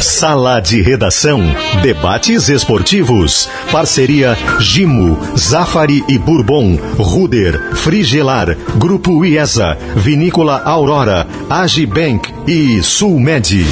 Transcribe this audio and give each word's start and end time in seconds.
Sala 0.00 0.60
de 0.60 0.80
Redação. 0.80 1.40
Debates 1.82 2.48
esportivos. 2.48 3.48
Parceria 3.72 4.36
Gimo, 4.60 5.18
Zafari 5.36 6.04
e 6.08 6.16
Bourbon, 6.16 6.76
Ruder, 6.96 7.74
Frigelar, 7.74 8.56
Grupo 8.76 9.24
IESA, 9.24 9.76
Vinícola 9.96 10.62
Aurora, 10.64 11.26
Agibank 11.50 12.32
e 12.46 12.80
Sulmed. 12.80 13.66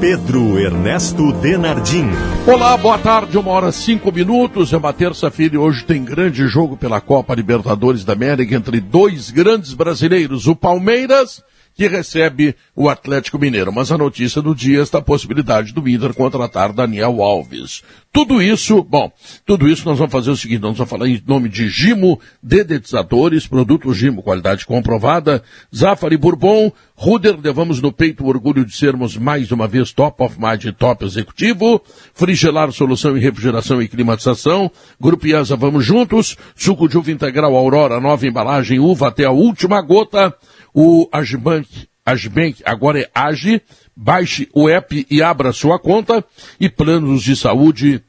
Pedro 0.00 0.60
Ernesto 0.60 1.32
Denardim. 1.32 2.08
Olá, 2.46 2.76
boa 2.76 2.98
tarde, 2.98 3.36
uma 3.36 3.50
hora 3.50 3.72
cinco 3.72 4.12
minutos. 4.12 4.72
É 4.72 4.76
uma 4.76 4.92
terça-feira 4.92 5.56
e 5.56 5.58
hoje 5.58 5.84
tem 5.84 6.04
grande 6.04 6.46
jogo 6.46 6.76
pela 6.76 7.00
Copa 7.00 7.34
Libertadores 7.34 8.04
da 8.04 8.12
América 8.12 8.54
entre 8.54 8.80
dois 8.80 9.30
grandes 9.30 9.74
brasileiros, 9.74 10.46
o 10.46 10.54
Palmeiras 10.54 11.42
que 11.74 11.88
recebe 11.88 12.54
o 12.74 12.88
Atlético 12.88 13.38
Mineiro. 13.38 13.72
Mas 13.72 13.90
a 13.90 13.98
notícia 13.98 14.40
do 14.40 14.54
dia 14.54 14.80
está 14.80 14.98
a 14.98 15.02
possibilidade 15.02 15.72
do 15.72 15.88
Inter 15.88 16.14
contratar 16.14 16.72
Daniel 16.72 17.22
Alves. 17.22 17.82
Tudo 18.12 18.40
isso, 18.40 18.82
bom, 18.82 19.10
tudo 19.44 19.68
isso 19.68 19.84
nós 19.84 19.98
vamos 19.98 20.12
fazer 20.12 20.30
o 20.30 20.36
seguinte, 20.36 20.62
nós 20.62 20.76
vamos 20.76 20.88
falar 20.88 21.08
em 21.08 21.20
nome 21.26 21.48
de 21.48 21.68
Gimo, 21.68 22.20
dedetizadores, 22.40 23.48
produto 23.48 23.92
Gimo, 23.92 24.22
qualidade 24.22 24.64
comprovada, 24.64 25.42
Zafari 25.74 26.16
Bourbon, 26.16 26.70
Ruder, 26.94 27.36
levamos 27.42 27.82
no 27.82 27.90
peito 27.90 28.22
o 28.22 28.28
orgulho 28.28 28.64
de 28.64 28.76
sermos 28.76 29.16
mais 29.16 29.50
uma 29.50 29.66
vez 29.66 29.90
top 29.90 30.22
of 30.22 30.36
mind 30.40 30.64
top 30.78 31.04
executivo, 31.04 31.82
Frigelar 32.14 32.70
Solução 32.70 33.16
em 33.16 33.20
Refrigeração 33.20 33.82
e 33.82 33.88
Climatização, 33.88 34.70
Grupo 35.00 35.26
IASA 35.26 35.56
Vamos 35.56 35.84
Juntos, 35.84 36.36
suco 36.54 36.88
de 36.88 36.96
uva 36.96 37.10
integral 37.10 37.56
Aurora, 37.56 38.00
nova 38.00 38.24
embalagem, 38.24 38.78
uva 38.78 39.08
até 39.08 39.24
a 39.24 39.32
última 39.32 39.82
gota, 39.82 40.32
o 40.74 41.08
Agibank, 41.12 41.88
Agibank 42.04 42.60
agora 42.64 43.00
é 43.00 43.08
Agi, 43.14 43.62
baixe 43.94 44.48
o 44.52 44.68
app 44.68 45.06
e 45.08 45.22
abra 45.22 45.52
sua 45.52 45.78
conta 45.78 46.24
e 46.58 46.68
planos 46.68 47.22
de 47.22 47.36
saúde 47.36 48.02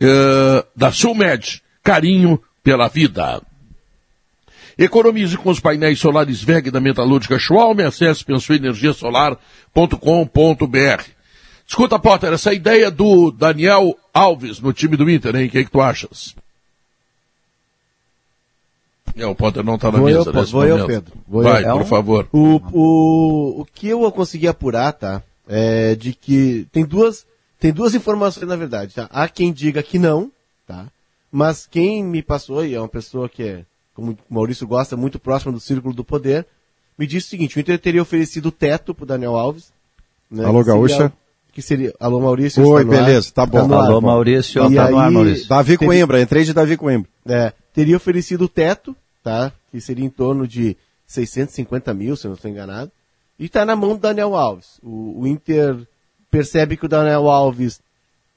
uh, 0.00 0.64
da 0.74 0.90
Sulmed. 0.90 1.62
Carinho 1.84 2.42
pela 2.62 2.88
vida. 2.88 3.42
Economize 4.76 5.36
com 5.36 5.50
os 5.50 5.58
painéis 5.58 5.98
solares 5.98 6.40
VEG 6.42 6.70
da 6.70 6.80
Metalúrgica 6.80 7.38
Schwalm. 7.38 7.80
Acesse 7.80 8.24
pensoenergiasolar.com.br. 8.24 11.04
Escuta, 11.66 11.98
Potter, 11.98 12.32
essa 12.32 12.52
ideia 12.52 12.90
do 12.90 13.30
Daniel 13.30 13.96
Alves 14.12 14.60
no 14.60 14.72
time 14.72 14.96
do 14.96 15.10
Inter, 15.10 15.36
hein? 15.36 15.48
O 15.48 15.50
que, 15.50 15.58
é 15.58 15.64
que 15.64 15.70
tu 15.70 15.80
achas? 15.80 16.34
É, 19.16 19.26
o 19.26 19.34
Potter 19.34 19.64
não 19.64 19.76
está 19.76 19.90
na 19.90 19.98
vou 19.98 20.06
mesa 20.06 20.30
eu, 20.30 20.32
nesse 20.32 20.52
vou 20.52 20.62
momento. 20.62 20.80
eu, 20.80 20.86
Pedro. 20.86 21.12
Vou 21.26 21.42
Vai, 21.42 21.64
eu. 21.64 21.78
por 21.78 21.84
favor. 21.86 22.28
O, 22.32 22.60
o, 22.72 23.60
o 23.60 23.64
que 23.64 23.88
eu 23.88 24.10
consegui 24.12 24.48
apurar, 24.48 24.92
tá? 24.92 25.22
É 25.46 25.94
de 25.94 26.12
que 26.12 26.66
tem 26.70 26.84
duas, 26.84 27.26
tem 27.58 27.72
duas 27.72 27.94
informações, 27.94 28.46
na 28.46 28.56
verdade, 28.56 28.94
tá? 28.94 29.08
Há 29.10 29.28
quem 29.28 29.52
diga 29.52 29.82
que 29.82 29.98
não, 29.98 30.30
tá? 30.66 30.86
Mas 31.30 31.66
quem 31.66 32.04
me 32.04 32.22
passou, 32.22 32.64
e 32.64 32.74
é 32.74 32.80
uma 32.80 32.88
pessoa 32.88 33.28
que 33.28 33.42
é, 33.42 33.64
como 33.94 34.12
o 34.12 34.34
Maurício 34.34 34.66
gosta, 34.66 34.96
muito 34.96 35.18
próxima 35.18 35.52
do 35.52 35.60
círculo 35.60 35.94
do 35.94 36.04
poder, 36.04 36.46
me 36.98 37.06
disse 37.06 37.28
o 37.28 37.30
seguinte, 37.30 37.56
o 37.56 37.60
Inter 37.60 37.78
teria 37.78 38.02
oferecido 38.02 38.50
teto 38.50 38.94
pro 38.94 39.06
Daniel 39.06 39.36
Alves. 39.36 39.72
Né, 40.30 40.44
Alô, 40.44 40.62
Gaúcha. 40.64 41.12
Que 41.58 41.62
seria, 41.62 41.92
alô, 41.98 42.20
Maurício. 42.20 42.64
Oi, 42.64 42.82
está 42.82 42.92
no 42.92 42.96
ar. 43.00 43.04
beleza, 43.04 43.32
tá 43.34 43.44
bom. 43.44 43.66
no 43.66 43.74
ar. 43.74 43.86
Alô, 43.86 44.00
Maurício, 44.00 44.60
E 44.70 44.76
tá 44.76 44.88
no 44.88 44.96
ar, 44.96 45.08
aí, 45.08 45.12
Maurício. 45.12 45.48
Davi 45.48 45.76
teve- 45.76 45.86
Coimbra, 45.86 46.22
entrei 46.22 46.44
de 46.44 46.52
Davi 46.52 46.76
Coimbra. 46.76 47.10
é, 47.26 47.52
teria 47.74 47.96
oferecido 47.96 48.44
o 48.44 48.48
teto, 48.48 48.94
tá? 49.24 49.52
Que 49.72 49.80
seria 49.80 50.04
em 50.04 50.08
torno 50.08 50.46
de 50.46 50.76
650 51.04 51.92
mil, 51.92 52.14
se 52.14 52.26
eu 52.26 52.28
não 52.28 52.36
estou 52.36 52.48
enganado. 52.48 52.92
E 53.40 53.46
está 53.46 53.64
na 53.64 53.74
mão 53.74 53.94
do 53.96 53.98
Daniel 53.98 54.36
Alves. 54.36 54.78
O, 54.84 55.22
o 55.22 55.26
Inter 55.26 55.76
percebe 56.30 56.76
que 56.76 56.86
o 56.86 56.88
Daniel 56.88 57.28
Alves, 57.28 57.80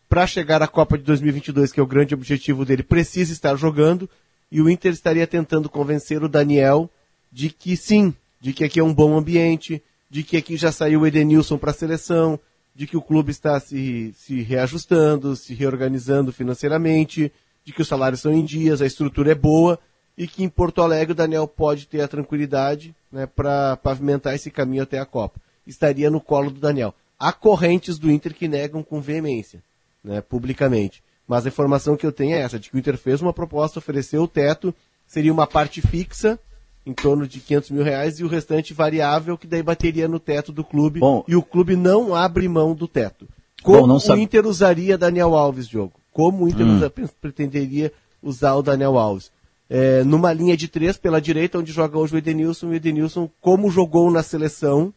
para 0.10 0.26
chegar 0.26 0.64
à 0.64 0.68
Copa 0.68 0.98
de 0.98 1.04
2022, 1.04 1.72
que 1.72 1.80
é 1.80 1.84
o 1.84 1.88
grande 1.88 2.16
objetivo 2.16 2.66
dele, 2.66 2.82
precisa 2.82 3.32
estar 3.32 3.56
jogando. 3.56 4.10
E 4.52 4.64
o 4.64 4.68
Inter 4.68 4.94
estaria 4.94 5.28
tentando 5.28 5.70
convencer 5.70 6.24
o 6.24 6.28
Daniel 6.28 6.90
de 7.32 7.52
que 7.52 7.78
sim, 7.78 8.16
de 8.42 8.52
que 8.52 8.64
aqui 8.64 8.80
é 8.80 8.84
um 8.84 8.92
bom 8.96 9.16
ambiente, 9.16 9.80
de 10.10 10.24
que 10.24 10.38
aqui 10.38 10.58
já 10.58 10.72
saiu 10.72 11.02
o 11.02 11.06
Edenilson 11.08 11.60
para 11.60 11.70
a 11.70 11.74
seleção, 11.76 12.40
de 12.74 12.88
que 12.88 12.98
o 12.98 13.02
clube 13.02 13.32
está 13.32 13.60
se, 13.60 14.14
se 14.18 14.42
reajustando, 14.42 15.36
se 15.36 15.54
reorganizando 15.54 16.32
financeiramente, 16.32 17.32
de 17.64 17.74
que 17.74 17.82
os 17.82 17.88
salários 17.88 18.22
são 18.22 18.34
em 18.34 18.44
dias, 18.44 18.82
a 18.82 18.86
estrutura 18.86 19.32
é 19.32 19.36
boa 19.36 19.80
e 20.18 20.28
que 20.28 20.44
em 20.44 20.50
Porto 20.50 20.82
Alegre 20.82 21.14
o 21.14 21.16
Daniel 21.16 21.48
pode 21.48 21.88
ter 21.88 22.02
a 22.02 22.08
tranquilidade 22.08 22.96
né, 23.12 23.26
para 23.26 23.78
pavimentar 23.78 24.36
esse 24.36 24.50
caminho 24.50 24.84
até 24.84 25.00
a 25.00 25.06
Copa. 25.06 25.40
Estaria 25.66 26.10
no 26.10 26.22
colo 26.22 26.50
do 26.50 26.60
Daniel. 26.60 26.94
Há 27.20 27.32
correntes 27.32 27.98
do 27.98 28.12
Inter 28.12 28.34
que 28.34 28.48
negam 28.48 28.84
com 28.84 29.00
veemência, 29.00 29.62
né, 30.04 30.22
publicamente. 30.22 31.04
Mas 31.28 31.46
a 31.46 31.50
informação 31.50 31.96
que 31.96 32.06
eu 32.06 32.12
tenho 32.12 32.36
é 32.36 32.40
essa, 32.40 32.60
de 32.60 32.70
que 32.70 32.76
o 32.76 32.80
Inter 32.80 32.98
fez 32.98 33.22
uma 33.22 33.34
proposta, 33.34 33.80
ofereceu 33.80 34.24
o 34.24 34.28
teto, 34.28 34.74
seria 35.06 35.32
uma 35.32 35.48
parte 35.48 35.82
fixa, 35.82 36.40
em 36.86 36.94
torno 36.94 37.28
de 37.28 37.40
500 37.40 37.70
mil 37.72 37.84
reais, 37.84 38.20
e 38.20 38.24
o 38.24 38.28
restante 38.28 38.74
variável, 38.74 39.38
que 39.38 39.46
daí 39.48 39.62
bateria 39.62 40.08
no 40.08 40.20
teto 40.20 40.52
do 40.52 40.64
clube. 40.64 41.00
Bom- 41.00 41.24
e 41.28 41.36
o 41.36 41.44
clube 41.44 41.76
não 41.76 42.16
abre 42.16 42.48
mão 42.48 42.74
do 42.74 42.88
teto. 42.88 43.28
Como 43.62 43.82
Bom, 43.82 43.88
não 43.88 43.96
o 43.98 44.00
sabe- 44.00 44.22
Inter 44.22 44.46
usaria 44.48 44.98
Daniel 44.98 45.36
Alves, 45.36 45.68
Diogo? 45.68 45.94
Como 46.12 46.44
o 46.46 46.50
Inter 46.50 46.66
Hum. 46.66 46.78
usa- 46.78 46.92
pretenderia 47.22 47.94
usar 48.22 48.56
o 48.56 48.64
Daniel 48.64 48.98
Alves? 48.98 49.32
É, 49.70 50.04
numa 50.04 50.34
linha 50.34 50.58
de 50.58 50.68
três 50.68 50.98
pela 50.98 51.22
direita, 51.22 51.58
onde 51.60 51.72
joga 51.72 51.98
hoje 51.98 52.16
o 52.16 52.18
Edenilson, 52.18 52.68
o 52.70 52.74
Edenilson, 52.74 53.30
como 53.40 53.70
jogou 53.70 54.10
na 54.12 54.22
seleção, 54.24 54.94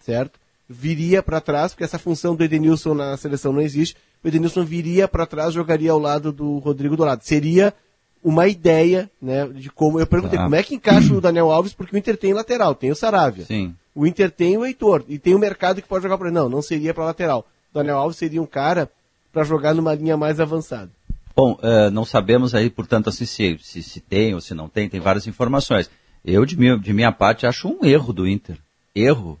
certo? 0.00 0.40
Viria 0.68 1.22
para 1.22 1.40
trás, 1.40 1.72
porque 1.72 1.84
essa 1.84 1.98
função 1.98 2.34
do 2.34 2.42
Edenilson 2.42 2.94
na 2.94 3.16
seleção 3.16 3.52
não 3.52 3.60
existe. 3.60 3.94
O 4.24 4.28
Edenilson 4.28 4.64
viria 4.64 5.06
para 5.06 5.26
trás, 5.26 5.52
jogaria 5.52 5.92
ao 5.92 5.98
lado 5.98 6.32
do 6.32 6.58
Rodrigo 6.58 6.96
do 6.96 7.04
lado. 7.04 7.22
Seria 7.22 7.72
uma 8.24 8.48
ideia, 8.48 9.10
né, 9.20 9.46
de 9.48 9.70
como. 9.70 10.00
Eu 10.00 10.06
perguntei 10.06 10.38
Tá. 10.38 10.44
como 10.44 10.54
é 10.56 10.62
que 10.62 10.74
encaixa 10.74 11.12
o 11.12 11.20
Daniel 11.20 11.50
Alves, 11.52 11.74
porque 11.74 11.94
o 11.94 11.98
Inter 11.98 12.16
tem 12.16 12.32
lateral, 12.32 12.74
tem 12.74 12.90
o 12.90 12.96
Saravia. 12.96 13.44
Sim. 13.44 13.74
O 13.94 14.06
Inter 14.06 14.30
tem 14.30 14.56
o 14.56 14.64
Heitor 14.64 15.04
e 15.06 15.18
tem 15.18 15.34
o 15.34 15.38
mercado 15.38 15.82
que 15.82 15.86
pode 15.86 16.02
jogar 16.02 16.16
para 16.16 16.30
Não, 16.30 16.48
não 16.48 16.62
seria 16.62 16.94
para 16.94 17.04
lateral. 17.04 17.46
O 17.70 17.74
Daniel 17.74 17.98
Alves 17.98 18.16
seria 18.16 18.40
um 18.42 18.46
cara 18.46 18.90
para 19.32 19.44
jogar 19.44 19.74
numa 19.74 19.94
linha 19.94 20.16
mais 20.16 20.40
avançada. 20.40 20.90
Bom, 21.36 21.58
eh, 21.62 21.90
não 21.90 22.04
sabemos 22.04 22.54
aí, 22.54 22.70
portanto, 22.70 23.08
assim, 23.08 23.26
se, 23.26 23.58
se, 23.60 23.82
se 23.82 24.00
tem 24.00 24.34
ou 24.34 24.40
se 24.40 24.54
não 24.54 24.68
tem, 24.68 24.88
tem 24.88 25.00
várias 25.00 25.26
informações. 25.26 25.90
Eu, 26.24 26.46
de 26.46 26.56
minha, 26.56 26.78
de 26.78 26.92
minha 26.92 27.12
parte, 27.12 27.46
acho 27.46 27.68
um 27.68 27.84
erro 27.84 28.12
do 28.12 28.26
Inter. 28.26 28.56
Erro. 28.94 29.38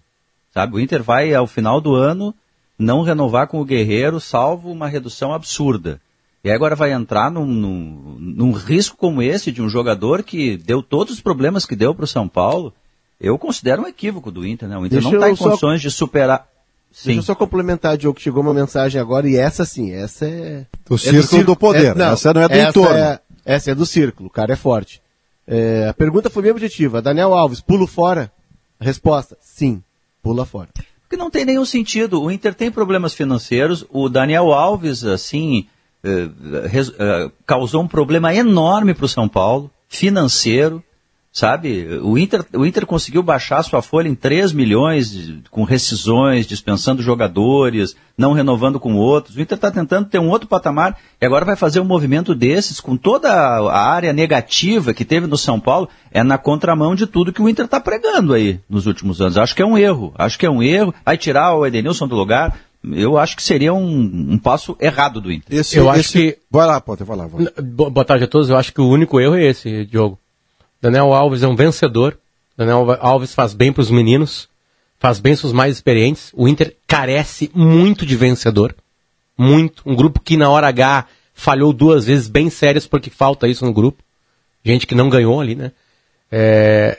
Sabe, 0.52 0.76
o 0.76 0.80
Inter 0.80 1.02
vai, 1.02 1.32
ao 1.32 1.46
final 1.46 1.80
do 1.80 1.94
ano, 1.94 2.34
não 2.78 3.02
renovar 3.02 3.46
com 3.46 3.60
o 3.60 3.64
Guerreiro, 3.64 4.20
salvo 4.20 4.70
uma 4.70 4.88
redução 4.88 5.32
absurda. 5.32 6.00
E 6.44 6.50
agora 6.50 6.76
vai 6.76 6.92
entrar 6.92 7.30
num, 7.30 7.46
num, 7.46 8.16
num 8.20 8.52
risco 8.52 8.98
como 8.98 9.22
esse 9.22 9.50
de 9.50 9.62
um 9.62 9.68
jogador 9.68 10.22
que 10.22 10.58
deu 10.58 10.82
todos 10.82 11.14
os 11.14 11.20
problemas 11.20 11.64
que 11.64 11.74
deu 11.74 11.94
para 11.94 12.04
o 12.04 12.08
São 12.08 12.28
Paulo. 12.28 12.72
Eu 13.18 13.38
considero 13.38 13.82
um 13.82 13.88
equívoco 13.88 14.30
do 14.30 14.46
Inter, 14.46 14.68
né? 14.68 14.76
O 14.76 14.84
Inter 14.84 15.00
Deixa 15.00 15.08
não 15.08 15.14
está 15.14 15.30
em 15.30 15.36
só- 15.36 15.44
condições 15.44 15.80
de 15.80 15.90
superar. 15.90 16.46
Deixa 17.02 17.18
eu 17.18 17.22
só 17.22 17.34
complementar, 17.34 17.96
Diogo, 17.96 18.16
que 18.16 18.22
chegou 18.22 18.42
uma 18.42 18.54
mensagem 18.54 19.00
agora, 19.00 19.28
e 19.28 19.36
essa 19.36 19.64
sim, 19.64 19.90
essa 19.90 20.26
é... 20.26 20.66
Do 20.86 20.94
é 20.94 20.98
círculo 20.98 21.44
do 21.44 21.56
poder. 21.56 21.96
Essa 21.98 22.32
não 22.32 22.42
é 22.42 22.48
do 22.48 22.54
essa 22.54 22.68
entorno. 22.68 22.94
É, 22.94 23.20
essa 23.44 23.70
é 23.72 23.74
do 23.74 23.84
círculo, 23.86 24.28
o 24.28 24.30
cara 24.30 24.52
é 24.52 24.56
forte. 24.56 25.02
É, 25.46 25.88
a 25.88 25.94
pergunta 25.94 26.30
foi 26.30 26.42
bem 26.42 26.52
objetiva. 26.52 27.02
Daniel 27.02 27.34
Alves, 27.34 27.60
pulo 27.60 27.86
fora? 27.86 28.30
A 28.78 28.84
resposta, 28.84 29.36
sim, 29.40 29.82
pula 30.22 30.44
fora. 30.44 30.68
Porque 31.02 31.16
não 31.16 31.30
tem 31.30 31.44
nenhum 31.44 31.64
sentido. 31.64 32.22
O 32.22 32.30
Inter 32.30 32.54
tem 32.54 32.70
problemas 32.70 33.14
financeiros. 33.14 33.84
O 33.90 34.08
Daniel 34.08 34.52
Alves, 34.52 35.04
assim, 35.04 35.66
res- 36.70 36.92
eh, 36.98 37.30
causou 37.46 37.82
um 37.82 37.88
problema 37.88 38.34
enorme 38.34 38.94
para 38.94 39.04
o 39.06 39.08
São 39.08 39.28
Paulo, 39.28 39.70
financeiro, 39.88 40.82
sabe? 41.32 41.98
O 42.02 42.16
Inter, 42.16 42.44
o 42.54 42.64
Inter 42.64 42.86
conseguiu 42.86 43.20
baixar 43.20 43.60
sua 43.64 43.82
folha 43.82 44.08
em 44.08 44.14
3 44.14 44.52
milhões, 44.52 45.32
com 45.50 45.64
rescisões, 45.64 46.46
dispensando 46.46 47.02
jogadores, 47.02 47.96
não 48.16 48.32
renovando 48.32 48.78
com 48.78 48.94
outros. 48.94 49.34
O 49.36 49.40
Inter 49.40 49.56
está 49.56 49.68
tentando 49.68 50.08
ter 50.08 50.20
um 50.20 50.28
outro 50.28 50.46
patamar 50.48 50.96
e 51.20 51.26
agora 51.26 51.44
vai 51.44 51.56
fazer 51.56 51.80
um 51.80 51.84
movimento 51.84 52.36
desses 52.36 52.78
com 52.80 52.96
toda 52.96 53.32
a 53.32 53.82
área 53.90 54.12
negativa 54.12 54.94
que 54.94 55.04
teve 55.04 55.26
no 55.26 55.36
São 55.36 55.58
Paulo, 55.58 55.88
é 56.12 56.22
na 56.22 56.38
contramão 56.38 56.94
de 56.94 57.04
tudo 57.06 57.32
que 57.32 57.42
o 57.42 57.48
Inter 57.48 57.64
está 57.64 57.80
pregando 57.80 58.32
aí 58.32 58.60
nos 58.70 58.86
últimos 58.86 59.20
anos. 59.20 59.36
Acho 59.36 59.56
que 59.56 59.62
é 59.62 59.66
um 59.66 59.76
erro. 59.76 60.12
Acho 60.16 60.38
que 60.38 60.46
é 60.46 60.50
um 60.50 60.62
erro. 60.62 60.94
Aí 61.04 61.16
tirar 61.16 61.54
o 61.56 61.66
Edenilson 61.66 62.06
do 62.06 62.14
lugar, 62.14 62.56
eu 62.92 63.16
acho 63.18 63.36
que 63.36 63.42
seria 63.42 63.72
um, 63.72 64.00
um 64.32 64.38
passo 64.38 64.76
errado 64.80 65.20
do 65.20 65.32
Inter. 65.32 65.58
Esse, 65.58 65.76
Eu 65.76 65.88
acho 65.90 66.00
esse- 66.00 66.12
que- 66.12 66.38
Vai 66.50 66.66
lá, 66.66 66.80
Potter, 66.80 67.06
vai 67.06 67.16
lá. 67.16 67.26
Vai. 67.26 67.46
Boa 67.62 68.04
tarde 68.04 68.24
a 68.24 68.28
todos. 68.28 68.48
Eu 68.50 68.56
acho 68.56 68.72
que 68.72 68.80
o 68.80 68.88
único 68.88 69.20
erro 69.20 69.34
é 69.36 69.44
esse, 69.46 69.84
Diogo. 69.86 70.18
Daniel 70.80 71.12
Alves 71.12 71.42
é 71.42 71.48
um 71.48 71.56
vencedor. 71.56 72.18
Daniel 72.56 72.96
Alves 73.00 73.34
faz 73.34 73.54
bem 73.54 73.72
para 73.72 73.80
os 73.80 73.90
meninos, 73.90 74.48
faz 74.98 75.18
bem 75.18 75.36
para 75.36 75.46
os 75.46 75.52
mais 75.52 75.74
experientes. 75.74 76.30
O 76.34 76.46
Inter 76.46 76.76
carece 76.86 77.50
muito 77.54 78.04
de 78.06 78.14
vencedor. 78.16 78.74
Muito. 79.36 79.82
Um 79.86 79.96
grupo 79.96 80.20
que 80.20 80.36
na 80.36 80.48
hora 80.50 80.68
H 80.68 81.06
falhou 81.32 81.72
duas 81.72 82.04
vezes 82.06 82.28
bem 82.28 82.48
sérias 82.50 82.86
porque 82.86 83.10
falta 83.10 83.48
isso 83.48 83.64
no 83.64 83.72
grupo. 83.72 84.02
Gente 84.64 84.86
que 84.86 84.94
não 84.94 85.08
ganhou 85.10 85.40
ali, 85.40 85.54
né? 85.54 85.72
É, 86.30 86.96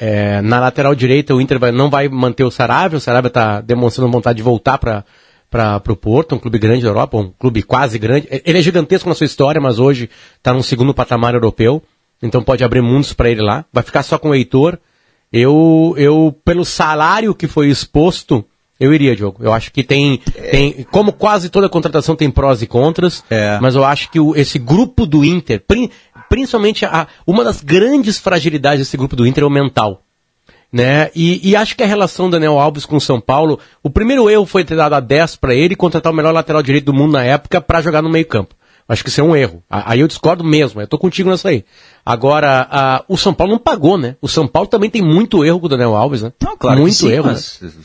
é, 0.00 0.06
é, 0.36 0.40
na 0.42 0.58
lateral 0.60 0.94
direita, 0.94 1.34
o 1.34 1.40
Inter 1.40 1.58
vai, 1.58 1.70
não 1.72 1.90
vai 1.90 2.08
manter 2.08 2.44
o 2.44 2.50
Saravia. 2.50 2.96
O 2.98 3.00
Saravia 3.00 3.28
está 3.28 3.60
demonstrando 3.60 4.10
vontade 4.10 4.36
de 4.38 4.42
voltar 4.42 4.78
para 4.78 5.04
para 5.50 5.82
o 5.88 5.96
Porto, 5.96 6.34
um 6.34 6.38
clube 6.38 6.58
grande 6.58 6.82
da 6.82 6.88
Europa, 6.88 7.16
um 7.18 7.32
clube 7.38 7.62
quase 7.62 7.98
grande. 7.98 8.28
Ele 8.30 8.58
é 8.58 8.62
gigantesco 8.62 9.08
na 9.08 9.14
sua 9.14 9.26
história, 9.26 9.60
mas 9.60 9.78
hoje 9.80 10.08
está 10.36 10.54
num 10.54 10.62
segundo 10.62 10.94
patamar 10.94 11.34
europeu, 11.34 11.82
então 12.22 12.42
pode 12.42 12.62
abrir 12.62 12.80
mundos 12.80 13.12
para 13.12 13.28
ele 13.28 13.42
lá. 13.42 13.64
Vai 13.72 13.82
ficar 13.82 14.02
só 14.04 14.16
com 14.18 14.30
o 14.30 14.34
Heitor. 14.34 14.78
Eu, 15.32 15.94
eu, 15.96 16.34
pelo 16.44 16.64
salário 16.64 17.34
que 17.34 17.46
foi 17.46 17.68
exposto, 17.68 18.44
eu 18.80 18.92
iria, 18.92 19.14
Diogo. 19.14 19.38
Eu 19.44 19.52
acho 19.52 19.72
que 19.72 19.84
tem, 19.84 20.18
tem 20.50 20.84
como 20.90 21.12
quase 21.12 21.48
toda 21.48 21.68
contratação 21.68 22.16
tem 22.16 22.30
prós 22.30 22.62
e 22.62 22.66
contras, 22.66 23.22
É. 23.30 23.58
mas 23.60 23.74
eu 23.76 23.84
acho 23.84 24.10
que 24.10 24.18
o- 24.18 24.34
esse 24.34 24.58
grupo 24.58 25.06
do 25.06 25.24
Inter, 25.24 25.62
prin- 25.66 25.90
principalmente 26.28 26.84
a, 26.84 27.06
uma 27.26 27.44
das 27.44 27.60
grandes 27.60 28.18
fragilidades 28.18 28.80
desse 28.86 28.96
grupo 28.96 29.14
do 29.14 29.26
Inter 29.26 29.44
é 29.44 29.46
o 29.46 29.50
mental. 29.50 30.02
Né? 30.72 31.10
E, 31.16 31.50
e 31.50 31.56
acho 31.56 31.74
que 31.76 31.82
a 31.82 31.86
relação 31.86 32.26
do 32.26 32.32
Daniel 32.32 32.56
Alves 32.58 32.86
com 32.86 32.96
o 32.96 33.00
São 33.00 33.20
Paulo, 33.20 33.58
o 33.82 33.90
primeiro 33.90 34.30
erro 34.30 34.46
foi 34.46 34.64
ter 34.64 34.76
dado 34.76 34.94
a 34.94 35.00
10 35.00 35.34
para 35.36 35.52
ele 35.54 35.72
e 35.74 35.76
contratar 35.76 36.12
o 36.12 36.14
melhor 36.14 36.32
lateral 36.32 36.62
direito 36.62 36.84
do 36.84 36.94
mundo 36.94 37.12
na 37.12 37.24
época 37.24 37.60
para 37.60 37.80
jogar 37.82 38.02
no 38.02 38.08
meio-campo. 38.08 38.54
Acho 38.88 39.04
que 39.04 39.08
isso 39.08 39.20
é 39.20 39.24
um 39.24 39.36
erro. 39.36 39.62
Aí 39.70 40.00
eu 40.00 40.08
discordo 40.08 40.42
mesmo, 40.42 40.80
eu 40.80 40.86
tô 40.86 40.98
contigo 40.98 41.30
nessa 41.30 41.48
aí. 41.48 41.64
Agora, 42.04 42.66
a- 42.68 43.04
o 43.08 43.16
São 43.16 43.32
Paulo 43.32 43.52
não 43.52 43.58
pagou, 43.60 43.96
né? 43.96 44.16
O 44.20 44.26
São 44.26 44.48
Paulo 44.48 44.68
também 44.68 44.90
tem 44.90 45.00
muito 45.00 45.44
erro 45.44 45.60
com 45.60 45.66
o 45.66 45.68
Daniel 45.68 45.94
Alves, 45.94 46.22
né? 46.22 46.32
Não, 46.42 46.56
claro 46.56 46.80
muito 46.80 46.94
que 46.94 46.98
sim, 46.98 47.12
erro. 47.12 47.30
né? 47.30 47.38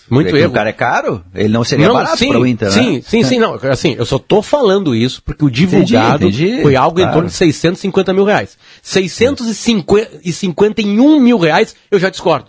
Muito 0.09 0.35
erro. 0.35 0.49
O 0.49 0.53
cara 0.53 0.69
é 0.69 0.73
caro, 0.73 1.23
ele 1.35 1.49
não 1.49 1.63
seria 1.63 1.93
barato 1.93 2.17
sim, 2.17 2.29
para 2.29 2.39
o 2.39 2.47
Inter, 2.47 2.71
sim, 2.71 2.95
né? 2.97 3.01
sim, 3.05 3.23
sim, 3.23 3.37
não. 3.37 3.53
Assim, 3.69 3.93
eu 3.97 4.05
só 4.05 4.17
tô 4.17 4.41
falando 4.41 4.95
isso 4.95 5.21
porque 5.23 5.45
o 5.45 5.49
divulgado 5.51 6.25
entendi, 6.25 6.63
foi 6.63 6.75
algo 6.75 6.97
em 6.99 7.03
claro. 7.03 7.17
torno 7.17 7.29
de 7.29 7.35
650 7.35 8.11
mil 8.11 8.23
reais. 8.23 8.57
651 8.81 11.19
mil 11.19 11.37
reais, 11.37 11.75
eu 11.91 11.99
já 11.99 12.09
discordo. 12.09 12.47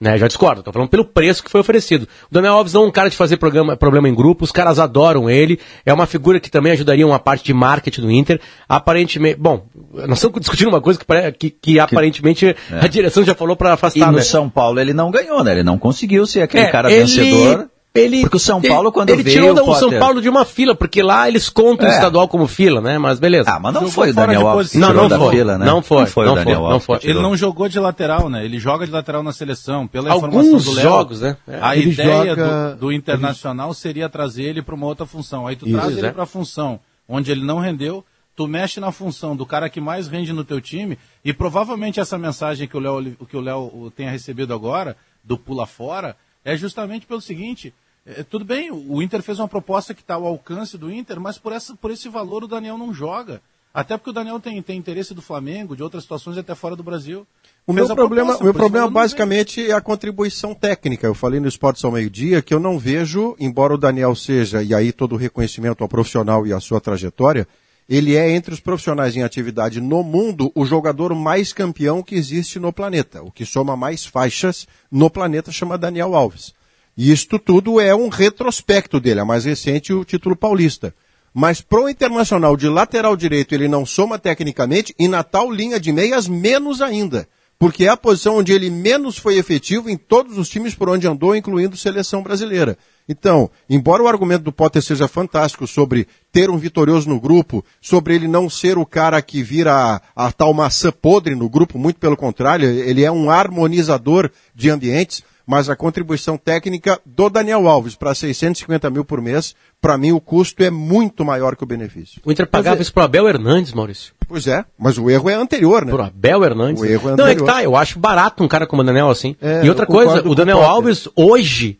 Né, 0.00 0.16
já 0.16 0.26
discordo, 0.26 0.62
tô 0.62 0.72
falando 0.72 0.88
pelo 0.88 1.04
preço 1.04 1.44
que 1.44 1.50
foi 1.50 1.60
oferecido. 1.60 2.04
O 2.30 2.32
Daniel 2.34 2.54
Alves 2.54 2.72
não 2.72 2.84
é 2.84 2.86
um 2.86 2.90
cara 2.90 3.10
de 3.10 3.16
fazer 3.16 3.36
programa, 3.36 3.76
problema 3.76 4.08
em 4.08 4.14
grupo, 4.14 4.44
os 4.44 4.50
caras 4.50 4.78
adoram 4.78 5.28
ele, 5.28 5.60
é 5.84 5.92
uma 5.92 6.06
figura 6.06 6.40
que 6.40 6.50
também 6.50 6.72
ajudaria 6.72 7.06
uma 7.06 7.18
parte 7.18 7.44
de 7.44 7.52
marketing 7.52 8.00
do 8.00 8.10
Inter. 8.10 8.40
Aparentemente, 8.66 9.36
bom, 9.38 9.66
nós 9.92 10.16
estamos 10.16 10.40
discutindo 10.40 10.68
uma 10.68 10.80
coisa 10.80 10.98
que, 10.98 11.04
pare- 11.04 11.30
que, 11.32 11.50
que 11.50 11.78
aparentemente 11.78 12.56
a 12.70 12.86
direção 12.86 13.22
já 13.24 13.34
falou 13.34 13.54
para 13.56 13.68
E 13.68 13.72
afastar. 13.74 14.10
no 14.10 14.16
né? 14.16 14.22
São 14.22 14.48
Paulo 14.48 14.80
ele 14.80 14.94
não 14.94 15.10
ganhou, 15.10 15.44
né? 15.44 15.52
Ele 15.52 15.62
não 15.62 15.76
conseguiu 15.76 16.26
ser 16.26 16.40
aquele 16.40 16.64
É, 16.64 16.70
cara 16.70 16.90
ele- 16.90 17.00
vencedor. 17.00 17.68
Ele, 17.92 18.20
Porque 18.22 18.36
o 18.36 18.40
São 18.40 18.62
Paulo, 18.62 18.86
ele- 18.88 18.92
quando 18.92 19.10
ele 19.10 19.22
veio, 19.24 19.34
tirou 19.34 19.50
o 19.50 19.64
Potter- 19.66 19.74
São 19.90 19.98
Paulo 19.98 20.22
de 20.22 20.28
uma 20.28 20.44
fila, 20.44 20.76
porque 20.76 21.02
lá 21.02 21.26
eles 21.28 21.48
contam 21.48 21.88
o 21.88 21.90
É. 21.90 21.94
estadual 21.96 22.28
como 22.28 22.46
fila, 22.46 22.80
né? 22.80 22.98
Mas 22.98 23.18
beleza. 23.18 23.50
Ah, 23.50 23.58
mas 23.58 23.74
não 23.74 23.80
Jogou 23.80 23.92
foi 23.94 24.10
o 24.10 24.14
Daniel 24.14 24.40
de 24.42 24.46
Alves 24.46 24.74
não, 24.74 24.94
não 24.94 25.08
da 25.08 25.18
foi, 25.18 25.30
fila, 25.36 25.58
né? 25.58 25.66
não 25.66 25.82
foi, 25.82 26.06
foi 26.06 26.24
não 26.24 26.32
o 26.32 26.36
Daniel 26.36 26.58
foi, 26.60 26.64
Alves 26.72 26.86
não 26.88 26.98
foi. 27.00 27.10
Ele 27.10 27.20
não 27.20 27.36
jogou 27.36 27.68
de 27.68 27.80
lateral, 27.80 28.28
né? 28.30 28.44
Ele 28.44 28.60
joga 28.60 28.86
de 28.86 28.92
lateral 28.92 29.24
na 29.24 29.32
seleção. 29.32 29.88
Pela 29.88 30.08
Alguns 30.12 30.46
informação 30.46 30.72
do 30.72 30.76
Léo, 30.76 30.82
jogos, 30.88 31.20
né? 31.20 31.36
É. 31.48 31.58
a 31.60 31.76
Ele 31.76 31.90
ideia 31.90 32.26
joga- 32.36 32.70
do, 32.74 32.76
do 32.80 32.92
Internacional 32.92 33.74
seria 33.74 34.08
trazer 34.08 34.44
ele 34.44 34.62
para 34.62 34.74
uma 34.76 34.86
outra 34.86 35.04
função. 35.04 35.48
Aí 35.48 35.56
tu 35.56 35.66
Isso, 35.66 35.76
traz 35.76 35.98
ele 35.98 36.06
é. 36.06 36.12
para 36.12 36.22
a 36.22 36.26
função 36.26 36.78
onde 37.08 37.32
ele 37.32 37.44
não 37.44 37.58
rendeu, 37.58 38.04
tu 38.36 38.46
mexe 38.46 38.78
na 38.78 38.92
função 38.92 39.34
do 39.34 39.44
cara 39.44 39.68
que 39.68 39.80
mais 39.80 40.06
rende 40.06 40.32
no 40.32 40.44
teu 40.44 40.60
time 40.60 40.96
e 41.24 41.32
provavelmente 41.32 41.98
essa 41.98 42.16
mensagem 42.16 42.68
que 42.68 42.76
o 42.76 42.80
Léo 42.80 43.16
que 43.28 43.36
o 43.36 43.40
Léo 43.40 43.92
tenha 43.96 44.12
recebido 44.12 44.54
agora 44.54 44.96
do 45.24 45.36
pula 45.36 45.66
fora 45.66 46.14
é 46.44 46.56
justamente 46.56 47.06
pelo 47.06 47.20
seguinte. 47.20 47.72
é, 48.06 48.22
tudo 48.22 48.44
bem, 48.44 48.70
o 48.70 49.02
Inter 49.02 49.22
fez 49.22 49.38
uma 49.38 49.48
proposta 49.48 49.94
que 49.94 50.00
está 50.00 50.14
ao 50.14 50.26
alcance 50.26 50.78
do 50.78 50.90
Inter, 50.90 51.20
mas 51.20 51.38
por, 51.38 51.52
essa, 51.52 51.74
por 51.76 51.90
esse 51.90 52.08
valor 52.08 52.44
o 52.44 52.48
Daniel 52.48 52.78
não 52.78 52.92
joga. 52.92 53.40
Até 53.72 53.96
porque 53.96 54.10
o 54.10 54.12
Daniel 54.12 54.40
tem, 54.40 54.60
tem 54.60 54.76
interesse 54.76 55.14
do 55.14 55.22
Flamengo, 55.22 55.76
de 55.76 55.82
outras 55.82 56.02
situações 56.02 56.36
até 56.36 56.56
fora 56.56 56.74
do 56.74 56.82
Brasil. 56.82 57.24
O 57.64 57.72
meu 57.72 57.86
problema, 57.86 58.30
proposta, 58.30 58.44
meu 58.44 58.54
problema 58.54 58.90
basicamente 58.90 59.70
é 59.70 59.72
a 59.72 59.80
contribuição 59.80 60.54
técnica. 60.54 61.06
Eu 61.06 61.14
falei 61.14 61.38
no 61.38 61.46
Esportes 61.46 61.84
ao 61.84 61.92
meio-dia 61.92 62.42
que 62.42 62.52
eu 62.52 62.58
não 62.58 62.80
vejo, 62.80 63.36
embora 63.38 63.74
o 63.74 63.78
Daniel 63.78 64.14
seja, 64.16 64.60
e 64.60 64.74
aí 64.74 64.90
todo 64.90 65.12
o 65.12 65.16
reconhecimento 65.16 65.84
ao 65.84 65.88
profissional 65.88 66.44
e 66.48 66.52
à 66.52 66.58
sua 66.58 66.80
trajetória, 66.80 67.46
ele 67.90 68.14
é, 68.14 68.30
entre 68.30 68.54
os 68.54 68.60
profissionais 68.60 69.16
em 69.16 69.24
atividade 69.24 69.80
no 69.80 70.04
mundo, 70.04 70.52
o 70.54 70.64
jogador 70.64 71.12
mais 71.12 71.52
campeão 71.52 72.04
que 72.04 72.14
existe 72.14 72.60
no 72.60 72.72
planeta. 72.72 73.20
O 73.20 73.32
que 73.32 73.44
soma 73.44 73.76
mais 73.76 74.06
faixas 74.06 74.68
no 74.88 75.10
planeta 75.10 75.50
chama 75.50 75.76
Daniel 75.76 76.14
Alves. 76.14 76.54
E 76.96 77.10
isto 77.10 77.36
tudo 77.36 77.80
é 77.80 77.92
um 77.92 78.08
retrospecto 78.08 79.00
dele, 79.00 79.18
a 79.18 79.24
mais 79.24 79.44
recente, 79.44 79.92
o 79.92 80.04
título 80.04 80.36
paulista. 80.36 80.94
Mas 81.34 81.60
pro 81.60 81.88
Internacional 81.88 82.56
de 82.56 82.68
lateral 82.68 83.16
direito 83.16 83.56
ele 83.56 83.66
não 83.66 83.84
soma 83.84 84.20
tecnicamente 84.20 84.94
e 84.96 85.08
na 85.08 85.24
tal 85.24 85.50
linha 85.50 85.80
de 85.80 85.92
meias 85.92 86.28
menos 86.28 86.80
ainda. 86.80 87.26
Porque 87.58 87.86
é 87.86 87.88
a 87.88 87.96
posição 87.96 88.36
onde 88.36 88.52
ele 88.52 88.70
menos 88.70 89.18
foi 89.18 89.36
efetivo 89.36 89.90
em 89.90 89.96
todos 89.96 90.38
os 90.38 90.48
times 90.48 90.76
por 90.76 90.88
onde 90.88 91.08
andou, 91.08 91.34
incluindo 91.34 91.76
seleção 91.76 92.22
brasileira. 92.22 92.78
Então, 93.10 93.50
embora 93.68 94.00
o 94.00 94.06
argumento 94.06 94.44
do 94.44 94.52
Potter 94.52 94.80
seja 94.80 95.08
fantástico 95.08 95.66
sobre 95.66 96.06
ter 96.30 96.48
um 96.48 96.56
vitorioso 96.56 97.08
no 97.08 97.18
grupo, 97.18 97.64
sobre 97.80 98.14
ele 98.14 98.28
não 98.28 98.48
ser 98.48 98.78
o 98.78 98.86
cara 98.86 99.20
que 99.20 99.42
vira 99.42 99.74
a, 99.74 100.00
a 100.14 100.30
tal 100.30 100.54
maçã 100.54 100.92
podre 100.92 101.34
no 101.34 101.48
grupo, 101.48 101.76
muito 101.76 101.98
pelo 101.98 102.16
contrário, 102.16 102.68
ele 102.68 103.02
é 103.02 103.10
um 103.10 103.28
harmonizador 103.28 104.30
de 104.54 104.70
ambientes, 104.70 105.24
mas 105.44 105.68
a 105.68 105.74
contribuição 105.74 106.38
técnica 106.38 107.00
do 107.04 107.28
Daniel 107.28 107.66
Alves 107.66 107.96
para 107.96 108.14
650 108.14 108.88
mil 108.90 109.04
por 109.04 109.20
mês, 109.20 109.56
para 109.80 109.98
mim 109.98 110.12
o 110.12 110.20
custo 110.20 110.62
é 110.62 110.70
muito 110.70 111.24
maior 111.24 111.56
que 111.56 111.64
o 111.64 111.66
benefício. 111.66 112.22
O 112.24 112.30
Inter 112.30 112.46
pagava 112.46 112.80
isso 112.80 112.92
pro 112.92 113.02
Abel 113.02 113.26
Hernandes, 113.28 113.72
Maurício. 113.72 114.14
Pois 114.28 114.46
é, 114.46 114.64
mas 114.78 114.98
o 114.98 115.10
erro 115.10 115.28
é 115.28 115.34
anterior, 115.34 115.84
né? 115.84 115.90
Pro 115.90 116.04
Abel 116.04 116.44
Hernandes. 116.44 116.80
O 116.80 116.86
erro 116.86 117.10
é 117.10 117.16
Não, 117.16 117.26
é 117.26 117.34
que 117.34 117.42
anterior. 117.42 117.46
tá, 117.46 117.64
eu 117.64 117.74
acho 117.74 117.98
barato 117.98 118.44
um 118.44 118.46
cara 118.46 118.68
como 118.68 118.82
o 118.82 118.84
Daniel 118.84 119.10
assim. 119.10 119.34
É, 119.42 119.64
e 119.64 119.68
outra 119.68 119.84
coisa, 119.84 120.22
o 120.28 120.36
Daniel. 120.36 120.62
Alves, 120.62 121.08
hoje, 121.16 121.79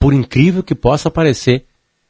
por 0.00 0.12
incrível 0.12 0.62
que 0.62 0.74
possa 0.74 1.10
parecer, 1.10 1.66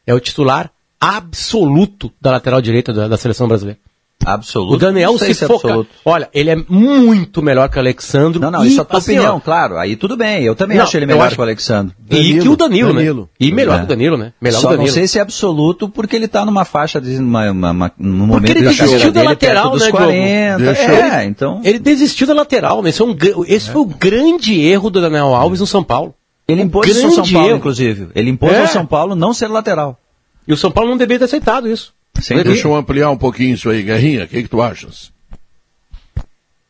é 0.06 0.14
o 0.14 0.20
titular 0.20 0.70
absoluto 0.98 2.10
da 2.20 2.30
lateral 2.30 2.62
direita 2.62 2.92
da, 2.92 3.08
da 3.08 3.16
seleção 3.16 3.46
brasileira. 3.48 3.78
Absoluto. 4.22 4.74
O 4.74 4.76
Daniel 4.76 5.16
sei 5.16 5.32
se 5.32 5.44
é 5.44 5.46
foca. 5.46 5.66
absoluto. 5.68 5.90
Olha, 6.04 6.28
ele 6.34 6.50
é 6.50 6.56
muito 6.68 7.40
melhor 7.42 7.70
que 7.70 7.78
o 7.78 7.80
Alexandro. 7.80 8.38
Não, 8.38 8.50
não, 8.50 8.62
isso 8.66 8.78
é 8.78 8.82
a 8.82 8.84
tua 8.84 8.98
assim, 8.98 9.12
opinião, 9.12 9.36
ó, 9.36 9.40
claro. 9.40 9.78
Aí 9.78 9.96
tudo 9.96 10.14
bem. 10.14 10.44
Eu 10.44 10.54
também 10.54 10.76
Não, 10.76 10.84
acho 10.84 10.94
ele 10.94 11.04
eu 11.04 11.08
melhor 11.08 11.24
acho- 11.26 11.36
que 11.36 11.40
o 11.40 11.44
Alexandre. 11.44 11.94
E 12.06 12.14
Danilo, 12.16 12.42
que 12.42 12.48
o 12.50 12.56
Danilo, 12.56 12.92
Danilo. 12.92 13.20
né? 13.22 13.28
E 13.40 13.50
melhor 13.50 13.76
É. 13.76 13.78
que 13.78 13.84
o 13.84 13.88
Danilo, 13.88 14.18
né? 14.18 14.34
Melhor 14.38 14.60
Só 14.60 14.68
que 14.68 14.74
o 14.74 14.76
não 14.76 14.84
Danilo. 14.84 14.94
sei 14.94 15.08
se 15.08 15.18
é 15.18 15.22
absoluto 15.22 15.88
porque 15.88 16.14
ele 16.16 16.28
tá 16.28 16.44
numa 16.44 16.66
faixa 16.66 17.00
de 17.00 17.16
uma, 17.16 17.50
uma, 17.50 17.70
uma, 17.70 17.92
num 17.98 18.26
momento 18.26 18.50
ele 18.50 18.62
da 18.62 18.70
desistiu 18.72 19.10
da 19.10 19.22
lateral, 19.22 19.72
né, 19.72 19.78
Diogo? 19.78 19.96
40. 19.96 20.64
Deixa 20.64 20.82
é, 20.92 21.24
então. 21.24 21.60
Ele 21.64 21.78
desistiu 21.78 22.26
da 22.26 22.34
lateral, 22.34 22.82
né? 22.82 22.90
Esse, 22.90 23.00
é 23.00 23.04
um, 23.06 23.16
esse 23.48 23.70
foi 23.70 23.80
o 23.80 23.86
grande 23.86 24.60
erro 24.60 24.90
do 24.90 25.00
Daniel 25.00 25.34
Alves 25.34 25.60
no 25.60 25.66
São 25.66 25.82
Paulo. 25.82 26.14
Ele 26.50 26.62
Um 26.62 26.66
impôs 26.66 26.88
isso 26.88 27.06
ao 27.06 27.12
São 27.12 27.32
Paulo, 27.32 27.48
erro. 27.48 27.58
inclusive. 27.58 28.08
Ele 28.14 28.30
impôs 28.30 28.52
É. 28.52 28.60
ao 28.62 28.66
São 28.68 28.86
Paulo 28.86 29.14
não 29.14 29.32
ser 29.32 29.48
lateral. 29.48 29.98
E 30.46 30.52
o 30.52 30.56
São 30.56 30.70
Paulo 30.70 30.90
não 30.90 30.96
deveria 30.96 31.18
ter 31.20 31.24
aceitado 31.26 31.68
isso. 31.68 31.94
Sem 32.20 32.36
Deixa 32.36 32.50
dúvida. 32.50 32.68
eu 32.68 32.74
ampliar 32.74 33.10
um 33.10 33.16
pouquinho 33.16 33.54
isso 33.54 33.70
aí, 33.70 33.82
Guerrinha. 33.82 34.24
O 34.24 34.28
que, 34.28 34.42
que 34.42 34.48
tu 34.48 34.60
achas? 34.60 35.12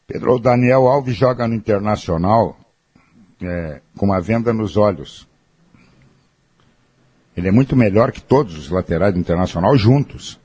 Pedro, 0.06 0.34
o 0.34 0.38
Daniel 0.38 0.86
Alves 0.86 1.16
joga 1.16 1.46
no 1.48 1.54
Internacional 1.54 2.58
é, 3.42 3.80
com 3.96 4.06
uma 4.06 4.20
venda 4.20 4.52
nos 4.52 4.76
olhos. 4.76 5.26
Ele 7.36 7.48
é 7.48 7.52
muito 7.52 7.76
melhor 7.76 8.12
que 8.12 8.20
todos 8.20 8.56
os 8.58 8.68
laterais 8.70 9.14
do 9.14 9.20
Internacional 9.20 9.76
juntos. 9.76 10.38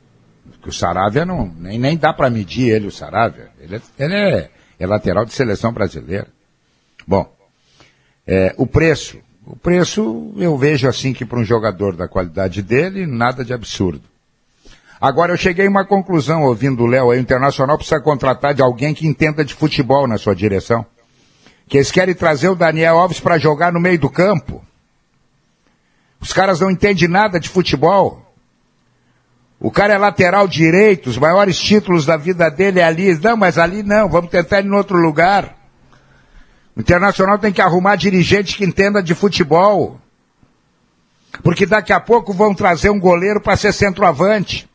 Que 0.62 0.70
o 0.70 0.74
Saravia 0.74 1.26
não, 1.26 1.54
nem, 1.60 1.78
nem 1.78 1.96
dá 1.98 2.12
para 2.14 2.30
medir 2.30 2.70
ele, 2.70 2.88
o 2.88 2.92
Saravia. 2.92 3.50
Ele, 3.60 3.76
é, 3.76 3.82
ele 4.00 4.14
é, 4.16 4.50
é 4.80 4.88
lateral 4.88 5.26
de 5.26 5.34
seleção 5.34 5.72
brasileira. 5.72 6.28
Bom, 7.06 7.32
é, 8.26 8.56
o 8.58 8.66
preço. 8.66 9.20
O 9.46 9.56
preço 9.56 10.34
eu 10.38 10.58
vejo 10.58 10.88
assim 10.88 11.14
que 11.14 11.24
para 11.24 11.40
um 11.40 11.46
jogador 11.46 11.96
da 11.96 12.08
qualidade 12.08 12.64
dele, 12.64 13.06
nada 13.06 13.46
de 13.46 13.54
absurdo. 13.54 14.02
Agora 15.00 15.34
eu 15.34 15.38
cheguei 15.38 15.68
a 15.68 15.70
uma 15.70 15.86
conclusão 15.86 16.44
ouvindo 16.44 16.84
o 16.84 16.88
Léo 16.88 17.08
o 17.08 17.14
Internacional 17.14 17.78
precisa 17.78 18.02
contratar 18.02 18.56
de 18.56 18.64
alguém 18.64 18.94
que 18.94 19.06
entenda 19.06 19.46
de 19.46 19.54
futebol 19.54 20.08
na 20.08 20.18
sua 20.18 20.36
direção. 20.36 20.84
Que 21.68 21.78
eles 21.78 21.92
querem 21.92 22.16
trazer 22.16 22.50
o 22.50 22.56
Daniel 22.56 22.98
Alves 22.98 23.20
para 23.20 23.38
jogar 23.38 23.72
no 23.72 23.80
meio 23.80 24.00
do 24.00 24.10
campo. 24.10 24.64
Os 26.20 26.34
caras 26.34 26.60
não 26.60 26.72
entendem 26.72 27.08
nada 27.08 27.40
de 27.40 27.50
futebol. 27.50 28.26
O 29.60 29.70
cara 29.70 29.94
é 29.94 29.98
lateral 29.98 30.48
direito, 30.48 31.08
os 31.08 31.18
maiores 31.18 31.60
títulos 31.60 32.06
da 32.06 32.18
vida 32.18 32.50
dele 32.50 32.80
é 32.80 32.84
ali. 32.84 33.16
Não, 33.20 33.38
mas 33.38 33.60
ali 33.60 33.84
não, 33.84 34.10
vamos 34.10 34.32
tentar 34.32 34.62
ir 34.62 34.66
em 34.66 34.72
outro 34.72 34.98
lugar. 34.98 35.56
O 36.76 36.82
Internacional 36.82 37.38
tem 37.40 37.54
que 37.54 37.62
arrumar 37.62 37.96
dirigente 37.96 38.58
que 38.58 38.66
entenda 38.66 39.02
de 39.02 39.14
futebol. 39.16 40.00
Porque 41.44 41.66
daqui 41.66 41.92
a 41.94 42.00
pouco 42.00 42.34
vão 42.34 42.54
trazer 42.54 42.90
um 42.90 43.00
goleiro 43.00 43.42
para 43.42 43.58
ser 43.58 43.74
centroavante. 43.74 44.70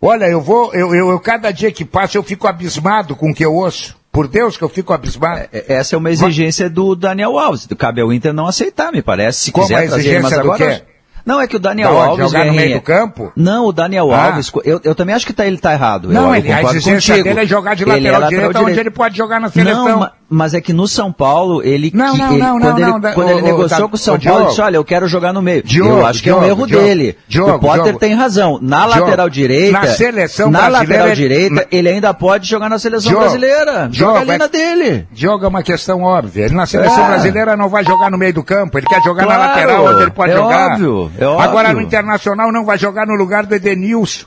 Olha, 0.00 0.26
eu 0.26 0.40
vou, 0.40 0.72
eu, 0.74 0.94
eu, 0.94 1.08
eu- 1.10 1.20
cada 1.20 1.50
dia 1.50 1.72
que 1.72 1.84
passa 1.84 2.16
eu 2.18 2.22
fico 2.22 2.46
abismado 2.46 3.16
com 3.16 3.30
o 3.30 3.34
que 3.34 3.44
eu 3.44 3.54
ouço. 3.54 3.96
Por 4.12 4.28
Deus 4.28 4.56
que 4.56 4.62
eu 4.64 4.68
fico 4.68 4.92
abismado. 4.92 5.48
É, 5.52 5.74
Essa 5.74 5.94
é 5.94 5.98
uma 5.98 6.10
exigência 6.10 6.70
do 6.70 6.94
Daniel 6.94 7.38
Alves. 7.38 7.66
Cabe 7.78 8.00
ao 8.00 8.12
Inter 8.12 8.32
não 8.32 8.46
aceitar, 8.46 8.90
me 8.92 9.02
parece. 9.02 9.40
Se 9.40 9.52
Como 9.52 9.66
quiser 9.66 9.84
a 9.84 9.88
trazer 9.88 10.08
ele, 10.08 10.20
mas 10.20 10.32
exigência 10.32 10.42
do 10.42 10.52
agora. 10.52 10.80
quê? 10.80 10.84
Não, 11.26 11.40
é 11.40 11.46
que 11.48 11.56
o 11.56 11.58
Daniel 11.58 11.92
Da? 11.92 12.04
Alves... 12.04 12.24
Jogar 12.26 12.38
no 12.38 12.44
Guerrinha- 12.52 12.66
meio 12.66 12.74
do 12.78 12.82
campo? 12.82 13.32
Não, 13.34 13.66
o 13.66 13.72
Daniel 13.72 14.12
Ah. 14.12 14.26
Alves, 14.26 14.52
eu, 14.64 14.80
eu 14.84 14.94
também 14.94 15.12
acho 15.14 15.26
que 15.26 15.32
tá, 15.32 15.44
ele 15.44 15.58
tá 15.58 15.72
errado. 15.72 16.08
Não, 16.08 16.22
eu, 16.22 16.28
eu 16.28 16.34
ele, 16.36 16.52
a 16.52 16.56
concordo 16.58 16.76
exigência 16.78 17.14
contigo. 17.16 17.28
dele 17.28 17.40
é 17.44 17.46
jogar 17.46 17.74
de 17.74 17.82
Ele 17.82 17.90
lateral, 17.90 18.22
é 18.22 18.28
direito, 18.28 18.58
onde 18.64 18.78
ele 18.80 18.90
pode 18.92 19.16
jogar 19.16 19.40
na 19.40 19.50
seleção. 19.50 20.00
Não, 20.00 20.10
mas 20.28 20.54
é 20.54 20.60
que 20.60 20.72
no 20.72 20.88
São 20.88 21.12
Paulo, 21.12 21.62
ele, 21.62 21.90
Não, 21.94 22.16
não, 22.16 22.30
ele- 22.32 22.38
não, 22.42 22.58
quando, 22.58 22.62
não, 22.64 22.78
ele, 22.78 22.86
não, 23.06 23.12
quando 23.14 23.30
ele 23.30 23.42
negociou 23.42 23.88
com 23.88 23.94
o 23.94 23.98
São 23.98 24.14
ô, 24.14 24.18
Paulo, 24.18 24.28
ele 24.28 24.36
Diogo. 24.38 24.48
disse, 24.50 24.60
olha, 24.60 24.76
eu 24.76 24.84
quero 24.84 25.06
jogar 25.06 25.32
no 25.32 25.40
meio. 25.40 25.62
Diogo, 25.62 25.90
eu 25.98 26.06
acho 26.06 26.22
que 26.22 26.28
é 26.28 26.34
um 26.34 26.40
Diogo, 26.40 26.50
erro 26.62 26.66
Diogo, 26.66 26.84
dele. 26.84 27.16
Diogo, 27.28 27.50
o 27.52 27.58
Potter 27.60 27.82
Diogo. 27.84 27.98
tem 27.98 28.14
razão. 28.14 28.58
Na 28.60 28.86
Diogo, 28.86 29.00
lateral 29.00 29.30
direita, 29.30 29.72
na 29.80 29.86
seleção 29.86 30.50
na 30.50 30.68
lateral 30.68 31.10
direita, 31.12 31.54
na- 31.54 31.64
ele 31.70 31.88
ainda 31.88 32.12
pode 32.12 32.48
jogar 32.48 32.68
na 32.68 32.78
seleção 32.78 33.08
Diogo, 33.10 33.24
brasileira. 33.24 33.88
Diogo, 33.88 33.94
Joga 34.14 34.20
ali 34.20 34.30
é- 34.32 34.38
na 34.38 34.46
dele. 34.46 35.08
Diogo 35.12 35.44
é 35.44 35.48
uma 35.48 35.62
questão 35.62 36.02
óbvia. 36.02 36.46
Ele 36.46 36.54
na 36.54 36.66
seleção 36.66 37.04
É. 37.04 37.08
brasileira 37.08 37.56
não 37.56 37.68
vai 37.68 37.84
jogar 37.84 38.10
no 38.10 38.18
meio 38.18 38.34
do 38.34 38.42
campo, 38.42 38.78
ele 38.78 38.86
quer 38.86 39.02
jogar 39.02 39.26
na 39.26 39.34
Claro, 39.36 39.50
lateral, 39.50 39.84
onde 39.86 40.02
ele 40.02 40.10
pode 40.10 40.32
é 40.32 40.36
jogar. 40.36 40.72
óbvio, 40.72 41.12
é 41.18 41.24
Agora 41.24 41.68
óbvio. 41.68 41.74
no 41.74 41.80
Internacional 41.82 42.50
não 42.52 42.64
vai 42.64 42.78
jogar 42.78 43.06
no 43.06 43.14
lugar 43.14 43.46
do 43.46 43.54
Edenilson. 43.54 44.26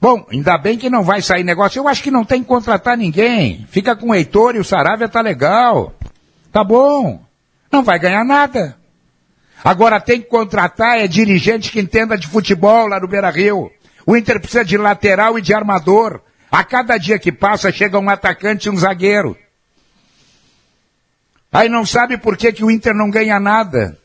Bom, 0.00 0.26
ainda 0.30 0.56
bem 0.56 0.78
que 0.78 0.88
não 0.88 1.04
vai 1.04 1.20
sair 1.20 1.44
negócio. 1.44 1.78
Eu 1.78 1.86
acho 1.86 2.02
que 2.02 2.10
não 2.10 2.24
tem 2.24 2.42
que 2.42 2.48
contratar 2.48 2.96
ninguém. 2.96 3.66
Fica 3.70 3.94
com 3.94 4.08
o 4.08 4.14
Heitor 4.14 4.56
e 4.56 4.58
o 4.58 4.64
Saravia 4.64 5.08
tá 5.08 5.20
legal. 5.20 5.94
Tá 6.50 6.64
bom. 6.64 7.22
Não 7.70 7.84
vai 7.84 7.98
ganhar 7.98 8.24
nada. 8.24 8.78
Agora 9.62 10.00
tem 10.00 10.22
que 10.22 10.28
contratar 10.28 10.98
é 10.98 11.06
dirigente 11.06 11.70
que 11.70 11.78
entenda 11.78 12.16
de 12.16 12.26
futebol 12.26 12.86
lá 12.86 12.98
no 12.98 13.06
Beira 13.06 13.28
Rio. 13.28 13.70
O 14.06 14.16
Inter 14.16 14.40
precisa 14.40 14.64
de 14.64 14.78
lateral 14.78 15.38
e 15.38 15.42
de 15.42 15.52
armador. 15.52 16.22
A 16.50 16.64
cada 16.64 16.96
dia 16.96 17.18
que 17.18 17.30
passa 17.30 17.70
chega 17.70 17.98
um 17.98 18.08
atacante 18.08 18.68
e 18.68 18.70
um 18.70 18.76
zagueiro. 18.78 19.36
Aí 21.52 21.68
não 21.68 21.84
sabe 21.84 22.16
por 22.16 22.38
que, 22.38 22.52
que 22.52 22.64
o 22.64 22.70
Inter 22.70 22.94
não 22.94 23.10
ganha 23.10 23.38
nada. 23.38 23.98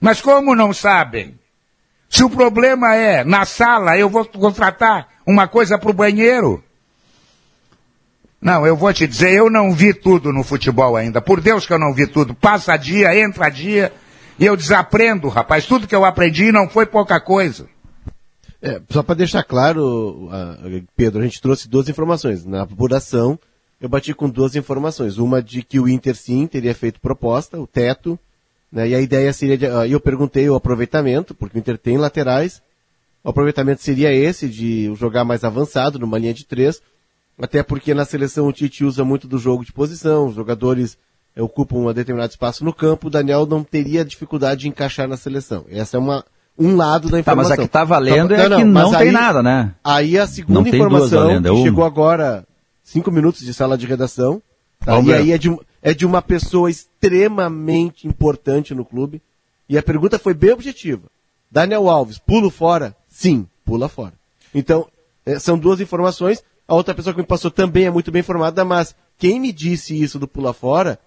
Mas 0.00 0.20
como 0.20 0.56
não 0.56 0.74
sabem? 0.74 1.38
Se 2.10 2.24
o 2.24 2.28
problema 2.28 2.94
é 2.94 3.22
na 3.22 3.44
sala, 3.44 3.96
eu 3.96 4.10
vou 4.10 4.24
contratar 4.24 5.11
uma 5.26 5.46
coisa 5.48 5.78
para 5.78 5.90
o 5.90 5.94
banheiro. 5.94 6.62
Não, 8.40 8.66
eu 8.66 8.76
vou 8.76 8.92
te 8.92 9.06
dizer, 9.06 9.32
eu 9.32 9.48
não 9.48 9.72
vi 9.72 9.94
tudo 9.94 10.32
no 10.32 10.42
futebol 10.42 10.96
ainda. 10.96 11.20
Por 11.22 11.40
Deus 11.40 11.64
que 11.64 11.72
eu 11.72 11.78
não 11.78 11.94
vi 11.94 12.08
tudo. 12.08 12.34
Passa 12.34 12.76
dia, 12.76 13.16
entra 13.16 13.48
dia, 13.48 13.92
e 14.38 14.44
eu 14.44 14.56
desaprendo, 14.56 15.28
rapaz. 15.28 15.64
Tudo 15.64 15.86
que 15.86 15.94
eu 15.94 16.04
aprendi 16.04 16.50
não 16.50 16.68
foi 16.68 16.84
pouca 16.84 17.20
coisa. 17.20 17.68
É, 18.60 18.80
só 18.90 19.02
para 19.02 19.16
deixar 19.16 19.44
claro, 19.44 20.28
Pedro, 20.96 21.20
a 21.20 21.24
gente 21.24 21.40
trouxe 21.40 21.68
duas 21.68 21.88
informações. 21.88 22.44
Na 22.44 22.62
apuração, 22.62 23.38
eu 23.80 23.88
bati 23.88 24.14
com 24.14 24.28
duas 24.28 24.56
informações. 24.56 25.18
Uma 25.18 25.42
de 25.42 25.62
que 25.62 25.78
o 25.78 25.88
Inter 25.88 26.16
sim 26.16 26.46
teria 26.46 26.74
feito 26.74 27.00
proposta, 27.00 27.60
o 27.60 27.66
teto, 27.66 28.18
né, 28.70 28.88
e 28.88 28.94
a 28.94 29.00
ideia 29.00 29.32
seria, 29.32 29.58
de, 29.58 29.66
ah, 29.66 29.86
eu 29.86 30.00
perguntei 30.00 30.48
o 30.48 30.54
aproveitamento, 30.54 31.34
porque 31.34 31.58
o 31.58 31.60
Inter 31.60 31.76
tem 31.76 31.98
laterais, 31.98 32.62
o 33.24 33.30
aproveitamento 33.30 33.82
seria 33.82 34.12
esse 34.12 34.48
de 34.48 34.92
jogar 34.94 35.24
mais 35.24 35.44
avançado, 35.44 35.98
numa 35.98 36.18
linha 36.18 36.34
de 36.34 36.44
três, 36.44 36.80
até 37.40 37.62
porque 37.62 37.94
na 37.94 38.04
seleção 38.04 38.46
o 38.46 38.52
Tite 38.52 38.84
usa 38.84 39.04
muito 39.04 39.26
do 39.28 39.38
jogo 39.38 39.64
de 39.64 39.72
posição, 39.72 40.26
os 40.26 40.34
jogadores 40.34 40.98
eh, 41.34 41.42
ocupam 41.42 41.76
um 41.78 41.92
determinado 41.92 42.30
espaço 42.30 42.64
no 42.64 42.72
campo, 42.72 43.06
o 43.06 43.10
Daniel 43.10 43.46
não 43.46 43.62
teria 43.64 44.04
dificuldade 44.04 44.62
de 44.62 44.68
encaixar 44.68 45.08
na 45.08 45.16
seleção. 45.16 45.64
Essa 45.70 45.96
é 45.96 46.00
uma, 46.00 46.24
um 46.58 46.76
lado 46.76 47.08
da 47.08 47.22
Tá, 47.22 47.34
mas 47.34 47.46
informação. 47.46 47.52
a 47.64 47.66
que 47.66 47.72
tá 47.72 47.84
valendo 47.84 48.36
Só- 48.36 48.42
é 48.42 48.56
que 48.56 48.64
mas 48.64 48.90
não 48.90 48.98
tem 48.98 49.12
nada, 49.12 49.42
né? 49.42 49.74
Aí 49.82 50.18
a 50.18 50.22
Não 50.22 50.26
segunda 50.28 50.68
informação, 50.68 51.20
valendo, 51.26 51.48
é 51.48 51.50
que 51.52 51.62
chegou 51.62 51.84
agora, 51.84 52.46
cinco 52.82 53.10
minutos 53.10 53.40
de 53.44 53.54
sala 53.54 53.78
de 53.78 53.86
redação, 53.86 54.42
tá? 54.84 55.00
E 55.00 55.12
aí 55.12 55.32
é 55.32 55.38
de, 55.38 55.56
é 55.80 55.94
de 55.94 56.04
uma 56.04 56.20
pessoa 56.20 56.68
extremamente 56.70 58.06
importante 58.06 58.74
no 58.74 58.84
clube, 58.84 59.22
e 59.68 59.78
a 59.78 59.82
pergunta 59.82 60.18
foi 60.18 60.34
bem 60.34 60.52
objetiva. 60.52 61.04
Daniel 61.50 61.88
Alves, 61.88 62.18
pulo 62.18 62.50
fora? 62.50 62.94
Sim, 63.12 63.46
pula 63.64 63.88
fora. 63.88 64.14
Então, 64.54 64.88
eh, 65.26 65.38
são 65.38 65.58
duas 65.58 65.80
informações, 65.80 66.42
a 66.66 66.74
outra 66.74 66.94
pessoa 66.94 67.14
que 67.14 67.20
me 67.20 67.26
passou 67.26 67.50
também 67.50 67.84
é 67.84 67.90
muito 67.90 68.10
bem 68.10 68.20
informada, 68.20 68.64
mas 68.64 68.96
quem 69.18 69.38
me 69.38 69.52
disse 69.52 70.00
isso 70.00 70.18
do 70.18 70.26
pula 70.26 70.54
fora 70.54 70.98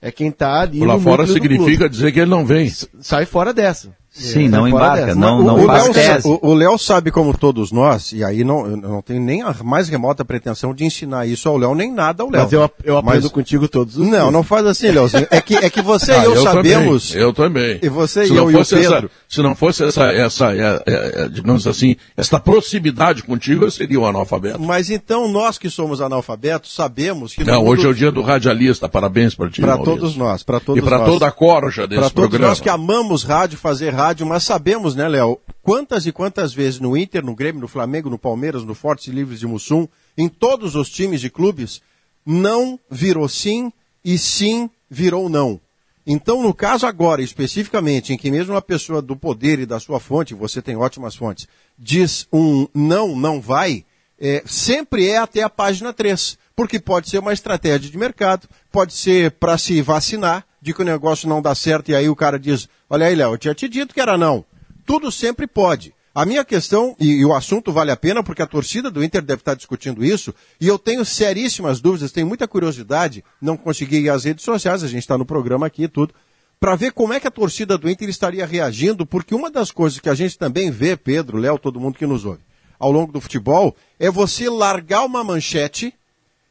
é 0.00 0.10
quem 0.10 0.32
tá 0.32 0.60
ali 0.60 0.80
Pular 0.80 0.96
no 0.96 1.00
fora 1.00 1.26
significa 1.26 1.88
dizer 1.88 2.10
que 2.10 2.18
ele 2.18 2.30
não 2.30 2.44
vem. 2.44 2.68
Sai 3.00 3.24
fora 3.24 3.54
dessa. 3.54 3.96
Sim, 4.14 4.44
É, 4.44 4.48
não 4.48 4.68
fora 4.68 4.68
embarca, 4.98 5.14
não, 5.14 5.38
O- 5.40 5.42
não 5.42 5.64
o 5.64 5.66
faz 5.66 5.84
Léo 5.84 5.94
tese. 5.94 6.28
O 6.28 6.48
o 6.50 6.54
Léo 6.54 6.76
sabe, 6.76 7.10
como 7.10 7.34
todos 7.36 7.72
nós, 7.72 8.12
e 8.12 8.22
aí 8.22 8.44
não, 8.44 8.66
eu 8.66 8.76
não 8.76 9.00
tenho 9.00 9.22
nem 9.22 9.40
a 9.40 9.54
mais 9.64 9.88
remota 9.88 10.22
pretensão 10.22 10.74
de 10.74 10.84
ensinar 10.84 11.26
isso 11.26 11.48
ao 11.48 11.56
Léo, 11.56 11.74
nem 11.74 11.90
nada 11.90 12.22
ao 12.22 12.28
Léo. 12.30 12.42
Mas 12.42 12.52
eu, 12.52 12.70
eu 12.84 12.98
aprendo 12.98 13.22
Mas- 13.22 13.32
contigo 13.32 13.66
todos 13.68 13.96
os 13.96 14.06
Não, 14.06 14.10
dias. 14.20 14.32
não 14.32 14.42
faz 14.42 14.66
assim, 14.66 14.90
Léozinho. 14.90 15.26
É 15.30 15.40
que, 15.40 15.56
é 15.56 15.70
que 15.70 15.80
você 15.80 16.12
Ah, 16.12 16.18
e 16.18 16.24
eu, 16.26 16.42
sabemos. 16.42 17.08
Também, 17.08 17.22
eu 17.22 17.32
também. 17.32 17.78
E 17.82 17.88
você 17.88 18.26
se 18.26 18.32
e 18.32 18.36
não 18.36 18.44
eu 18.44 18.50
e 18.50 18.54
o 18.54 18.58
fosse 18.58 18.74
essa, 18.80 18.92
Pedro. 18.96 19.10
Se 19.26 19.40
não 19.40 19.54
fosse 19.54 19.82
essa, 19.84 20.04
essa 20.12 20.52
é, 20.54 20.82
é, 20.86 21.22
é, 21.24 21.28
digamos 21.30 21.66
assim, 21.66 21.96
essa 22.14 22.38
proximidade 22.38 23.22
contigo, 23.22 23.64
eu 23.64 23.70
seria 23.70 23.98
um 23.98 24.04
analfabeto. 24.06 24.60
Mas 24.60 24.90
então 24.90 25.26
nós 25.26 25.56
que 25.56 25.70
somos 25.70 26.02
analfabetos 26.02 26.74
sabemos 26.74 27.32
que. 27.34 27.44
Não, 27.44 27.60
mundo- 27.60 27.70
hoje 27.70 27.86
é 27.86 27.88
o 27.88 27.94
dia 27.94 28.12
do 28.12 28.20
radialista. 28.20 28.90
Parabéns 28.90 29.34
para 29.34 29.48
ti, 29.48 29.62
Pra 29.62 29.76
Maurício. 29.76 29.96
todos 29.98 30.16
nós, 30.16 30.42
para 30.42 30.60
todos 30.60 30.82
E 30.82 30.84
para 30.86 30.98
nós. 30.98 31.08
toda 31.08 31.26
a 31.26 31.30
corja 31.32 31.86
desse 31.86 32.00
Para 32.00 32.10
todos 32.10 32.28
programa. 32.28 32.48
nós 32.50 32.60
que 32.60 32.68
amamos 32.68 33.22
rádio, 33.24 33.56
fazer 33.58 33.88
rádio, 33.88 34.01
mas 34.26 34.42
sabemos, 34.42 34.94
né, 34.94 35.06
Léo, 35.06 35.38
quantas 35.62 36.06
e 36.06 36.12
quantas 36.12 36.52
vezes 36.52 36.80
no 36.80 36.96
Inter, 36.96 37.24
no 37.24 37.34
Grêmio, 37.34 37.60
no 37.60 37.68
Flamengo, 37.68 38.10
no 38.10 38.18
Palmeiras, 38.18 38.64
no 38.64 38.74
Fortes 38.74 39.06
e 39.06 39.10
Livres 39.10 39.40
de 39.40 39.46
Mussum, 39.46 39.86
em 40.16 40.28
todos 40.28 40.74
os 40.74 40.90
times 40.90 41.22
e 41.22 41.30
clubes, 41.30 41.80
não 42.24 42.78
virou 42.90 43.28
sim 43.28 43.72
e 44.04 44.18
sim 44.18 44.68
virou 44.90 45.28
não. 45.28 45.60
Então, 46.06 46.42
no 46.42 46.52
caso 46.52 46.84
agora, 46.84 47.22
especificamente, 47.22 48.12
em 48.12 48.18
que 48.18 48.30
mesmo 48.30 48.54
uma 48.54 48.62
pessoa 48.62 49.00
do 49.00 49.16
poder 49.16 49.60
e 49.60 49.66
da 49.66 49.78
sua 49.78 50.00
fonte, 50.00 50.34
você 50.34 50.60
tem 50.60 50.76
ótimas 50.76 51.14
fontes, 51.14 51.46
diz 51.78 52.26
um 52.32 52.66
não, 52.74 53.14
não 53.14 53.40
vai, 53.40 53.84
é, 54.20 54.42
sempre 54.44 55.08
é 55.08 55.18
até 55.18 55.42
a 55.42 55.50
página 55.50 55.92
3. 55.92 56.38
Porque 56.54 56.78
pode 56.78 57.08
ser 57.08 57.18
uma 57.18 57.32
estratégia 57.32 57.90
de 57.90 57.96
mercado, 57.96 58.48
pode 58.70 58.92
ser 58.92 59.30
para 59.32 59.56
se 59.56 59.80
vacinar, 59.80 60.44
de 60.60 60.72
que 60.72 60.82
o 60.82 60.84
negócio 60.84 61.28
não 61.28 61.42
dá 61.42 61.54
certo 61.56 61.90
e 61.90 61.94
aí 61.94 62.08
o 62.08 62.14
cara 62.14 62.38
diz, 62.38 62.68
olha 62.92 63.06
aí, 63.06 63.14
Léo, 63.14 63.32
eu 63.32 63.38
tinha 63.38 63.54
te 63.54 63.68
dito 63.68 63.94
que 63.94 64.00
era 64.00 64.18
não. 64.18 64.44
Tudo 64.84 65.10
sempre 65.10 65.46
pode. 65.46 65.94
A 66.14 66.26
minha 66.26 66.44
questão, 66.44 66.94
e, 67.00 67.24
o 67.24 67.32
assunto 67.32 67.72
vale 67.72 67.90
a 67.90 67.96
pena, 67.96 68.22
porque 68.22 68.42
a 68.42 68.46
torcida 68.46 68.90
do 68.90 69.02
Inter 69.02 69.22
deve 69.22 69.40
estar 69.40 69.54
discutindo 69.54 70.04
isso, 70.04 70.34
e 70.60 70.68
eu 70.68 70.78
tenho 70.78 71.04
seríssimas 71.06 71.80
dúvidas, 71.80 72.12
tenho 72.12 72.26
muita 72.26 72.46
curiosidade, 72.46 73.24
não 73.40 73.56
consegui 73.56 74.00
ir 74.00 74.10
às 74.10 74.24
redes 74.24 74.44
sociais, 74.44 74.84
a 74.84 74.88
gente 74.88 75.00
está 75.00 75.16
no 75.16 75.24
programa 75.24 75.66
aqui 75.66 75.84
e 75.84 75.88
tudo, 75.88 76.12
para 76.60 76.76
ver 76.76 76.92
como 76.92 77.14
é 77.14 77.18
que 77.18 77.26
a 77.26 77.30
torcida 77.30 77.78
do 77.78 77.88
Inter 77.88 78.10
estaria 78.10 78.44
reagindo, 78.44 79.06
porque 79.06 79.34
uma 79.34 79.50
das 79.50 79.70
coisas 79.70 79.98
que 79.98 80.08
a 80.10 80.14
gente 80.14 80.36
também 80.36 80.70
vê, 80.70 80.98
Pedro, 80.98 81.38
Léo, 81.38 81.58
todo 81.58 81.80
mundo 81.80 81.96
que 81.96 82.06
nos 82.06 82.26
ouve, 82.26 82.40
ao 82.78 82.92
longo 82.92 83.10
do 83.10 83.20
futebol, 83.20 83.74
é 83.98 84.10
você 84.10 84.50
largar 84.50 85.06
uma 85.06 85.24
manchete 85.24 85.94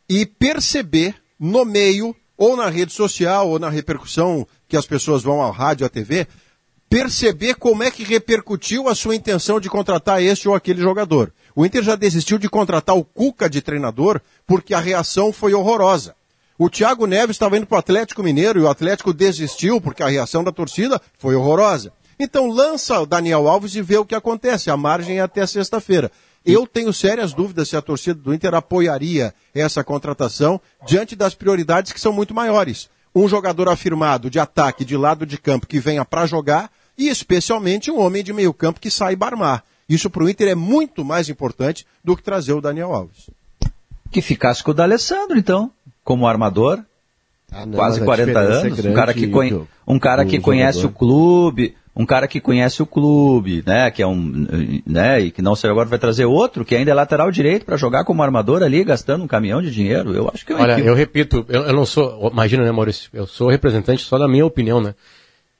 e 0.10 0.26
perceber 0.26 1.16
no 1.40 1.64
meio, 1.64 2.16
ou 2.42 2.58
na 2.58 2.70
rede 2.70 2.92
social, 2.92 3.48
ou 3.50 3.60
na 3.60 3.70
repercussão 3.70 4.48
que 4.68 4.76
as 4.76 4.88
pessoas 4.88 5.22
vão 5.22 5.44
ao 5.44 5.52
rádio, 5.52 5.86
à 5.86 5.90
TV, 5.90 6.28
perceber 6.90 7.54
como 7.54 7.84
é 7.84 7.92
que 7.92 8.04
repercutiu 8.04 8.90
a 8.90 8.96
sua 8.96 9.16
intenção 9.16 9.60
de 9.60 9.70
contratar 9.70 10.24
este 10.24 10.50
ou 10.50 10.56
aquele 10.56 10.82
jogador. 10.82 11.32
O 11.56 11.64
Inter 11.64 11.84
já 11.84 11.96
desistiu 11.96 12.40
de 12.40 12.50
contratar 12.50 12.98
o 12.98 13.04
Cuca 13.04 13.48
de 13.48 13.62
treinador 13.62 14.20
porque 14.48 14.74
a 14.74 14.80
reação 14.80 15.32
foi 15.32 15.54
horrorosa. 15.54 16.16
O 16.58 16.68
Thiago 16.68 17.06
Neves 17.06 17.36
estava 17.36 17.58
indo 17.58 17.68
para 17.68 17.76
o 17.76 17.80
Atlético 17.80 18.24
Mineiro 18.24 18.60
e 18.60 18.64
o 18.64 18.70
Atlético 18.70 19.14
desistiu 19.14 19.80
porque 19.80 20.02
a 20.02 20.10
reação 20.10 20.44
da 20.44 20.52
torcida 20.52 21.00
foi 21.20 21.36
horrorosa. 21.36 21.94
Então 22.20 22.50
lança 22.50 23.00
o 23.00 23.06
Daniel 23.06 23.48
Alves 23.48 23.76
e 23.76 23.84
vê 23.84 24.00
o 24.00 24.06
que 24.06 24.16
acontece. 24.16 24.72
A 24.72 24.76
margem 24.76 25.20
é 25.20 25.22
até 25.22 25.46
sexta-feira. 25.46 26.12
Eu 26.46 26.66
tenho 26.66 26.92
sérias 26.92 27.34
dúvidas 27.34 27.70
se 27.70 27.78
a 27.78 27.82
torcida 27.82 28.20
do 28.20 28.34
Inter 28.34 28.54
apoiaria 28.56 29.34
essa 29.54 29.84
contratação 29.84 30.60
diante 30.88 31.16
das 31.16 31.36
prioridades 31.36 31.92
que 31.92 32.00
são 32.00 32.12
muito 32.12 32.34
maiores. 32.34 32.90
Um 33.14 33.28
jogador 33.28 33.70
afirmado 33.70 34.30
de 34.30 34.40
ataque 34.40 34.84
de 34.86 34.96
lado 34.98 35.26
de 35.26 35.38
campo 35.38 35.68
que 35.68 35.80
venha 35.80 36.04
para 36.04 36.26
jogar 36.26 36.72
e 36.98 37.08
especialmente 37.10 37.92
um 37.92 38.00
homem 38.00 38.24
de 38.24 38.34
meio 38.34 38.54
campo 38.54 38.80
que 38.80 38.90
saiba 38.90 39.28
armar. 39.28 39.64
Isso 39.88 40.10
para 40.10 40.24
o 40.24 40.30
Inter 40.30 40.48
é 40.48 40.56
muito 40.56 41.04
mais 41.04 41.30
importante 41.30 41.86
do 42.04 42.16
que 42.16 42.24
trazer 42.24 42.54
o 42.54 42.62
Daniel 42.62 42.94
Alves. 42.94 43.30
Que 44.10 44.22
ficasse 44.22 44.64
com 44.64 44.72
o 44.72 44.74
D'Alessandro, 44.74 45.38
então, 45.38 45.72
como 46.04 46.26
armador. 46.28 46.80
Ah, 47.52 47.66
não, 47.66 47.74
quase 47.78 48.00
mas 48.00 48.04
a 48.04 48.06
40 48.06 48.26
diferença 48.32 48.54
é 48.54 48.60
anos, 48.66 48.80
um 48.80 48.82
grande, 48.82 48.96
cara 48.96 49.14
que, 49.14 49.28
conhe- 49.28 49.68
um 49.86 50.00
cara 50.00 50.26
que 50.26 50.40
conhece 50.40 50.80
jogador. 50.80 50.96
o 50.96 51.00
clube, 51.00 51.76
um 51.96 52.06
cara 52.06 52.28
que 52.28 52.40
conhece 52.40 52.82
o 52.82 52.86
clube, 52.86 53.64
né, 53.66 53.92
que 53.92 54.02
é 54.02 54.08
um, 54.08 54.48
né, 54.86 55.20
e 55.22 55.32
que 55.32 55.42
não 55.42 55.56
sei 55.56 55.70
agora 55.70 55.90
vai 55.90 56.00
trazer 56.00 56.26
outro 56.26 56.64
que 56.64 56.76
ainda 56.76 56.92
é 56.92 56.94
lateral 56.94 57.30
direito 57.30 57.66
para 57.66 57.76
jogar 57.76 58.06
como 58.06 58.24
armador 58.24 58.64
ali, 58.64 58.84
gastando 58.84 59.24
um 59.24 59.28
caminhão 59.28 59.62
de 59.62 59.70
dinheiro. 59.72 60.14
Eu 60.14 60.30
acho 60.34 60.46
que 60.46 60.54
é 60.54 60.56
Olha, 60.56 60.74
equívoco. 60.74 60.90
eu 60.90 60.96
repito, 60.96 61.46
eu, 61.50 61.64
eu 61.64 61.74
não 61.74 61.86
sou, 61.86 62.30
imagina, 62.32 62.64
né, 62.64 62.72
Maurício? 62.72 63.10
Eu 63.14 63.28
sou 63.28 63.50
representante 63.50 64.04
só 64.04 64.18
da 64.18 64.28
minha 64.28 64.46
opinião, 64.46 64.80
né? 64.82 64.96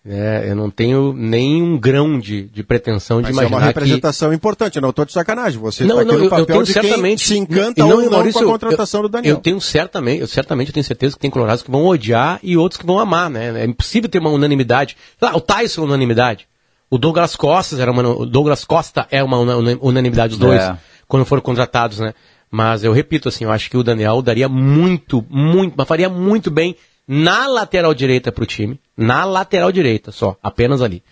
É, 0.04 0.46
eu 0.50 0.56
não 0.56 0.72
tenho 0.72 1.14
nem 1.14 1.62
um 1.62 1.78
grão 1.78 2.20
de, 2.20 2.44
de 2.48 2.64
pretensão 2.64 3.22
de 3.22 3.28
Mas 3.28 3.38
é 3.38 3.40
uma 3.42 3.48
imaginar 3.50 3.60
que... 3.74 3.80
representação 3.80 4.34
importante, 4.34 4.76
eu 4.78 4.82
não 4.82 4.90
estou 4.90 5.06
de 5.06 5.12
sacanagem. 5.14 5.60
Você 5.60 5.84
Não, 5.84 5.98
aqui 6.00 6.06
não, 6.08 6.14
no 6.16 6.20
eu, 6.22 6.24
eu 6.24 6.30
papel 6.32 6.46
tenho 6.48 6.64
de 6.64 6.74
certamente. 6.74 7.18
quem 7.20 7.28
se 7.28 7.38
encanta 7.38 7.80
e 7.80 7.84
ou 7.84 8.02
não 8.02 8.10
Maurício, 8.10 8.40
com 8.42 8.48
a 8.48 8.52
contratação 8.52 9.02
eu, 9.02 9.08
do 9.08 9.12
Daniel. 9.12 9.36
Eu 9.36 9.40
tenho 9.42 9.62
certamente, 9.62 10.22
eu 10.22 10.28
certamente 10.28 10.72
tenho 10.72 10.84
certeza 10.84 11.14
que 11.16 11.22
tem 11.22 11.30
colorados 11.30 11.62
que 11.62 11.70
vão 11.70 11.86
odiar 11.86 12.40
e 12.42 12.58
outros 12.58 12.80
que 12.80 12.86
vão 12.86 12.98
amar, 12.98 13.30
né? 13.30 13.62
É 13.62 13.66
impossível 13.66 14.10
ter 14.10 14.18
uma 14.18 14.32
unanimidade. 14.32 14.98
Lá, 15.22 15.36
o 15.36 15.40
Tyson 15.42 15.82
é 15.82 15.86
unanimidade. 15.86 16.48
O 16.90 16.98
Douglas 16.98 17.36
Costa 17.36 17.80
era 17.80 17.92
uma, 17.92 18.02
o 18.10 18.26
Douglas 18.26 18.66
Costa 18.66 19.06
é 19.12 19.24
uma 19.24 19.38
una- 19.38 19.78
unanimidade 19.80 20.32
dos 20.32 20.40
dois 20.40 20.62
É. 20.62 20.76
quando 21.08 21.26
foram 21.26 21.44
contratados, 21.44 22.00
né? 22.00 22.14
Mas 22.50 22.84
eu 22.84 22.92
repito 22.92 23.30
assim, 23.30 23.44
eu 23.46 23.52
acho 23.52 23.70
que 23.70 23.78
o 23.78 23.84
Daniel 23.84 24.20
daria 24.24 24.50
muito, 24.50 25.24
muito, 25.30 25.76
mas 25.78 25.88
faria 25.88 26.10
muito 26.10 26.50
bem 26.50 26.76
na 27.14 27.46
lateral 27.46 27.94
direita 27.94 28.32
pro 28.32 28.46
time, 28.46 28.80
na 28.96 29.26
lateral 29.26 29.70
direita 29.70 30.14
só, 30.14 30.38
apenas 30.42 30.82
ali. 30.82 31.04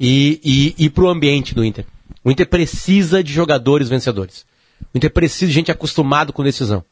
E, 0.00 0.40
e, 0.78 0.84
e 0.86 0.90
pro 0.90 1.08
ambiente 1.08 1.54
do 1.54 1.64
Inter. 1.64 1.84
O 2.24 2.30
Inter 2.30 2.48
precisa 2.48 3.22
de 3.22 3.32
jogadores 3.32 3.88
vencedores. 3.88 4.44
O 4.92 4.96
Inter 4.98 5.12
precisa 5.12 5.46
de 5.46 5.52
gente 5.52 5.70
acostumado 5.70 6.32
com 6.32 6.42
decisão. 6.42 6.82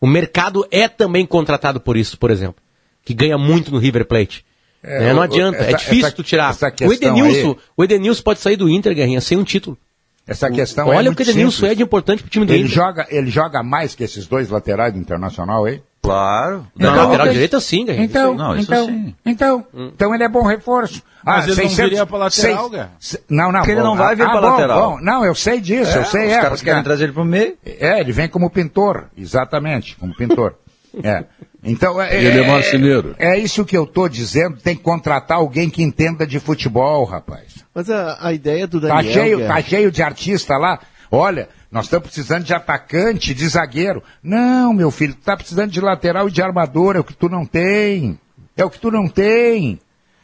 O 0.00 0.06
mercado 0.06 0.66
é 0.72 0.88
também 0.88 1.24
contratado 1.24 1.78
por 1.78 1.96
isso, 1.96 2.18
por 2.18 2.32
exemplo, 2.32 2.56
que 3.04 3.14
ganha 3.14 3.38
muito 3.38 3.70
no 3.70 3.78
River 3.78 4.04
Plate. 4.04 4.44
É, 4.82 4.98
Né? 5.00 5.12
Não 5.12 5.20
o- 5.20 5.22
adianta, 5.22 5.58
é 5.58 5.68
essa- 5.68 5.78
difícil 5.78 6.06
essa- 6.06 6.16
tu 6.16 6.22
tirar. 6.24 6.56
O 6.86 6.92
Edenilson, 6.92 7.50
aí- 7.50 7.56
o 7.76 7.84
Edenilson 7.84 8.22
pode 8.22 8.40
sair 8.40 8.56
do 8.56 8.68
Inter, 8.68 8.94
Guerrinha, 8.96 9.20
sem 9.20 9.38
um 9.38 9.44
título. 9.44 9.78
Essa 10.26 10.50
questão 10.50 10.86
é 10.92 10.96
Olha 10.96 11.00
o 11.02 11.04
muito 11.06 11.16
que 11.16 11.22
o 11.22 11.24
Edenilson 11.30 11.52
simples. 11.56 11.72
é 11.72 11.74
de 11.76 11.82
importante 11.84 12.22
pro 12.22 12.30
time 12.30 12.46
do 12.46 12.52
Ele 12.52 12.64
Inter. 12.64 12.74
joga, 12.74 13.06
ele 13.10 13.30
joga 13.30 13.62
mais 13.62 13.94
que 13.94 14.02
esses 14.04 14.26
dois 14.26 14.48
laterais 14.50 14.92
do 14.92 14.98
Internacional 14.98 15.64
aí? 15.64 15.80
Claro. 16.02 16.66
Na 16.76 16.90
Então, 16.90 17.04
lateral 17.04 17.28
direita 17.28 17.60
sim, 17.60 17.84
Guerrinha. 17.84 18.04
Então, 18.06 18.34
Não, 18.34 18.56
isso 18.56 18.72
então, 18.72 18.86
sim. 18.86 19.14
então, 19.26 19.66
então 19.74 20.14
ele 20.14 20.24
é 20.24 20.28
bom 20.28 20.42
reforço. 20.42 21.02
Mas 21.24 21.46
ele 21.48 21.62
não 21.68 21.68
viria 21.74 22.06
pra 22.06 22.18
lateral, 22.18 22.70
Guerra? 22.70 22.92
se- 22.98 23.20
Não, 23.28 23.50
não. 23.52 23.60
Porque 23.60 23.72
ele 23.72 23.82
não 23.82 23.96
vai 23.96 24.14
vir 24.16 24.22
ah, 24.22 24.30
pra 24.30 24.40
bom, 24.40 24.50
lateral. 24.50 24.90
bom. 24.92 25.00
Não, 25.02 25.24
eu 25.24 25.34
sei 25.34 25.60
disso, 25.60 25.96
eu 25.98 26.04
sei. 26.04 26.26
Os 26.28 26.32
é, 26.32 26.40
caras 26.40 26.62
querem 26.62 26.82
trazer 26.82 27.04
ele 27.04 27.12
pro 27.12 27.24
meio. 27.24 27.54
É, 27.66 28.00
ele 28.00 28.12
vem 28.12 28.28
como 28.28 28.48
pintor, 28.48 29.06
exatamente, 29.16 29.96
como 29.96 30.14
pintor. 30.16 30.54
é. 31.02 31.24
Então, 31.62 32.00
é, 32.00 32.16
Ele 32.16 32.40
é 32.40 32.46
marceneiro. 32.46 33.16
É 33.18 33.36
isso 33.36 33.64
que 33.64 33.76
eu 33.76 33.84
tô 33.84 34.08
dizendo, 34.08 34.56
tem 34.58 34.76
que 34.76 34.82
contratar 34.82 35.38
alguém 35.38 35.68
que 35.68 35.82
entenda 35.82 36.24
de 36.24 36.38
futebol, 36.38 37.04
rapaz. 37.04 37.64
Mas 37.74 37.90
a, 37.90 38.16
a 38.20 38.32
ideia 38.32 38.66
do 38.66 38.80
Tá 38.80 38.88
Daniel... 38.94 39.12
cheio, 39.12 39.38
Guerra, 39.38 39.54
tá 39.56 39.62
cheio 39.62 39.90
de 39.90 40.02
artista 40.02 40.56
lá. 40.56 40.78
Olha, 41.10 41.48
nós 41.70 41.84
estamos 41.86 42.06
precisando 42.06 42.44
de 42.44 42.54
atacante, 42.54 43.34
de 43.34 43.46
zagueiro. 43.48 44.02
Não, 44.22 44.72
meu 44.72 44.90
filho, 44.90 45.14
tu 45.14 45.20
tá 45.22 45.36
precisando 45.36 45.70
de 45.70 45.80
lateral 45.80 46.28
e 46.28 46.32
de 46.32 46.40
armador, 46.42 46.96
é 46.96 47.00
o 47.00 47.04
que 47.04 47.14
tu 47.14 47.28
não 47.28 47.44
tem. 47.44 48.18
É 48.56 48.64
o 48.64 48.70
que 48.70 48.78
tu 48.78 48.90
não 48.90 49.06
tem. 49.08 49.78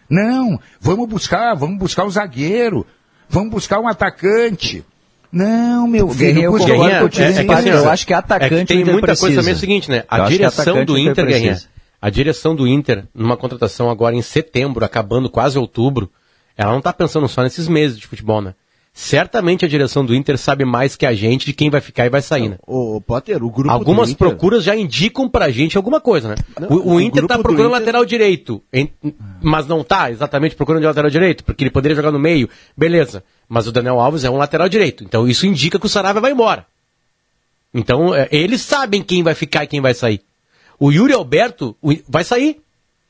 Não, 0.08 0.58
vamos 0.80 1.08
buscar, 1.08 1.54
vamos 1.54 1.78
buscar 1.78 2.04
o 2.04 2.10
zagueiro. 2.10 2.86
Vamos 3.28 3.50
buscar 3.50 3.80
um 3.80 3.88
atacante. 3.88 4.84
Não, 5.32 5.88
meu 5.88 6.08
filho, 6.08 6.18
Guerrinha, 6.18 6.44
eu 6.44 6.52
Guerrinha, 6.52 7.00
contigo, 7.00 7.24
é- 7.24 7.40
é 7.40 7.44
que 7.44 7.52
assim, 7.52 7.68
eu 7.70 7.90
acho 7.90 8.06
que 8.06 8.14
atacante 8.14 8.54
é 8.54 8.58
que 8.60 8.66
tem 8.66 8.84
muita 8.84 9.00
coisa 9.08 9.20
precisa. 9.20 9.40
também 9.40 9.52
é 9.52 9.56
o 9.56 9.58
seguinte, 9.58 9.90
né? 9.90 9.98
Eu 9.98 10.04
A 10.08 10.24
que 10.26 10.32
direção 10.32 10.84
do 10.84 10.96
Inter 10.96 11.26
Guerrinha, 11.26 11.58
a 12.00 12.10
direção 12.10 12.54
do 12.54 12.68
Inter, 12.68 13.04
numa 13.12 13.36
contratação 13.36 13.90
agora 13.90 14.14
em 14.14 14.22
setembro, 14.22 14.84
acabando 14.84 15.28
quase 15.28 15.58
outubro, 15.58 16.08
ela 16.56 16.72
não 16.72 16.80
tá 16.80 16.92
pensando 16.92 17.26
só 17.26 17.42
nesses 17.42 17.66
meses 17.66 17.98
de 17.98 18.06
futebol, 18.06 18.40
né? 18.40 18.54
Certamente 18.96 19.64
a 19.64 19.68
direção 19.68 20.06
do 20.06 20.14
Inter 20.14 20.38
sabe 20.38 20.64
mais 20.64 20.94
que 20.94 21.04
a 21.04 21.12
gente 21.12 21.46
de 21.46 21.52
quem 21.52 21.68
vai 21.68 21.80
ficar 21.80 22.06
e 22.06 22.08
vai 22.08 22.22
sair, 22.22 22.48
né? 22.50 22.58
O, 22.64 22.94
o 22.96 23.00
Potter, 23.00 23.42
o 23.42 23.50
grupo 23.50 23.68
Algumas 23.68 24.10
Inter, 24.10 24.28
procuras 24.28 24.62
já 24.62 24.76
indicam 24.76 25.28
pra 25.28 25.50
gente 25.50 25.76
alguma 25.76 26.00
coisa, 26.00 26.28
né? 26.28 26.34
Não, 26.60 26.68
o, 26.68 26.74
o 26.74 26.94
o 26.94 27.00
Inter 27.00 27.26
tá 27.26 27.34
procurando 27.36 27.66
Inter- 27.66 27.80
lateral 27.80 28.04
direito, 28.04 28.62
em- 28.72 28.88
mas 29.42 29.66
não 29.66 29.82
tá 29.82 30.12
exatamente 30.12 30.54
procurando 30.54 30.82
de 30.82 30.86
lateral 30.86 31.10
direito, 31.10 31.42
porque 31.42 31.64
ele 31.64 31.70
poderia 31.72 31.96
jogar 31.96 32.12
no 32.12 32.20
meio, 32.20 32.48
beleza. 32.76 33.24
Mas 33.48 33.66
o 33.66 33.72
Daniel 33.72 33.98
Alves 33.98 34.22
é 34.22 34.30
um 34.30 34.36
lateral 34.36 34.68
direito, 34.68 35.02
então 35.02 35.26
isso 35.26 35.44
indica 35.44 35.76
que 35.80 35.86
o 35.86 35.88
Saravia 35.88 36.20
vai 36.22 36.30
embora. 36.30 36.64
Então, 37.74 38.14
é, 38.14 38.28
eles 38.30 38.60
sabem 38.62 39.02
quem 39.02 39.24
vai 39.24 39.34
ficar 39.34 39.64
e 39.64 39.66
quem 39.66 39.80
vai 39.80 39.92
sair. 39.92 40.20
O 40.78 40.92
Yuri 40.92 41.12
Alberto 41.12 41.76
vai 42.08 42.22
sair. 42.22 42.60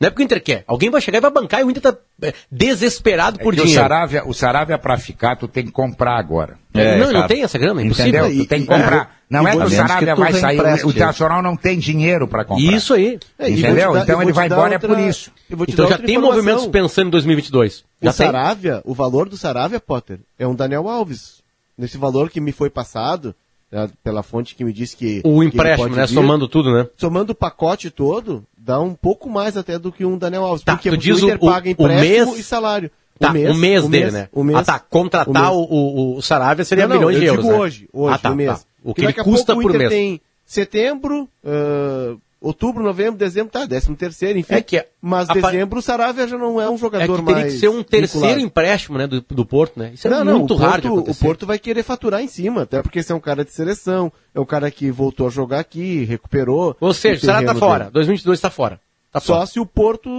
Não 0.00 0.08
é 0.08 0.10
porque 0.10 0.22
o 0.22 0.24
Inter 0.24 0.42
quer. 0.42 0.64
Alguém 0.66 0.90
vai 0.90 1.00
chegar 1.00 1.18
e 1.18 1.20
vai 1.20 1.30
bancar 1.30 1.60
e 1.60 1.64
o 1.64 1.70
Inter 1.70 1.80
tá 1.82 1.96
é, 2.22 2.34
desesperado 2.50 3.38
por 3.38 3.54
É 3.54 3.56
que 3.56 3.62
o 3.62 3.64
dinheiro. 3.64 3.82
Saravia, 3.82 4.24
o 4.26 4.34
Saravia 4.34 4.76
pra 4.78 4.98
ficar, 4.98 5.36
tu 5.36 5.46
tem 5.46 5.64
que 5.64 5.70
comprar 5.70 6.18
agora. 6.18 6.58
É, 6.74 6.98
não, 6.98 7.06
não 7.06 7.12
cara. 7.12 7.28
tem 7.28 7.42
essa 7.44 7.56
grana, 7.58 7.80
é 7.80 7.84
impossível. 7.84 8.26
Entendeu? 8.26 8.44
Tu 8.44 8.48
tem 8.48 8.64
que 8.66 8.72
E- 8.72 8.76
e- 8.76 8.78
comprar. 8.78 9.14
Não 9.30 9.46
é 9.48 9.52
que 9.52 9.56
o 9.58 9.70
Saravia 9.70 10.14
que 10.14 10.20
vai 10.20 10.32
sair, 10.32 10.84
o 10.84 10.90
Internacional 10.90 11.42
não 11.42 11.56
tem 11.56 11.78
dinheiro 11.78 12.26
para 12.28 12.44
comprar. 12.44 12.62
Isso 12.74 12.92
aí. 12.94 13.18
É, 13.38 13.48
Entendeu? 13.50 13.92
dar- 13.92 14.02
Então 14.02 14.16
eu 14.16 14.22
ele 14.22 14.32
vai 14.32 14.46
embora 14.46 14.72
é 14.74 14.76
outra- 14.76 14.88
por 14.88 14.98
isso. 14.98 15.30
Então 15.68 15.88
já 15.88 15.98
tem 15.98 16.18
movimentos 16.18 16.66
pensando 16.66 17.08
em 17.08 17.10
2022. 17.10 17.78
O 17.80 17.84
Já 18.02 18.12
tem. 18.12 18.26
Saravia, 18.26 18.82
o 18.84 18.94
valor 18.94 19.28
do 19.28 19.36
Saravia, 19.36 19.78
Potter, 19.80 20.18
é 20.38 20.46
um 20.46 20.54
Daniel 20.54 20.88
Alves. 20.88 21.42
Nesse 21.78 21.96
valor 21.96 22.30
que 22.30 22.40
me 22.40 22.52
foi 22.52 22.70
passado, 22.70 23.34
né, 23.72 23.88
pela 24.04 24.22
fonte 24.22 24.54
que 24.54 24.64
me 24.64 24.72
disse 24.72 24.96
que... 24.96 25.20
O 25.24 25.42
empréstimo, 25.42 25.88
né? 25.96 26.06
vir, 26.06 26.14
Somando 26.14 26.46
tudo, 26.46 26.72
né? 26.72 26.86
Somando 26.96 27.32
o 27.32 27.34
pacote 27.34 27.90
todo, 27.90 28.44
dá 28.64 28.80
um 28.80 28.94
pouco 28.94 29.28
mais 29.28 29.56
até 29.56 29.78
do 29.78 29.92
que 29.92 30.04
um 30.04 30.16
Daniel 30.16 30.44
Alves. 30.44 30.64
Tá, 30.64 30.74
Por 30.76 30.82
quê? 30.82 30.88
tu 30.90 30.94
Porque 30.96 31.12
diz 31.12 31.22
o 31.22 31.26
Inter 31.26 31.38
o- 31.40 31.46
o- 31.46 31.50
paga 31.50 31.68
o 31.68 31.70
empréstimo 31.70 32.26
mês- 32.32 32.38
e 32.38 32.42
salário. 32.42 32.90
Tá, 33.18 33.30
o 33.30 33.54
mês, 33.54 33.88
dele, 33.88 34.10
né? 34.10 34.28
O 34.32 34.42
mês, 34.42 34.58
ah, 34.58 34.64
tá. 34.64 34.78
Contratar 34.80 35.52
o 35.52 35.56
o, 35.56 35.60
mês. 35.60 35.68
o, 35.70 36.18
o 36.18 36.22
Saravia 36.22 36.64
seria 36.64 36.88
Não, 36.88 36.96
não, 36.96 37.00
milhões 37.08 37.14
eu 37.16 37.20
de 37.20 37.26
euros, 37.26 37.44
digo 37.44 37.52
né? 37.56 37.60
hoje, 37.62 37.88
hoje, 37.92 38.14
ah, 38.14 38.18
tá, 38.18 38.30
o 38.32 38.34
mês. 38.34 38.48
tá. 38.50 38.60
O 38.82 38.86
Porque 38.94 39.00
que 39.02 39.06
ele 39.06 39.24
custa 39.24 39.54
por 39.54 39.70
o 39.70 39.78
mês. 39.78 39.88
tem 39.90 40.20
setembro, 40.44 41.28
ah, 41.44 42.16
outubro, 42.46 42.82
novembro, 42.82 43.18
dezembro, 43.18 43.50
tá, 43.52 43.64
décimo 43.64 43.96
terceiro, 43.96 44.38
enfim. 44.38 44.54
É 44.54 44.60
que 44.62 44.76
é- 44.76 44.88
mas 45.00 45.26
dezembro 45.28 45.78
o 45.78 45.82
Saravia 45.82 46.28
já 46.28 46.36
não 46.38 46.60
é 46.60 46.68
um 46.68 46.74
É 46.74 46.78
jogador 46.78 47.18
que 47.18 47.24
teria 47.24 47.40
mais 47.42 47.54
que 47.54 47.58
ser 47.60 47.68
um 47.68 47.82
terceiro 47.82 48.26
vinculado. 48.26 48.40
empréstimo, 48.40 48.98
né, 48.98 49.06
do, 49.06 49.20
do 49.20 49.44
Porto, 49.46 49.78
né? 49.78 49.90
Isso 49.94 50.06
é 50.06 50.10
não, 50.10 50.24
não, 50.24 50.38
muito 50.38 50.54
o 50.54 50.56
raro 50.56 50.82
Porto, 50.82 51.10
o. 51.10 51.14
Porto 51.14 51.46
vai 51.46 51.58
querer 51.58 51.82
faturar 51.82 52.20
em 52.22 52.28
cima, 52.28 52.62
até 52.62 52.82
porque 52.82 52.98
esse 52.98 53.10
é 53.10 53.14
um 53.14 53.20
cara 53.20 53.44
de 53.44 53.52
seleção, 53.52 54.12
é 54.34 54.40
um 54.40 54.44
cara 54.44 54.70
que 54.70 54.90
voltou 54.90 55.26
a 55.26 55.30
jogar 55.30 55.60
aqui, 55.60 56.04
recuperou. 56.04 56.76
Ou 56.80 56.92
seja, 56.94 57.22
o 57.22 57.26
Saravia 57.26 57.48
tá 57.48 57.54
fora. 57.54 57.78
dele. 57.84 57.90
2022 57.94 58.40
tá 58.40 58.50
fora. 58.50 58.80
Tá 59.12 59.20
Só 59.20 59.34
fora. 59.34 59.46
se 59.46 59.60
o 59.60 59.66
Porto 59.66 60.10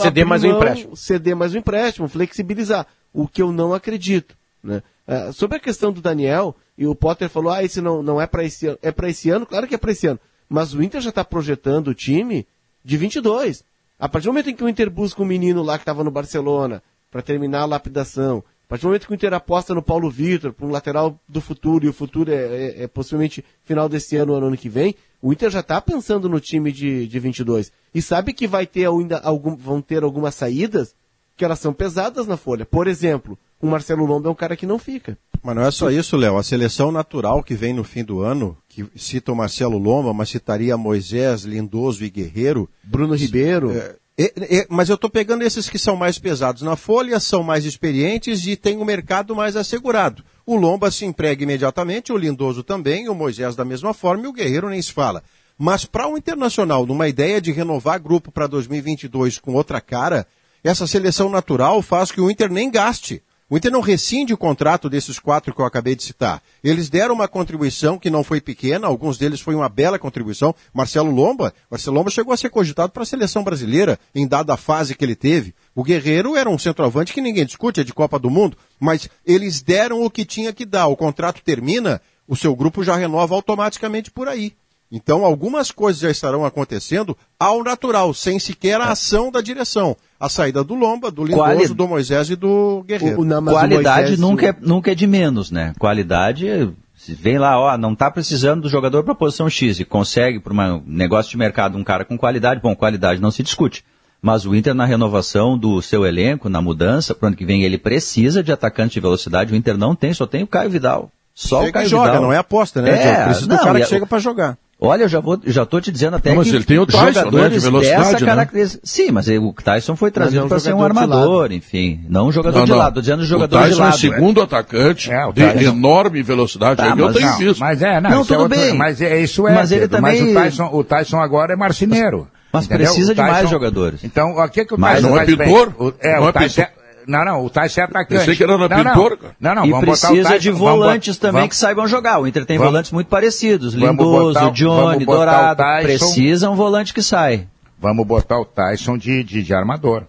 Ceder 0.00 0.26
mais 0.26 0.44
um 0.44 0.50
empréstimo. 0.56 0.96
Ceder 0.96 1.36
mais 1.36 1.54
um 1.54 1.58
empréstimo, 1.58 2.08
flexibilizar. 2.08 2.86
O 3.12 3.26
que 3.28 3.42
eu 3.42 3.52
não 3.52 3.74
acredito. 3.74 4.34
Né? 4.62 4.82
Ah, 5.06 5.32
sobre 5.32 5.56
a 5.56 5.60
questão 5.60 5.92
do 5.92 6.00
Daniel, 6.00 6.54
e 6.78 6.86
o 6.86 6.94
Potter 6.94 7.28
falou, 7.28 7.52
ah, 7.52 7.62
esse 7.64 7.80
não, 7.80 8.02
não 8.02 8.20
é 8.20 8.26
para 8.26 8.44
esse 8.44 8.66
ano. 8.68 8.78
É 8.80 8.90
para 8.92 9.08
esse 9.10 9.28
ano? 9.28 9.44
Claro 9.44 9.66
que 9.66 9.74
é 9.74 9.78
para 9.78 9.90
esse 9.92 10.06
ano. 10.06 10.20
Mas 10.52 10.74
o 10.74 10.82
Inter 10.82 11.00
já 11.00 11.08
está 11.08 11.24
projetando 11.24 11.88
o 11.88 11.94
time 11.94 12.46
de 12.84 12.98
22. 12.98 13.64
A 13.98 14.06
partir 14.06 14.26
do 14.26 14.32
momento 14.34 14.50
em 14.50 14.54
que 14.54 14.62
o 14.62 14.68
Inter 14.68 14.90
busca 14.90 15.22
um 15.22 15.24
menino 15.24 15.62
lá 15.62 15.78
que 15.78 15.82
estava 15.82 16.04
no 16.04 16.10
Barcelona, 16.10 16.82
para 17.10 17.22
terminar 17.22 17.62
a 17.62 17.64
lapidação, 17.64 18.44
a 18.66 18.68
partir 18.68 18.82
do 18.82 18.88
momento 18.88 19.06
que 19.06 19.12
o 19.12 19.14
Inter 19.14 19.32
aposta 19.32 19.74
no 19.74 19.82
Paulo 19.82 20.10
Vitor, 20.10 20.52
para 20.52 20.66
um 20.66 20.70
lateral 20.70 21.18
do 21.26 21.40
futuro, 21.40 21.86
e 21.86 21.88
o 21.88 21.92
futuro 21.92 22.30
é, 22.30 22.34
é- 22.34 22.82
é 22.82 22.86
possivelmente 22.86 23.42
final 23.64 23.88
desse 23.88 24.14
ano 24.16 24.34
ou 24.34 24.44
ano 24.44 24.56
que 24.56 24.68
vem, 24.68 24.94
o 25.22 25.32
Inter 25.32 25.50
já 25.50 25.60
está 25.60 25.80
pensando 25.80 26.28
no 26.28 26.38
time 26.38 26.70
de, 26.70 27.06
de 27.06 27.18
22. 27.18 27.72
E 27.94 28.02
sabe 28.02 28.34
que 28.34 28.46
vai 28.46 28.66
ter 28.66 28.86
ainda 28.86 29.18
algum, 29.20 29.56
vão 29.56 29.80
ter 29.80 30.02
algumas 30.02 30.34
saídas 30.34 30.94
que 31.34 31.44
elas 31.46 31.58
são 31.60 31.72
pesadas 31.72 32.26
na 32.26 32.36
folha. 32.36 32.66
Por 32.66 32.86
exemplo, 32.86 33.38
o 33.58 33.66
Marcelo 33.66 34.04
Lomba 34.04 34.28
é 34.28 34.32
um 34.32 34.34
cara 34.34 34.54
que 34.56 34.66
não 34.66 34.78
fica. 34.78 35.16
Mas 35.42 35.56
não 35.56 35.62
é 35.62 35.70
só 35.70 35.90
isso, 35.90 36.16
Léo. 36.16 36.36
A 36.38 36.42
seleção 36.42 36.92
natural 36.92 37.42
que 37.42 37.54
vem 37.54 37.72
no 37.72 37.82
fim 37.82 38.04
do 38.04 38.20
ano, 38.20 38.56
que 38.72 38.86
cita 38.96 39.30
o 39.30 39.36
Marcelo 39.36 39.76
Lomba, 39.76 40.14
mas 40.14 40.30
citaria 40.30 40.78
Moisés, 40.78 41.42
Lindoso 41.42 42.02
e 42.04 42.10
Guerreiro. 42.10 42.70
Bruno 42.82 43.14
Ribeiro. 43.14 43.70
É, 43.70 43.96
é, 44.16 44.32
é, 44.58 44.66
mas 44.70 44.88
eu 44.88 44.94
estou 44.94 45.10
pegando 45.10 45.42
esses 45.42 45.68
que 45.68 45.78
são 45.78 45.94
mais 45.94 46.18
pesados 46.18 46.62
na 46.62 46.74
folha, 46.74 47.20
são 47.20 47.42
mais 47.42 47.66
experientes 47.66 48.46
e 48.46 48.56
tem 48.56 48.78
o 48.78 48.84
mercado 48.84 49.36
mais 49.36 49.56
assegurado. 49.56 50.24
O 50.46 50.56
Lomba 50.56 50.90
se 50.90 51.04
emprega 51.04 51.42
imediatamente, 51.42 52.12
o 52.12 52.16
Lindoso 52.16 52.62
também, 52.62 53.10
o 53.10 53.14
Moisés 53.14 53.54
da 53.54 53.64
mesma 53.64 53.92
forma 53.92 54.24
e 54.24 54.28
o 54.28 54.32
Guerreiro 54.32 54.70
nem 54.70 54.80
se 54.80 54.92
fala. 54.92 55.22
Mas 55.58 55.84
para 55.84 56.08
o 56.08 56.16
Internacional, 56.16 56.86
numa 56.86 57.08
ideia 57.08 57.42
de 57.42 57.52
renovar 57.52 58.00
grupo 58.00 58.32
para 58.32 58.46
2022 58.46 59.38
com 59.38 59.52
outra 59.52 59.82
cara, 59.82 60.26
essa 60.64 60.86
seleção 60.86 61.28
natural 61.28 61.82
faz 61.82 62.10
que 62.10 62.22
o 62.22 62.30
Inter 62.30 62.50
nem 62.50 62.70
gaste. 62.70 63.22
O 63.52 63.56
Inter 63.58 63.70
não 63.70 63.82
rescinde 63.82 64.32
o 64.32 64.38
contrato 64.38 64.88
desses 64.88 65.18
quatro 65.18 65.54
que 65.54 65.60
eu 65.60 65.66
acabei 65.66 65.94
de 65.94 66.02
citar. 66.02 66.42
Eles 66.64 66.88
deram 66.88 67.14
uma 67.14 67.28
contribuição 67.28 67.98
que 67.98 68.08
não 68.08 68.24
foi 68.24 68.40
pequena, 68.40 68.86
alguns 68.86 69.18
deles 69.18 69.42
foi 69.42 69.54
uma 69.54 69.68
bela 69.68 69.98
contribuição. 69.98 70.54
Marcelo 70.72 71.10
Lomba, 71.10 71.52
Marcelo 71.70 71.94
Lomba 71.94 72.08
chegou 72.08 72.32
a 72.32 72.36
ser 72.38 72.48
cogitado 72.48 72.92
para 72.92 73.02
a 73.02 73.04
seleção 73.04 73.44
brasileira 73.44 73.98
em 74.14 74.26
dada 74.26 74.56
fase 74.56 74.94
que 74.94 75.04
ele 75.04 75.14
teve. 75.14 75.54
O 75.74 75.82
Guerreiro 75.82 76.34
era 76.34 76.48
um 76.48 76.58
centroavante 76.58 77.12
que 77.12 77.20
ninguém 77.20 77.44
discute, 77.44 77.82
é 77.82 77.84
de 77.84 77.92
Copa 77.92 78.18
do 78.18 78.30
Mundo, 78.30 78.56
mas 78.80 79.06
eles 79.22 79.60
deram 79.60 80.02
o 80.02 80.10
que 80.10 80.24
tinha 80.24 80.50
que 80.54 80.64
dar. 80.64 80.86
O 80.86 80.96
contrato 80.96 81.42
termina, 81.44 82.00
o 82.26 82.34
seu 82.34 82.56
grupo 82.56 82.82
já 82.82 82.96
renova 82.96 83.34
automaticamente 83.34 84.10
por 84.10 84.28
aí. 84.28 84.54
Então, 84.94 85.24
algumas 85.24 85.70
coisas 85.70 86.02
já 86.02 86.10
estarão 86.10 86.44
acontecendo 86.44 87.16
ao 87.40 87.64
natural, 87.64 88.12
sem 88.12 88.38
sequer 88.38 88.78
a 88.78 88.90
ação 88.92 89.32
da 89.32 89.40
direção. 89.40 89.96
A 90.20 90.28
saída 90.28 90.62
do 90.62 90.74
Lomba, 90.74 91.10
do 91.10 91.24
Lindoso, 91.24 91.42
Quali- 91.42 91.68
do 91.74 91.88
Moisés 91.88 92.28
e 92.28 92.36
do 92.36 92.84
Guerreiro. 92.86 93.18
O- 93.22 93.24
Qualidade 93.24 94.00
Moisés, 94.02 94.20
nunca, 94.20 94.46
é, 94.48 94.54
nunca 94.60 94.92
é 94.92 94.94
de 94.94 95.06
menos, 95.06 95.50
né? 95.50 95.72
Qualidade, 95.78 96.70
se 96.94 97.14
vem 97.14 97.38
lá, 97.38 97.58
ó, 97.58 97.76
não 97.78 97.94
tá 97.94 98.10
precisando 98.10 98.60
do 98.62 98.68
jogador 98.68 99.02
para 99.02 99.14
posição 99.14 99.48
X 99.48 99.80
e 99.80 99.84
consegue 99.84 100.38
por 100.38 100.52
um 100.52 100.82
negócio 100.86 101.30
de 101.30 101.38
mercado 101.38 101.78
um 101.78 101.82
cara 101.82 102.04
com 102.04 102.18
qualidade, 102.18 102.60
bom, 102.60 102.76
qualidade 102.76 103.20
não 103.20 103.30
se 103.30 103.42
discute. 103.42 103.84
Mas 104.20 104.44
o 104.46 104.54
Inter 104.54 104.74
na 104.74 104.84
renovação 104.84 105.56
do 105.58 105.80
seu 105.82 106.06
elenco, 106.06 106.48
na 106.48 106.60
mudança, 106.62 107.14
para 107.14 107.28
ano 107.28 107.36
que 107.36 107.44
vem 107.46 107.64
ele 107.64 107.78
precisa 107.78 108.42
de 108.42 108.52
atacante 108.52 108.92
de 108.94 109.00
velocidade, 109.00 109.52
o 109.52 109.56
Inter 109.56 109.76
não 109.76 109.96
tem, 109.96 110.12
só 110.14 110.26
tem 110.26 110.42
o 110.44 110.46
Caio 110.46 110.70
Vidal. 110.70 111.10
Só 111.34 111.60
Chega 111.60 111.70
o 111.70 111.72
Caio 111.72 111.86
e 111.86 111.88
joga, 111.88 112.06
Vidal. 112.10 112.22
não 112.22 112.32
é 112.32 112.36
aposta, 112.36 112.82
né? 112.82 112.90
É? 112.90 113.24
Precisa 113.24 113.46
do 113.48 113.56
cara 113.58 113.78
que 113.78 113.84
a- 113.84 113.86
chega 113.86 114.06
para 114.06 114.18
jogar. 114.18 114.58
Olha, 114.84 115.04
eu 115.04 115.08
já 115.08 115.20
vou, 115.20 115.38
já 115.46 115.64
tô 115.64 115.80
te 115.80 115.92
dizendo 115.92 116.16
até 116.16 116.34
mas 116.34 116.50
que 116.50 116.56
ele 116.56 116.64
tem 116.64 116.78
o 116.78 116.84
Tyson, 116.86 117.04
né, 117.04 117.10
de 117.12 117.14
jogadores 117.20 117.62
velocidade, 117.62 118.02
dessa 118.02 118.20
né? 118.20 118.26
característica. 118.26 118.80
Sim, 118.84 119.10
mas 119.12 119.28
o 119.28 119.52
Tyson 119.52 119.94
foi 119.96 120.10
trazido 120.10 120.42
é 120.42 120.44
um 120.44 120.48
para 120.48 120.58
ser 120.58 120.74
um 120.74 120.78
de 120.78 120.82
armador, 120.84 121.52
enfim, 121.52 122.00
não 122.08 122.26
um 122.26 122.32
jogador 122.32 122.58
Não, 122.58 122.64
de 122.64 122.70
não. 122.72 122.78
lado, 122.78 122.94
tô 122.94 123.00
dizendo 123.00 123.20
o 123.20 123.24
jogador 123.24 123.58
Tyson 123.58 123.74
de 123.74 123.80
lado. 123.80 123.94
é 123.94 123.98
segundo 123.98 124.42
atacante 124.42 125.12
É, 125.12 125.24
o 125.24 125.32
de 125.32 125.40
Tyson. 125.40 125.70
enorme 125.70 126.22
velocidade. 126.22 126.76
Tá, 126.78 126.86
é 126.88 126.90
eu 126.92 126.96
mas 126.96 127.14
tenho 127.16 127.28
não, 127.28 127.38
visto. 127.38 127.60
Mas 127.60 127.80
é, 127.82 128.00
não, 128.00 128.10
Não, 128.10 128.22
isso 128.22 128.32
é 128.34 128.36
tudo 128.36 128.42
outro- 128.52 128.58
bem. 128.58 128.74
Mas 128.76 129.00
é, 129.00 129.20
isso 129.20 129.46
é, 129.48 129.54
Mas 129.54 129.70
ele 129.72 129.80
Pedro, 129.82 130.02
mas 130.02 130.18
também- 130.18 130.32
o 130.36 130.40
Tyson, 130.40 130.70
o 130.72 130.84
Tyson 130.84 131.20
agora 131.20 131.52
é 131.52 131.56
marceneiro. 131.56 132.28
Mas 132.52 132.66
entendeu? 132.66 132.86
precisa 132.86 133.12
O 133.12 133.14
de 133.14 133.20
mais 133.22 133.34
Tyson- 133.36 133.48
jogadores. 133.50 134.04
Então, 134.04 134.32
o 134.36 134.48
que 134.48 134.64
que 134.64 134.74
o 134.74 134.78
Mas 134.80 134.96
Tyson 134.96 135.08
não 135.08 135.14
é 135.14 135.24
faz 135.24 135.34
bem? 135.36 135.46
pintor? 135.48 135.72
O, 135.78 135.94
é, 136.00 136.16
Não 136.16 136.24
o 136.24 136.28
é 136.28 136.32
Tyson 136.32 136.60
é, 136.62 136.70
não, 137.06 137.24
não, 137.24 137.44
o 137.44 137.50
Tyson 137.50 137.80
é 137.80 137.84
atacante. 137.84 138.18
Pensei 138.20 138.36
que 138.36 138.42
era 138.42 138.56
na 138.56 138.68
não, 138.68 138.76
pintor, 138.76 139.10
não, 139.10 139.16
cara. 139.16 139.36
não, 139.40 139.54
não, 139.54 139.66
e 139.66 139.70
vamos 139.70 139.86
botar 139.86 140.08
o 140.08 140.10
precisa 140.10 140.28
Tyson, 140.28 140.38
de 140.40 140.50
volantes 140.50 141.16
botar- 141.16 141.28
também 141.28 141.40
vamos- 141.42 141.48
que 141.50 141.56
saibam 141.60 141.86
jogar. 141.86 142.18
O 142.20 142.26
Inter 142.26 142.44
tem 142.46 142.58
vamos- 142.58 142.72
volantes 142.72 142.92
muito 142.92 143.06
parecidos. 143.08 143.74
Lindoso, 143.74 144.34
botar 144.34 144.48
o- 144.48 144.52
Johnny, 144.52 145.04
Dourado. 145.04 145.62
Precisa 145.82 146.50
um 146.50 146.54
volante 146.54 146.92
que 146.94 147.02
sai. 147.02 147.48
Vamos 147.78 148.06
botar 148.06 148.38
o 148.38 148.44
Tyson 148.44 148.96
de, 148.96 149.24
de, 149.24 149.42
de 149.42 149.54
armador. 149.54 150.04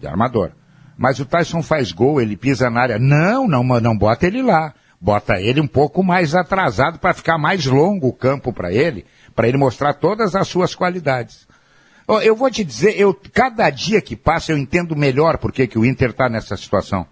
De 0.00 0.06
armador. 0.06 0.50
Mas 0.96 1.18
o 1.18 1.24
Tyson 1.24 1.62
faz 1.62 1.92
gol, 1.92 2.20
ele 2.20 2.36
pisa 2.36 2.68
na 2.70 2.80
área. 2.80 2.98
Não, 2.98 3.46
não, 3.48 3.62
não 3.64 3.96
bota 3.96 4.26
ele 4.26 4.42
lá. 4.42 4.72
Bota 5.00 5.40
ele 5.40 5.60
um 5.60 5.66
pouco 5.66 6.02
mais 6.02 6.34
atrasado 6.34 6.98
para 6.98 7.12
ficar 7.12 7.36
mais 7.36 7.66
longo 7.66 8.08
o 8.08 8.12
campo 8.12 8.52
para 8.52 8.72
ele, 8.72 9.04
para 9.34 9.46
ele 9.46 9.58
mostrar 9.58 9.92
todas 9.94 10.34
as 10.34 10.48
suas 10.48 10.74
qualidades. 10.74 11.46
Eu 12.06 12.36
vou 12.36 12.50
te 12.50 12.62
dizer, 12.62 12.98
eu, 13.00 13.14
cada 13.32 13.70
dia 13.70 14.00
que 14.00 14.14
passa 14.14 14.52
eu 14.52 14.58
entendo 14.58 14.94
melhor 14.94 15.38
por 15.38 15.52
que 15.52 15.68
o 15.78 15.84
Inter 15.84 16.10
está 16.10 16.28
nessa 16.28 16.56
situação. 16.56 17.06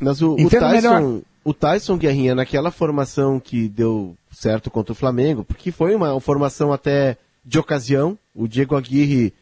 Mas 0.00 0.22
o, 0.22 0.34
o 0.34 0.40
Entendo 0.40 0.68
melhor. 0.68 1.00
Tyson, 1.00 1.22
o 1.44 1.52
Tyson 1.54 1.98
Guerrinha, 1.98 2.34
naquela 2.34 2.70
formação 2.70 3.38
que 3.38 3.68
deu 3.68 4.16
certo 4.30 4.70
contra 4.70 4.92
o 4.92 4.96
Flamengo, 4.96 5.44
porque 5.44 5.70
foi 5.70 5.94
uma 5.94 6.18
formação 6.20 6.72
até 6.72 7.16
de 7.44 7.58
ocasião, 7.58 8.18
o 8.34 8.48
Diego 8.48 8.76
Aguirre 8.76 9.34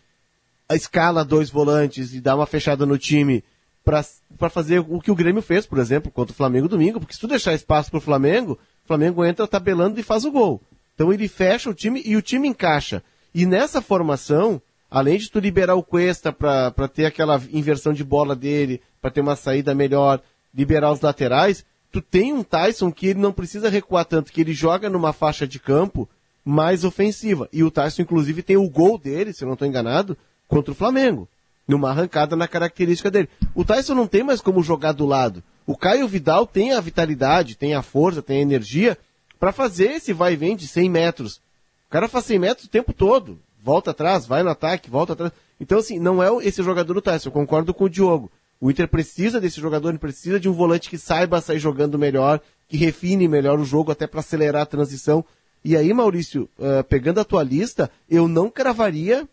escala 0.72 1.24
dois 1.24 1.50
volantes 1.50 2.14
e 2.14 2.20
dá 2.20 2.34
uma 2.34 2.46
fechada 2.46 2.86
no 2.86 2.98
time 2.98 3.44
para 3.84 4.50
fazer 4.50 4.78
o 4.80 5.00
que 5.00 5.10
o 5.10 5.14
Grêmio 5.14 5.42
fez, 5.42 5.66
por 5.66 5.78
exemplo, 5.78 6.10
contra 6.10 6.32
o 6.32 6.36
Flamengo 6.36 6.68
domingo, 6.68 7.00
porque 7.00 7.14
se 7.14 7.20
tu 7.20 7.26
deixar 7.26 7.54
espaço 7.54 7.90
pro 7.90 8.00
Flamengo, 8.00 8.58
o 8.84 8.86
Flamengo 8.86 9.24
entra 9.24 9.46
tabelando 9.48 9.98
e 9.98 10.02
faz 10.02 10.24
o 10.24 10.30
gol. 10.30 10.60
Então 10.94 11.12
ele 11.12 11.28
fecha 11.28 11.70
o 11.70 11.74
time 11.74 12.02
e 12.04 12.16
o 12.16 12.22
time 12.22 12.46
encaixa. 12.48 13.02
E 13.34 13.46
nessa 13.46 13.80
formação, 13.80 14.60
além 14.90 15.18
de 15.18 15.30
tu 15.30 15.38
liberar 15.38 15.76
o 15.76 15.82
Cuesta 15.82 16.32
para 16.32 16.88
ter 16.88 17.06
aquela 17.06 17.40
inversão 17.52 17.92
de 17.92 18.02
bola 18.02 18.34
dele, 18.34 18.80
para 19.00 19.10
ter 19.10 19.20
uma 19.20 19.36
saída 19.36 19.74
melhor, 19.74 20.20
liberar 20.52 20.90
os 20.90 21.00
laterais, 21.00 21.64
tu 21.92 22.00
tem 22.02 22.32
um 22.32 22.42
Tyson 22.42 22.90
que 22.90 23.06
ele 23.06 23.20
não 23.20 23.32
precisa 23.32 23.68
recuar 23.68 24.04
tanto, 24.04 24.32
que 24.32 24.40
ele 24.40 24.52
joga 24.52 24.90
numa 24.90 25.12
faixa 25.12 25.46
de 25.46 25.58
campo 25.58 26.08
mais 26.44 26.84
ofensiva. 26.84 27.48
E 27.52 27.62
o 27.62 27.70
Tyson, 27.70 28.02
inclusive, 28.02 28.42
tem 28.42 28.56
o 28.56 28.68
gol 28.68 28.98
dele, 28.98 29.32
se 29.32 29.44
eu 29.44 29.46
não 29.46 29.54
estou 29.54 29.68
enganado, 29.68 30.16
contra 30.48 30.72
o 30.72 30.74
Flamengo. 30.74 31.28
Numa 31.68 31.90
arrancada 31.90 32.34
na 32.34 32.48
característica 32.48 33.10
dele. 33.10 33.28
O 33.54 33.64
Tyson 33.64 33.94
não 33.94 34.08
tem 34.08 34.24
mais 34.24 34.40
como 34.40 34.62
jogar 34.62 34.92
do 34.92 35.06
lado. 35.06 35.42
O 35.64 35.76
Caio 35.76 36.08
Vidal 36.08 36.44
tem 36.46 36.72
a 36.72 36.80
vitalidade, 36.80 37.56
tem 37.56 37.74
a 37.74 37.82
força, 37.82 38.20
tem 38.20 38.38
a 38.38 38.42
energia 38.42 38.98
para 39.38 39.52
fazer 39.52 39.92
esse 39.92 40.12
vai 40.12 40.32
e 40.32 40.36
vem 40.36 40.56
de 40.56 40.66
100 40.66 40.90
metros. 40.90 41.36
O 41.36 41.90
cara 41.90 42.08
faz 42.08 42.24
100 42.24 42.38
metros 42.40 42.66
o 42.66 42.70
tempo 42.70 42.92
todo. 42.92 43.38
Volta 43.62 43.90
atrás, 43.90 44.26
vai 44.26 44.42
no 44.42 44.50
ataque, 44.50 44.90
volta 44.90 45.12
atrás. 45.12 45.32
Então, 45.60 45.78
assim, 45.78 45.98
não 45.98 46.22
é 46.22 46.28
esse 46.46 46.62
jogador 46.62 46.94
do 46.94 47.02
Tyson. 47.02 47.28
Eu 47.28 47.32
concordo 47.32 47.74
com 47.74 47.84
o 47.84 47.90
Diogo. 47.90 48.30
O 48.60 48.70
Inter 48.70 48.88
precisa 48.88 49.40
desse 49.40 49.60
jogador, 49.60 49.88
ele 49.88 49.98
precisa 49.98 50.38
de 50.38 50.48
um 50.48 50.52
volante 50.52 50.90
que 50.90 50.98
saiba 50.98 51.40
sair 51.40 51.58
jogando 51.58 51.98
melhor, 51.98 52.40
que 52.68 52.76
refine 52.76 53.26
melhor 53.26 53.58
o 53.58 53.64
jogo 53.64 53.90
até 53.90 54.06
para 54.06 54.20
acelerar 54.20 54.62
a 54.62 54.66
transição. 54.66 55.24
E 55.64 55.76
aí, 55.76 55.92
Maurício, 55.92 56.48
uh, 56.58 56.84
pegando 56.84 57.20
a 57.20 57.24
tua 57.24 57.42
lista, 57.42 57.90
eu 58.08 58.28
não 58.28 58.50
cravaria 58.50 59.26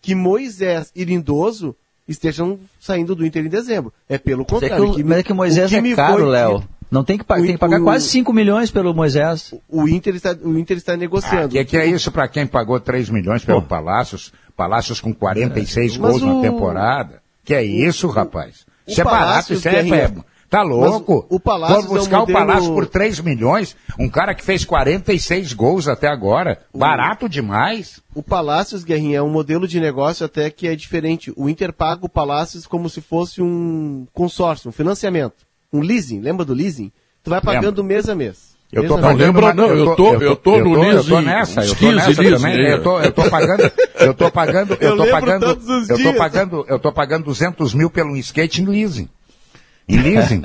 que 0.00 0.14
Moisés 0.14 0.92
e 0.94 1.04
Lindoso 1.04 1.74
estejam 2.06 2.58
saindo 2.80 3.14
do 3.14 3.26
Inter 3.26 3.44
em 3.44 3.48
dezembro. 3.48 3.92
É 4.08 4.16
pelo 4.16 4.46
Mas 4.48 4.62
é 4.62 4.68
contrário. 4.68 4.84
que, 4.86 4.90
o, 4.90 4.94
que 4.94 5.04
mas 5.04 5.18
é 5.18 5.22
que 5.22 5.32
Moisés 5.32 5.72
o 5.72 5.76
é 5.76 5.94
caro, 5.94 6.26
Léo. 6.26 6.64
Não 6.90 7.04
tem 7.04 7.18
que, 7.18 7.24
pa- 7.24 7.36
O- 7.38 7.42
tem 7.42 7.52
que 7.52 7.58
pagar 7.58 7.80
o- 7.80 7.84
quase 7.84 8.08
5 8.08 8.32
milhões 8.32 8.70
pelo 8.70 8.94
Moisés. 8.94 9.54
O 9.68 9.86
Inter 9.88 10.14
está, 10.16 10.34
o 10.42 10.58
Inter 10.58 10.76
está 10.76 10.94
O 10.94 10.96
negociando. 10.96 11.48
que, 11.50 11.64
que 11.64 11.76
é 11.76 11.86
isso 11.86 12.10
para 12.10 12.26
quem 12.28 12.46
pagou 12.46 12.80
3 12.80 13.10
milhões 13.10 13.44
pelo 13.44 13.62
Palácios? 13.62 14.32
Palácios 14.56 15.00
com 15.00 15.12
46 15.14 15.96
Mas 15.96 16.10
gols 16.10 16.22
o- 16.22 16.34
na 16.36 16.40
temporada. 16.42 17.22
Que 17.44 17.54
é 17.54 17.62
isso, 17.62 18.08
rapaz? 18.08 18.66
o 18.86 18.90
Isso 18.90 19.00
é 19.00 19.04
barato, 19.04 19.52
isso 19.54 19.68
é, 19.68 19.88
é- 19.88 20.12
Tá 20.50 20.62
louco? 20.62 21.26
Mas 21.28 21.36
o 21.36 21.38
Palácios 21.38 21.84
Vou 21.84 21.98
buscar 21.98 22.16
é 22.16 22.20
um 22.20 22.22
o 22.22 22.26
Palácio 22.32 22.62
modelo- 22.70 22.74
por 22.74 22.86
3 22.86 23.20
milhões, 23.20 23.76
um 23.98 24.08
cara 24.08 24.34
que 24.34 24.42
fez 24.42 24.64
46 24.64 25.52
gols 25.52 25.86
até 25.86 26.08
agora. 26.08 26.58
Barato 26.74 27.28
demais. 27.28 28.00
O 28.14 28.22
Palácios, 28.22 28.82
Guerrinha, 28.82 29.18
é 29.18 29.22
um 29.22 29.28
modelo 29.28 29.68
de 29.68 29.78
negócio 29.78 30.24
até 30.24 30.48
que 30.50 30.66
é 30.66 30.74
diferente. 30.74 31.30
O 31.36 31.50
Inter 31.50 31.70
paga 31.70 32.06
o 32.06 32.08
Palácios 32.08 32.66
como 32.66 32.88
se 32.88 33.02
fosse 33.02 33.42
um 33.42 34.06
consórcio, 34.14 34.70
um 34.70 34.72
financiamento. 34.72 35.34
Um 35.72 35.80
leasing, 35.80 36.20
lembra 36.20 36.44
do 36.44 36.54
leasing? 36.54 36.90
Tu 37.22 37.30
vai 37.30 37.40
pagando 37.40 37.84
mês 37.84 38.08
a 38.08 38.14
mês. 38.14 38.56
Eu 38.70 38.86
tô 38.86 38.98
Não 38.98 39.14
lembra, 39.14 39.54
não, 39.54 39.68
eu 39.68 39.96
tô- 39.96 40.14
eu 40.16 40.36
tô 40.36 40.50
no 40.50 40.56
eu 40.58 40.74
tô 40.74 40.80
leasing, 40.80 41.22
nessa, 41.26 41.64
eu 41.64 41.68
tô 41.70 41.74
15 41.76 41.94
nessa 41.94 42.22
leasing 42.22 42.36
também. 42.36 42.66
Eu 42.66 42.82
tô, 42.82 43.00
eu 43.00 43.12
tô 43.12 43.30
pagando, 43.30 43.72
eu 44.00 44.14
tô 44.14 44.30
pagando, 44.30 44.72
eu, 44.74 44.90
Eu 44.90 44.96
tô 44.96 45.06
pagando, 45.06 45.46
eu 45.88 45.98
tô 46.02 46.14
pagando, 46.18 46.64
eu 46.68 46.78
tô 46.78 46.92
pagando 46.92 47.24
200 47.24 47.72
mil 47.74 47.88
pelo 47.88 48.14
skate 48.18 48.60
em 48.62 48.66
leasing. 48.66 49.08
Em 49.88 49.98
leasing. 49.98 50.42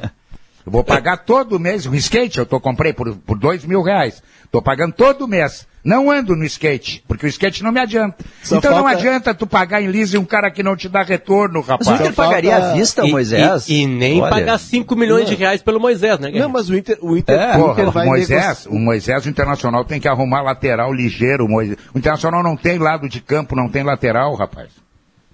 Eu 0.66 0.72
vou 0.72 0.84
pagar 0.86 1.18
todo 1.18 1.60
mês 1.60 1.86
um 1.86 1.94
skate, 1.96 2.40
eu 2.40 2.46
tô, 2.46 2.62
comprei 2.62 2.94
por, 2.94 3.14
por 3.18 3.38
dois 3.38 3.66
mil 3.66 3.82
reais. 3.82 4.24
Tô 4.50 4.62
pagando 4.62 4.94
todo 4.94 5.28
mês. 5.28 5.68
Não 5.84 6.10
ando 6.10 6.34
no 6.36 6.46
skate, 6.46 7.04
porque 7.08 7.26
o 7.26 7.30
skate 7.30 7.62
não 7.62 7.72
me 7.72 7.80
adianta. 7.82 8.24
Só 8.42 8.56
então 8.58 8.72
não 8.72 8.84
falta- 8.84 8.98
adianta 8.98 9.34
tu 9.36 9.46
pagar 9.46 9.82
em 9.82 9.88
leasing 9.88 10.18
um 10.18 10.24
cara 10.24 10.50
que 10.50 10.64
não 10.64 10.78
te 10.78 10.88
dá 10.88 11.04
retorno, 11.04 11.56
Mas 11.60 11.68
o 11.68 11.72
rapaz. 11.72 12.00
Inter 12.00 12.14
pagaria 12.14 12.52
falta- 12.52 12.72
à 12.72 12.74
vista 12.74 13.04
o 13.04 13.08
E- 13.08 13.12
Moisés? 13.12 13.68
E, 13.68 13.82
e 13.82 13.86
nem 13.88 14.22
Olha, 14.22 14.30
pagar 14.30 14.58
5 14.60 14.96
milhões 14.96 15.28
de 15.28 15.36
reais 15.36 15.62
pelo 15.62 15.82
Moisés, 15.82 16.18
né, 16.20 16.32
Não, 16.32 16.48
mas 16.48 16.70
o 16.70 16.76
Inter, 16.78 16.98
o 17.02 17.18
Inter, 17.18 17.36
É, 17.38 17.58
o 17.58 17.72
Inter 17.72 17.86
Porra, 17.86 17.92
vai 17.92 18.06
Moisés, 18.06 18.66
o 18.66 18.80
Moisés, 18.80 19.26
o 19.26 19.30
Internacional 19.30 19.84
tem 19.84 20.00
que 20.00 20.08
arrumar 20.08 20.42
lateral 20.42 20.94
ligeiro. 20.94 21.44
O, 21.46 21.50
Moisés. 21.50 21.78
o 21.94 21.98
Internacional 21.98 22.42
não 22.42 22.56
tem 22.56 22.78
lado 22.78 23.10
de 23.10 23.20
campo, 23.20 23.54
não 23.54 23.68
tem 23.68 23.84
lateral, 23.84 24.34
rapaz. 24.36 24.70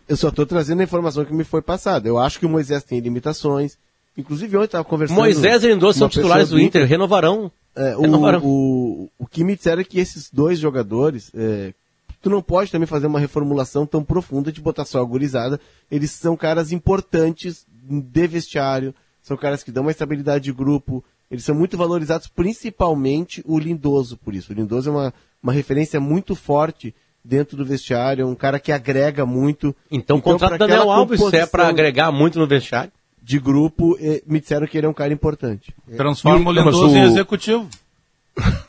Eu 0.08 0.18
só 0.18 0.30
estou 0.30 0.48
trazendo 0.48 0.80
a 0.82 0.84
informação 0.84 1.24
que 1.24 1.34
me 1.34 1.44
foi 1.44 1.62
passada. 1.62 2.08
Eu 2.10 2.18
acho 2.18 2.40
que 2.40 2.46
o 2.48 2.50
Moisés 2.50 2.82
tem 2.84 3.00
limitações. 3.00 3.78
Inclusive 4.18 4.58
ontem 4.58 4.66
estava 4.66 4.84
conversando... 4.84 5.16
Moisés 5.18 5.64
e 5.64 5.68
Lindoso 5.68 6.00
são 6.00 6.10
titulares 6.10 6.50
do 6.50 6.60
Inter, 6.60 6.88
renovarão. 6.88 7.52
É, 7.80 7.96
o, 7.96 8.46
o, 8.46 9.10
o 9.18 9.26
que 9.26 9.42
me 9.42 9.56
disseram 9.56 9.82
é 9.82 9.86
que 9.86 10.00
esses 10.00 10.30
dois 10.30 10.60
jogadores, 10.60 11.32
é, 11.34 11.74
tu 12.22 12.30
não 12.30 12.42
pode 12.42 12.70
também 12.70 12.86
fazer 12.86 13.08
uma 13.08 13.22
reformulação 13.22 13.86
tão 13.86 14.04
profunda 14.04 14.52
de 14.52 14.60
botar 14.60 14.84
só 14.84 15.00
a 15.00 15.06
gurizada. 15.06 15.58
Eles 15.90 16.12
são 16.12 16.36
caras 16.36 16.74
importantes 16.74 17.66
de 17.82 18.28
vestiário, 18.28 18.94
são 19.22 19.38
caras 19.38 19.64
que 19.64 19.72
dão 19.72 19.84
uma 19.84 19.92
estabilidade 19.92 20.44
de 20.44 20.52
grupo, 20.52 21.02
eles 21.32 21.46
são 21.46 21.56
muito 21.56 21.78
valorizados, 21.78 22.28
principalmente 22.28 23.42
o 23.46 23.58
Lindoso 23.58 24.18
por 24.18 24.36
isso. 24.36 24.52
O 24.52 24.56
Lindoso 24.56 24.90
é 24.90 24.92
uma, 24.92 25.14
uma 25.42 25.54
referência 25.54 26.02
muito 26.02 26.36
forte 26.36 26.94
dentro 27.24 27.56
do 27.56 27.64
vestiário, 27.64 28.24
é 28.24 28.26
um 28.26 28.36
cara 28.36 28.60
que 28.60 28.74
agrega 28.74 29.26
muito. 29.26 29.74
Então, 29.90 30.20
pra 30.20 30.34
contrato 30.34 30.58
Daniel 30.58 30.92
Alves, 30.92 31.20
se 31.20 31.28
é 31.28 31.46
composição 31.46 31.66
agregar 31.66 32.12
muito 32.12 32.38
no 32.40 32.48
vestiário. 32.48 32.92
De 33.30 33.38
grupo, 33.40 33.96
me 34.26 34.40
disseram 34.40 34.66
que 34.66 34.76
ele 34.76 34.88
é 34.88 34.90
um 34.90 34.94
cara 34.94 35.14
importante. 35.14 35.72
Transforma 35.96 36.50
o 36.50 36.52
Lindoso 36.54 36.98
em 36.98 37.04
o- 37.04 37.06
executivo. 37.06 37.70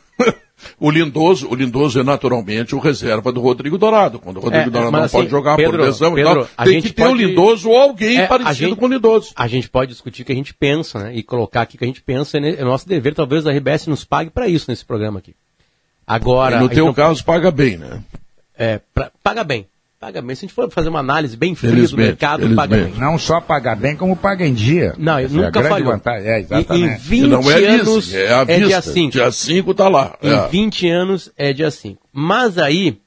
O 0.79 0.91
Lindoso, 0.91 1.47
o 1.49 1.55
Lindoso 1.55 1.99
é 1.99 2.03
naturalmente 2.03 2.75
o 2.75 2.79
reserva 2.79 3.31
do 3.31 3.41
Rodrigo 3.41 3.79
Dourado. 3.79 4.19
Quando 4.19 4.37
o 4.37 4.39
Rodrigo 4.41 4.67
É, 4.67 4.69
Dourado 4.69 4.91
mas 4.91 4.99
não 5.01 5.05
assim, 5.05 5.17
pode 5.17 5.29
jogar 5.29 5.55
Pedro, 5.55 5.71
por 5.77 5.79
lesão 5.85 6.11
e 6.11 6.15
Pedro, 6.23 6.33
tal, 6.45 6.49
a 6.55 6.63
tem 6.63 6.73
gente 6.73 6.87
que 6.89 6.93
ter 6.93 7.03
o 7.03 7.09
pode- 7.09 7.25
Lindoso 7.25 7.69
ou 7.69 7.77
alguém 7.77 8.19
É, 8.19 8.27
parecido 8.27 8.53
gente- 8.69 8.75
com 8.75 8.85
o 8.85 8.89
Lindoso. 8.89 9.31
A 9.35 9.47
gente 9.47 9.67
pode 9.69 9.91
discutir 9.91 10.21
o 10.21 10.25
que 10.25 10.31
a 10.31 10.35
gente 10.35 10.53
pensa, 10.53 10.99
né? 10.99 11.15
E 11.15 11.23
colocar 11.23 11.61
aqui 11.61 11.75
o 11.75 11.79
que 11.79 11.83
a 11.83 11.87
gente 11.87 12.01
pensa. 12.03 12.39
né? 12.39 12.55
É 12.59 12.63
nosso 12.63 12.87
dever, 12.87 13.15
talvez 13.15 13.47
a 13.47 13.51
RBS 13.51 13.87
nos 13.87 14.03
pague 14.05 14.29
para 14.29 14.47
isso 14.47 14.69
nesse 14.69 14.85
programa 14.85 15.17
aqui. 15.17 15.33
Agora. 16.05 16.57
E 16.57 16.59
no 16.59 16.69
teu 16.69 16.85
não- 16.85 16.93
caso, 16.93 17.23
paga 17.25 17.49
bem, 17.49 17.77
né? 17.77 18.03
é, 18.55 18.79
pra- 18.93 19.11
paga 19.23 19.43
bem. 19.43 19.65
Paga 20.01 20.19
bem. 20.19 20.35
Se 20.35 20.39
a 20.45 20.47
gente 20.47 20.55
for 20.55 20.71
fazer 20.71 20.89
uma 20.89 20.97
análise 20.99 21.37
bem 21.37 21.53
fria 21.53 21.69
do 21.69 21.75
Felizmente, 21.77 22.07
mercado, 22.07 22.55
paga 22.55 22.75
bem. 22.75 22.93
Não 22.97 23.19
só 23.19 23.39
paga 23.39 23.75
bem, 23.75 23.95
como 23.95 24.15
paga 24.15 24.45
em 24.47 24.53
dia. 24.53 24.95
Não, 24.97 25.19
eu 25.19 25.27
Essa 25.27 25.33
é 25.35 25.37
nunca 25.37 25.51
grande 25.51 25.69
falhou. 25.69 25.91
vantagem. 25.91 26.27
É, 26.27 26.37
E- 26.37 26.41
em 26.41 26.43
exatamente. 26.43 26.99
20 27.01 27.23
E 27.23 27.27
não 27.27 27.51
é 27.51 27.65
anos 27.67 27.87
leasing, 28.11 28.15
é 28.17 28.31
é 28.41 28.45
dia 28.57 28.65
vista. 28.65 28.81
5. 28.81 29.11
Dia 29.11 29.31
5 29.31 29.73
tá 29.75 29.87
lá. 29.87 30.17
Em 30.23 30.33
É. 30.33 30.47
20 30.47 30.89
anos 30.89 31.31
é 31.37 31.53
dia 31.53 31.69
5. 31.69 32.01
Mas 32.11 32.57
aí 32.57 32.97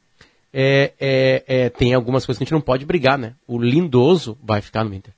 é, 0.52 0.92
é, 1.00 1.44
é, 1.48 1.68
tem 1.68 1.92
algumas 1.94 2.24
coisas 2.24 2.38
que 2.38 2.44
a 2.44 2.46
gente 2.46 2.52
não 2.52 2.60
pode 2.60 2.86
brigar, 2.86 3.18
né? 3.18 3.32
O 3.44 3.58
Lindoso 3.60 4.38
vai 4.40 4.60
ficar 4.60 4.84
no 4.84 4.94
Inter. 4.94 5.12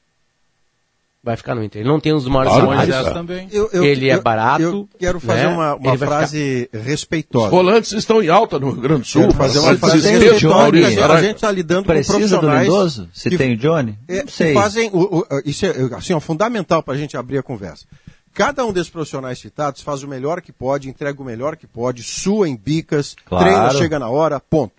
Vai 1.27 1.37
ficar 1.37 1.57
no 1.57 1.65
Inter. 1.65 1.81
Ele 1.83 1.89
não 1.89 1.99
tem 1.99 2.13
os 2.13 2.25
maiores 2.29 2.53
Claro 2.53 2.87
salários. 2.93 3.13
também. 3.13 3.49
Eu- 3.51 3.69
Ele 3.85 4.09
é 4.09 4.17
barato, 4.21 4.63
Eu 4.63 4.89
quero 4.97 5.19
fazer 5.19 5.47
né? 5.49 5.49
uma, 5.49 5.75
uma 5.75 5.99
frase 5.99 6.71
Os 6.73 6.81
respeitosa. 6.85 7.49
volantes 7.51 7.91
estão 7.91 8.23
em 8.23 8.29
alta 8.29 8.61
no 8.61 8.71
Rio 8.71 8.81
Grande 8.81 9.01
do 9.01 9.07
Sul. 9.09 9.23
Quero 9.23 9.35
fazer 9.35 9.59
uma 9.59 9.77
frase 9.77 10.09
respeitosa. 10.09 11.13
A 11.13 11.21
gente- 11.21 11.35
está 11.35 11.51
lidando 11.51 11.81
com 11.83 11.93
Precisa 11.93 12.13
do 12.17 12.19
profissionais 12.21 12.69
Lindoso? 12.69 13.09
Se 13.13 13.29
que- 13.29 13.37
tem 13.37 13.55
o 13.55 13.57
Johnny? 13.57 13.99
é, 14.07 14.23
Não 14.23 14.29
sei. 14.29 14.55
fazem 14.55 14.89
o, 14.93 15.19
o- 15.19 15.27
isso 15.45 15.67
é 15.67 15.71
assim, 15.97 16.13
ó, 16.13 16.21
fundamental 16.21 16.81
para 16.81 16.95
a 16.95 16.97
gente 16.97 17.17
abrir 17.17 17.39
a 17.39 17.43
conversa. 17.43 17.85
Cada 18.33 18.65
um 18.65 18.73
desses 18.73 18.89
profissionais 18.91 19.41
citados 19.41 19.83
faz 19.83 20.05
o 20.05 20.09
melhor 20.09 20.41
que 20.41 20.53
pode, 20.53 20.89
entrega 20.89 21.21
o 21.21 21.25
melhor 21.25 21.57
que 21.57 21.67
pode, 21.67 22.05
sua 22.05 22.49
em 22.49 22.55
bicas, 22.55 23.17
Claro. 23.25 23.45
treina, 23.45 23.71
chega 23.73 23.99
na 23.99 24.09
hora, 24.09 24.39
ponto. 24.39 24.75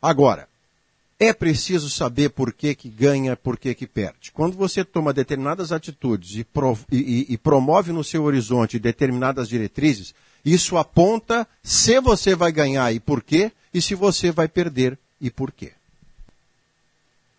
Agora, 0.00 0.46
é 1.26 1.32
preciso 1.32 1.88
saber 1.90 2.30
por 2.30 2.52
que, 2.52 2.74
que 2.74 2.88
ganha, 2.88 3.36
por 3.36 3.58
que, 3.58 3.74
que 3.74 3.86
perde. 3.86 4.32
Quando 4.32 4.56
você 4.56 4.84
toma 4.84 5.12
determinadas 5.12 5.70
atitudes 5.72 6.36
e, 6.36 6.44
pro- 6.44 6.78
e- 6.90 7.26
e- 7.28 7.34
e 7.34 7.38
promove 7.38 7.92
no 7.92 8.02
seu 8.02 8.24
horizonte 8.24 8.78
determinadas 8.78 9.48
diretrizes, 9.48 10.14
isso 10.44 10.76
aponta 10.76 11.46
se 11.62 12.00
você 12.00 12.34
vai 12.34 12.50
ganhar 12.50 12.92
e 12.92 12.98
por 12.98 13.22
quê, 13.22 13.52
e 13.72 13.80
se 13.80 13.94
você 13.94 14.30
vai 14.32 14.48
perder 14.48 14.98
e 15.20 15.30
por 15.30 15.52
quê. 15.52 15.72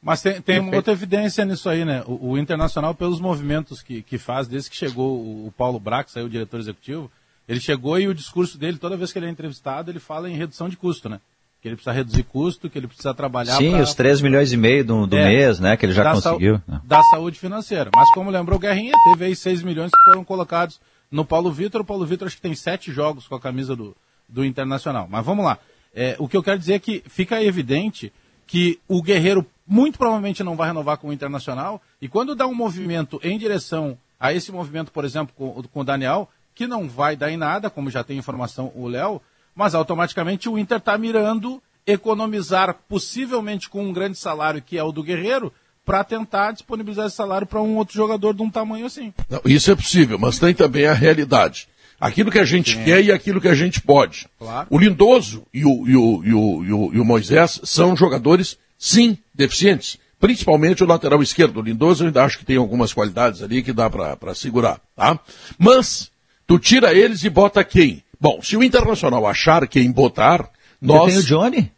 Mas 0.01 0.21
tem, 0.21 0.41
tem 0.41 0.73
outra 0.75 0.91
evidência 0.93 1.45
nisso 1.45 1.69
aí, 1.69 1.85
né? 1.85 2.03
O, 2.05 2.31
o 2.31 2.37
Internacional, 2.37 2.93
pelos 2.93 3.19
movimentos 3.21 3.81
que, 3.81 4.01
que 4.01 4.17
faz, 4.17 4.47
desde 4.47 4.69
que 4.69 4.75
chegou 4.75 5.17
o, 5.17 5.47
o 5.47 5.51
Paulo 5.51 5.79
Brax, 5.79 6.11
saiu 6.11 6.25
o 6.25 6.29
diretor 6.29 6.59
executivo, 6.59 7.09
ele 7.47 7.59
chegou 7.59 7.97
e 7.99 8.07
o 8.07 8.13
discurso 8.13 8.57
dele, 8.57 8.77
toda 8.77 8.97
vez 8.97 9.11
que 9.11 9.19
ele 9.19 9.27
é 9.27 9.29
entrevistado, 9.29 9.91
ele 9.91 9.99
fala 9.99 10.29
em 10.29 10.35
redução 10.35 10.67
de 10.69 10.75
custo, 10.77 11.07
né? 11.09 11.19
Que 11.63 11.69
ele 11.69 11.75
precisa 11.77 11.93
reduzir 11.93 12.23
custo, 12.23 12.69
que 12.69 12.77
ele 12.77 12.87
precisa 12.87 13.13
trabalhar 13.13 13.55
Sim, 13.55 13.71
pra- 13.71 13.81
os 13.83 13.93
3 13.95 14.19
milhões 14.19 14.51
e 14.51 14.57
meio 14.57 14.83
do, 14.83 15.07
do 15.07 15.15
É. 15.15 15.29
mês, 15.29 15.59
né? 15.61 15.77
Que 15.77 15.85
ele 15.85 15.93
já 15.93 16.03
da 16.03 16.11
conseguiu. 16.13 16.61
né? 16.67 16.81
Da 16.83 17.01
saúde 17.03 17.39
financeira. 17.39 17.89
Mas 17.95 18.11
como 18.11 18.29
lembrou 18.29 18.57
o 18.57 18.61
Guerrinha, 18.61 18.91
teve 19.11 19.25
aí 19.25 19.35
6 19.35 19.63
milhões 19.63 19.89
que 19.89 20.03
foram 20.03 20.25
colocados 20.25 20.79
no 21.09 21.23
Paulo 21.23 21.49
Vitor. 21.53 21.79
O 21.79 21.85
Paulo 21.85 22.05
Vitor 22.05 22.27
acho 22.27 22.35
que 22.35 22.41
tem 22.41 22.53
7 22.53 22.91
jogos 22.91 23.29
com 23.29 23.35
a 23.35 23.39
camisa 23.39 23.77
do, 23.77 23.95
do 24.27 24.43
Internacional. 24.43 25.07
Mas 25.09 25.25
vamos 25.25 25.45
lá. 25.45 25.57
É, 25.95 26.17
o 26.19 26.27
que 26.27 26.35
eu 26.35 26.43
quero 26.43 26.59
dizer 26.59 26.73
é 26.73 26.79
que 26.79 27.01
fica 27.07 27.41
evidente 27.41 28.11
que 28.45 28.77
o 28.85 29.01
Guerreiro 29.01 29.45
muito 29.65 29.97
provavelmente 29.97 30.43
não 30.43 30.57
vai 30.57 30.67
renovar 30.67 30.97
com 30.97 31.07
o 31.07 31.13
Internacional. 31.13 31.81
E 32.01 32.09
quando 32.09 32.35
dá 32.35 32.45
um 32.45 32.53
movimento 32.53 33.21
em 33.23 33.37
direção 33.37 33.97
a 34.19 34.33
esse 34.33 34.51
movimento, 34.51 34.91
por 34.91 35.05
exemplo, 35.05 35.33
com, 35.37 35.63
com 35.63 35.79
o 35.79 35.83
Daniel, 35.85 36.29
que 36.53 36.67
não 36.67 36.89
vai 36.89 37.15
dar 37.15 37.31
em 37.31 37.37
nada, 37.37 37.69
como 37.69 37.89
já 37.89 38.03
tem 38.03 38.17
informação 38.17 38.69
o 38.75 38.85
Léo, 38.85 39.21
mas 39.55 39.75
automaticamente 39.75 40.49
o 40.49 40.57
Inter 40.57 40.77
está 40.77 40.97
mirando 40.97 41.61
economizar, 41.85 42.75
possivelmente 42.87 43.69
com 43.69 43.83
um 43.83 43.93
grande 43.93 44.17
salário, 44.17 44.61
que 44.61 44.77
é 44.77 44.83
o 44.83 44.91
do 44.91 45.03
Guerreiro, 45.03 45.51
para 45.85 46.03
tentar 46.03 46.51
disponibilizar 46.51 47.07
esse 47.07 47.15
salário 47.15 47.45
para 47.45 47.61
um 47.61 47.75
outro 47.75 47.93
jogador 47.93 48.33
de 48.33 48.41
um 48.41 48.49
tamanho 48.49 48.85
assim. 48.85 49.13
Não, 49.29 49.41
isso 49.45 49.69
é 49.69 49.75
possível, 49.75 50.17
mas 50.17 50.39
tem 50.39 50.53
também 50.53 50.85
a 50.85 50.93
realidade. 50.93 51.67
Aquilo 51.99 52.31
que 52.31 52.39
a 52.39 52.45
gente 52.45 52.77
quer 52.83 53.03
e 53.03 53.11
aquilo 53.11 53.39
que 53.39 53.47
a 53.47 53.55
gente 53.55 53.81
pode. 53.81 54.27
Claro. 54.39 54.67
O 54.69 54.77
Lindoso 54.77 55.45
e 55.53 55.63
o, 55.65 55.87
e, 55.87 55.95
o, 55.95 56.23
e, 56.23 56.33
o, 56.33 56.63
e, 56.63 56.73
o, 56.73 56.93
e 56.95 56.99
o 56.99 57.05
Moisés 57.05 57.61
são 57.63 57.95
jogadores, 57.95 58.57
sim, 58.77 59.17
deficientes. 59.33 59.97
Principalmente 60.19 60.83
o 60.83 60.87
lateral 60.87 61.21
esquerdo. 61.21 61.59
O 61.59 61.61
Lindoso 61.61 62.03
eu 62.03 62.07
ainda 62.07 62.23
acho 62.23 62.39
que 62.39 62.45
tem 62.45 62.57
algumas 62.57 62.93
qualidades 62.93 63.41
ali 63.41 63.61
que 63.61 63.71
dá 63.71 63.89
para 63.89 64.35
segurar. 64.35 64.81
Tá? 64.95 65.19
Mas, 65.57 66.11
tu 66.47 66.59
tira 66.59 66.93
eles 66.93 67.23
e 67.23 67.29
bota 67.29 67.63
quem? 67.63 68.03
Bom, 68.23 68.39
se 68.41 68.55
o 68.55 68.63
Internacional 68.63 69.27
achar 69.27 69.67
quem 69.67 69.91
botar, 69.91 70.43
Você 70.43 70.49
nós... 70.81 71.13
tem 71.13 71.17
o 71.17 71.23
Johnny? 71.23 71.69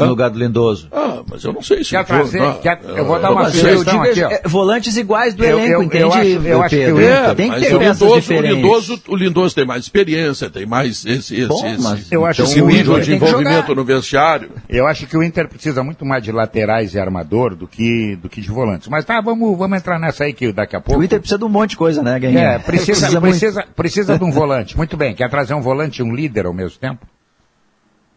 No 0.00 0.06
lugar 0.06 0.30
do 0.30 0.38
Lindoso. 0.38 0.88
Ah, 0.92 1.22
mas 1.30 1.42
eu 1.44 1.52
não 1.52 1.62
sei 1.62 1.82
se 1.84 1.90
Quer 1.90 2.04
trazer- 2.04 2.38
não, 2.40 2.54
quer- 2.54 2.80
eu 2.84 3.04
vou 3.04 3.16
ah, 3.16 3.18
dar 3.18 3.30
uma 3.32 3.42
eu 3.44 3.50
sugestão 3.50 4.02
digo, 4.02 4.02
aqui, 4.04 4.22
ó. 4.22 4.30
é, 4.30 4.42
volantes 4.46 4.96
iguais 4.96 5.34
do 5.34 5.44
Eu- 5.44 5.58
elenco, 5.58 5.72
eu- 5.72 5.78
eu 5.80 5.82
entende, 5.84 6.04
acho- 6.04 6.46
eu 6.48 6.62
acho 6.62 6.76
que 6.76 6.84
Pedro? 6.84 6.96
o 6.96 7.00
É, 7.00 7.34
tem 7.34 7.50
que 7.52 7.60
ter 7.60 7.74
o 7.74 7.78
Lindoso, 7.78 8.34
o. 8.34 8.40
Lindoso, 8.40 9.02
o 9.08 9.16
Lindoso 9.16 9.54
tem 9.54 9.66
mais 9.66 9.82
experiência, 9.82 10.50
tem 10.50 10.66
mais 10.66 11.04
esse, 11.04 11.34
esse, 11.34 11.46
Bom, 11.46 11.66
esse, 11.66 11.82
mas 11.82 12.12
eu 12.12 12.24
acho 12.26 12.42
esse 12.42 12.54
que 12.54 12.62
o 12.62 12.66
nível 12.66 12.92
Inter 12.94 13.04
de 13.04 13.10
que 13.10 13.16
envolvimento 13.16 13.74
no 13.74 13.84
vestiário. 13.84 14.50
Eu 14.68 14.86
acho 14.86 15.06
que 15.06 15.16
o 15.16 15.22
Inter 15.22 15.48
precisa 15.48 15.82
muito 15.82 16.04
mais 16.04 16.22
de 16.22 16.32
laterais 16.32 16.94
e 16.94 16.98
armador 16.98 17.54
do 17.54 17.66
que, 17.66 18.16
do 18.16 18.28
que 18.28 18.40
de 18.40 18.48
volantes. 18.48 18.88
Mas 18.88 19.04
tá, 19.04 19.20
vamos, 19.20 19.56
vamos 19.56 19.78
entrar 19.78 19.98
nessa 19.98 20.24
aí 20.24 20.32
que 20.32 20.52
daqui 20.52 20.76
a 20.76 20.80
pouco. 20.80 21.00
O 21.00 21.04
Inter 21.04 21.18
precisa 21.20 21.38
de 21.38 21.44
um 21.44 21.48
monte 21.48 21.70
de 21.70 21.76
coisa, 21.76 22.02
né, 22.02 22.18
Guerrinha? 22.18 22.40
É, 22.40 22.58
precisa, 22.60 23.08
muito. 23.20 23.20
precisa, 23.22 23.64
precisa 23.74 24.18
de 24.18 24.24
um 24.24 24.30
volante. 24.30 24.76
Muito 24.76 24.96
bem, 24.96 25.14
quer 25.14 25.28
trazer 25.30 25.54
um 25.54 25.60
volante 25.60 26.00
e 26.00 26.04
um 26.04 26.14
líder 26.14 26.46
ao 26.46 26.52
mesmo 26.54 26.78
tempo? 26.78 27.06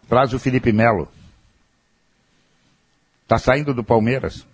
Traz 0.09 0.33
o 0.33 0.39
Felipe 0.39 0.71
Melo. 0.71 1.07
Tá 3.27 3.37
saindo 3.37 3.73
do 3.73 3.83
Palmeiras. 3.83 4.45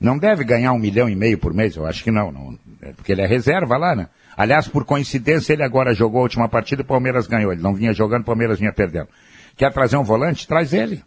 Não 0.00 0.18
deve 0.18 0.44
ganhar 0.44 0.72
um 0.72 0.78
milhão 0.78 1.08
e 1.08 1.16
meio 1.16 1.38
por 1.38 1.54
mês, 1.54 1.76
eu 1.76 1.86
acho 1.86 2.04
que 2.04 2.10
não, 2.10 2.30
não 2.30 2.58
é 2.82 2.92
porque 2.92 3.12
ele 3.12 3.22
é 3.22 3.26
reserva 3.26 3.76
lá, 3.76 3.96
né? 3.96 4.08
Aliás, 4.36 4.68
por 4.68 4.84
coincidência, 4.84 5.52
ele 5.52 5.62
agora 5.62 5.94
jogou 5.94 6.20
a 6.20 6.24
última 6.24 6.48
partida 6.48 6.82
e 6.82 6.84
o 6.84 6.86
Palmeiras 6.86 7.26
ganhou. 7.26 7.52
Ele 7.52 7.62
não 7.62 7.74
vinha 7.74 7.92
jogando, 7.92 8.22
o 8.22 8.26
Palmeiras 8.26 8.58
vinha 8.58 8.72
perdendo. 8.72 9.08
Quer 9.56 9.72
trazer 9.72 9.96
um 9.96 10.02
volante? 10.02 10.46
Traz 10.46 10.72
ele. 10.72 11.02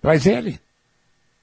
Traz 0.00 0.26
ele. 0.26 0.58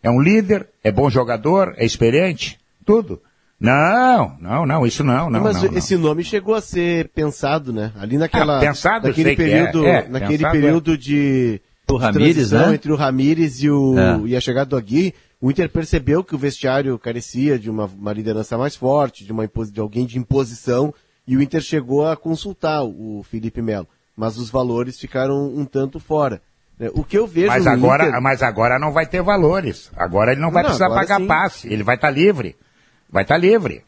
É 0.03 0.09
um 0.09 0.21
líder, 0.21 0.67
é 0.83 0.91
bom 0.91 1.09
jogador, 1.09 1.73
é 1.77 1.85
experiente, 1.85 2.59
tudo. 2.85 3.21
Não, 3.59 4.37
não, 4.39 4.65
não, 4.65 4.85
isso 4.85 5.03
não, 5.03 5.29
não. 5.29 5.41
Mas 5.41 5.61
não, 5.61 5.71
não. 5.71 5.77
esse 5.77 5.97
nome 5.97 6.23
chegou 6.23 6.55
a 6.55 6.61
ser 6.61 7.09
pensado, 7.09 7.73
né? 7.73 7.91
Ali 7.99 8.17
naquela. 8.17 8.57
Ah, 8.57 8.61
pensado, 8.61 9.07
naquele 9.07 9.29
sei 9.29 9.35
que 9.35 9.43
período, 9.43 9.85
é, 9.85 9.89
é, 9.89 10.07
naquele 10.07 10.37
pensado 10.37 10.51
período 10.51 10.97
de. 10.97 11.61
O 11.91 11.97
Ramires, 11.97 12.51
né? 12.51 12.73
Entre 12.75 12.91
o 12.91 12.95
Ramires 12.95 13.61
e, 13.63 13.69
o, 13.69 13.97
É. 13.97 14.21
e 14.27 14.35
a 14.35 14.41
chegada 14.41 14.69
do 14.69 14.77
Aguirre, 14.77 15.13
o 15.41 15.49
Inter 15.49 15.69
percebeu 15.69 16.23
que 16.23 16.35
o 16.35 16.37
vestiário 16.37 16.97
carecia 16.99 17.57
de 17.57 17.69
uma, 17.69 17.85
uma 17.85 18.13
liderança 18.13 18.57
mais 18.57 18.75
forte, 18.75 19.23
de, 19.25 19.31
uma 19.31 19.47
de 19.71 19.79
alguém 19.79 20.05
de 20.05 20.17
imposição, 20.17 20.93
e 21.27 21.35
o 21.37 21.41
Inter 21.41 21.61
chegou 21.61 22.07
a 22.07 22.15
consultar 22.17 22.83
o 22.83 23.23
Felipe 23.29 23.61
Melo. 23.61 23.87
Mas 24.15 24.37
os 24.37 24.49
valores 24.49 24.99
ficaram 24.99 25.47
um 25.47 25.63
tanto 25.65 25.99
fora. 25.99 26.41
né? 26.77 26.89
O 26.93 27.03
que 27.03 27.17
eu 27.17 27.25
vejo 27.25 27.47
Mas 27.47 27.65
no 27.65 27.71
agora, 27.71 28.07
Inter... 28.07 28.21
mas 28.21 28.43
agora 28.43 28.77
não 28.77 28.91
vai 28.91 29.05
ter 29.05 29.21
valores. 29.21 29.89
Agora 29.95 30.31
ele 30.33 30.41
não 30.41 30.51
vai 30.51 30.63
Não, 30.63 30.69
precisar 30.69 30.89
pagar 30.89 31.19
sim. 31.19 31.27
passe. 31.27 31.71
Ele 31.71 31.83
vai 31.83 31.95
estar 31.95 32.09
livre. 32.11 32.55
Vai 33.09 33.23
estar 33.23 33.37
livre. 33.37 33.83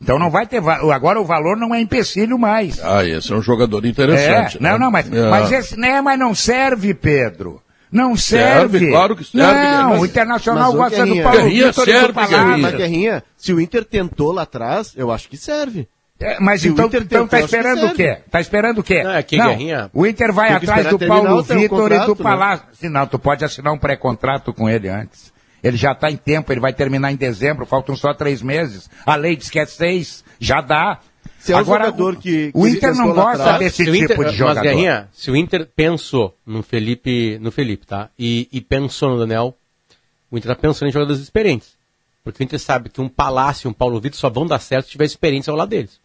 Então 0.00 0.18
não 0.18 0.30
vai 0.30 0.46
ter. 0.46 0.60
va- 0.60 0.80
Agora 0.94 1.20
o 1.20 1.24
valor 1.24 1.56
não 1.56 1.74
é 1.74 1.80
empecilho 1.80 2.38
mais. 2.38 2.78
Ah, 2.84 3.04
esse 3.04 3.32
é 3.32 3.36
um 3.36 3.42
jogador 3.42 3.84
interessante. 3.84 4.56
É, 4.58 4.60
né? 4.60 4.70
não, 4.72 4.78
não, 4.78 4.90
mas, 4.90 5.12
É. 5.12 5.30
mas 5.30 5.50
esse, 5.52 5.78
né, 5.78 6.00
mas 6.00 6.18
não 6.18 6.34
serve, 6.34 6.94
Pedro. 6.94 7.60
Não 7.90 8.14
Serve, 8.16 8.78
serve. 8.78 8.90
claro 8.92 9.16
que 9.16 9.24
serve, 9.24 9.46
Não, 9.46 9.88
mas- 9.90 10.00
o 10.02 10.04
Internacional 10.04 10.72
mas, 10.74 10.76
gosta 10.92 11.06
do 11.06 11.22
Paulo 11.22 11.38
Guerrinha 11.38 11.66
Vitor 11.68 11.88
e 11.88 11.90
serve, 11.90 12.06
do 12.08 12.12
Palácio. 12.14 12.36
Guerrinha. 12.36 12.58
Mas, 12.58 12.74
Guerrinha, 12.74 13.24
se 13.34 13.52
o 13.54 13.60
Inter 13.60 13.84
tentou 13.84 14.30
lá 14.30 14.42
atrás, 14.42 14.92
eu 14.94 15.10
acho 15.10 15.26
que 15.28 15.38
serve. 15.38 15.88
É, 16.20 16.38
mas 16.38 16.60
Se 16.60 16.68
o 16.68 16.72
então, 16.72 16.86
Inter 16.86 17.02
então 17.02 17.26
tá 17.26 17.38
tentou, 17.38 17.44
esperando 17.46 17.86
o 17.86 17.94
quê? 17.94 18.18
Tá 18.30 18.40
esperando 18.40 18.78
o 18.78 18.82
quê? 18.82 19.02
Não, 19.02 19.12
é 19.12 19.22
que, 19.22 19.36
Guerrinha, 19.38 19.88
o 19.94 20.06
Inter 20.06 20.32
vai 20.34 20.52
atrás 20.52 20.86
do 20.88 20.98
Paulo 20.98 21.42
Vitor 21.42 21.92
e 21.92 21.98
do 22.00 22.14
né? 22.14 22.22
Palácio. 22.22 22.66
Se 22.72 22.88
não, 22.90 23.06
tu 23.06 23.18
pode 23.18 23.42
assinar 23.44 23.72
um 23.72 23.78
pré-contrato 23.78 24.52
com 24.52 24.68
ele 24.68 24.88
antes. 24.88 25.32
Ele 25.62 25.76
já 25.76 25.92
está 25.92 26.10
em 26.10 26.16
tempo, 26.16 26.52
ele 26.52 26.60
vai 26.60 26.72
terminar 26.72 27.10
em 27.12 27.16
dezembro, 27.16 27.66
faltam 27.66 27.96
só 27.96 28.14
três 28.14 28.40
meses. 28.42 28.88
A 29.04 29.16
lei 29.16 29.34
diz 29.36 29.50
que 29.50 29.58
é 29.58 29.66
seis, 29.66 30.24
já 30.38 30.60
dá. 30.60 31.00
Se 31.38 31.52
é 31.52 31.56
um 31.56 31.58
Agora, 31.60 31.86
jogador 31.86 32.16
que- 32.16 32.50
o 32.54 32.66
Inter 32.66 32.92
se 32.94 32.98
não 33.00 33.12
gosta 33.12 33.42
atrás, 33.42 33.58
desse 33.58 33.84
tipo 33.84 33.96
Inter- 33.96 34.28
de 34.30 34.36
jogador. 34.36 34.60
Mas, 34.60 34.62
Guerrinha, 34.70 35.08
se 35.12 35.30
o 35.30 35.36
Inter 35.36 35.68
pensou 35.74 36.36
no 36.44 36.62
Felipe, 36.62 37.38
no 37.40 37.50
Felipe, 37.50 37.86
tá? 37.86 38.10
E, 38.18 38.48
e 38.52 38.60
pensou 38.60 39.10
no 39.10 39.18
Daniel, 39.18 39.56
o 40.30 40.36
Inter 40.36 40.54
tá 40.54 40.60
pensando 40.60 40.88
em 40.88 40.92
jogadores 40.92 41.20
experientes. 41.22 41.76
Porque 42.24 42.42
o 42.42 42.44
Inter 42.44 42.58
sabe 42.58 42.88
que 42.90 43.00
um 43.00 43.08
Palácio 43.08 43.66
e 43.66 43.70
um 43.70 43.72
Paulo 43.72 44.00
Vitor 44.00 44.18
só 44.18 44.28
vão 44.28 44.46
dar 44.46 44.58
certo 44.58 44.86
se 44.86 44.90
tiver 44.92 45.04
experiência 45.04 45.50
ao 45.50 45.56
lado 45.56 45.68
deles. 45.70 46.00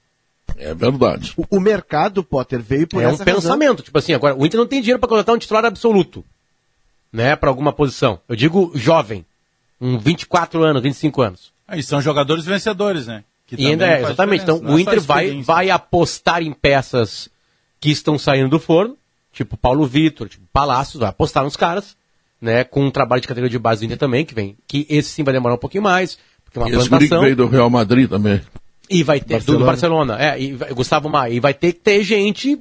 É 0.58 0.74
verdade. 0.74 1.34
O, 1.36 1.58
o 1.58 1.60
mercado, 1.60 2.24
Potter, 2.24 2.62
veio 2.62 2.88
por 2.88 3.02
é 3.02 3.08
um 3.08 3.12
essa 3.12 3.24
razão. 3.24 3.36
pensamento. 3.42 3.82
Tipo 3.84 3.98
assim, 3.98 4.14
agora, 4.14 4.36
o 4.36 4.46
Inter 4.46 4.60
não 4.60 4.68
tem 4.68 4.82
dinheiro 4.82 5.00
para 5.00 5.10
contratar 5.10 5.36
um 5.36 5.38
titular 5.40 5.66
absoluto. 5.66 6.24
Né? 7.12 7.36
Para 7.36 7.50
alguma 7.50 7.74
posição. 7.74 8.20
Eu 8.30 8.36
digo 8.36 8.72
jovem. 8.76 9.26
Um 9.86 9.98
24 9.98 10.64
anos, 10.64 10.82
25 10.82 11.22
anos. 11.22 11.52
Aí 11.68 11.82
são 11.84 12.02
jogadores 12.02 12.46
vencedores, 12.46 13.08
né? 13.08 13.24
Que 13.46 13.56
E 13.62 13.68
ainda 13.68 13.86
é, 13.86 14.02
exatamente. 14.02 14.44
Então, 14.44 14.60
não 14.60 14.76
o 14.76 14.80
é 14.80 14.84
só 14.84 14.92
Inter 14.92 15.02
vai, 15.02 15.42
vai 15.42 15.70
apostar 15.70 16.42
em 16.42 16.54
peças 16.54 17.30
que 17.80 17.90
estão 17.92 18.18
saindo 18.18 18.50
do 18.50 18.60
forno, 18.60 18.98
tipo 19.32 19.58
Paulo 19.58 19.86
Vitor, 19.86 20.30
tipo 20.30 20.46
Palácios, 20.54 21.00
vai 21.02 21.10
apostar 21.10 21.44
nos 21.44 21.58
caras, 21.58 21.98
né? 22.40 22.64
Com 22.64 22.86
um 22.86 22.92
trabalho 22.92 23.22
de 23.22 23.28
categoria 23.28 23.50
de 23.52 23.60
base 23.60 23.82
do 23.82 23.86
Inter 23.86 23.98
também, 23.98 24.24
que 24.26 24.34
vem. 24.34 24.56
Que 24.68 24.86
esse 24.90 25.10
sim 25.10 25.24
vai 25.24 25.34
demorar 25.34 25.56
um 25.56 25.60
pouquinho 25.60 25.84
mais, 25.84 26.18
porque 26.46 26.58
é 26.58 26.62
uma 26.62 26.70
E 26.70 26.72
esse 26.76 26.78
guri 26.90 27.04
que 27.06 27.10
plantação. 27.10 27.22
veio 27.22 27.36
do 27.36 27.48
Real 27.48 27.70
Madrid 27.70 28.10
também. 28.10 28.42
E 28.90 29.02
vai 29.04 29.20
ter, 29.20 29.42
do, 29.44 29.58
do 29.58 29.66
Barcelona, 29.66 30.18
é, 30.22 30.40
e 30.42 30.54
vai- 30.54 30.72
Gustavo 30.74 31.10
Maia, 31.10 31.34
e 31.34 31.40
vai 31.40 31.54
ter 31.54 31.74
que 31.74 31.80
ter 31.80 32.04
gente 32.04 32.58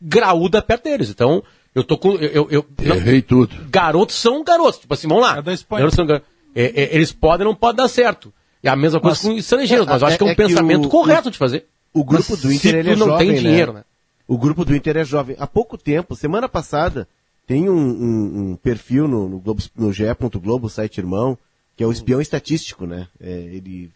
graúda 0.00 0.60
perto 0.62 0.84
deles. 0.84 1.10
Então, 1.10 1.42
eu 1.74 1.84
tô 1.84 1.96
com. 1.98 2.12
Eu, 2.14 2.28
eu, 2.28 2.48
eu- 2.50 2.66
não- 2.82 2.96
Errei 2.96 3.22
tudo. 3.22 3.54
garotos 3.70 4.16
são 4.16 4.42
garotos. 4.42 4.80
Tipo 4.80 4.94
assim, 4.94 5.06
vamos 5.08 5.22
lá. 5.24 5.38
É 5.38 5.42
da 5.42 5.52
Espanha. 5.52 5.80
Garotos 5.80 5.96
são 5.96 6.06
gar- 6.06 6.22
é, 6.56 6.82
é, 6.82 6.94
eles 6.96 7.12
podem 7.12 7.46
ou 7.46 7.52
não 7.52 7.58
podem 7.58 7.76
dar 7.84 7.88
certo. 7.88 8.32
É 8.62 8.68
a 8.68 8.74
mesma 8.74 8.98
coisa 9.00 9.16
Mas- 9.16 9.22
com 9.32 9.38
estrangeiros, 9.38 9.86
mas 9.86 10.00
eu 10.02 10.08
é- 10.08 10.10
acho 10.10 10.18
que 10.18 10.24
é 10.24 10.26
um 10.26 10.30
é 10.30 10.34
que 10.34 10.42
pensamento 10.42 10.86
o- 10.86 10.88
correto 10.88 11.30
de 11.30 11.38
fazer. 11.38 11.66
O 11.92 12.02
grupo 12.02 12.26
Mas 12.30 12.40
do 12.42 12.52
Inter 12.52 12.74
ele 12.74 12.90
é 12.92 12.96
não 12.96 13.06
jovem, 13.06 13.28
tem 13.28 13.38
dinheiro, 13.40 13.72
né? 13.72 13.78
né? 13.80 13.84
O 14.26 14.36
grupo 14.36 14.64
do 14.64 14.74
Inter 14.74 14.96
é 14.96 15.04
jovem. 15.04 15.36
Há 15.38 15.46
pouco 15.46 15.78
tempo, 15.78 16.16
semana 16.16 16.48
passada, 16.48 17.06
tem 17.46 17.68
um, 17.70 17.76
um- 17.76 18.50
um 18.52 18.56
perfil 18.56 19.06
no, 19.06 19.28
no, 19.28 19.38
Globo, 19.38 19.62
no 19.76 19.92
GE. 19.92 20.04
Globo, 20.42 20.68
site 20.68 20.98
irmão, 20.98 21.38
que 21.76 21.84
é 21.84 21.86
o 21.86 21.92
espião 21.92 22.20
estatístico, 22.20 22.86
né? 22.86 23.06
É, 23.20 23.30
ele 23.30 23.90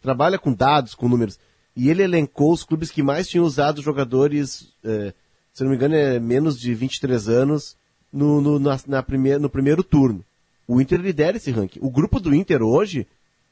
trabalha 0.00 0.38
com 0.38 0.52
dados, 0.52 0.94
com 0.94 1.08
números. 1.08 1.38
E 1.74 1.90
ele 1.90 2.02
elencou 2.02 2.52
os 2.52 2.62
clubes 2.62 2.90
que 2.90 3.02
mais 3.02 3.26
tinham 3.28 3.44
usado 3.44 3.82
jogadores, 3.82 4.68
é, 4.84 5.12
se 5.52 5.62
não 5.64 5.70
me 5.70 5.76
engano, 5.76 5.94
é 5.94 6.20
menos 6.20 6.60
de 6.60 6.74
23 6.74 7.28
anos 7.28 7.76
no, 8.12 8.40
no, 8.40 8.58
na, 8.58 8.78
na 8.86 9.02
primeira, 9.02 9.38
no 9.38 9.48
primeiro 9.50 9.82
turno. 9.82 10.22
O 10.66 10.80
Inter 10.80 11.00
lidera 11.00 11.36
esse 11.36 11.50
ranking. 11.50 11.78
O 11.82 11.90
grupo 11.90 12.18
do 12.20 12.34
Inter 12.34 12.62
hoje, 12.62 13.06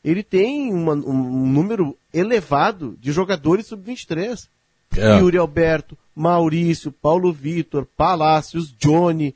ele 0.05 0.23
tem 0.23 0.73
uma- 0.73 0.95
um, 0.95 1.47
número 1.47 1.97
elevado 2.13 2.97
de 3.01 3.13
jogadores 3.13 3.67
sub-23. 3.67 4.49
É. 4.97 5.19
Yuri 5.19 5.37
Alberto, 5.39 5.97
Maurício, 6.17 6.91
Paulo 6.91 7.33
Vitor, 7.33 7.87
Palácios, 7.97 8.75
Johnny. 8.79 9.35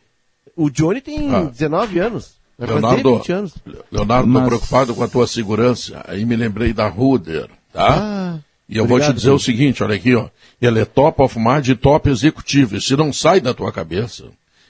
O 0.56 0.68
Johnny 0.70 1.00
tem 1.00 1.32
Ah. 1.34 1.44
19 1.44 1.98
anos. 1.98 2.34
Leonardo, 2.58 3.16
20 3.18 3.32
anos. 3.32 3.54
Leonardo, 3.90 4.26
tô 4.32 4.38
Mas- 4.38 4.46
preocupado 4.48 4.94
com 4.94 5.02
a 5.02 5.08
tua 5.08 5.26
segurança. 5.26 6.04
Aí 6.06 6.24
me 6.24 6.36
lembrei 6.36 6.72
da 6.72 6.86
Ruder, 6.88 7.48
tá? 7.72 7.98
Ah, 7.98 8.38
e 8.68 8.76
eu 8.76 8.86
vou 8.86 8.96
obrigado, 8.96 9.14
te 9.14 9.16
dizer 9.18 9.30
o 9.30 9.32
Ruder. 9.32 9.44
seguinte, 9.44 9.82
olha 9.82 9.96
aqui, 9.96 10.14
ó. 10.14 10.28
Ele 10.62 10.80
é 10.80 10.84
top 10.84 11.20
of 11.22 11.38
mind 11.38 11.68
e 11.68 11.74
top 11.74 12.08
executivo. 12.08 12.76
E 12.76 12.80
se 12.80 12.96
não 12.96 13.12
sai 13.12 13.40
da 13.40 13.52
tua 13.52 13.72
cabeça, 13.72 14.24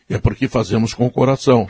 é 0.09 0.17
porque 0.19 0.49
fazemos 0.49 0.95
com 0.95 1.07
o 1.07 1.11
coração. 1.11 1.69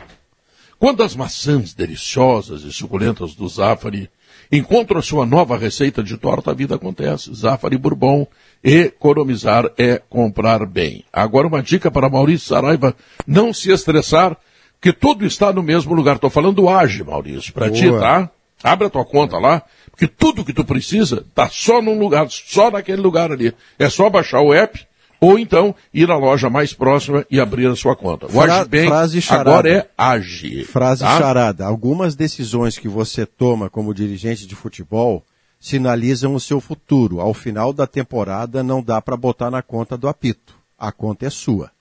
Quando 0.79 1.03
as 1.03 1.15
maçãs 1.15 1.73
deliciosas 1.73 2.63
e 2.63 2.71
suculentas 2.71 3.33
do 3.33 3.47
Zafari 3.47 4.09
encontram 4.51 4.99
a 4.99 5.03
sua 5.03 5.25
nova 5.25 5.57
receita 5.57 6.03
de 6.03 6.17
torta, 6.17 6.51
a 6.51 6.53
vida 6.53 6.75
acontece. 6.75 7.33
Zafari 7.33 7.77
Bourbon. 7.77 8.27
Economizar 8.63 9.69
é 9.77 10.01
comprar 10.09 10.65
bem. 10.65 11.05
Agora 11.13 11.47
uma 11.47 11.61
dica 11.61 11.91
para 11.91 12.09
Maurício 12.09 12.47
Saraiva 12.47 12.95
não 13.25 13.53
se 13.53 13.71
estressar, 13.71 14.35
porque 14.73 14.91
tudo 14.91 15.25
está 15.25 15.53
no 15.53 15.61
mesmo 15.61 15.93
lugar. 15.93 16.15
Estou 16.15 16.29
falando 16.29 16.55
do 16.55 16.69
Age, 16.69 17.03
Maurício, 17.03 17.53
para 17.53 17.69
ti, 17.69 17.89
tá? 17.91 18.29
Abre 18.63 18.87
a 18.87 18.89
tua 18.89 19.05
conta 19.05 19.37
lá, 19.37 19.61
porque 19.91 20.07
tudo 20.07 20.43
que 20.43 20.53
tu 20.53 20.65
precisa 20.65 21.23
tá 21.35 21.47
só 21.47 21.81
num 21.81 21.99
lugar, 21.99 22.27
só 22.29 22.71
naquele 22.71 23.01
lugar 23.01 23.31
ali. 23.31 23.53
É 23.77 23.87
só 23.87 24.09
baixar 24.09 24.41
o 24.41 24.53
app 24.53 24.85
ou 25.19 25.37
então 25.39 25.73
ir 25.93 26.09
à 26.11 26.17
loja 26.17 26.49
mais 26.49 26.73
próxima 26.73 27.25
e 27.29 27.39
abrir 27.39 27.67
a 27.67 27.75
sua 27.75 27.95
conta. 27.95 28.25
O 28.25 28.29
Fra- 28.29 28.65
frase 28.65 29.21
charada. 29.21 29.49
agora 29.49 29.69
é 29.69 29.89
Age. 29.97 30.63
Frase 30.65 31.01
tá? 31.03 31.17
charada. 31.17 31.65
Algumas 31.65 32.15
decisões 32.15 32.77
que 32.77 32.87
você 32.87 33.25
toma 33.25 33.69
como 33.69 33.93
dirigente 33.93 34.45
de 34.45 34.55
futebol 34.55 35.23
sinalizam 35.59 36.35
o 36.35 36.39
seu 36.39 36.59
futuro. 36.61 37.19
Ao 37.19 37.33
final 37.33 37.73
da 37.73 37.87
temporada 37.87 38.61
não 38.61 38.83
dá 38.83 39.01
para 39.01 39.17
botar 39.17 39.49
na 39.49 39.61
conta 39.61 39.97
do 39.97 40.07
apito. 40.07 40.53
A 40.77 40.91
conta 40.91 41.25
é 41.25 41.29
sua. 41.29 41.71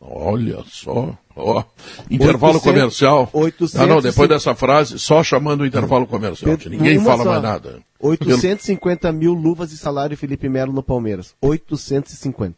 Olha 0.00 0.62
só. 0.66 1.14
Ó. 1.36 1.62
Intervalo 2.10 2.54
800, 2.54 2.62
comercial. 2.62 3.30
800 3.32 3.76
Ah, 3.80 3.86
não, 3.86 4.00
depois 4.00 4.28
dessa 4.28 4.54
frase, 4.54 4.98
só 4.98 5.22
chamando 5.22 5.60
o 5.62 5.66
intervalo 5.66 6.06
comercial. 6.06 6.56
Ninguém 6.66 6.98
fala 7.02 7.22
só. 7.24 7.30
mais 7.30 7.42
nada. 7.42 7.78
850 8.00 9.12
mil 9.12 9.32
luvas 9.32 9.70
de 9.70 9.76
salário 9.76 10.16
Felipe 10.16 10.48
Melo 10.48 10.72
no 10.72 10.82
Palmeiras. 10.82 11.34
850. 11.40 12.56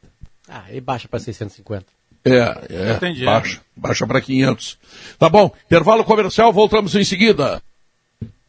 Ah, 0.49 0.65
e 0.71 0.81
baixa 0.81 1.09
pra 1.09 1.19
650. 1.19 1.87
É, 2.25 2.39
é. 2.71 2.99
dinheiro. 2.99 3.25
Baixa. 3.25 3.61
Baixa 3.77 4.07
para 4.07 4.21
500. 4.21 4.79
Tá 5.19 5.29
bom. 5.29 5.51
Intervalo 5.67 6.05
comercial, 6.05 6.53
voltamos 6.53 6.95
em 6.95 7.05
seguida. 7.05 7.61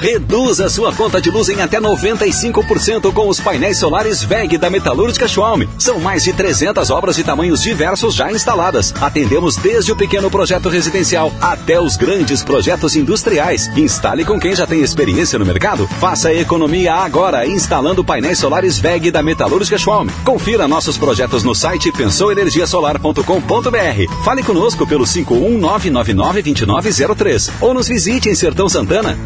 Reduza 0.00 0.68
sua 0.68 0.92
conta 0.92 1.20
de 1.20 1.28
luz 1.28 1.48
em 1.48 1.60
até 1.60 1.80
95% 1.80 3.12
com 3.12 3.28
os 3.28 3.40
painéis 3.40 3.80
solares 3.80 4.22
VEG 4.22 4.56
da 4.56 4.70
Metalúrgica 4.70 5.26
Schwalm. 5.26 5.64
São 5.76 5.98
mais 5.98 6.22
de 6.22 6.32
300 6.32 6.88
obras 6.90 7.16
de 7.16 7.24
tamanhos 7.24 7.60
diversos 7.60 8.14
já 8.14 8.30
instaladas. 8.30 8.94
Atendemos 9.00 9.56
desde 9.56 9.90
o 9.90 9.96
pequeno 9.96 10.30
projeto 10.30 10.68
residencial 10.68 11.32
até 11.40 11.80
os 11.80 11.96
grandes 11.96 12.44
projetos 12.44 12.94
industriais. 12.94 13.66
Instale 13.76 14.24
com 14.24 14.38
quem 14.38 14.54
já 14.54 14.68
tem 14.68 14.82
experiência 14.82 15.36
no 15.36 15.44
mercado. 15.44 15.88
Faça 15.98 16.32
economia 16.32 16.94
agora 16.94 17.44
instalando 17.44 18.04
painéis 18.04 18.38
solares 18.38 18.78
VEG 18.78 19.10
da 19.10 19.20
Metalúrgica 19.20 19.78
Schwalm. 19.78 20.06
Confira 20.24 20.68
nossos 20.68 20.96
projetos 20.96 21.42
no 21.42 21.56
site 21.56 21.90
pensouenergiasolar.com.br. 21.90 24.24
Fale 24.24 24.44
conosco 24.44 24.86
pelo 24.86 25.04
519992903 25.04 27.50
ou 27.60 27.74
nos 27.74 27.88
visite 27.88 28.28
em 28.28 28.34
Sertão 28.36 28.68
Santana. 28.68 29.18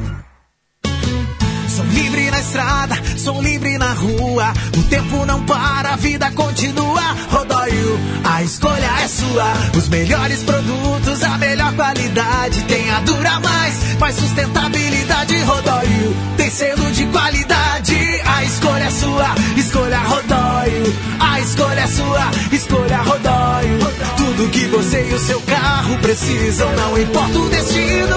Estrada, 2.42 3.00
sou 3.16 3.40
livre 3.40 3.78
na 3.78 3.92
rua. 3.92 4.52
O 4.76 4.82
tempo 4.82 5.24
não 5.24 5.44
para, 5.44 5.92
a 5.92 5.96
vida 5.96 6.28
continua. 6.32 7.00
Rodóio, 7.30 8.00
a 8.24 8.42
escolha 8.42 8.90
é 9.00 9.06
sua. 9.06 9.52
Os 9.78 9.88
melhores 9.88 10.42
produtos, 10.42 11.22
a 11.22 11.38
melhor 11.38 11.72
qualidade. 11.74 12.64
Tem 12.64 12.90
a 12.90 12.98
Dura 13.02 13.38
Mais, 13.38 13.96
mais 14.00 14.16
sustentabilidade. 14.16 15.40
Rodóio, 15.44 16.16
tem 16.36 16.50
selo 16.50 16.90
de 16.90 17.06
qualidade. 17.06 17.96
A 18.26 18.44
escolha 18.44 18.84
é 18.84 18.90
sua, 18.90 19.34
escolha 19.56 19.98
Rodóio. 20.00 20.96
A 21.20 21.40
escolha 21.40 21.80
é 21.80 21.86
sua, 21.86 22.30
escolha 22.50 23.02
Rodóio. 23.02 23.78
Tudo 24.16 24.50
que 24.50 24.66
você 24.66 25.08
e 25.08 25.14
o 25.14 25.18
seu 25.20 25.40
carro 25.42 25.96
precisam, 25.98 26.74
não 26.74 27.00
importa 27.00 27.38
o 27.38 27.48
destino. 27.48 28.16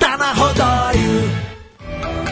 Tá 0.00 0.16
na 0.16 0.32
Rodóio. 0.32 1.55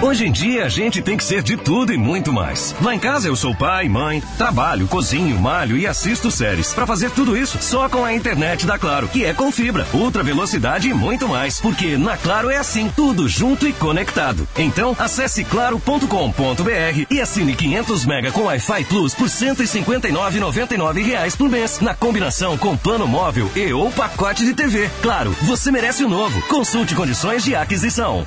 Hoje 0.05 0.27
em 0.27 0.31
dia 0.31 0.67
a 0.67 0.69
gente 0.69 1.01
tem 1.01 1.17
que 1.17 1.25
ser 1.25 1.43
de 1.43 1.57
tudo 1.57 1.91
e 1.91 1.97
muito 1.97 2.31
mais. 2.31 2.77
Lá 2.83 2.95
em 2.95 2.99
casa 2.99 3.27
eu 3.27 3.35
sou 3.35 3.55
pai, 3.55 3.89
mãe, 3.89 4.23
trabalho, 4.37 4.87
cozinho, 4.87 5.41
malho 5.41 5.79
e 5.79 5.87
assisto 5.87 6.31
séries. 6.31 6.75
Para 6.75 6.87
fazer 6.87 7.11
tudo 7.11 7.35
isso 7.35 7.57
só 7.63 7.89
com 7.89 8.05
a 8.05 8.13
internet 8.13 8.67
da 8.67 8.79
Claro, 8.79 9.09
que 9.09 9.25
é 9.25 9.33
com 9.33 9.51
fibra, 9.51 9.87
ultra 9.95 10.23
velocidade 10.23 10.91
e 10.91 10.93
muito 10.93 11.27
mais. 11.27 11.59
Porque 11.59 11.97
na 11.97 12.19
Claro 12.19 12.51
é 12.51 12.59
assim, 12.59 12.93
tudo 12.95 13.27
junto 13.27 13.67
e 13.67 13.73
conectado. 13.73 14.47
Então 14.59 14.95
acesse 14.99 15.43
claro.com.br 15.43 17.07
e 17.11 17.19
assine 17.23 17.55
500 17.55 18.05
mega 18.05 18.31
com 18.31 18.43
Wi-Fi 18.43 18.85
Plus 18.85 19.15
por 19.15 19.29
159,99 19.29 21.03
reais 21.03 21.35
por 21.35 21.49
mês, 21.49 21.81
na 21.81 21.95
combinação 21.95 22.59
com 22.59 22.77
plano 22.77 23.09
móvel 23.09 23.51
e 23.57 23.73
ou 23.73 23.91
pacote 23.91 24.45
de 24.45 24.53
TV. 24.53 24.91
Claro, 25.01 25.35
você 25.45 25.71
merece 25.71 26.05
o 26.05 26.11
novo. 26.11 26.43
Consulte 26.43 26.95
condições 26.95 27.43
de 27.43 27.55
aquisição. 27.55 28.27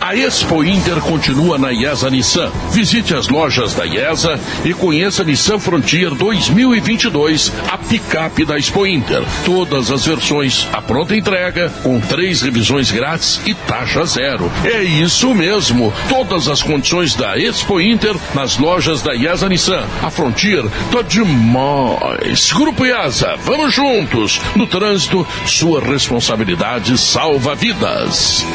A 0.00 0.16
Expo 0.16 0.64
Inter 0.64 0.98
continua 1.02 1.58
na 1.58 1.70
IESA 1.70 2.08
Nissan. 2.08 2.50
Visite 2.72 3.14
as 3.14 3.28
lojas 3.28 3.74
da 3.74 3.84
IESA 3.84 4.40
e 4.64 4.72
conheça 4.72 5.20
a 5.20 5.24
Nissan 5.26 5.58
Frontier 5.58 6.14
2022, 6.14 7.52
a 7.70 7.76
picape 7.76 8.46
da 8.46 8.56
Expo 8.56 8.86
Inter. 8.86 9.22
Todas 9.44 9.90
as 9.90 10.06
versões, 10.06 10.66
a 10.72 10.80
pronta 10.80 11.14
entrega, 11.14 11.70
com 11.82 12.00
três 12.00 12.40
revisões 12.40 12.90
grátis 12.90 13.42
e 13.44 13.52
taxa 13.52 14.02
zero. 14.06 14.50
É 14.64 14.82
isso 14.82 15.34
mesmo. 15.34 15.92
Todas 16.08 16.48
as 16.48 16.62
condições 16.62 17.14
da 17.14 17.36
Expo 17.38 17.78
Inter 17.78 18.16
nas 18.34 18.56
lojas 18.56 19.02
da 19.02 19.14
IESA 19.14 19.50
Nissan. 19.50 19.84
A 20.02 20.08
Frontier 20.08 20.64
tá 20.90 21.02
demais. 21.02 22.50
Grupo 22.50 22.86
IESA, 22.86 23.36
vamos 23.44 23.74
juntos. 23.74 24.40
No 24.56 24.66
trânsito, 24.66 25.26
sua 25.44 25.82
responsabilidade 25.82 26.96
salva 26.96 27.54
vidas. 27.54 28.46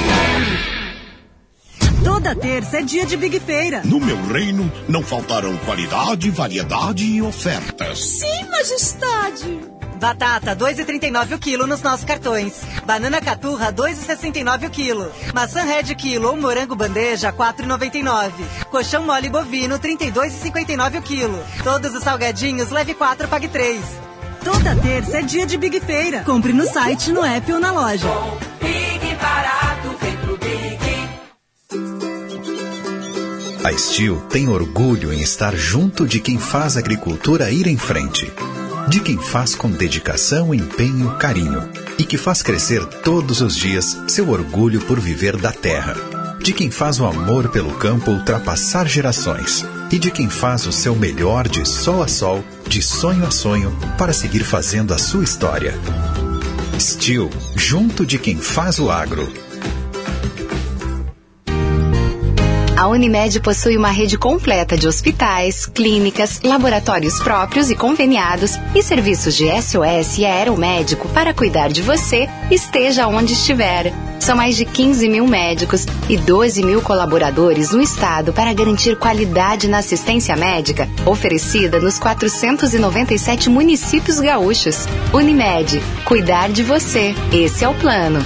Toda 2.05 2.35
terça 2.35 2.77
é 2.77 2.81
dia 2.83 3.03
de 3.03 3.17
Big 3.17 3.39
Feira. 3.39 3.81
No 3.83 3.99
meu 3.99 4.15
reino 4.27 4.71
não 4.87 5.01
faltarão 5.01 5.57
qualidade, 5.57 6.29
variedade 6.29 7.03
e 7.03 7.19
ofertas. 7.19 7.99
Sim, 7.99 8.45
majestade. 8.51 9.59
Batata, 9.95 10.55
2,39 10.55 11.35
o 11.35 11.39
quilo 11.39 11.65
nos 11.65 11.81
nossos 11.81 12.05
cartões. 12.05 12.61
Banana 12.85 13.19
caturra, 13.19 13.73
2,69 13.73 14.67
o 14.67 14.69
quilo. 14.69 15.11
Maçã 15.33 15.63
red 15.63 15.95
quilo 15.95 16.29
ou 16.29 16.37
morango 16.37 16.75
bandeja, 16.75 17.33
4,99. 17.33 18.31
Colchão 18.69 19.03
mole 19.03 19.27
bovino, 19.27 19.79
32,59 19.79 20.99
o 20.99 21.01
quilo. 21.01 21.43
Todos 21.63 21.95
os 21.95 22.03
salgadinhos, 22.03 22.69
leve 22.69 22.93
4, 22.93 23.27
pague 23.27 23.47
3. 23.47 23.81
Toda 24.43 24.75
terça 24.75 25.17
é 25.17 25.21
dia 25.23 25.47
de 25.47 25.57
Big 25.57 25.79
Feira. 25.79 26.21
Compre 26.23 26.53
no 26.53 26.67
site, 26.71 27.11
no 27.11 27.25
app 27.25 27.51
ou 27.51 27.59
na 27.59 27.71
loja. 27.71 28.07
Big 28.61 29.15
barato, 29.15 29.74
A 33.65 33.75
Steel 33.75 34.17
tem 34.29 34.47
orgulho 34.47 35.11
em 35.11 35.21
estar 35.21 35.55
junto 35.55 36.07
de 36.07 36.19
quem 36.19 36.37
faz 36.37 36.77
a 36.77 36.79
agricultura 36.81 37.49
ir 37.49 37.65
em 37.65 37.75
frente. 37.75 38.31
De 38.87 38.99
quem 38.99 39.17
faz 39.17 39.55
com 39.55 39.71
dedicação, 39.71 40.53
empenho, 40.53 41.09
carinho. 41.17 41.67
E 41.97 42.03
que 42.03 42.15
faz 42.15 42.43
crescer 42.43 42.85
todos 42.85 43.41
os 43.41 43.57
dias 43.57 43.97
seu 44.07 44.29
orgulho 44.29 44.79
por 44.81 44.99
viver 44.99 45.35
da 45.37 45.51
terra. 45.51 45.95
De 46.43 46.53
quem 46.53 46.69
faz 46.69 46.99
o 46.99 47.07
amor 47.07 47.49
pelo 47.49 47.71
campo 47.71 48.11
ultrapassar 48.11 48.87
gerações. 48.87 49.65
E 49.91 49.97
de 49.97 50.11
quem 50.11 50.29
faz 50.29 50.67
o 50.67 50.71
seu 50.71 50.95
melhor 50.95 51.47
de 51.47 51.67
sol 51.67 52.03
a 52.03 52.07
sol, 52.07 52.45
de 52.67 52.83
sonho 52.83 53.25
a 53.25 53.31
sonho, 53.31 53.75
para 53.97 54.13
seguir 54.13 54.43
fazendo 54.43 54.93
a 54.93 54.99
sua 54.99 55.23
história. 55.23 55.73
Steel, 56.79 57.31
junto 57.55 58.05
de 58.05 58.19
quem 58.19 58.37
faz 58.37 58.77
o 58.77 58.91
agro. 58.91 59.27
A 62.77 62.87
Unimed 62.87 63.39
possui 63.39 63.77
uma 63.77 63.89
rede 63.89 64.17
completa 64.17 64.77
de 64.77 64.85
hospitais, 64.85 65.65
clínicas, 65.65 66.41
laboratórios 66.43 67.19
próprios 67.19 67.69
e 67.69 67.75
conveniados 67.75 68.59
e 68.75 68.83
serviços 68.83 69.33
de 69.33 69.45
SOS 69.45 70.17
e 70.17 70.25
aeromédico 70.25 71.07
para 71.09 71.33
cuidar 71.33 71.69
de 71.69 71.81
você, 71.81 72.27
esteja 72.51 73.07
onde 73.07 73.31
estiver. 73.31 73.93
São 74.19 74.35
mais 74.35 74.57
de 74.57 74.65
15 74.65 75.07
mil 75.07 75.25
médicos 75.25 75.85
e 76.09 76.17
12 76.17 76.63
mil 76.63 76.81
colaboradores 76.81 77.71
no 77.71 77.81
estado 77.81 78.33
para 78.33 78.53
garantir 78.53 78.97
qualidade 78.97 79.69
na 79.69 79.77
assistência 79.77 80.35
médica 80.35 80.89
oferecida 81.05 81.79
nos 81.79 81.97
497 81.97 83.49
municípios 83.49 84.19
gaúchos. 84.19 84.85
Unimed, 85.13 85.81
cuidar 86.03 86.49
de 86.49 86.61
você. 86.61 87.15
Esse 87.31 87.63
é 87.63 87.69
o 87.69 87.73
plano. 87.75 88.19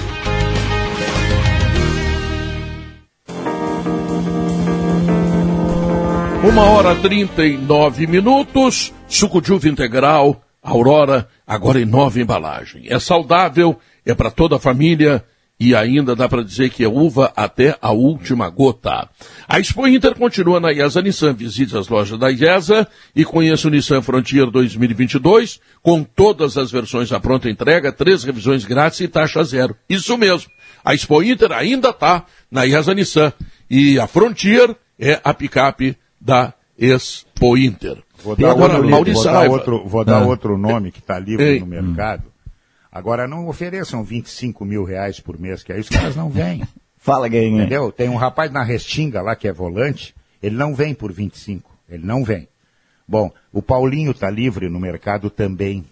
Uma 6.42 6.62
hora 6.62 6.96
trinta 6.96 7.44
e 7.44 7.58
nove 7.58 8.06
minutos, 8.06 8.94
suco 9.06 9.42
de 9.42 9.52
uva 9.52 9.68
integral, 9.68 10.42
Aurora, 10.62 11.28
agora 11.46 11.78
em 11.78 11.84
nova 11.84 12.18
embalagem. 12.18 12.86
É 12.88 12.98
saudável, 12.98 13.78
é 14.06 14.14
para 14.14 14.30
toda 14.30 14.56
a 14.56 14.58
família 14.58 15.22
e 15.60 15.74
ainda 15.74 16.16
dá 16.16 16.26
para 16.26 16.42
dizer 16.42 16.70
que 16.70 16.82
é 16.82 16.88
uva 16.88 17.30
até 17.36 17.76
a 17.82 17.92
última 17.92 18.48
gota. 18.48 19.06
A 19.46 19.60
Expo 19.60 19.86
Inter 19.86 20.14
continua 20.14 20.58
na 20.58 20.72
IESA 20.72 21.02
Nissan. 21.02 21.34
Visite 21.34 21.76
as 21.76 21.88
lojas 21.88 22.18
da 22.18 22.30
IESA 22.30 22.88
e 23.14 23.22
conheça 23.22 23.68
o 23.68 23.70
Nissan 23.70 24.00
Frontier 24.00 24.50
2022 24.50 25.60
com 25.82 26.02
todas 26.02 26.56
as 26.56 26.70
versões 26.70 27.12
à 27.12 27.20
pronta 27.20 27.50
entrega, 27.50 27.92
três 27.92 28.24
revisões 28.24 28.64
grátis 28.64 29.00
e 29.00 29.08
taxa 29.08 29.44
zero. 29.44 29.76
Isso 29.86 30.16
mesmo. 30.16 30.50
A 30.82 30.94
Expo 30.94 31.22
Inter 31.22 31.52
ainda 31.52 31.90
está 31.90 32.24
na 32.50 32.64
IESA 32.64 32.94
Nissan 32.94 33.30
e 33.68 34.00
a 34.00 34.06
Frontier 34.06 34.74
é 34.98 35.20
a 35.22 35.34
picape 35.34 35.98
da 36.20 36.52
Expo 36.78 37.56
Inter. 37.56 37.98
Vou 38.22 38.36
dar, 38.36 38.50
agora, 38.50 38.74
outro, 38.74 38.90
Maurício 38.90 39.22
vou 39.24 39.32
dar 39.32 39.48
outro, 39.50 39.88
vou 39.88 40.04
dar 40.04 40.18
Ah. 40.22 40.26
outro 40.26 40.58
nome 40.58 40.92
que 40.92 40.98
está 40.98 41.18
livre 41.18 41.44
Ei. 41.44 41.60
no 41.60 41.66
mercado. 41.66 42.24
Agora, 42.92 43.26
não 43.28 43.48
ofereçam 43.48 44.02
25 44.02 44.64
mil 44.64 44.84
reais 44.84 45.20
por 45.20 45.38
mês, 45.38 45.62
que 45.62 45.72
aí 45.72 45.80
os 45.80 45.88
caras 45.88 46.16
não 46.16 46.28
vêm. 46.28 46.62
Fala, 46.98 47.28
Guerinha. 47.28 47.60
Entendeu? 47.62 47.90
Tem 47.92 48.08
um 48.08 48.16
rapaz 48.16 48.50
na 48.50 48.62
Restinga 48.62 49.22
lá 49.22 49.34
que 49.34 49.48
é 49.48 49.52
volante, 49.52 50.14
ele 50.42 50.56
não 50.56 50.74
vem 50.74 50.92
por 50.92 51.12
25, 51.12 51.70
ele 51.88 52.04
não 52.04 52.24
vem. 52.24 52.48
Bom, 53.08 53.30
o 53.52 53.62
Paulinho 53.62 54.10
está 54.10 54.28
livre 54.28 54.68
no 54.68 54.78
mercado 54.78 55.30
também. 55.30 55.84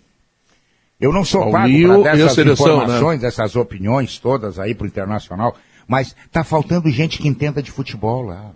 Eu 1.00 1.12
não 1.12 1.24
sou 1.24 1.50
Paulinho 1.50 1.88
pago 1.88 2.02
para 2.02 2.14
e 2.14 2.16
dar 2.18 2.22
a 2.22 2.24
essas 2.24 2.34
seleção, 2.34 2.66
né? 2.66 2.82
informações, 2.84 3.24
essas 3.24 3.56
opiniões 3.56 4.18
todas 4.18 4.58
aí 4.58 4.74
para 4.74 4.84
o 4.84 4.88
Internacional, 4.88 5.56
mas 5.86 6.14
tá 6.30 6.42
faltando 6.44 6.90
gente 6.90 7.18
que 7.18 7.28
entenda 7.28 7.62
de 7.62 7.70
futebol 7.70 8.22
lá. 8.22 8.50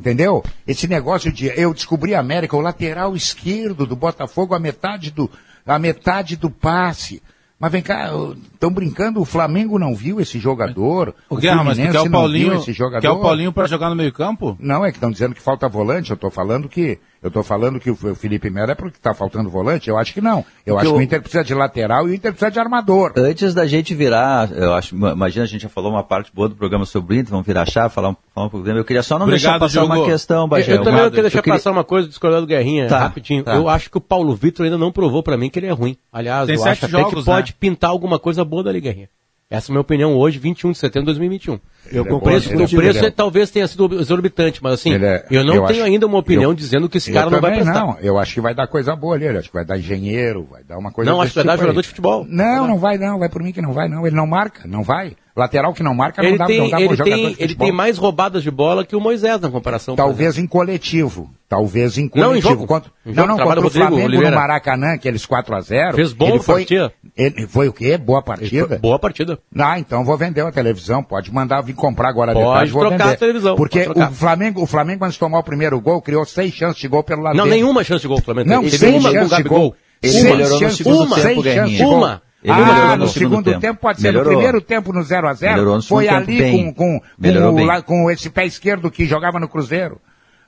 Entendeu? 0.00 0.42
Esse 0.66 0.88
negócio 0.88 1.30
de 1.30 1.46
eu 1.54 1.74
descobri 1.74 2.14
a 2.14 2.20
América, 2.20 2.56
o 2.56 2.60
lateral 2.60 3.14
esquerdo 3.14 3.84
do 3.84 3.94
Botafogo, 3.94 4.54
a 4.54 4.58
metade 4.58 5.10
do, 5.10 5.30
a 5.66 5.78
metade 5.78 6.36
do 6.36 6.50
passe. 6.50 7.22
Mas 7.58 7.70
vem 7.70 7.82
cá, 7.82 8.10
estão 8.54 8.72
brincando, 8.72 9.20
o 9.20 9.26
Flamengo 9.26 9.78
não 9.78 9.94
viu 9.94 10.18
esse 10.18 10.38
jogador. 10.38 11.14
O 11.28 11.36
Guerra, 11.36 11.62
mas 11.62 11.76
tu 11.76 11.82
quer 11.82 12.00
o 12.00 12.10
Paulinho, 12.10 12.50
viu 12.52 12.58
esse 12.60 12.72
jogador. 12.72 13.02
quer 13.02 13.10
o 13.10 13.20
Paulinho 13.20 13.52
para 13.52 13.66
jogar 13.66 13.90
no 13.90 13.96
meio 13.96 14.10
campo? 14.10 14.56
Não, 14.58 14.82
é 14.82 14.90
que 14.90 14.96
estão 14.96 15.10
dizendo 15.10 15.34
que 15.34 15.42
falta 15.42 15.68
volante, 15.68 16.10
eu 16.10 16.14
estou 16.14 16.30
falando 16.30 16.66
que. 16.66 16.98
Eu 17.22 17.28
estou 17.28 17.42
falando 17.42 17.78
que 17.78 17.90
o 17.90 17.96
Felipe 18.14 18.48
Melo 18.48 18.70
é 18.70 18.74
porque 18.74 18.96
está 18.96 19.12
faltando 19.12 19.50
volante. 19.50 19.90
Eu 19.90 19.98
acho 19.98 20.14
que 20.14 20.22
não. 20.22 20.38
Eu 20.64 20.74
Porque 20.74 20.86
acho 20.86 20.90
que 20.94 20.98
o 20.98 21.02
Inter 21.02 21.20
precisa 21.20 21.44
de 21.44 21.54
lateral 21.54 22.08
e 22.08 22.12
o 22.12 22.14
Inter 22.14 22.32
precisa 22.32 22.50
de 22.50 22.58
armador. 22.58 23.12
Antes 23.16 23.52
da 23.52 23.66
gente 23.66 23.94
virar, 23.94 24.50
eu 24.52 24.72
acho, 24.72 24.94
imagina, 24.96 25.44
a 25.44 25.48
gente 25.48 25.60
já 25.62 25.68
falou 25.68 25.90
uma 25.90 26.02
parte 26.02 26.30
boa 26.34 26.48
do 26.48 26.54
programa 26.56 26.86
sobre 26.86 27.16
o 27.16 27.18
Inter, 27.20 27.30
vamos 27.30 27.46
virar 27.46 27.66
chave, 27.66 27.92
falar 27.92 28.08
um, 28.10 28.16
falar 28.34 28.46
um 28.46 28.50
pouco 28.50 28.64
dele. 28.64 28.78
Eu 28.78 28.84
queria 28.84 29.02
só 29.02 29.18
não 29.18 29.26
deixar 29.28 29.58
passar 29.58 29.84
uma 29.84 30.02
questão, 30.04 30.48
Bagé. 30.48 30.72
Eu, 30.72 30.76
eu 30.76 30.82
também 30.82 31.02
não 31.02 31.08
queria 31.10 31.22
deixar 31.24 31.42
queria- 31.42 31.58
passar 31.58 31.70
uma 31.72 31.84
coisa 31.84 32.08
discordando 32.08 32.42
do 32.42 32.48
Guerrinha, 32.48 32.88
Tá, 32.88 33.00
rapidinho. 33.00 33.44
tá. 33.44 33.54
Eu 33.54 33.68
acho 33.68 33.90
que 33.90 33.98
o 33.98 34.00
Paulo 34.00 34.34
Vitor 34.34 34.64
ainda 34.64 34.78
não 34.78 34.90
provou 34.90 35.22
pra 35.22 35.36
mim 35.36 35.50
que 35.50 35.58
ele 35.58 35.66
é 35.66 35.72
ruim. 35.72 35.96
Aliás, 36.10 36.46
Tem 36.46 36.56
eu 36.56 36.64
acho 36.64 36.86
até 36.86 36.98
jogos, 36.98 37.14
que 37.20 37.24
pode 37.24 37.52
né? 37.52 37.56
pintar 37.60 37.90
alguma 37.90 38.18
coisa 38.18 38.42
boa 38.44 38.62
dali, 38.62 38.80
Guerrinha. 38.80 39.08
Essa 39.50 39.66
é 39.66 39.70
a 39.70 39.72
minha 39.72 39.80
opinião 39.80 40.14
hoje, 40.16 40.38
21 40.38 40.70
de 40.70 40.78
setembro 40.78 41.06
de 41.12 41.18
2021. 41.18 41.58
Eu 41.90 42.02
o 42.02 42.20
preço, 42.20 42.50
o 42.54 42.56
preço 42.56 42.80
ele 42.80 42.98
é- 43.06 43.10
talvez 43.10 43.50
tenha 43.50 43.66
sido 43.66 43.98
exorbitante, 44.00 44.62
mas 44.62 44.74
assim, 44.74 44.94
é- 44.94 45.26
eu 45.28 45.42
não 45.42 45.54
eu 45.56 45.66
tenho 45.66 45.80
acho- 45.82 45.90
ainda 45.90 46.06
uma 46.06 46.18
opinião 46.18 46.52
eu- 46.52 46.54
dizendo 46.54 46.88
que 46.88 46.98
esse 46.98 47.10
cara 47.12 47.28
não 47.28 47.40
vai 47.40 47.54
prestar. 47.54 47.74
Não, 47.74 47.98
eu 48.00 48.16
acho 48.16 48.32
que 48.32 48.40
vai 48.40 48.54
dar 48.54 48.68
coisa 48.68 48.94
boa 48.94 49.16
ali. 49.16 49.26
Acho 49.26 49.48
que 49.48 49.54
vai 49.54 49.64
dar 49.64 49.76
engenheiro, 49.76 50.46
vai 50.48 50.62
dar 50.62 50.78
uma 50.78 50.92
coisa 50.92 51.10
Não, 51.10 51.20
acho 51.20 51.30
que 51.32 51.34
vai 51.38 51.44
dar 51.46 51.52
tipo 51.54 51.62
jogador 51.62 51.78
aí. 51.80 51.82
de 51.82 51.88
futebol. 51.88 52.24
Não, 52.28 52.68
não 52.68 52.78
vai 52.78 52.96
não. 52.96 53.18
Vai 53.18 53.28
por 53.28 53.42
mim 53.42 53.50
que 53.50 53.60
não 53.60 53.72
vai 53.72 53.88
não. 53.88 54.06
Ele 54.06 54.14
não 54.14 54.24
marca, 54.26 54.68
não 54.68 54.84
vai. 54.84 55.16
Lateral 55.34 55.74
que 55.74 55.82
não 55.82 55.94
marca 55.94 56.22
não 56.22 56.28
Ele 56.28 56.38
dá, 56.38 56.46
tem, 56.46 56.58
não 56.58 56.70
dá 56.70 56.76
pra 56.76 56.84
ele, 56.84 56.96
tem, 57.02 57.34
de 57.34 57.42
ele 57.42 57.54
tem 57.56 57.72
mais 57.72 57.98
roubadas 57.98 58.44
de 58.44 58.50
bola 58.52 58.84
que 58.84 58.94
o 58.94 59.00
Moisés 59.00 59.40
na 59.40 59.50
comparação. 59.50 59.96
Talvez 59.96 60.38
em 60.38 60.46
coletivo. 60.46 61.28
Talvez 61.50 61.98
em 61.98 62.06
coletivo. 62.06 62.54
Não, 62.54 62.62
em. 62.62 62.66
Contra- 62.66 62.92
Em 63.04 63.12
não, 63.12 63.26
não, 63.26 63.36
contra 63.36 63.66
o 63.66 63.68
Flamengo 63.68 64.04
Oliveira. 64.06 64.30
no 64.30 64.36
Maracanã, 64.36 64.92
aqueles 64.94 65.26
4x0. 65.26 65.94
Fez 65.96 66.12
boa 66.12 66.30
ele 66.30 66.38
foi, 66.38 66.54
partida. 66.60 66.92
Ele, 67.16 67.46
foi 67.48 67.66
o 67.68 67.72
quê? 67.72 67.98
Boa 67.98 68.22
partida? 68.22 68.78
Boa 68.78 69.00
partida. 69.00 69.36
Ah, 69.58 69.76
então 69.76 70.04
vou 70.04 70.16
vender 70.16 70.42
a 70.42 70.52
televisão. 70.52 71.02
Pode 71.02 71.34
mandar 71.34 71.60
vir 71.62 71.74
comprar 71.74 72.08
agora 72.08 72.32
de 72.32 72.40
Pode 72.40 72.54
tarde, 72.54 72.70
vou 72.72 72.82
trocar 72.86 72.98
vender. 72.98 73.14
a 73.14 73.18
televisão, 73.18 73.56
Porque 73.56 73.80
o 73.88 74.10
Flamengo, 74.12 74.62
o 74.62 74.66
Flamengo, 74.66 75.04
antes 75.04 75.14
de 75.14 75.18
tomar 75.18 75.40
o 75.40 75.42
primeiro 75.42 75.80
gol, 75.80 76.00
criou 76.00 76.24
seis 76.24 76.54
chances 76.54 76.80
de 76.80 76.86
gol 76.86 77.02
pelo 77.02 77.20
lado 77.22 77.36
Não, 77.36 77.42
dele. 77.46 77.56
nenhuma 77.56 77.82
chance 77.82 78.02
de 78.02 78.06
gol, 78.06 78.22
Flamengo. 78.22 78.48
Não, 78.48 78.62
Teve 78.62 78.78
seis 78.78 78.94
uma 78.94 79.10
o 79.10 79.12
chances 79.12 79.36
de 79.36 79.42
gol. 79.42 79.74
Ele 80.00 80.12
Seis 80.12 80.24
melhorou 80.24 80.52
no 80.54 80.58
chances- 80.60 80.76
segundo 80.78 81.02
uma, 81.02 81.16
tempo, 81.16 81.42
seis 81.42 81.54
chances. 81.54 81.80
Uma. 81.80 82.22
Ele 82.42 82.52
ah, 82.54 82.96
no, 82.96 83.04
no 83.04 83.08
segundo, 83.08 83.44
tempo. 83.44 83.60
tempo. 83.60 83.80
pode 83.80 84.00
ser 84.00 84.06
Melhorou. 84.06 84.30
no 84.32 84.38
primeiro 84.38 84.60
tempo 84.62 84.92
no 84.94 85.02
0 85.02 85.28
a 85.28 85.34
0 85.34 85.52
Melhorou 85.52 85.76
no 85.76 85.82
Foi 85.82 86.04
segundo 86.06 86.24
tempo 86.26 86.30
ali 86.40 86.50
com, 86.72 86.72
com, 86.72 87.00
com, 87.00 87.64
o 87.78 87.82
com 87.82 88.10
esse 88.10 88.30
pé 88.30 88.46
esquerdo 88.46 88.90
que 88.90 89.04
jogava 89.04 89.38
no 89.40 89.46
Cruzeiro. 89.46 90.00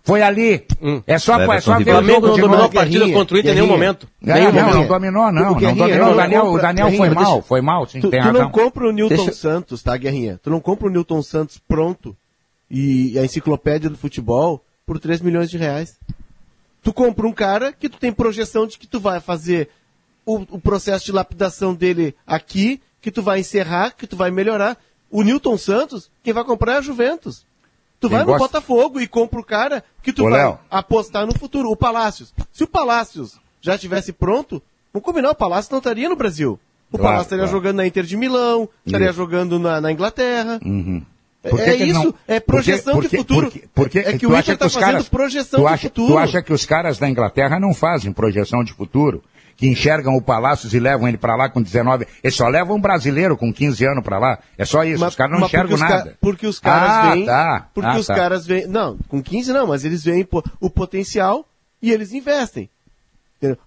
Foi 0.05 0.21
ali. 0.21 0.67
É 1.07 1.17
só, 1.19 1.41
é 1.41 1.61
só 1.61 1.79
ver 1.79 1.95
o 1.95 2.03
jogo 2.05 2.27
não 2.29 2.37
dominou 2.37 2.65
a 2.65 2.69
partida 2.69 3.09
contra 3.13 3.37
o 3.37 3.39
Inter 3.39 3.53
em 3.53 3.55
nenhum 3.55 3.67
momento. 3.69 4.09
Não, 4.21 4.35
Nenhum 4.35 4.47
não, 4.53 4.61
momento. 4.61 4.75
não 4.77 4.87
dominou, 4.89 5.33
não. 5.33 5.41
O 5.43 5.45
Não 5.45 5.55
dominou. 5.55 6.13
O 6.13 6.17
Daniel, 6.17 6.43
compra- 6.43 6.59
o 6.59 6.63
Daniel 6.63 6.87
foi 6.91 6.99
mas 7.09 7.15
mal, 7.15 7.33
deixa- 7.35 7.43
foi 7.49 7.61
mal, 7.61 7.87
sim, 7.87 8.01
Tu, 8.01 8.11
tem 8.11 8.21
tu 8.21 8.25
razão. 8.27 8.43
não 8.43 8.51
compra 8.51 8.89
o 8.89 8.93
Newton 8.93 9.15
Deixa- 9.17 9.33
Santos, 9.33 9.83
tá, 9.83 9.97
Guerrinha? 9.97 10.41
Tu 10.43 10.51
não 10.51 10.61
compra 10.61 10.89
o 10.89 10.91
Newton 10.91 11.23
Santos 11.23 11.61
pronto 11.69 12.17
e 12.69 13.17
a 13.19 13.25
enciclopédia 13.25 13.89
do 13.89 13.97
futebol 13.97 14.65
por 14.85 14.99
3 14.99 15.21
milhões 15.21 15.49
de 15.49 15.57
reais. 15.57 15.97
Tu 16.83 16.93
compra 16.93 17.25
um 17.27 17.33
cara 17.33 17.73
que 17.73 17.89
tu 17.89 17.97
tem 17.99 18.13
projeção 18.13 18.67
de 18.67 18.79
que 18.79 18.89
tu 18.89 18.99
vai 18.99 19.21
fazer 19.21 19.69
o, 20.27 20.39
o 20.51 20.59
processo 20.61 21.05
de 21.05 21.13
lapidação 21.13 21.75
dele 21.75 22.13
aqui, 22.27 22.81
que 23.01 23.11
tu 23.13 23.23
vai 23.23 23.39
encerrar, 23.39 23.93
que 23.97 24.07
tu 24.07 24.17
vai 24.17 24.33
melhorar. 24.33 24.77
O 25.11 25.23
Newton 25.23 25.57
Santos, 25.57 26.11
quem 26.25 26.33
vai 26.33 26.43
comprar 26.43 26.75
é 26.75 26.79
a 26.79 26.83
Juventus. 26.83 27.45
Tu 28.03 28.09
Quem 28.09 28.19
vai 28.19 28.27
no 28.27 28.33
gosta- 28.33 28.47
Botafogo 28.49 29.01
e 29.01 29.07
compra 29.07 29.39
o 29.41 29.45
cara 29.45 29.83
que 30.03 30.13
tu 30.13 30.23
Ô, 30.27 30.31
vai 30.31 30.41
Léo. 30.43 30.59
apostar 30.69 31.25
no 31.25 31.33
futuro. 31.39 31.71
O 31.71 31.77
Palácios. 31.77 32.35
Se 32.53 32.65
o 32.65 32.67
Palácios 32.67 33.39
já 33.61 33.77
estivesse 33.77 34.13
pronto, 34.13 34.61
vamos 34.93 35.07
combinar, 35.07 35.31
o 35.31 35.35
Palácio 35.37 35.71
não 35.71 35.79
estaria 35.79 36.09
no 36.09 36.17
Brasil. 36.17 36.59
O 36.91 36.99
Claro, 36.99 37.05
Palácio 37.05 37.23
estaria 37.27 37.45
claro. 37.45 37.57
jogando 37.57 37.77
na 37.77 37.87
Inter 37.87 38.03
de 38.05 38.17
Milão, 38.17 38.69
estaria 38.85 39.07
Isso. 39.07 39.17
jogando 39.17 39.57
na, 39.59 39.81
na 39.81 39.93
Inglaterra. 39.93 40.59
Uhum. 40.65 41.01
É- 41.45 41.51
que 41.51 41.61
é 41.61 41.77
que 41.77 41.85
isso, 41.85 42.05
não- 42.05 42.15
é 42.29 42.39
projeção 42.41 42.95
por 42.95 43.03
de 43.05 43.09
que- 43.09 43.17
futuro. 43.17 43.47
por 43.47 43.53
que- 43.53 43.69
por 43.75 43.89
que- 43.89 43.99
É 44.01 44.19
que 44.19 44.27
o 44.27 44.31
acha 44.31 44.53
Inter 44.53 44.59
tá 44.59 44.67
os 44.67 44.75
fazendo 44.75 45.05
projeção 45.11 45.61
tu 45.61 45.67
de 45.67 45.73
acha, 45.73 45.83
futuro. 45.89 46.13
Tu 46.13 46.19
acha 46.19 46.43
que 46.43 46.53
os 46.53 46.67
caras 46.67 46.99
da 46.99 47.09
Inglaterra 47.09 47.59
não 47.61 47.73
fazem 47.73 48.13
projeção 48.13 48.63
de 48.65 48.73
futuro? 48.73 49.23
Que 49.57 49.69
enxergam 49.69 50.15
o 50.17 50.23
Palácios 50.23 50.75
e 50.75 50.81
levam 50.81 51.07
ele 51.09 51.17
pra 51.19 51.37
lá 51.37 51.49
com 51.49 51.63
19. 51.63 52.07
Eles 52.23 52.35
só 52.37 52.49
levam 52.49 52.77
um 52.77 52.81
brasileiro 52.81 53.37
com 53.37 53.53
15 53.53 53.85
anos 53.85 54.03
pra 54.03 54.19
lá. 54.19 54.39
É 54.59 54.65
só 54.65 54.83
isso. 54.85 55.01
Mas- 55.01 55.11
os 55.11 55.17
caras 55.17 55.39
não 55.39 55.47
enxergam 55.47 55.69
porque 55.69 55.75
os 55.75 55.89
ca- 55.89 55.97
nada. 55.99 56.19
porque 56.21 56.47
os 56.47 56.59
caras 56.61 56.91
ah, 56.91 57.11
veem. 57.13 57.27
Tá. 57.27 57.69
Porque 57.75 57.91
Ah, 57.91 57.99
os 57.99 58.07
tá. 58.07 58.15
caras 58.15 58.47
veem. 58.47 58.67
Não, 58.67 58.97
com 59.09 59.23
15 59.23 59.53
não, 59.53 59.67
mas 59.69 59.85
eles 59.85 60.03
veem 60.03 60.25
po- 60.25 60.43
o 60.61 60.69
potencial 60.69 61.47
e 61.81 61.91
eles 61.93 62.13
investem. 62.13 62.69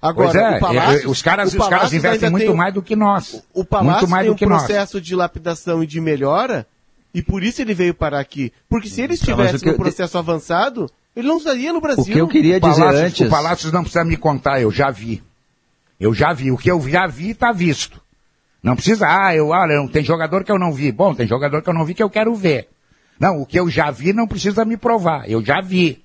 Agora, 0.01 0.31
Pois 0.31 0.35
é, 0.35 0.55
o 0.55 0.59
Palácios, 0.61 1.03
é, 1.03 1.07
os 1.07 1.21
caras, 1.21 1.53
o 1.53 1.57
os 1.61 1.67
caras 1.67 1.91
investem 1.91 2.29
muito 2.29 2.47
tem- 2.47 2.55
mais 2.55 2.73
do 2.73 2.81
que 2.81 2.95
nós. 2.95 3.43
O 3.53 3.65
Palácio 3.65 3.91
muito 4.01 4.07
mais 4.09 4.23
tem 4.23 4.29
do 4.31 4.33
um 4.33 4.37
que 4.37 4.45
nós. 4.45 4.63
processo 4.63 5.01
de 5.01 5.13
lapidação 5.13 5.83
e 5.83 5.87
de 5.87 5.99
melhora, 5.99 6.65
e 7.13 7.21
por 7.21 7.43
isso 7.43 7.61
ele 7.61 7.73
veio 7.73 7.93
parar 7.93 8.19
aqui. 8.21 8.53
Porque 8.69 8.87
se 8.87 9.01
ele 9.01 9.09
Tá, 9.09 9.13
estivesse 9.15 9.55
o 9.57 9.59
que 9.59 9.65
no 9.65 9.71
eu- 9.73 9.77
processo 9.77 10.17
avançado, 10.17 10.89
ele 11.13 11.27
não 11.27 11.37
estaria 11.37 11.73
no 11.73 11.81
Brasil. 11.81 12.03
O 12.03 12.05
que 12.07 12.17
eu 12.17 12.27
queria 12.29 12.55
o 12.55 12.59
dizer 12.61 12.79
Palácios, 12.79 13.01
antes. 13.03 13.27
O 13.27 13.29
Palácios 13.29 13.71
não 13.73 13.81
precisa 13.81 14.05
me 14.05 14.15
contar, 14.15 14.61
eu 14.61 14.71
já 14.71 14.89
vi. 14.89 15.21
Eu 15.99 16.13
já 16.13 16.33
vi. 16.33 16.51
O 16.51 16.57
que 16.57 16.69
eu 16.69 16.81
já 16.89 17.07
vi 17.07 17.31
está 17.31 17.51
visto. 17.51 18.01
Não 18.61 18.75
precisa, 18.75 19.05
ah, 19.07 19.35
eu, 19.35 19.49
não- 19.67 19.87
tem 19.87 20.03
jogador 20.03 20.43
que 20.43 20.51
eu 20.51 20.57
não 20.59 20.71
vi. 20.73 20.91
Bom, 20.91 21.13
tem 21.13 21.27
jogador 21.27 21.61
que 21.61 21.69
eu 21.69 21.73
não 21.73 21.85
vi 21.85 21.93
que 21.93 22.01
eu 22.03 22.09
quero 22.09 22.33
ver. 22.35 22.67
Não, 23.19 23.41
o 23.41 23.45
que 23.45 23.59
eu 23.59 23.69
já 23.69 23.91
vi 23.91 24.11
não 24.11 24.27
precisa 24.27 24.65
me 24.65 24.75
provar. 24.75 25.29
Eu 25.29 25.43
já 25.45 25.61
vi. 25.61 26.03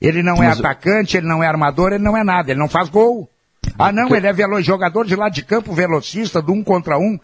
Ele 0.00 0.22
não 0.22 0.42
é 0.42 0.48
Mas 0.48 0.58
o- 0.58 0.60
atacante, 0.60 1.16
ele 1.16 1.26
não 1.26 1.42
é 1.42 1.46
armador, 1.46 1.92
ele 1.92 2.02
não 2.02 2.16
é 2.16 2.24
nada, 2.24 2.50
ele 2.50 2.58
não 2.58 2.68
faz 2.68 2.88
gol. 2.88 3.28
Ah, 3.78 3.92
não, 3.92 4.14
ele 4.16 4.26
é 4.26 4.32
velo- 4.32 4.60
jogador 4.62 5.04
de 5.04 5.14
lado 5.14 5.32
de 5.34 5.44
campo, 5.44 5.72
velocista, 5.72 6.40
do 6.40 6.52
um 6.52 6.64
contra 6.64 6.98
um. 6.98 7.18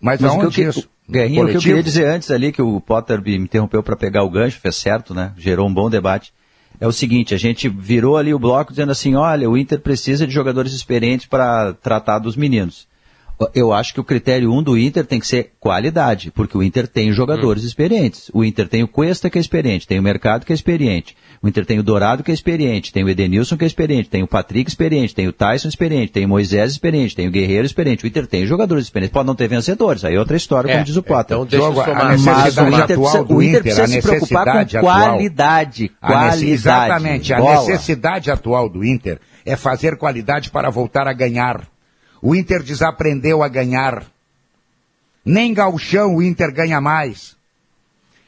Mas, 0.00 0.20
Mas 0.20 0.30
o 0.32 0.34
que 0.34 0.40
eu 0.40 0.44
aonde 0.44 0.62
isso? 0.62 0.88
Guerrinha, 1.08 1.42
o 1.44 1.48
que 1.48 1.56
eu 1.56 1.60
queria 1.60 1.82
dizer 1.82 2.04
antes 2.06 2.30
ali, 2.30 2.52
que 2.52 2.62
o 2.62 2.80
Potter 2.80 3.20
me 3.22 3.36
interrompeu 3.36 3.82
para 3.82 3.96
pegar 3.96 4.22
o 4.22 4.30
gancho, 4.30 4.60
fez 4.60 4.76
certo, 4.76 5.12
né? 5.14 5.32
Gerou 5.36 5.66
um 5.68 5.74
bom 5.74 5.90
debate. 5.90 6.32
É 6.80 6.86
o 6.86 6.92
seguinte, 6.92 7.34
a 7.34 7.38
gente 7.38 7.68
virou 7.68 8.16
ali 8.16 8.32
o 8.32 8.38
bloco 8.38 8.72
dizendo 8.72 8.90
assim, 8.90 9.14
olha, 9.14 9.50
o 9.50 9.56
Inter 9.56 9.78
precisa 9.80 10.26
de 10.26 10.32
jogadores 10.32 10.72
experientes 10.72 11.26
para 11.26 11.74
tratar 11.74 12.18
dos 12.18 12.36
meninos. 12.36 12.88
Eu 13.54 13.72
acho 13.72 13.94
que 13.94 14.00
o 14.00 14.04
critério 14.04 14.52
um 14.52 14.62
do 14.62 14.76
Inter 14.76 15.06
tem 15.06 15.18
que 15.18 15.26
ser 15.26 15.52
qualidade, 15.58 16.30
porque 16.30 16.56
o 16.58 16.62
Inter 16.62 16.86
tem 16.86 17.10
jogadores 17.10 17.64
experientes. 17.64 18.30
O 18.34 18.44
Inter 18.44 18.68
tem 18.68 18.82
o 18.82 18.88
Cuesta 18.88 19.30
que 19.30 19.38
é 19.38 19.40
experiente, 19.40 19.86
tem 19.86 19.98
o 19.98 20.02
Mercado 20.02 20.44
que 20.44 20.52
é 20.52 20.54
experiente. 20.54 21.16
O 21.42 21.48
Inter 21.48 21.64
tem 21.64 21.78
o 21.78 21.82
Dourado 21.82 22.22
que 22.22 22.30
é 22.30 22.34
experiente, 22.34 22.92
tem 22.92 23.02
o 23.02 23.08
Edenilson 23.08 23.56
que 23.56 23.64
é 23.64 23.66
experiente, 23.66 24.10
tem 24.10 24.22
o 24.22 24.26
Patrick 24.26 24.68
experiente, 24.70 25.14
tem 25.14 25.26
o 25.26 25.32
Tyson 25.32 25.68
experiente, 25.68 26.12
tem 26.12 26.26
o 26.26 26.28
Moisés 26.28 26.72
experiente, 26.72 27.16
tem 27.16 27.28
o 27.28 27.30
Guerreiro 27.30 27.64
experiente. 27.64 28.04
O 28.04 28.06
Inter 28.06 28.26
tem 28.26 28.44
jogadores 28.46 28.84
experientes. 28.84 29.14
Pode 29.14 29.26
não 29.26 29.34
ter 29.34 29.48
vencedores, 29.48 30.04
aí 30.04 30.14
é 30.16 30.18
outra 30.18 30.36
história, 30.36 30.68
É, 30.68 30.72
como 30.74 30.84
diz 30.84 30.96
o 30.96 31.02
Potter. 31.02 31.36
então 31.38 31.46
deixa 31.46 31.64
eu 31.66 31.72
Mas 31.72 31.84
somar. 31.86 32.02
A 32.02 32.08
o 32.08 32.10
necessidade 32.10 32.68
Inter 32.68 32.82
atual 32.82 32.86
precisa, 33.10 33.24
do 33.24 33.34
o 33.36 33.42
Inter 33.42 33.62
precisa 33.62 33.82
a 33.84 33.86
se 33.88 34.02
preocupar 34.02 34.44
com 34.44 34.52
necessidade 34.58 34.76
atual- 34.76 35.08
qualidade. 35.12 35.90
A 36.02 36.06
Qualidade. 36.08 36.50
exatamente. 36.50 37.32
A 37.32 37.38
Bola. 37.38 37.54
necessidade 37.54 38.30
atual 38.30 38.68
do 38.68 38.84
Inter 38.84 39.18
é 39.46 39.56
fazer 39.56 39.96
qualidade 39.96 40.50
para 40.50 40.68
voltar 40.68 41.08
a 41.08 41.12
ganhar. 41.14 41.62
O 42.22 42.34
Inter 42.34 42.62
desaprendeu 42.62 43.42
a 43.42 43.48
ganhar. 43.48 44.04
Nem 45.24 45.54
gauchão 45.54 46.16
o 46.16 46.22
Inter 46.22 46.52
ganha 46.52 46.80
mais. 46.80 47.36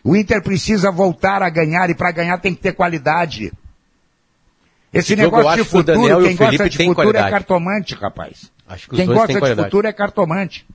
O 0.05 0.17
Inter 0.17 0.43
precisa 0.43 0.91
voltar 0.91 1.43
a 1.43 1.49
ganhar 1.49 1.89
e 1.91 1.95
para 1.95 2.11
ganhar 2.11 2.39
tem 2.39 2.55
que 2.55 2.61
ter 2.61 2.73
qualidade. 2.73 3.53
Esse 4.93 5.17
Diogo, 5.17 5.37
negócio 5.37 5.63
de 5.63 5.69
futuro, 5.69 6.23
quem 6.23 6.37
gosta 6.37 6.69
de 6.69 6.77
futuro 6.77 6.91
é 6.91 6.95
qualidade. 6.95 7.31
cartomante, 7.31 7.95
rapaz. 7.95 8.53
Acho 8.69 8.89
que 8.89 8.95
os 8.95 9.01
Quem 9.01 9.07
gosta 9.07 9.33
de 9.33 9.39
qualidade. 9.39 9.69
futuro 9.69 9.87
é 9.87 9.93
cartomante. 9.93 10.67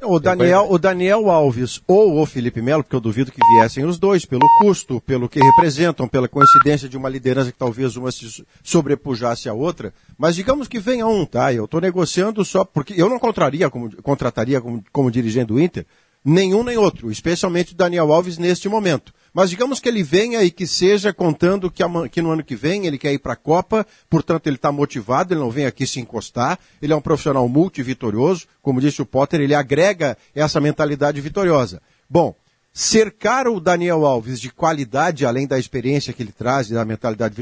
O 0.00 0.20
Daniel, 0.20 0.66
o 0.70 0.78
Daniel 0.78 1.28
Alves 1.28 1.82
ou 1.86 2.20
o 2.20 2.26
Felipe 2.26 2.62
Melo, 2.62 2.84
porque 2.84 2.94
eu 2.94 3.00
duvido 3.00 3.32
que 3.32 3.40
viessem 3.54 3.84
os 3.84 3.98
dois, 3.98 4.24
pelo 4.24 4.46
custo, 4.60 5.00
pelo 5.00 5.28
que 5.28 5.40
representam, 5.40 6.06
pela 6.06 6.28
coincidência 6.28 6.88
de 6.88 6.96
uma 6.96 7.08
liderança 7.08 7.50
que 7.50 7.58
talvez 7.58 7.96
uma 7.96 8.12
se 8.12 8.46
sobrepujasse 8.62 9.48
a 9.48 9.52
outra. 9.52 9.92
Mas 10.16 10.36
digamos 10.36 10.68
que 10.68 10.78
venha 10.78 11.06
um, 11.06 11.26
tá? 11.26 11.52
Eu 11.52 11.64
estou 11.64 11.80
negociando 11.80 12.44
só 12.44 12.64
porque 12.64 12.94
eu 12.96 13.08
não 13.08 13.18
contraria 13.18 13.68
como, 13.68 13.90
contrataria 14.00 14.60
como, 14.60 14.84
como 14.92 15.10
dirigente 15.10 15.48
do 15.48 15.60
Inter 15.60 15.84
nenhum 16.28 16.62
nem 16.62 16.76
outro, 16.76 17.10
especialmente 17.10 17.72
o 17.72 17.76
Daniel 17.76 18.12
Alves 18.12 18.36
neste 18.36 18.68
momento. 18.68 19.14
Mas 19.32 19.50
digamos 19.50 19.80
que 19.80 19.88
ele 19.88 20.02
venha 20.02 20.42
e 20.42 20.50
que 20.50 20.66
seja 20.66 21.12
contando 21.12 21.70
que, 21.70 21.82
que 22.10 22.20
no 22.20 22.30
ano 22.30 22.44
que 22.44 22.54
vem 22.54 22.86
ele 22.86 22.98
quer 22.98 23.12
ir 23.12 23.18
para 23.18 23.32
a 23.32 23.36
Copa, 23.36 23.86
portanto 24.10 24.46
ele 24.46 24.56
está 24.56 24.70
motivado, 24.70 25.32
ele 25.32 25.40
não 25.40 25.50
vem 25.50 25.64
aqui 25.64 25.86
se 25.86 26.00
encostar, 26.00 26.58
ele 26.82 26.92
é 26.92 26.96
um 26.96 27.00
profissional 27.00 27.48
multivitorioso, 27.48 28.46
como 28.60 28.80
disse 28.80 29.00
o 29.00 29.06
Potter, 29.06 29.40
ele 29.40 29.54
agrega 29.54 30.18
essa 30.34 30.60
mentalidade 30.60 31.20
vitoriosa. 31.20 31.80
Bom, 32.08 32.34
cercar 32.72 33.48
o 33.48 33.60
Daniel 33.60 34.04
Alves 34.04 34.40
de 34.40 34.50
qualidade, 34.50 35.24
além 35.24 35.46
da 35.46 35.58
experiência 35.58 36.12
que 36.12 36.22
ele 36.22 36.32
traz 36.32 36.70
e 36.70 36.74
da 36.74 36.84
mentalidade 36.84 37.34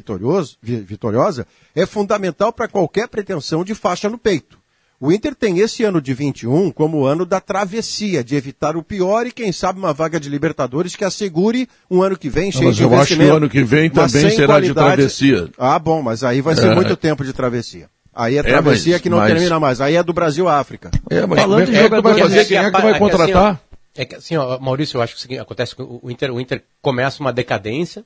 vitoriosa, 0.63 1.47
é 1.75 1.87
fundamental 1.87 2.53
para 2.53 2.69
qualquer 2.69 3.09
pretensão 3.09 3.65
de 3.65 3.75
faixa 3.75 4.09
no 4.09 4.19
peito. 4.19 4.59
O 4.99 5.13
Inter 5.13 5.35
tem 5.35 5.59
esse 5.59 5.85
ano 5.85 6.01
de 6.01 6.15
21 6.15 6.71
como 6.71 6.99
o 7.01 7.07
ano 7.07 7.27
da 7.27 7.39
travessia, 7.41 8.25
de 8.25 8.35
evitar 8.35 8.77
o 8.77 8.83
pior 8.83 9.27
e 9.27 9.33
quem 9.33 9.53
sabe 9.53 9.79
uma 9.79 9.93
vaga 9.93 10.19
de 10.19 10.29
Libertadores 10.31 10.97
que 10.97 11.05
assegure 11.05 11.69
um 11.91 12.03
ano 12.03 12.17
que 12.17 12.31
vem 12.31 12.47
Não, 12.47 12.53
cheio 12.53 12.65
mas 12.67 12.77
de 12.77 12.83
eu 12.83 12.95
acho 12.95 13.15
que 13.17 13.23
o 13.23 13.35
ano 13.35 13.49
que 13.49 13.63
vem 13.63 13.91
também 13.91 14.09
sem 14.09 14.31
será 14.31 14.59
de 14.59 14.73
qualidade. 14.73 14.87
travessia. 14.97 15.51
Ah, 15.59 15.79
bom, 15.79 16.01
mas 16.01 16.25
aí 16.25 16.41
vai 16.41 16.57
ser 16.57 16.69
É. 16.71 16.75
muito 16.75 16.97
tempo 16.97 17.23
de 17.25 17.33
travessia. 17.35 17.91
Aí 18.15 18.37
é 18.37 18.39
É, 18.39 18.43
travessia 18.43 18.93
mas- 18.95 19.03
que 19.03 19.11
não 19.11 19.19
mas- 19.19 19.31
termina 19.33 19.61
mais. 19.61 19.81
Aí 19.83 19.95
é 19.97 20.03
do 20.03 20.15
Brasil 20.15 20.49
à 20.49 20.59
África. 20.59 20.91
É, 21.11 21.27
mas 21.27 21.41
Falando 21.41 21.67
quem 21.67 21.77
é 21.77 21.83
que 21.91 21.95
tu 21.97 22.03
vai 22.03 22.19
fazer? 22.19 22.45
Quem 22.47 22.57
é 22.57 22.71
que 22.71 22.81
vai 22.81 22.99
contratar? 22.99 23.61
É 23.95 24.05
que 24.07 24.15
assim, 24.15 24.37
ó, 24.37 24.59
Maurício, 24.59 24.97
eu 24.97 25.03
acho 25.03 25.13
que 25.13 25.19
o 25.19 25.23
seguinte, 25.23 25.41
acontece 25.41 25.77
que 25.77 25.83
o 25.83 26.01
o 26.03 26.11
Inter, 26.11 26.33
o 26.33 26.41
Inter 26.41 26.63
começa 26.81 27.21
uma 27.21 27.33
decadência, 27.35 28.03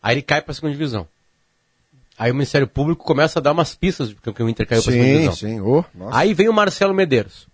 aí 0.00 0.14
ele 0.14 0.22
cai 0.22 0.40
para 0.40 0.52
a 0.52 0.54
segunda 0.54 0.72
divisão. 0.72 1.08
Aí 2.20 2.30
o 2.30 2.34
Ministério 2.34 2.66
Público 2.66 3.02
começa 3.02 3.38
a 3.38 3.42
dar 3.42 3.52
umas 3.52 3.74
pistas 3.74 4.10
de 4.10 4.14
que 4.14 4.42
o 4.42 4.46
Inter 4.46 4.66
caiu 4.66 4.82
para 4.82 4.92
a 4.92 4.94
segunda 4.94 5.08
Sim, 5.08 5.14
divisão. 5.14 5.34
sim. 5.36 5.60
Oh, 5.62 5.82
nossa. 5.94 6.18
Aí 6.18 6.34
vem 6.34 6.50
o 6.50 6.52
Marcelo 6.52 6.92
Medeiros. 6.92 7.48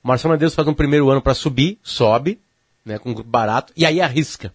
O 0.00 0.06
Marcelo 0.06 0.30
Medeiros 0.30 0.54
faz 0.54 0.68
um 0.68 0.72
primeiro 0.74 1.10
ano 1.10 1.20
para 1.20 1.34
subir, 1.34 1.76
sobe, 1.82 2.38
né, 2.86 3.00
com 3.00 3.10
um 3.10 3.14
grupo 3.14 3.28
barato, 3.28 3.72
e 3.76 3.84
aí 3.84 4.00
arrisca. 4.00 4.54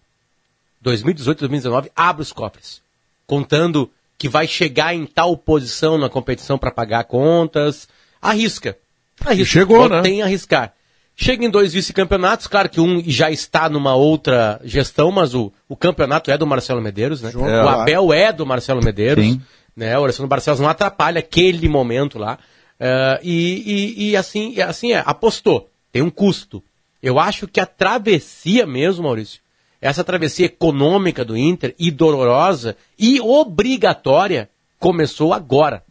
2018, 0.79 1.39
2019, 1.39 1.91
abre 1.93 2.21
os 2.21 2.31
cofres, 2.31 2.81
contando 3.25 3.91
que 4.17 4.29
vai 4.29 4.47
chegar 4.47 4.95
em 4.95 5.05
tal 5.05 5.35
posição 5.35 5.97
na 5.97 6.07
competição 6.07 6.57
para 6.57 6.71
pagar 6.71 7.03
contas, 7.03 7.89
arrisca. 8.21 8.77
arrisca. 9.19 9.43
E 9.43 9.45
chegou, 9.45 9.89
né? 9.89 10.01
Tem 10.01 10.21
a 10.21 10.25
arriscar. 10.27 10.73
Chega 11.19 11.43
em 11.43 11.49
dois 11.49 11.73
vice-campeonatos, 11.73 12.45
claro 12.45 12.69
que 12.69 12.79
um 12.79 13.01
já 13.03 13.31
está 13.31 13.67
numa 13.67 13.95
outra 13.95 14.61
gestão, 14.63 15.11
mas 15.11 15.33
o, 15.33 15.51
o 15.67 15.75
campeonato 15.75 16.29
é 16.29 16.37
do 16.37 16.45
Marcelo 16.45 16.79
Medeiros, 16.79 17.23
né? 17.23 17.31
É. 17.33 17.37
o 17.37 17.67
Abel 17.67 18.13
é 18.13 18.31
do 18.31 18.45
Marcelo 18.45 18.83
Medeiros, 18.83 19.25
Sim. 19.25 19.41
né? 19.75 19.97
O 19.97 20.03
Alessandro 20.03 20.27
Barcelos 20.29 20.59
não 20.59 20.69
atrapalha 20.69 21.17
aquele 21.17 21.67
momento 21.67 22.19
lá. 22.19 22.37
Eh, 22.79 23.19
e, 23.23 23.63
e, 23.97 24.09
e 24.11 24.15
assim, 24.15 24.61
assim 24.61 24.93
é, 24.93 25.01
apostou. 25.03 25.67
Tem 25.91 26.03
um 26.03 26.09
custo. 26.11 26.63
Eu 27.01 27.19
acho 27.19 27.47
que 27.47 27.59
a 27.59 27.65
travessia 27.65 28.67
mesmo, 28.67 29.05
Maurício, 29.05 29.41
essa 29.81 30.03
travessia 30.03 30.45
econômica 30.45 31.25
do 31.25 31.35
Inter, 31.35 31.73
e 31.79 31.89
dolorosa 31.89 32.77
e 32.97 33.19
obrigatória, 33.19 34.49
começou 34.79 35.33
agora. 35.33 35.81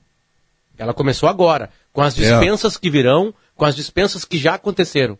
Ela 0.78 0.94
começou 0.94 1.28
agora, 1.28 1.70
com 1.92 2.00
as 2.00 2.16
É. 2.16 2.22
dispensas 2.22 2.76
que 2.76 2.90
virão, 2.90 3.34
com 3.56 3.64
as 3.64 3.74
dispensas 3.74 4.24
que 4.24 4.38
já 4.38 4.54
aconteceram. 4.54 5.18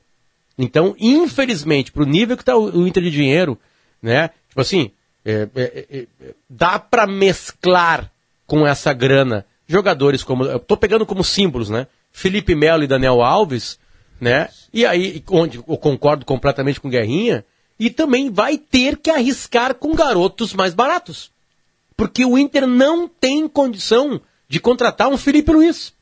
Então, 0.59 0.95
infelizmente, 0.99 1.93
pro 1.93 2.07
nível 2.07 2.37
que 2.37 2.43
está 2.43 2.57
o, 2.57 2.83
o 2.83 2.87
Inter 2.87 3.03
de 3.03 3.11
dinheiro, 3.11 3.59
né? 4.01 4.31
Tipo 4.49 4.61
assim, 4.61 4.91
é, 5.25 5.49
é, 5.55 5.87
é, 5.91 6.07
é, 6.21 6.35
dá 6.49 6.79
para 6.79 7.07
mesclar 7.07 8.11
com 8.47 8.67
essa 8.67 8.93
grana 8.93 9.45
jogadores 9.67 10.23
como. 10.23 10.45
Eu 10.45 10.61
pegando 10.61 11.05
como 11.05 11.25
símbolos, 11.25 11.69
né? 11.69 11.87
Felipe 12.13 12.55
Melo 12.55 12.85
e 12.85 12.87
Daniel 12.87 13.23
Alves, 13.23 13.79
né? 14.21 14.49
E 14.73 14.87
aí, 14.87 15.23
onde 15.29 15.59
eu 15.59 15.77
concordo 15.77 16.25
completamente 16.25 16.81
com 16.81 16.89
o 16.89 16.91
Guerrinha, 16.91 17.45
e 17.79 17.91
também 17.91 18.31
vai 18.31 18.57
ter 18.57 18.97
que 18.97 19.11
arriscar 19.11 19.75
com 19.75 19.95
garotos 19.95 20.55
mais 20.55 20.73
baratos. 20.73 21.31
Porque 21.97 22.25
o 22.25 22.39
Inter 22.39 22.67
não 22.67 23.09
tem 23.09 23.49
condição 23.49 24.21
de 24.49 24.61
contratar 24.61 25.09
um 25.09 25.19
Felipe 25.19 25.53
Luiz. 25.53 25.93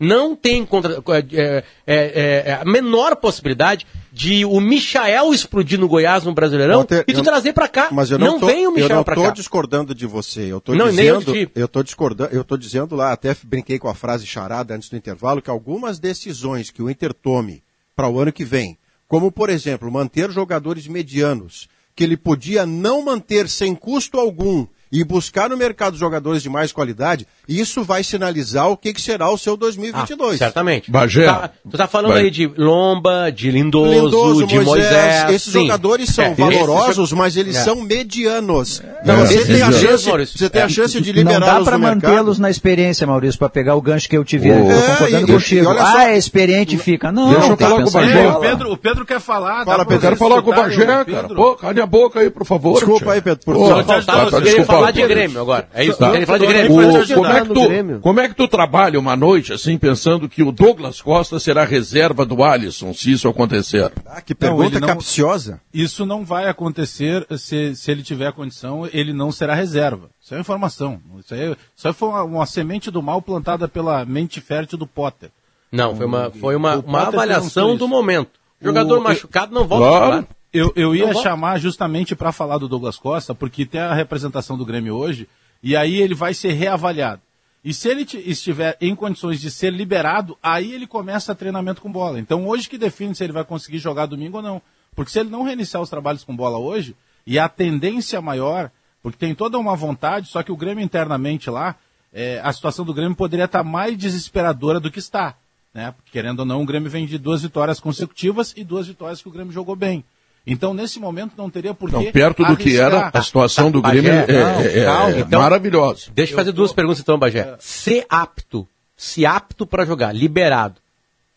Não 0.00 0.34
tem 0.34 0.64
contra, 0.64 0.94
é, 1.10 1.18
é, 1.36 1.64
é, 1.86 2.42
é 2.46 2.52
a 2.54 2.64
menor 2.64 3.14
possibilidade 3.16 3.86
de 4.10 4.44
o 4.46 4.58
Michael 4.60 5.32
explodir 5.34 5.78
no 5.78 5.86
Goiás 5.86 6.24
no 6.24 6.32
Brasileirão 6.32 6.78
Walter, 6.78 7.04
e 7.06 7.12
tu 7.12 7.18
eu- 7.20 7.22
trazer 7.24 7.52
pra 7.52 7.68
cá. 7.68 7.90
Mas 7.92 8.10
eu 8.10 8.18
não, 8.18 8.40
tô, 8.40 8.46
vem 8.46 8.66
o 8.66 8.70
eu 8.70 8.72
Michel 8.72 8.96
não 8.96 9.04
pra 9.04 9.14
tô 9.14 9.22
cá. 9.24 9.30
discordando 9.30 9.94
de 9.94 10.06
você. 10.06 10.50
Eu 10.50 10.60
tô 10.60 10.74
Não, 10.74 10.86
eu 10.86 10.90
dizendo, 11.20 11.32
ti. 11.32 11.50
eu 11.54 11.68
tô 11.68 11.82
discordando, 11.82 12.34
eu 12.34 12.42
tô 12.42 12.56
dizendo 12.56 12.96
lá, 12.96 13.12
até 13.12 13.36
brinquei 13.44 13.78
com 13.78 13.88
a 13.88 13.94
frase 13.94 14.26
charada 14.26 14.74
antes 14.74 14.88
do 14.88 14.96
intervalo, 14.96 15.42
que 15.42 15.50
algumas 15.50 15.98
decisões 15.98 16.70
que 16.70 16.82
o 16.82 16.88
Inter 16.90 17.12
tome 17.12 17.62
para 17.94 18.08
o 18.08 18.18
ano 18.18 18.32
que 18.32 18.44
vem, 18.44 18.78
como 19.06 19.30
por 19.30 19.50
exemplo, 19.50 19.92
manter 19.92 20.30
jogadores 20.30 20.88
medianos, 20.88 21.68
que 21.94 22.02
ele 22.02 22.16
podia 22.16 22.64
não 22.64 23.04
manter 23.04 23.48
sem 23.48 23.74
custo 23.74 24.18
algum 24.18 24.66
e 24.92 25.04
buscar 25.04 25.48
no 25.50 25.56
mercado 25.56 25.96
jogadores 25.96 26.42
de 26.42 26.48
mais 26.48 26.72
qualidade, 26.72 27.26
isso 27.58 27.82
vai 27.82 28.04
sinalizar 28.04 28.68
o 28.70 28.76
que, 28.76 28.92
que 28.92 29.00
será 29.00 29.30
o 29.30 29.36
seu 29.38 29.56
2022. 29.56 30.34
Ah, 30.34 30.38
certamente. 30.38 30.90
Bagé. 30.90 31.22
Tu 31.24 31.26
tá, 31.26 31.50
tu 31.70 31.76
tá 31.78 31.86
falando 31.86 32.12
Vai. 32.12 32.22
aí 32.22 32.30
de 32.30 32.46
Lomba, 32.56 33.30
de 33.30 33.50
Lindoso, 33.50 33.90
Lindoso, 34.04 34.46
de 34.46 34.60
Moisés. 34.60 35.30
esses 35.30 35.52
sim. 35.52 35.62
jogadores 35.62 36.10
são 36.10 36.24
É, 36.24 36.34
valorosos, 36.34 36.98
esses- 37.08 37.12
mas 37.12 37.36
eles 37.36 37.56
É. 37.56 37.60
são 37.64 37.76
medianos. 37.82 38.82
Não, 39.04 39.16
você, 39.18 39.44
tem 39.44 39.62
a 39.62 39.72
chance, 39.72 40.06
Maurício, 40.08 40.38
você 40.38 40.50
tem 40.50 40.62
a 40.62 40.66
é, 40.66 40.68
chance 40.68 41.00
de 41.00 41.24
Não 41.24 41.40
dá 41.40 41.60
para 41.62 41.78
mantê-los 41.78 42.38
na 42.38 42.50
experiência, 42.50 43.06
Maurício, 43.06 43.38
para 43.38 43.48
pegar 43.48 43.74
o 43.74 43.80
gancho 43.80 44.08
que 44.08 44.16
eu 44.16 44.24
tive. 44.24 44.48
Eu 44.48 44.64
tô 44.64 44.70
É, 44.70 44.86
concordando 44.86 45.28
e- 45.28 45.32
contigo. 45.32 45.64
e 45.64 45.66
olha 45.66 45.80
só- 45.80 45.96
ah, 45.98 46.10
é 46.12 46.18
experiente 46.18 46.76
fica. 46.78 47.10
Não, 47.12 47.30
Deixa 47.32 47.48
eu 47.48 47.56
que 47.56 47.62
falar 47.64 47.82
com 47.82 47.88
o 47.88 47.90
Bagé. 47.90 48.24
É, 48.24 48.28
o. 48.30 48.40
Pedro, 48.40 48.72
o 48.72 48.76
Pedro 48.76 49.04
quer 49.06 49.20
falar. 49.20 49.64
Fala, 49.64 49.78
Pedro. 49.84 49.94
Eu 49.94 50.00
quero 50.00 50.16
falar 50.16 50.42
com 50.42 50.50
o 50.50 50.54
Bagé, 50.54 50.86
cara. 50.86 51.28
Pô, 51.34 51.54
calha 51.56 51.82
a 51.82 51.86
boca 51.86 52.20
aí, 52.20 52.30
por 52.30 52.44
favor. 52.44 52.74
Desculpa 52.74 53.12
aí, 53.12 53.20
Pedro, 53.20 53.44
por 53.44 53.54
favor. 53.54 53.68
Só 53.68 53.84
faltava 53.84 54.30
tá, 54.30 54.64
falar 54.64 54.90
de 54.90 55.06
Grêmio 55.06 55.40
agora. 55.40 55.68
É 55.74 55.84
isso? 55.84 55.98
Tá. 55.98 56.10
Querer 56.10 56.26
falar 56.26 56.38
de 56.38 56.46
Grêmio. 56.46 56.68
como, 57.14 57.26
é 57.26 57.39
ajudar 57.42 57.68
que 57.68 57.82
tu, 57.94 58.00
como 58.00 58.20
é 58.20 58.28
que 58.28 58.34
tu 58.34 58.48
trabalha 58.48 58.98
uma 58.98 59.16
noite 59.16 59.52
assim, 59.52 59.76
pensando 59.78 60.28
que 60.28 60.42
o 60.42 60.50
Douglas 60.52 61.00
Costa 61.00 61.38
será 61.38 61.64
reserva 61.64 62.24
do 62.26 62.42
Alisson, 62.42 62.92
se 62.94 63.12
isso 63.12 63.28
acontecer? 63.28 63.92
Ah, 64.06 64.20
que 64.20 64.34
pergunta 64.34 64.78
não- 64.80 64.88
capciosa. 64.88 65.60
Isso 65.72 66.04
não 66.06 66.24
vai 66.24 66.48
acontecer 66.48 67.26
se, 67.38 67.74
se 67.74 67.90
ele 67.90 68.02
tiver 68.02 68.32
condição, 68.32 68.88
ele 68.92 69.12
não 69.12 69.30
será 69.32 69.54
reserva. 69.54 70.10
Isso 70.20 70.34
é 70.34 70.40
informação. 70.40 71.00
Isso 71.18 71.34
aí, 71.34 71.56
isso 71.76 71.88
aí 71.88 71.94
foi 71.94 72.08
uma, 72.08 72.22
uma 72.24 72.46
semente 72.46 72.90
do 72.90 73.02
mal 73.02 73.20
plantada 73.22 73.66
pela 73.68 74.04
mente 74.04 74.40
fértil 74.40 74.78
do 74.78 74.86
Potter. 74.86 75.30
Não, 75.72 75.94
foi 75.94 76.06
uma, 76.06 76.30
foi 76.30 76.56
uma, 76.56 76.76
O 76.76 76.80
uma 76.80 77.02
avaliação 77.06 77.76
do 77.76 77.86
momento. 77.86 78.30
Jogador 78.60 78.98
O- 78.98 79.02
machucado 79.02 79.54
não 79.54 79.66
volta 79.66 79.86
Claro. 79.88 80.04
a 80.04 80.16
jogar. 80.16 80.28
Eu, 80.52 80.72
eu 80.74 80.96
ia 80.96 81.06
Não 81.06 81.12
volta. 81.12 81.28
chamar 81.28 81.58
justamente 81.60 82.16
para 82.16 82.32
falar 82.32 82.58
do 82.58 82.66
Douglas 82.66 82.96
Costa, 82.98 83.32
porque 83.34 83.64
tem 83.64 83.80
a 83.80 83.94
representação 83.94 84.58
do 84.58 84.64
Grêmio 84.66 84.96
hoje, 84.96 85.28
e 85.62 85.76
aí 85.76 85.94
ele 86.02 86.12
vai 86.14 86.34
ser 86.34 86.52
reavaliado. 86.54 87.22
E 87.62 87.74
se 87.74 87.88
ele 87.88 88.04
ti- 88.04 88.22
estiver 88.24 88.76
em 88.80 88.94
condições 88.94 89.40
de 89.40 89.50
ser 89.50 89.72
liberado, 89.72 90.38
aí 90.42 90.72
ele 90.72 90.86
começa 90.86 91.34
treinamento 91.34 91.82
com 91.82 91.92
bola. 91.92 92.18
Então 92.18 92.46
hoje 92.46 92.68
que 92.68 92.78
define 92.78 93.14
se 93.14 93.22
ele 93.22 93.32
vai 93.32 93.44
conseguir 93.44 93.78
jogar 93.78 94.06
domingo 94.06 94.38
ou 94.38 94.42
não. 94.42 94.62
Porque 94.94 95.12
se 95.12 95.20
ele 95.20 95.30
não 95.30 95.42
reiniciar 95.42 95.82
os 95.82 95.90
trabalhos 95.90 96.24
com 96.24 96.34
bola 96.34 96.58
hoje, 96.58 96.96
e 97.26 97.38
a 97.38 97.48
tendência 97.48 98.20
maior, 98.20 98.70
porque 99.02 99.18
tem 99.18 99.34
toda 99.34 99.58
uma 99.58 99.76
vontade, 99.76 100.28
só 100.28 100.42
que 100.42 100.50
o 100.50 100.56
Grêmio 100.56 100.82
internamente 100.82 101.50
lá, 101.50 101.76
é, 102.12 102.40
a 102.42 102.52
situação 102.52 102.84
do 102.84 102.94
Grêmio 102.94 103.14
poderia 103.14 103.44
estar 103.44 103.62
mais 103.62 103.96
desesperadora 103.96 104.80
do 104.80 104.90
que 104.90 104.98
está. 104.98 105.36
Né? 105.72 105.92
Porque, 105.92 106.10
querendo 106.10 106.40
ou 106.40 106.46
não, 106.46 106.62
o 106.62 106.66
Grêmio 106.66 106.90
vem 106.90 107.06
de 107.06 107.18
duas 107.18 107.42
vitórias 107.42 107.78
consecutivas 107.78 108.52
e 108.56 108.64
duas 108.64 108.88
vitórias 108.88 109.22
que 109.22 109.28
o 109.28 109.30
Grêmio 109.30 109.52
jogou 109.52 109.76
bem. 109.76 110.02
Então, 110.46 110.72
nesse 110.74 110.98
momento, 110.98 111.32
não 111.36 111.50
teria 111.50 111.74
por 111.74 111.90
que 111.90 111.96
Não, 111.96 112.10
perto 112.10 112.44
do 112.44 112.56
que 112.56 112.76
era, 112.78 113.10
a 113.12 113.22
situação 113.22 113.70
do 113.70 113.82
Grêmio 113.82 114.10
é, 114.10 114.24
é- 114.28 114.78
é- 114.80 115.16
é 115.16 115.20
então- 115.20 115.40
maravilhosa. 115.40 116.10
Deixa 116.14 116.32
eu 116.32 116.36
fazer 116.36 116.52
duas 116.52 116.72
perguntas 116.72 117.00
então, 117.00 117.18
Bagé. 117.18 117.56
Se 117.60 118.04
apto, 118.08 118.66
se 118.96 119.24
apto 119.26 119.66
para 119.66 119.84
jogar, 119.84 120.12
liberado. 120.12 120.76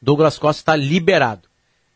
Douglas 0.02 0.38
Costa 0.38 0.62
está 0.62 0.76
liberado. 0.76 1.42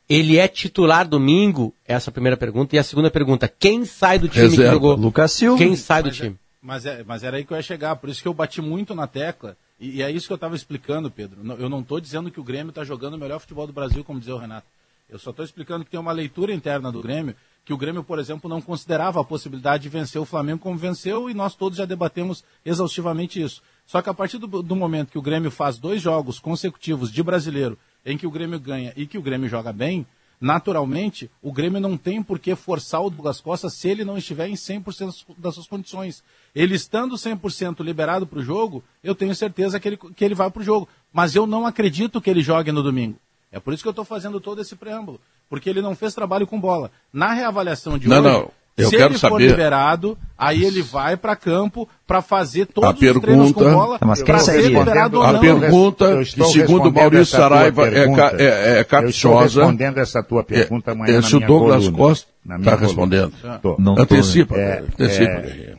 Ele 0.10 0.38
é 0.38 0.48
titular 0.48 1.06
domingo? 1.08 1.74
Essa 1.86 2.10
é 2.10 2.12
a 2.12 2.14
primeira 2.14 2.38
pergunta. 2.38 2.76
E 2.76 2.80
a 2.80 2.84
segunda 2.84 3.10
pergunta, 3.12 3.48
quem 3.48 3.84
sai 3.84 4.18
do 4.20 4.30
time 4.30 4.46
que 4.46 4.52
Reserva. 4.52 4.74
jogou? 4.74 4.96
Lucas 4.96 5.32
Silva. 5.34 5.58
Quem 5.58 5.76
sai 5.76 6.02
do 6.04 6.08
Mas 6.10 6.18
é- 6.20 6.24
time? 6.24 6.36
Mas, 6.62 6.86
é, 6.86 7.04
mas 7.06 7.24
era 7.24 7.38
aí 7.38 7.46
que 7.46 7.52
eu 7.54 7.58
ia 7.58 7.64
chegar, 7.64 7.96
por 7.98 8.10
isso 8.10 8.22
que 8.22 8.28
eu 8.28 8.34
bati 8.34 8.62
muito 8.62 8.94
na 8.96 9.08
tecla, 9.08 9.56
e, 9.80 9.98
e 9.98 10.02
é 10.02 10.12
isso 10.12 10.28
que 10.28 10.34
eu 10.34 10.36
estava 10.36 10.56
explicando, 10.56 11.10
Pedro. 11.12 11.38
Não- 11.42 11.56
Eu 11.56 11.70
não 11.70 11.80
estou 11.82 12.00
dizendo 12.00 12.30
que 12.32 12.40
o 12.40 12.44
Grêmio 12.44 12.70
está 12.70 12.84
jogando 12.84 13.14
o 13.14 13.18
melhor 13.18 13.40
futebol 13.40 13.66
do 13.68 13.72
Brasil, 13.74 14.04
como 14.04 14.20
dizia 14.20 14.36
o 14.36 14.40
Renato. 14.40 14.66
Eu 15.10 15.18
só 15.18 15.30
estou 15.30 15.46
explicando 15.46 15.86
que 15.86 15.92
tem 15.92 16.00
uma 16.00 16.12
leitura 16.12 16.54
interna 16.54 16.92
do 16.92 17.02
Grêmio, 17.02 17.34
que 17.64 17.74
o 17.74 17.78
Grêmio, 17.78 18.04
por 18.04 18.20
exemplo, 18.20 18.50
não 18.50 18.62
considerava 18.62 19.22
a 19.22 19.24
possibilidade 19.24 19.84
de 19.84 19.90
vencer 19.90 20.22
o 20.22 20.26
Flamengo 20.26 20.60
como 20.60 20.78
venceu, 20.78 21.30
e 21.30 21.34
nós 21.34 21.56
todos 21.56 21.78
já 21.78 21.86
debatemos 21.86 22.44
exaustivamente 22.66 23.42
isso. 23.42 23.62
Só 23.86 24.02
que 24.02 24.10
a 24.10 24.14
partir 24.14 24.38
do, 24.38 24.48
do 24.62 24.76
momento 24.76 25.12
que 25.12 25.18
o 25.18 25.22
Grêmio 25.22 25.50
faz 25.50 25.78
dois 25.78 26.02
jogos 26.02 26.40
consecutivos 26.40 27.12
de 27.12 27.24
brasileiro, 27.24 27.78
em 28.06 28.18
que 28.18 28.28
o 28.28 28.32
Grêmio 28.32 28.60
ganha 28.60 28.92
e 28.98 29.08
que 29.08 29.18
o 29.18 29.22
Grêmio 29.22 29.48
joga 29.48 29.72
bem, 29.72 30.06
naturalmente, 30.40 31.32
o 31.42 31.52
Grêmio 31.52 31.80
não 31.80 31.98
tem 31.98 32.22
por 32.22 32.38
que 32.38 32.54
forçar 32.54 33.02
o 33.02 33.10
Douglas 33.10 33.40
Costa 33.40 33.70
se 33.70 33.88
ele 33.88 34.04
não 34.06 34.18
estiver 34.18 34.50
em 34.50 34.54
100% 34.54 35.36
das 35.38 35.56
suas 35.56 35.68
condições. 35.68 36.24
Ele 36.54 36.76
estando 36.76 37.16
100% 37.16 37.84
liberado 37.84 38.28
para 38.28 38.40
o 38.40 38.44
jogo, 38.44 38.84
eu 39.04 39.16
tenho 39.16 39.34
certeza 39.34 39.80
que 39.80 39.88
ele, 39.88 39.98
que 39.98 40.24
ele 40.24 40.36
vai 40.36 40.52
para 40.52 40.62
o 40.62 40.66
jogo. 40.66 40.88
Mas 41.14 41.34
eu 41.36 41.48
não 41.48 41.66
acredito 41.66 42.22
que 42.22 42.30
ele 42.30 42.42
jogue 42.42 42.72
no 42.72 42.84
domingo. 42.84 43.20
É 43.58 43.60
por 43.60 43.74
isso 43.74 43.84
que 43.84 43.88
eu 43.88 43.92
estou 43.92 44.06
fazendo 44.06 44.40
todo 44.40 44.62
esse 44.62 44.76
preâmbulo. 44.76 45.20
Porque 45.50 45.70
ele 45.70 45.82
não 45.82 45.96
fez 45.96 46.14
trabalho 46.14 46.46
com 46.48 46.60
bola. 46.60 46.92
Na 47.12 47.34
reavaliação 47.34 47.98
de 47.98 48.08
Não, 48.08 48.18
hoje, 48.20 48.28
não, 48.28 48.52
eu 48.78 48.90
se 48.90 48.96
quero 48.98 49.12
ele 49.14 49.20
for 49.20 49.30
saber- 49.32 49.48
liberado, 49.50 50.18
aí 50.38 50.64
ele 50.64 50.82
vai 50.82 51.18
para 51.18 51.36
campo 51.36 51.88
para 52.06 52.22
fazer 52.22 52.68
todos 52.68 52.90
A 52.90 52.94
os 52.94 53.00
treinos 53.00 53.52
com 53.52 53.60
pergunta- 53.62 53.64
bola 53.86 53.98
Mas 54.06 54.20
quem 54.20 54.26
para 54.28 54.40
ser 54.40 54.62
seria? 54.62 54.78
liberado 54.80 55.18
ou 55.18 55.24
A 55.24 55.34
não. 55.34 55.40
pergunta, 55.40 56.16
que 56.18 56.22
estou 56.22 56.48
segundo 56.48 56.92
Maurício 56.92 57.26
Saraiva 57.26 57.88
é, 57.88 57.92
pergunta. 57.92 58.30
ca- 58.32 58.38
é, 58.38 58.44
é 58.44 58.78
Eu 58.78 58.82
estou 58.82 58.86
capciosa. 59.02 59.62
respondendo 59.62 59.98
essa 59.98 60.22
tua 60.22 60.44
pergunta 60.44 60.92
amanhã 60.92 61.14
é, 61.14 61.16
na 61.16 61.22
se 61.24 61.34
o 61.36 61.38
minha 61.38 61.48
Douglas 61.48 61.84
coluna. 61.86 61.98
Costa 61.98 62.28
está 62.60 62.76
respondendo. 62.76 63.34
Tô. 63.62 63.76
Não 63.80 63.98
antecipa, 63.98 64.56
É, 64.56 64.80
antecipa. 64.80 65.32
é. 65.32 65.77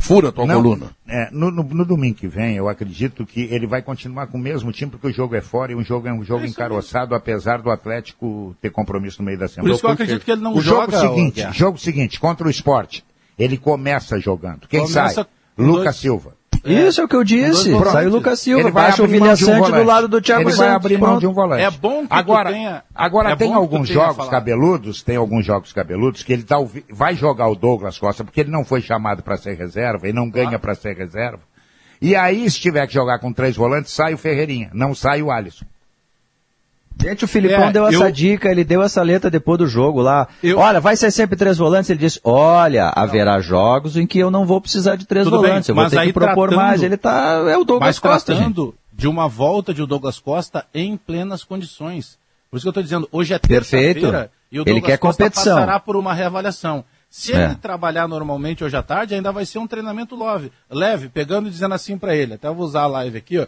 Fura 0.00 0.28
a 0.30 0.32
tua 0.32 0.46
Não, 0.46 0.62
coluna. 0.62 0.90
é, 1.06 1.28
no, 1.30 1.50
no- 1.50 1.62
no 1.62 1.84
domingo 1.84 2.16
que 2.16 2.26
vem, 2.26 2.56
eu 2.56 2.68
acredito 2.68 3.24
que 3.26 3.42
ele 3.50 3.66
vai 3.66 3.82
continuar 3.82 4.26
com 4.26 4.38
o 4.38 4.40
mesmo 4.40 4.72
time, 4.72 4.90
porque 4.90 5.06
o 5.08 5.12
jogo 5.12 5.34
é 5.36 5.40
fora 5.40 5.72
e 5.72 5.74
o 5.74 5.82
jogo 5.82 6.08
é 6.08 6.12
um 6.12 6.24
jogo 6.24 6.44
encaroçado, 6.44 7.14
apesar 7.14 7.60
do 7.62 7.70
Atlético 7.70 8.56
ter 8.60 8.70
compromisso 8.70 9.20
no 9.22 9.26
meio 9.26 9.38
da 9.38 9.46
semana. 9.48 9.68
Por 9.68 9.74
isso 9.74 9.80
que 9.82 9.86
eu 9.86 9.90
acredito 9.92 10.24
que 10.24 10.30
ele 10.32 10.40
não 10.40 10.54
o 10.54 10.60
jogo 10.60 10.90
joga, 10.90 10.96
ô, 10.98 11.14
seguinte, 11.14 11.46
jogo 11.52 11.78
seguinte, 11.78 12.18
contra 12.18 12.46
o 12.46 12.50
esporte, 12.50 13.04
ele 13.38 13.56
começa 13.56 14.18
jogando. 14.18 14.66
Quem 14.68 14.80
Começa 14.80 15.12
sai? 15.14 15.26
dois- 15.56 15.96
Silva. 15.96 16.34
Isso 16.64 17.00
é 17.00 17.04
o 17.04 17.08
que 17.08 17.16
eu 17.16 17.24
disse. 17.24 17.70
Pronto. 17.70 17.90
Sai 17.90 18.06
o 18.06 18.10
Lucas 18.10 18.38
Silva, 18.40 18.60
Ele 18.60 18.70
vai 18.70 18.84
baixa 18.88 19.02
o 19.02 19.06
de 19.06 19.12
um 19.14 19.18
Vilhaçante 19.20 19.52
do 19.52 19.64
volante. 19.64 19.86
lado 19.86 20.08
do 20.08 20.20
Thiago 20.20 20.42
Ele 20.42 20.50
Santos. 20.52 20.66
vai 20.66 20.74
abrir 20.76 20.98
mão 20.98 21.18
de 21.18 21.26
um 21.26 21.32
volante. 21.32 21.62
É 21.62 21.70
bom 21.70 22.06
que 22.06 22.12
agora, 22.14 22.52
tenha- 22.52 22.82
agora 22.94 23.30
é 23.30 23.36
tem 23.36 23.54
alguns 23.54 23.88
jogos 23.88 24.28
cabeludos, 24.28 25.02
tem 25.02 25.16
alguns 25.16 25.44
jogos 25.46 25.72
cabeludos 25.72 26.22
que 26.22 26.32
ele 26.32 26.42
tá, 26.42 26.56
vai 26.90 27.14
jogar 27.14 27.48
o 27.48 27.54
Douglas 27.54 27.98
Costa, 27.98 28.22
porque 28.24 28.40
ele 28.40 28.50
não 28.50 28.64
foi 28.64 28.80
chamado 28.82 29.22
para 29.22 29.36
ser 29.36 29.56
reserva 29.56 30.08
e 30.08 30.12
não 30.12 30.28
ganha 30.30 30.58
para 30.58 30.74
ser 30.74 30.96
reserva. 30.96 31.40
E 32.02 32.16
aí, 32.16 32.48
se 32.50 32.58
tiver 32.60 32.86
que 32.86 32.94
jogar 32.94 33.18
com 33.18 33.32
três 33.32 33.56
volantes, 33.56 33.92
sai 33.92 34.14
o 34.14 34.18
Ferreirinha, 34.18 34.70
não 34.72 34.94
sai 34.94 35.22
o 35.22 35.30
Alisson. 35.30 35.64
Gente, 37.00 37.24
o 37.24 37.28
Filipão 37.28 37.64
É, 37.64 37.72
deu 37.72 37.86
essa 37.86 38.04
eu- 38.04 38.12
dica, 38.12 38.48
ele 38.50 38.62
deu 38.64 38.82
essa 38.82 39.02
letra 39.02 39.30
depois 39.30 39.58
do 39.58 39.66
jogo 39.66 40.00
lá. 40.00 40.28
Eu- 40.42 40.58
Olha, 40.58 40.80
vai 40.80 40.96
ser 40.96 41.10
sempre 41.10 41.36
três 41.36 41.56
volantes. 41.58 41.88
Ele 41.90 41.98
disse: 41.98 42.20
Olha, 42.22 42.88
haverá 42.94 43.40
jogos 43.40 43.96
em 43.96 44.06
que 44.06 44.18
eu 44.18 44.30
não 44.30 44.44
vou 44.46 44.60
precisar 44.60 44.96
de 44.96 45.06
três 45.06 45.24
Tudo 45.24 45.38
bem, 45.40 45.48
volantes. 45.50 45.68
eu 45.68 45.74
vou 45.74 45.84
mas 45.84 45.92
ter 45.92 45.98
aí 45.98 46.06
que 46.08 46.12
propor 46.12 46.48
tratando- 46.48 46.56
mais. 46.66 46.82
Ele 46.82 46.96
tá. 46.96 47.42
É 47.48 47.56
o 47.56 47.64
Douglas 47.64 47.80
mas 47.88 47.98
Costa. 47.98 48.32
gente. 48.34 48.38
tratando 48.54 48.74
de 48.92 49.08
uma 49.08 49.26
volta 49.28 49.72
de 49.72 49.84
Douglas 49.86 50.18
Costa 50.18 50.66
em 50.74 50.96
plenas 50.96 51.42
condições. 51.42 52.18
Por 52.50 52.56
isso 52.56 52.64
que 52.64 52.68
eu 52.68 52.70
estou 52.70 52.82
dizendo, 52.82 53.08
hoje 53.12 53.32
é 53.32 53.38
terça-feira 53.38 54.30
e 54.50 54.58
o 54.58 54.62
Ele 54.62 54.72
Douglas 54.72 54.84
quer 54.86 54.98
Costa 54.98 55.22
competição. 55.24 55.54
passará 55.56 55.78
por 55.80 55.96
uma 55.96 56.12
reavaliação. 56.12 56.84
Se 57.08 57.32
É. 57.32 57.44
ele 57.44 57.54
trabalhar 57.56 58.06
normalmente 58.06 58.62
hoje 58.62 58.76
à 58.76 58.82
tarde, 58.82 59.14
ainda 59.14 59.32
vai 59.32 59.44
ser 59.44 59.58
um 59.58 59.66
treinamento 59.66 60.16
leve, 60.22 60.52
leve 60.70 61.08
pegando 61.08 61.48
e 61.48 61.50
dizendo 61.50 61.74
assim 61.74 61.98
para 61.98 62.14
ele. 62.14 62.34
Até 62.34 62.46
eu 62.46 62.54
vou 62.54 62.64
usar 62.66 62.82
a 62.82 62.86
live 62.86 63.18
aqui, 63.18 63.38
ó. 63.38 63.46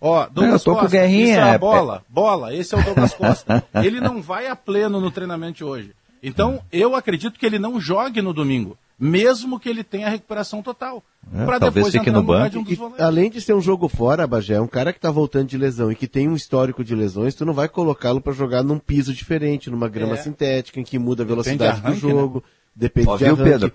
Ó, 0.00 0.26
Douglas 0.28 0.60
eu 0.62 0.64
tô 0.64 0.72
com 0.72 0.78
o 0.78 0.80
Costa, 0.82 0.96
Guerrinha, 0.98 1.24
isso 1.24 1.40
é 1.40 1.48
é- 1.50 1.54
a 1.54 1.58
bola, 1.58 2.02
bola, 2.08 2.54
esse 2.54 2.74
é 2.74 2.78
o 2.78 2.82
Douglas 2.82 3.12
Costa. 3.14 3.62
ele 3.84 4.00
não 4.00 4.22
vai 4.22 4.46
a 4.46 4.56
pleno 4.56 5.00
no 5.00 5.10
treinamento 5.10 5.58
de 5.58 5.64
hoje. 5.64 5.92
Então, 6.22 6.60
eu 6.72 6.94
acredito 6.94 7.38
que 7.38 7.44
ele 7.46 7.58
não 7.58 7.80
jogue 7.80 8.20
no 8.22 8.32
domingo, 8.32 8.76
mesmo 8.98 9.58
que 9.60 9.68
ele 9.68 9.82
tenha 9.84 10.06
a 10.06 10.10
recuperação 10.10 10.62
total. 10.62 11.02
É, 11.34 11.44
Pra 11.44 11.58
talvez 11.60 11.86
depois 11.86 11.92
fique 11.94 12.10
no 12.10 12.22
banco. 12.22 12.50
de 12.50 12.58
um 12.58 12.62
dos 12.62 12.72
E, 12.72 12.76
volantes. 12.76 13.00
além 13.00 13.30
de 13.30 13.40
ser 13.40 13.54
um 13.54 13.60
jogo 13.60 13.88
fora, 13.88 14.26
Bagé, 14.26 14.60
um 14.60 14.66
cara 14.66 14.92
que 14.92 15.00
tá 15.00 15.10
voltando 15.10 15.48
de 15.48 15.56
lesão 15.58 15.90
e 15.92 15.94
que 15.94 16.06
tem 16.08 16.28
um 16.28 16.34
histórico 16.36 16.82
de 16.84 16.94
lesões, 16.94 17.34
tu 17.34 17.44
não 17.46 17.52
vai 17.54 17.68
colocá-lo 17.68 18.20
para 18.20 18.32
jogar 18.32 18.62
num 18.62 18.78
piso 18.78 19.12
diferente, 19.14 19.70
numa 19.70 19.88
grama 19.88 20.14
É. 20.14 20.16
sintética, 20.16 20.80
em 20.80 20.84
que 20.84 20.98
muda 20.98 21.22
a 21.22 21.26
velocidade 21.26 21.78
arranque, 21.80 22.00
do 22.00 22.08
jogo, 22.10 22.44
depende 22.74 23.08
Ó, 23.08 23.16
de 23.16 23.24
viu, 23.24 23.34
arranque. 23.34 23.50
Pedro? 23.50 23.72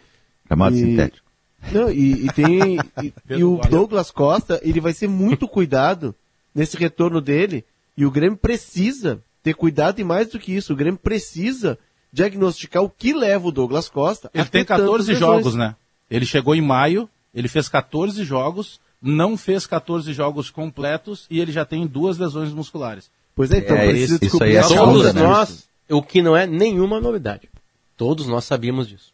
Gramado 0.47 0.75
E- 0.75 0.79
sintético. 0.79 1.24
Não, 1.71 1.89
e, 1.91 2.25
e 2.25 2.31
tem. 2.33 2.77
e- 3.01 3.13
e, 3.37 3.43
o 3.43 3.57
Douglas 3.69 4.11
Costa, 4.11 4.59
ele 4.63 4.79
vai 4.79 4.93
ser 4.93 5.07
muito 5.07 5.47
cuidado 5.47 6.13
nesse 6.53 6.77
retorno 6.77 7.19
dele. 7.21 7.65
E 7.97 8.05
o 8.05 8.11
Grêmio 8.11 8.37
precisa 8.37 9.19
ter 9.41 9.53
cuidado 9.53 9.99
e 9.99 10.03
mais 10.03 10.29
do 10.29 10.39
que 10.39 10.53
isso, 10.55 10.73
o 10.73 10.75
Grêmio 10.75 10.99
precisa 10.99 11.77
diagnosticar 12.11 12.81
o 12.83 12.89
que 12.89 13.13
leva 13.13 13.47
o 13.47 13.51
Douglas 13.51 13.89
Costa. 13.89 14.29
Ele 14.33 14.43
a 14.43 14.45
tem 14.45 14.61
ter 14.61 14.67
tantas 14.67 14.85
14 14.85 15.11
lesões. 15.13 15.19
jogos, 15.37 15.55
né? 15.55 15.75
Ele 16.09 16.25
chegou 16.25 16.55
em 16.55 16.61
maio, 16.61 17.09
ele 17.33 17.47
fez 17.47 17.67
14 17.69 18.23
jogos, 18.23 18.79
não 19.01 19.35
fez 19.37 19.67
14 19.67 20.11
jogos 20.13 20.49
completos 20.49 21.25
e 21.29 21.39
ele 21.39 21.51
já 21.51 21.65
tem 21.65 21.85
duas 21.85 22.17
lesões 22.17 22.51
musculares. 22.53 23.09
Pois 23.35 23.51
é, 23.51 23.57
então 23.59 23.75
É, 23.75 23.87
precisa 23.89 24.15
isso- 24.15 24.19
descobrir 24.19 24.49
isso 24.51 24.53
aí 24.53 24.55
é 24.55 24.59
a 24.59 24.63
segunda, 24.63 25.03
causa 25.03 25.13
né? 25.13 25.21
nós, 25.21 25.69
o 25.89 26.01
que 26.01 26.21
não 26.21 26.35
é 26.37 26.47
nenhuma 26.47 26.99
novidade. 27.01 27.49
Todos 27.97 28.27
nós 28.27 28.45
sabíamos 28.45 28.87
disso. 28.87 29.13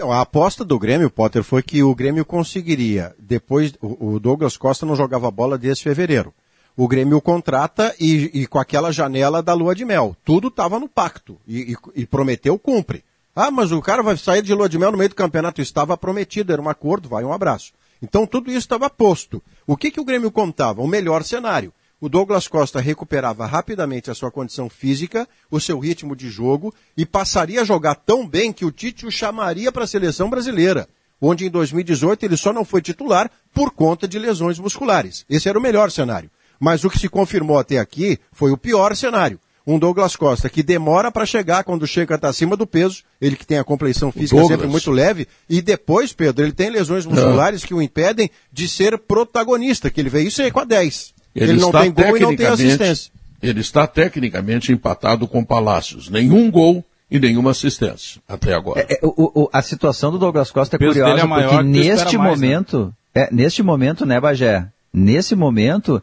A 0.00 0.22
aposta 0.22 0.64
do 0.64 0.78
Grêmio, 0.78 1.10
Potter, 1.10 1.44
foi 1.44 1.62
que 1.62 1.82
o 1.82 1.94
Grêmio 1.94 2.24
conseguiria, 2.24 3.14
depois, 3.18 3.74
o, 3.82 4.18
Douglas 4.18 4.56
Costa 4.56 4.86
não 4.86 4.96
jogava 4.96 5.30
bola 5.30 5.58
desde 5.58 5.82
fevereiro. 5.84 6.32
O 6.74 6.88
Grêmio 6.88 7.20
contrata 7.20 7.94
e, 8.00 8.30
e 8.32 8.46
com 8.46 8.58
aquela 8.58 8.90
janela 8.90 9.42
da 9.42 9.52
lua 9.52 9.74
de 9.74 9.84
mel. 9.84 10.16
Tudo 10.24 10.48
estava 10.48 10.80
no 10.80 10.88
pacto 10.88 11.36
e, 11.46 11.72
e- 11.74 12.00
e 12.00 12.06
prometeu, 12.06 12.58
cumpre. 12.58 13.04
Ah, 13.36 13.50
mas 13.50 13.70
o 13.70 13.82
cara 13.82 14.02
vai 14.02 14.16
sair 14.16 14.40
de 14.40 14.54
lua 14.54 14.66
de 14.66 14.78
mel 14.78 14.90
no 14.90 14.96
meio 14.96 15.10
do 15.10 15.14
campeonato. 15.14 15.60
Estava 15.60 15.94
prometido, 15.94 16.50
era 16.54 16.62
um 16.62 16.70
acordo, 16.70 17.10
vai 17.10 17.22
um 17.22 17.32
abraço. 17.32 17.72
Então 18.02 18.26
tudo 18.26 18.48
isso 18.48 18.60
estava 18.60 18.88
posto. 18.88 19.42
O 19.66 19.76
que, 19.76 19.90
que 19.90 20.00
o 20.00 20.04
Grêmio 20.04 20.30
contava? 20.30 20.80
O 20.80 20.88
melhor 20.88 21.22
cenário. 21.22 21.70
O 22.02 22.08
Douglas 22.08 22.48
Costa 22.48 22.80
recuperava 22.80 23.46
rapidamente 23.46 24.10
a 24.10 24.14
sua 24.14 24.28
condição 24.28 24.68
física, 24.68 25.24
o 25.48 25.60
seu 25.60 25.78
ritmo 25.78 26.16
de 26.16 26.28
jogo 26.28 26.74
e 26.96 27.06
passaria 27.06 27.60
a 27.60 27.64
jogar 27.64 27.94
tão 27.94 28.26
bem 28.26 28.52
que 28.52 28.64
o 28.64 28.72
Tite 28.72 29.06
o 29.06 29.10
chamaria 29.10 29.70
para 29.70 29.84
a 29.84 29.86
seleção 29.86 30.28
brasileira, 30.28 30.88
onde 31.20 31.46
em 31.46 31.48
2018 31.48 32.24
ele 32.24 32.36
só 32.36 32.52
não 32.52 32.64
foi 32.64 32.82
titular 32.82 33.30
por 33.54 33.70
conta 33.70 34.08
de 34.08 34.18
lesões 34.18 34.58
musculares. 34.58 35.24
Esse 35.30 35.48
era 35.48 35.56
o 35.56 35.62
melhor 35.62 35.92
cenário. 35.92 36.28
Mas 36.58 36.82
o 36.82 36.90
que 36.90 36.98
se 36.98 37.08
confirmou 37.08 37.56
até 37.56 37.78
aqui 37.78 38.18
foi 38.32 38.50
o 38.50 38.58
pior 38.58 38.96
cenário. 38.96 39.38
Um 39.64 39.78
Douglas 39.78 40.16
Costa 40.16 40.50
que 40.50 40.60
demora 40.60 41.12
para 41.12 41.24
chegar 41.24 41.62
quando 41.62 41.86
chega 41.86 42.16
está 42.16 42.30
acima 42.30 42.56
do 42.56 42.66
peso, 42.66 43.04
ele 43.20 43.36
que 43.36 43.46
tem 43.46 43.58
a 43.58 43.64
compleição 43.64 44.10
física 44.10 44.44
sempre 44.44 44.66
muito 44.66 44.90
leve, 44.90 45.28
e 45.48 45.62
depois, 45.62 46.12
Pedro, 46.12 46.44
ele 46.44 46.52
tem 46.52 46.68
lesões 46.68 47.06
musculares 47.06 47.64
que 47.64 47.72
o 47.72 47.80
impedem 47.80 48.28
de 48.52 48.68
ser 48.68 48.98
protagonista, 48.98 49.88
que 49.88 50.00
ele 50.00 50.10
veio 50.10 50.26
isso 50.26 50.42
aí 50.42 50.50
com 50.50 50.58
a 50.58 50.64
10. 50.64 51.21
Ele, 51.34 51.54
não 51.54 51.68
está 51.68 51.80
tem 51.82 51.92
gol 51.92 52.04
e 52.16 52.20
não 52.20 52.28
tem 52.28 52.36
tecnicamente- 52.36 52.62
assistência. 52.82 53.12
Ele 53.42 53.60
está 53.60 53.86
tecnicamente 53.86 54.72
empatado 54.72 55.26
com 55.26 55.42
Palácios. 55.44 56.08
Nenhum 56.08 56.50
gol 56.50 56.84
e 57.10 57.18
nenhuma 57.18 57.50
assistência 57.50 58.20
até 58.28 58.54
agora. 58.54 58.86
É, 58.88 59.00
o- 59.02 59.42
o- 59.44 59.50
a 59.52 59.60
situação 59.62 60.10
do 60.12 60.18
Douglas 60.18 60.50
Costa 60.50 60.76
é 60.76 60.78
dele 60.78 60.92
curiosa 60.92 61.20
é 61.22 61.26
maior 61.26 61.50
porque 61.50 61.62
neste 61.64 62.16
mais, 62.16 62.40
né? 62.40 62.46
momento, 62.46 62.94
é, 63.14 63.28
neste 63.34 63.62
momento, 63.62 64.06
né, 64.06 64.20
Bagé? 64.20 64.66
Nesse 64.94 65.34
momento, 65.34 66.02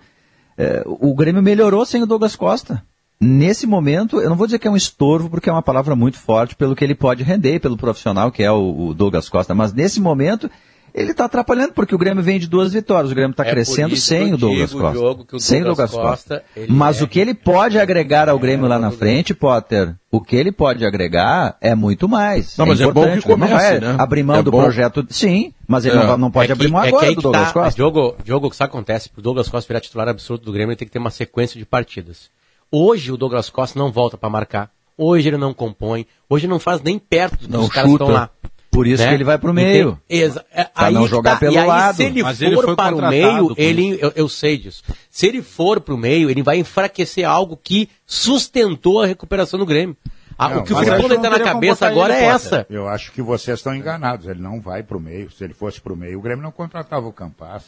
é, 0.58 0.84
o 0.86 1.14
Grêmio 1.16 1.42
melhorou 1.42 1.86
sem 1.86 2.04
o 2.04 2.06
Douglas 2.06 2.36
Costa. 2.36 2.84
Nesse 3.22 3.66
momento, 3.68 4.20
eu 4.22 4.30
não 4.30 4.36
vou 4.38 4.48
dizer 4.48 4.60
que 4.60 4.68
é 4.68 4.72
um 4.72 4.78
estorvo, 4.78 5.30
porque 5.30 5.50
é 5.50 5.54
uma 5.54 5.62
palavra 5.62 5.96
muito 5.96 6.18
forte 6.18 6.56
pelo 6.56 6.76
que 6.76 6.84
ele 6.84 6.96
pode 6.96 7.22
render, 7.24 7.60
pelo 7.60 7.76
profissional 7.78 8.32
que 8.32 8.42
é 8.44 8.52
o, 8.52 8.88
o 8.90 8.94
Douglas 8.94 9.28
Costa, 9.30 9.54
mas 9.56 9.74
nesse 9.74 10.00
momento 10.00 10.50
ele 10.94 11.14
tá 11.14 11.26
atrapalhando, 11.26 11.74
porque 11.74 11.94
o 11.94 11.98
Grêmio 11.98 12.24
vem 12.24 12.40
de 12.40 12.48
duas 12.48 12.74
vitórias. 12.74 13.12
O 13.12 13.16
Grêmio 13.16 13.36
tá 13.36 13.46
É 13.46 13.50
crescendo 13.52 13.94
isso 13.94 14.06
sem 14.08 14.30
que 14.30 14.34
o 14.34 14.38
Douglas 14.38 14.72
Costa. 14.74 15.26
Que 15.26 15.36
o 15.36 15.40
sem 15.40 15.62
o 15.62 15.66
Douglas 15.66 15.92
Douglas 15.92 16.12
Costa. 16.12 16.36
Costa, 16.40 16.44
ele 16.56 16.72
Mas 16.74 17.00
é- 17.00 17.04
o 17.04 17.08
que 17.08 17.20
ele 17.20 17.34
pode 17.34 17.78
agregar 17.80 18.30
ao 18.30 18.38
Grêmio 18.40 18.68
lá 18.68 18.78
na 18.80 18.92
frente, 18.92 19.34
Potter, 19.34 19.96
o 20.12 20.20
que 20.22 20.36
ele 20.36 20.52
pode 20.52 20.86
agregar 20.86 21.58
é 21.62 21.74
muito 21.76 22.08
mais. 22.10 22.58
Não, 22.58 22.66
mas 22.66 22.80
é 22.82 22.86
bom 22.86 22.90
importante. 22.92 23.22
que 23.22 23.28
comece, 23.30 23.52
não 23.54 23.60
vai 23.60 23.80
né? 23.80 23.96
abrir 24.00 24.24
mão 24.24 24.36
É 24.38 24.44
do 24.44 24.52
bom. 24.52 24.62
projeto. 24.62 25.06
Sim, 25.10 25.54
mas 25.68 25.86
ele 25.86 25.98
É. 25.98 26.06
não, 26.06 26.18
não 26.18 26.32
pode 26.32 26.52
É 26.52 26.54
abrir 26.54 26.66
que- 26.68 26.72
mão 26.72 26.82
é 26.82 26.84
que 26.84 26.90
agora 26.90 27.06
aí 27.08 27.12
do 27.14 27.18
que 27.18 27.24
Douglas 27.24 27.48
tá, 27.48 27.54
Costa. 27.54 27.76
Diogo, 27.76 28.16
Diogo, 28.24 28.48
o 28.48 28.50
que 28.50 28.56
sabe 28.56 28.70
acontece? 28.70 29.10
Para 29.10 29.20
o 29.20 29.24
Douglas 29.24 29.48
Costa 29.50 29.68
virar 29.68 29.80
titular 29.82 30.08
absoluto 30.10 30.46
do 30.46 30.52
Grêmio, 30.52 30.72
ele 30.72 30.78
tem 30.78 30.88
que 30.88 30.92
ter 30.92 31.00
uma 31.00 31.12
sequência 31.12 31.58
de 31.60 31.66
partidas. 31.66 32.30
Hoje 32.72 33.12
o 33.12 33.18
Douglas 33.18 33.50
Costa 33.50 33.78
não 33.80 33.92
volta 33.92 34.18
para 34.18 34.30
marcar. 34.30 34.70
Hoje 34.98 35.30
ele 35.30 35.38
não 35.38 35.54
compõe. 35.54 36.06
Hoje 36.30 36.46
não 36.46 36.60
faz 36.60 36.82
nem 36.82 37.00
perto 37.00 37.48
dos 37.48 37.50
Não 37.50 37.70
caras 37.70 37.90
que 37.90 37.96
estão 37.96 38.10
lá. 38.10 38.30
Por 38.72 38.88
isso 38.88 39.04
que 39.04 39.14
ele 39.14 39.24
vai 39.24 39.38
pro 39.38 39.54
meio. 39.54 40.00
Entende? 40.10 40.24
Exa 40.24 40.46
é, 40.52 40.64
Pra 40.64 40.88
aí 40.88 40.94
não 40.94 41.08
jogar 41.08 41.32
tá. 41.32 41.38
pelo 41.38 41.56
e 41.56 41.58
aí, 41.58 41.68
lado. 41.68 41.96
Se 41.96 42.04
ele 42.04 42.24
Mas 42.24 42.38
for 42.38 42.46
ele 42.46 42.56
foi 42.56 42.76
para 42.76 42.96
o 42.96 43.10
meio, 43.10 43.54
ele, 43.58 43.98
eu, 44.00 44.14
eu 44.16 44.30
sei 44.30 44.58
disso. 44.58 44.84
Se 45.10 45.28
ele 45.28 45.42
for 45.42 45.82
para 45.82 45.94
o 45.94 45.98
meio, 45.98 46.30
ele 46.30 46.44
vai 46.44 46.58
enfraquecer 46.58 47.28
algo 47.28 47.60
que 47.62 47.90
sustentou 48.06 49.02
a 49.02 49.08
recuperação 49.08 49.60
do 49.60 49.66
Grêmio. 49.66 49.98
Ah, 50.38 50.50
Não, 50.50 50.60
o 50.60 50.64
que 50.64 50.72
o 50.72 50.78
Filipão 50.78 51.12
está 51.12 51.30
na 51.30 51.40
cabeça 51.40 51.86
agora 51.86 52.16
ele, 52.16 52.24
é 52.24 52.28
essa. 52.30 52.66
Eu 52.70 52.88
acho 52.88 53.12
que 53.12 53.22
vocês 53.22 53.60
estão 53.60 53.76
enganados. 53.76 54.26
Ele 54.26 54.42
não 54.42 54.62
vai 54.62 54.82
para 54.82 54.96
o 54.96 55.00
meio. 55.00 55.30
Se 55.32 55.44
ele 55.44 55.54
fosse 55.54 55.82
para 55.82 55.92
o 55.92 55.98
meio, 55.98 56.18
o 56.18 56.22
Grêmio 56.22 56.42
não 56.42 56.52
contratava 56.52 57.06
o 57.06 57.12
Campas. 57.12 57.64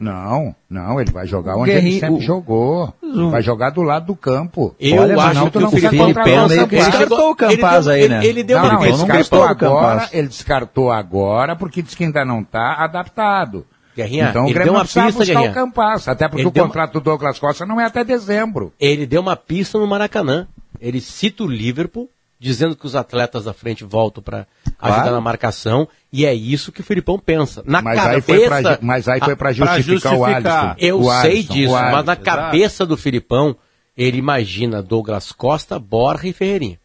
Não, 0.00 0.54
não, 0.70 1.00
ele 1.00 1.10
vai 1.10 1.26
jogar 1.26 1.56
onde 1.56 1.72
ele 1.72 1.80
Guerrinho- 1.80 2.00
sempre 2.00 2.16
o- 2.18 2.20
jogou. 2.20 2.94
o- 3.02 3.30
Vai 3.30 3.42
jogar 3.42 3.70
do 3.70 3.82
lado 3.82 4.06
do 4.06 4.14
campo. 4.14 4.72
Eu 4.78 5.02
Olha, 5.02 5.16
acho 5.20 5.34
não, 5.40 5.50
que 5.50 5.58
o 5.58 5.60
não 5.60 5.68
o 5.68 5.72
meio 5.72 5.90
que 5.90 5.96
Campas. 5.96 6.68
descartou 6.70 7.30
o 7.30 7.34
Campas 7.34 7.86
ele 7.88 7.94
aí, 7.94 8.00
deu- 8.02 8.08
né? 8.10 8.18
ele- 8.18 8.28
ele 8.28 8.42
deu 8.44 8.58
Não, 8.58 8.64
uma 8.64 8.72
não, 8.74 8.84
ele 8.84 8.92
descartou 8.96 9.42
agora, 9.42 10.08
ele 10.12 10.28
descartou 10.28 10.92
agora 10.92 11.56
porque 11.56 11.82
diz 11.82 11.96
que 11.96 12.04
ainda 12.04 12.24
não 12.24 12.42
está 12.42 12.74
adaptado. 12.74 13.66
Guerrinha, 13.96 14.28
então 14.30 14.44
o 14.44 14.46
ele 14.46 14.54
Grêmio 14.54 14.66
deu 14.66 14.72
não 14.74 14.80
uma 14.80 14.84
pista, 14.84 15.02
buscar 15.02 15.24
Guerrinha. 15.24 15.50
o 15.50 15.54
Campas, 15.54 16.06
até 16.06 16.28
porque 16.28 16.42
Ele 16.42 16.48
o 16.48 16.52
deu 16.52 16.62
uma- 16.62 16.68
contrato 16.68 16.92
do 16.92 17.00
Douglas 17.00 17.38
Costa 17.40 17.66
não 17.66 17.80
é 17.80 17.84
até 17.84 18.04
dezembro. 18.04 18.72
Ele 18.78 19.04
deu 19.04 19.20
uma 19.20 19.34
pista 19.34 19.76
no 19.78 19.86
Maracanã. 19.88 20.46
Ele 20.80 21.00
cita 21.00 21.42
o 21.42 21.48
Liverpool, 21.48 22.08
dizendo 22.38 22.76
que 22.76 22.86
os 22.86 22.94
atletas 22.94 23.46
da 23.46 23.52
frente 23.52 23.82
voltam 23.82 24.22
para 24.22 24.46
Claro. 24.78 25.10
na 25.12 25.20
marcação, 25.20 25.88
e 26.12 26.24
é 26.24 26.32
isso 26.32 26.70
que 26.70 26.80
o 26.80 26.84
Filipão 26.84 27.18
pensa. 27.18 27.62
Na 27.66 27.82
Mas 27.82 27.96
cabeça, 27.96 28.14
aí 28.16 28.22
foi 28.22 28.46
pra, 28.46 28.78
mas 28.80 29.08
aí 29.08 29.20
foi 29.20 29.34
para 29.36 29.48
Ah, 29.48 29.52
justificar, 29.52 30.12
o 30.14 30.16
justificar. 30.18 30.64
Alisson. 30.70 30.74
eu 30.78 31.00
O 31.00 31.04
sei 31.20 31.30
Alisson, 31.32 31.52
disso, 31.54 31.72
mas 31.72 31.92
na 32.06 32.12
Exato. 32.12 32.22
cabeça 32.22 32.86
do 32.86 32.96
Filipão, 32.96 33.56
ele 33.96 34.18
imagina 34.18 34.80
Douglas 34.82 35.32
Costa, 35.32 35.78
Borja 35.78 36.28
e 36.28 36.32
Ferreirinha. 36.32 36.78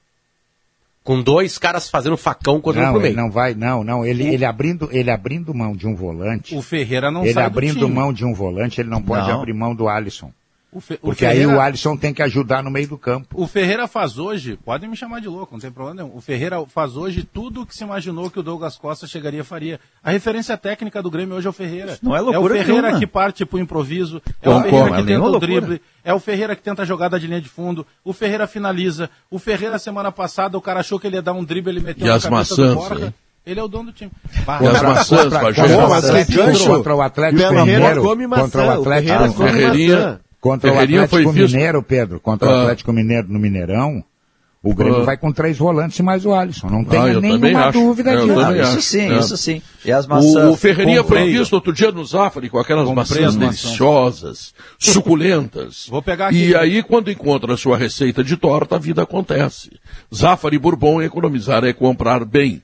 Com 1.04 1.22
dois 1.22 1.58
caras 1.58 1.90
fazendo 1.90 2.16
facão 2.16 2.62
contra 2.62 2.82
um 2.82 2.86
Não, 2.86 2.92
pro 2.94 3.02
ele 3.02 3.10
meio. 3.14 3.18
não 3.26 3.30
vai, 3.30 3.54
não, 3.54 3.84
não. 3.84 4.06
Ele, 4.06 4.26
ele, 4.26 4.46
abrindo, 4.46 4.88
ele 4.92 5.12
abrindo 5.12 5.54
mão 5.54 5.76
de 5.76 5.86
um 5.86 5.94
volante. 5.94 6.56
O 6.56 6.62
Ferreira 6.62 7.12
não 7.12 7.24
ele 7.26 7.34
sai 7.34 7.44
do 7.44 7.48
abrindo 7.48 7.80
time. 7.80 7.92
mão 7.92 8.14
de 8.14 8.24
um 8.26 8.34
volante, 8.34 8.80
ele 8.80 8.90
não 8.90 9.02
pode 9.02 9.28
Não. 9.28 9.40
abrir 9.40 9.54
mão 9.54 9.76
do 9.76 9.88
Alisson. 9.90 10.32
O 10.74 10.82
Fe- 10.82 10.96
o 10.96 10.98
Porque 11.08 11.26
Ferreira- 11.26 11.52
aí 11.52 11.56
o 11.56 11.62
Alisson 11.62 11.96
tem 11.96 12.14
que 12.14 12.22
ajudar 12.24 12.64
no 12.64 12.72
meio 12.72 12.88
do 12.88 12.98
campo. 12.98 13.28
O 13.40 13.46
Ferreira 13.48 13.88
faz 13.88 14.18
hoje, 14.18 14.58
podem 14.66 14.90
me 14.90 14.96
chamar 14.98 15.22
de 15.22 15.28
louco, 15.28 15.54
não 15.54 15.60
tem 15.60 15.72
problema 15.72 16.02
nenhum. 16.04 16.18
O 16.18 16.22
Ferreira 16.22 16.64
faz 16.68 16.98
hoje 16.98 17.24
tudo 17.24 17.62
o 17.62 17.66
que 17.66 17.76
se 17.76 17.84
imaginou 17.84 18.30
que 18.32 18.40
o 18.40 18.44
Douglas 18.44 18.76
Costa 18.78 19.06
chegaria 19.06 19.42
e 19.42 19.44
faria. 19.44 19.80
A 20.04 20.10
referência 20.12 20.58
técnica 20.58 21.02
do 21.02 21.12
Grêmio 21.12 21.36
hoje 21.36 21.46
é 21.46 21.50
o 21.50 21.54
Ferreira. 21.54 21.98
não 22.02 22.16
é 22.16 22.22
o 22.22 22.26
loucura 22.26 22.56
Ferreira 22.56 22.82
nenhuma. 22.84 23.00
que 23.00 23.06
parte 23.06 23.46
pro 23.46 23.60
improviso, 23.60 24.22
é 24.42 24.50
o 24.50 24.62
Ferreira 24.62 24.70
como? 24.86 24.96
que 24.96 25.02
É 25.02 25.06
tenta 25.06 25.20
o 25.20 25.30
loucura. 25.30 25.40
drible, 25.62 25.82
é 26.04 26.14
o 26.14 26.20
Ferreira 26.20 26.56
que 26.56 26.64
tenta 26.64 26.82
a 26.82 26.86
jogada 26.86 27.20
de 27.20 27.28
linha 27.28 27.40
de 27.42 27.50
fundo, 27.50 27.86
o 28.04 28.12
Ferreira 28.12 28.48
finaliza, 28.48 29.10
o 29.30 29.38
Ferreira 29.38 29.78
semana 29.78 30.12
passada 30.12 30.58
o 30.58 30.62
cara 30.62 30.80
achou 30.80 31.00
que 31.00 31.06
ele 31.06 31.18
ia 31.18 31.22
dar 31.22 31.34
um 31.34 31.44
drible, 31.44 31.72
ele 31.72 31.82
meteu 31.82 32.06
E 32.06 32.10
na 32.10 32.16
as 32.16 32.24
cabeça 32.24 32.38
maçãs, 32.56 32.70
do 32.70 32.76
Borja. 32.76 33.14
Ele 33.46 33.60
é 33.60 33.64
o 33.64 33.68
dono 33.68 33.92
do 33.92 33.92
time. 33.92 34.10
E 34.34 34.68
as 34.68 34.82
maçãs, 34.82 35.24
contra, 35.24 35.40
contra, 35.54 35.88
o 35.88 35.94
Atlético, 35.94 36.38
gancho- 36.38 36.66
contra 36.66 36.96
o 36.96 37.02
Atlético 37.02 37.44
O 37.44 37.48
Ferreira 37.66 37.96
Contra 37.96 38.62
o 38.64 38.66
o 38.68 38.72
Atlético, 38.82 39.44
Ferreira 39.44 40.22
Ah, 40.52 40.60
Ferreirinha- 40.60 41.02
contra 41.02 41.16
o 41.16 41.20
Atlético 41.20 41.32
foi 41.34 41.42
visto- 41.42 41.54
Mineiro, 41.56 41.84
Pedro. 41.84 42.20
Contra 42.20 42.50
Ah. 42.50 42.52
o 42.52 42.62
Atlético 42.62 42.92
Mineiro 42.94 43.28
no 43.30 43.40
Mineirão. 43.40 44.04
O 44.66 44.74
Grêmio 44.74 45.02
Ah. 45.02 45.04
vai 45.04 45.18
com 45.18 45.30
três 45.30 45.58
volantes 45.58 46.00
e 46.00 46.02
mais 46.02 46.26
o 46.26 46.34
Alisson. 46.34 46.70
Não 46.70 46.86
tem 46.86 46.98
Ah, 46.98 47.20
nenhuma 47.20 47.70
dúvida 47.70 48.14
Eu 48.14 48.28
disso. 48.28 48.40
Não, 48.40 48.56
isso 48.62 48.82
sim, 48.82 49.12
É. 49.12 49.20
isso 49.20 49.36
sim. 49.36 49.62
E 49.84 49.92
as 49.92 50.08
maçãs. 50.08 50.36
O, 50.36 50.52
o 50.52 50.56
Ferreirinha 50.56 51.04
foi 51.04 51.26
visto 51.34 51.52
outro 51.52 51.74
dia 51.74 51.92
no 51.92 52.06
Zafari 52.06 52.50
com 52.50 52.58
aquelas 52.58 52.86
Comprei 52.88 52.96
maçãs 52.96 53.26
as 53.28 53.36
maçãs. 53.36 53.62
deliciosas, 53.62 54.54
suculentas. 54.80 55.86
Vou 55.90 56.02
pegar 56.02 56.28
aqui. 56.28 56.48
E 56.52 56.56
aí, 56.56 56.82
quando 56.82 57.12
encontra 57.12 57.54
a 57.54 57.58
sua 57.58 57.78
receita 57.78 58.24
de 58.24 58.38
torta, 58.38 58.78
a 58.78 58.80
vida 58.80 59.04
acontece. 59.04 59.70
Zafari 60.16 60.58
Bourbon, 60.58 61.02
economizar 61.02 61.66
é 61.66 61.74
comprar 61.74 62.24
bem. 62.24 62.62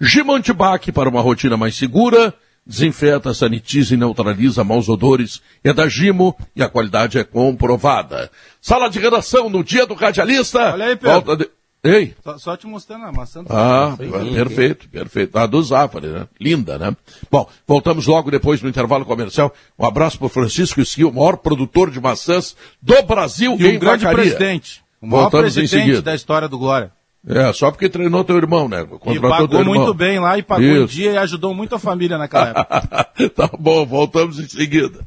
Gimantibac 0.00 0.90
para 0.90 1.08
uma 1.08 1.20
rotina 1.20 1.56
mais 1.58 1.76
segura. 1.76 2.32
Desinfeta, 2.64 3.34
sanitiza 3.34 3.94
e 3.94 3.96
neutraliza 3.96 4.62
maus 4.62 4.88
odores. 4.88 5.42
É 5.64 5.72
da 5.72 5.88
Gimo 5.88 6.36
e 6.54 6.62
a 6.62 6.68
qualidade 6.68 7.18
é 7.18 7.24
comprovada. 7.24 8.30
Sala 8.60 8.88
de 8.88 8.98
redação 9.00 9.50
no 9.50 9.64
dia 9.64 9.84
do 9.86 9.94
radialista. 9.94 10.72
Olha 10.72 10.86
aí, 10.86 10.96
Pedro. 10.96 11.10
Volta 11.12 11.36
de... 11.36 11.50
Ei, 11.84 12.14
Só, 12.22 12.38
só 12.38 12.56
te 12.56 12.64
mostrando 12.64 13.06
a 13.06 13.10
maçã 13.10 13.42
do 13.42 13.52
ah, 13.52 13.96
aí. 13.98 14.32
perfeito, 14.34 14.88
perfeito. 14.88 15.36
A 15.36 15.46
do 15.46 15.60
Zafari, 15.60 16.06
né? 16.06 16.28
Linda, 16.40 16.78
né? 16.78 16.96
Bom, 17.28 17.48
voltamos 17.66 18.06
logo 18.06 18.30
depois 18.30 18.60
do 18.60 18.68
intervalo 18.68 19.04
comercial. 19.04 19.52
Um 19.76 19.84
abraço 19.84 20.16
para 20.16 20.28
Francisco 20.28 20.80
Esquio, 20.80 21.08
o 21.08 21.12
maior 21.12 21.38
produtor 21.38 21.90
de 21.90 22.00
maçãs 22.00 22.54
do 22.80 23.02
Brasil 23.02 23.56
E 23.58 23.66
em 23.66 23.76
um 23.76 23.80
grande 23.80 24.04
Vacaria. 24.04 24.22
presidente. 24.32 24.80
O 25.00 25.08
maior 25.08 25.22
Voltamos 25.22 25.56
em 25.56 25.60
presidente 25.62 25.80
seguida. 25.80 26.02
da 26.02 26.14
história 26.14 26.46
do 26.48 26.56
Glória. 26.56 26.92
É, 27.26 27.52
só 27.52 27.70
porque 27.70 27.88
treinou 27.88 28.24
teu 28.24 28.36
irmão, 28.36 28.68
né? 28.68 28.82
E 28.82 28.86
Contratou 28.86 29.20
pagou 29.30 29.48
teu 29.48 29.60
irmão. 29.60 29.74
muito 29.76 29.94
bem 29.94 30.18
lá 30.18 30.36
e 30.38 30.42
pagou 30.42 30.64
em 30.66 30.84
Isso. 30.84 30.94
dia 30.94 31.12
e 31.12 31.16
ajudou 31.18 31.54
muito 31.54 31.74
a 31.74 31.78
família 31.78 32.18
naquela 32.18 32.48
época. 32.50 33.30
tá 33.36 33.50
bom, 33.58 33.86
voltamos 33.86 34.40
em 34.40 34.48
seguida. 34.48 35.06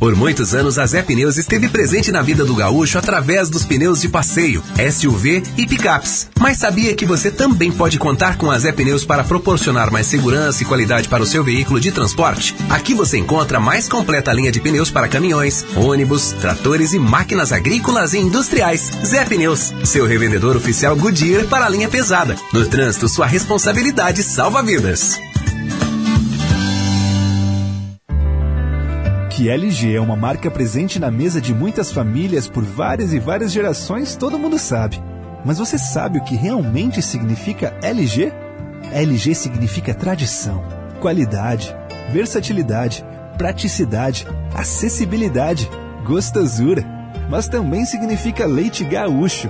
Por 0.00 0.16
muitos 0.16 0.54
anos, 0.54 0.78
a 0.78 0.86
Zé 0.86 1.02
Pneus 1.02 1.36
esteve 1.36 1.68
presente 1.68 2.10
na 2.10 2.22
vida 2.22 2.42
do 2.42 2.54
gaúcho 2.54 2.96
através 2.96 3.50
dos 3.50 3.66
pneus 3.66 4.00
de 4.00 4.08
passeio, 4.08 4.64
SUV 4.90 5.42
e 5.58 5.66
picapes. 5.66 6.26
Mas 6.40 6.56
sabia 6.56 6.94
que 6.94 7.04
você 7.04 7.30
também 7.30 7.70
pode 7.70 7.98
contar 7.98 8.38
com 8.38 8.50
a 8.50 8.58
Zé 8.58 8.72
Pneus 8.72 9.04
para 9.04 9.22
proporcionar 9.22 9.92
mais 9.92 10.06
segurança 10.06 10.62
e 10.62 10.66
qualidade 10.66 11.06
para 11.06 11.22
o 11.22 11.26
seu 11.26 11.44
veículo 11.44 11.78
de 11.78 11.92
transporte? 11.92 12.56
Aqui 12.70 12.94
você 12.94 13.18
encontra 13.18 13.58
a 13.58 13.60
mais 13.60 13.90
completa 13.90 14.32
linha 14.32 14.50
de 14.50 14.58
pneus 14.58 14.90
para 14.90 15.06
caminhões, 15.06 15.66
ônibus, 15.76 16.32
tratores 16.40 16.94
e 16.94 16.98
máquinas 16.98 17.52
agrícolas 17.52 18.14
e 18.14 18.18
industriais. 18.20 18.90
Zé 19.04 19.26
Pneus, 19.26 19.74
seu 19.84 20.06
revendedor 20.06 20.56
oficial 20.56 20.96
Goodyear 20.96 21.44
para 21.44 21.66
a 21.66 21.68
linha 21.68 21.90
pesada. 21.90 22.36
No 22.54 22.66
trânsito, 22.66 23.06
sua 23.06 23.26
responsabilidade 23.26 24.22
salva 24.22 24.62
vidas. 24.62 25.20
Que 29.40 29.48
LG 29.48 29.94
é 29.94 29.98
uma 30.02 30.16
marca 30.16 30.50
presente 30.50 30.98
na 30.98 31.10
mesa 31.10 31.40
de 31.40 31.54
muitas 31.54 31.90
famílias 31.90 32.46
por 32.46 32.62
várias 32.62 33.14
e 33.14 33.18
várias 33.18 33.50
gerações, 33.50 34.14
todo 34.14 34.38
mundo 34.38 34.58
sabe. 34.58 35.02
Mas 35.46 35.56
você 35.56 35.78
sabe 35.78 36.18
o 36.18 36.24
que 36.24 36.36
realmente 36.36 37.00
significa 37.00 37.74
LG? 37.82 38.34
LG 38.92 39.34
significa 39.34 39.94
tradição, 39.94 40.62
qualidade, 41.00 41.74
versatilidade, 42.12 43.02
praticidade, 43.38 44.26
acessibilidade, 44.54 45.70
gostosura. 46.04 46.84
Mas 47.30 47.48
também 47.48 47.86
significa 47.86 48.44
leite 48.44 48.84
gaúcho. 48.84 49.48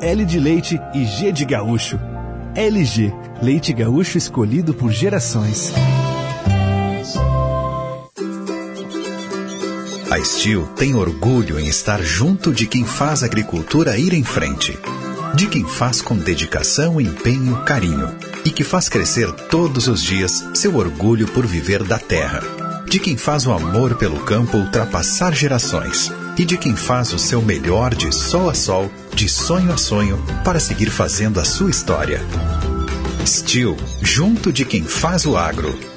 L 0.00 0.24
de 0.24 0.38
leite 0.38 0.80
e 0.94 1.04
G 1.04 1.32
de 1.32 1.44
gaúcho. 1.44 1.98
LG, 2.54 3.12
leite 3.42 3.72
gaúcho 3.72 4.18
escolhido 4.18 4.72
por 4.72 4.92
gerações. 4.92 5.72
A 10.12 10.22
Steel 10.22 10.66
tem 10.76 10.94
orgulho 10.94 11.58
em 11.58 11.66
estar 11.66 12.02
junto 12.02 12.52
de 12.52 12.66
quem 12.66 12.84
faz 12.84 13.22
a 13.22 13.26
agricultura 13.26 13.96
ir 13.96 14.12
em 14.12 14.22
frente. 14.22 14.78
De 15.34 15.46
quem 15.46 15.66
faz 15.66 16.02
com 16.02 16.14
dedicação, 16.14 17.00
empenho, 17.00 17.56
carinho. 17.64 18.14
E 18.44 18.50
que 18.50 18.62
faz 18.62 18.90
crescer 18.90 19.32
todos 19.32 19.88
os 19.88 20.02
dias 20.02 20.44
seu 20.52 20.76
orgulho 20.76 21.26
por 21.28 21.46
viver 21.46 21.82
da 21.82 21.98
terra. 21.98 22.42
De 22.86 22.98
quem 22.98 23.16
faz 23.16 23.46
o 23.46 23.52
amor 23.52 23.94
pelo 23.94 24.20
campo 24.20 24.58
ultrapassar 24.58 25.34
gerações. 25.34 26.12
E 26.36 26.44
de 26.44 26.58
quem 26.58 26.76
faz 26.76 27.10
o 27.14 27.18
seu 27.18 27.40
melhor 27.40 27.94
de 27.94 28.14
sol 28.14 28.50
a 28.50 28.54
sol, 28.54 28.92
de 29.14 29.26
sonho 29.30 29.72
a 29.72 29.78
sonho, 29.78 30.22
para 30.44 30.60
seguir 30.60 30.90
fazendo 30.90 31.40
a 31.40 31.44
sua 31.46 31.70
história. 31.70 32.20
Steel, 33.26 33.78
junto 34.02 34.52
de 34.52 34.66
quem 34.66 34.84
faz 34.84 35.24
o 35.24 35.38
agro. 35.38 35.91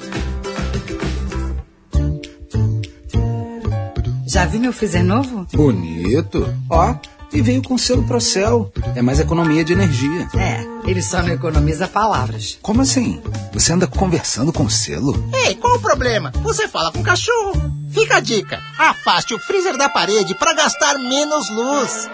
Já 4.36 4.44
viu 4.44 4.60
meu 4.60 4.70
freezer 4.70 5.02
novo? 5.02 5.46
Bonito. 5.54 6.46
Ó, 6.68 6.94
e 7.32 7.40
veio 7.40 7.62
com 7.62 7.78
selo 7.78 8.02
Procel. 8.02 8.70
É 8.94 9.00
mais 9.00 9.18
economia 9.18 9.64
de 9.64 9.72
energia. 9.72 10.28
É, 10.36 10.62
ele 10.86 11.00
só 11.00 11.22
não 11.22 11.30
economiza 11.30 11.88
palavras. 11.88 12.58
Como 12.60 12.82
assim? 12.82 13.18
Você 13.54 13.72
anda 13.72 13.86
conversando 13.86 14.52
com 14.52 14.68
selo? 14.68 15.14
Ei, 15.32 15.54
qual 15.54 15.76
o 15.76 15.80
problema? 15.80 16.30
Você 16.42 16.68
fala 16.68 16.92
com 16.92 16.98
o 16.98 17.02
cachorro. 17.02 17.72
Fica 17.88 18.18
a 18.18 18.20
dica: 18.20 18.60
afaste 18.78 19.32
o 19.32 19.38
freezer 19.38 19.78
da 19.78 19.88
parede 19.88 20.34
para 20.34 20.52
gastar 20.52 20.98
menos 20.98 21.48
luz. 21.48 22.06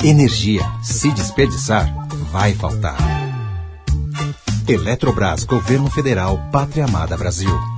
Energia. 0.00 0.62
Se 0.80 1.10
desperdiçar, 1.10 1.92
vai 2.30 2.54
faltar. 2.54 2.96
Eletrobras, 4.68 5.42
Governo 5.42 5.90
Federal, 5.90 6.38
Pátria 6.52 6.84
Amada 6.84 7.16
Brasil. 7.16 7.71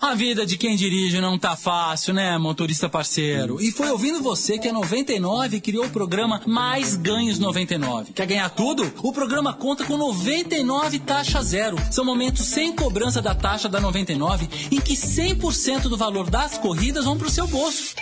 A 0.00 0.14
vida 0.14 0.46
de 0.46 0.56
quem 0.56 0.76
dirige 0.76 1.20
não 1.20 1.38
tá 1.38 1.54
fácil, 1.54 2.14
né, 2.14 2.38
motorista 2.38 2.88
parceiro? 2.88 3.60
E 3.60 3.70
foi 3.70 3.90
ouvindo 3.90 4.22
você 4.22 4.58
que 4.58 4.66
a 4.66 4.72
99 4.72 5.60
criou 5.60 5.84
o 5.84 5.90
programa 5.90 6.40
Mais 6.46 6.96
Ganhos 6.96 7.38
99. 7.38 8.14
Quer 8.14 8.24
ganhar 8.24 8.48
tudo? 8.48 8.90
O 9.02 9.12
programa 9.12 9.52
conta 9.52 9.84
com 9.84 9.98
99 9.98 11.00
taxa 11.00 11.42
zero. 11.42 11.76
São 11.90 12.02
momentos 12.02 12.46
sem 12.46 12.74
cobrança 12.74 13.20
da 13.20 13.34
taxa 13.34 13.68
da 13.68 13.78
99 13.78 14.48
em 14.70 14.80
que 14.80 14.94
100% 14.94 15.82
do 15.82 15.98
valor 15.98 16.30
das 16.30 16.56
corridas 16.56 17.04
vão 17.04 17.18
pro 17.18 17.28
seu 17.28 17.46
bolso. 17.46 17.94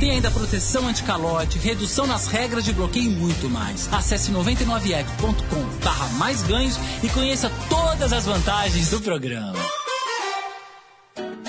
Tem 0.00 0.10
ainda 0.10 0.32
proteção 0.32 0.88
anticalote, 0.88 1.60
redução 1.60 2.08
nas 2.08 2.26
regras 2.26 2.64
de 2.64 2.72
bloqueio 2.72 3.08
e 3.08 3.14
muito 3.14 3.48
mais. 3.48 3.88
Acesse 3.92 4.32
99ec.com 4.32 5.84
barra 5.84 6.08
mais 6.14 6.42
ganhos 6.42 6.76
e 7.04 7.08
conheça 7.08 7.52
todas 7.68 8.12
as 8.12 8.24
vantagens 8.24 8.90
do 8.90 9.00
programa. 9.00 9.79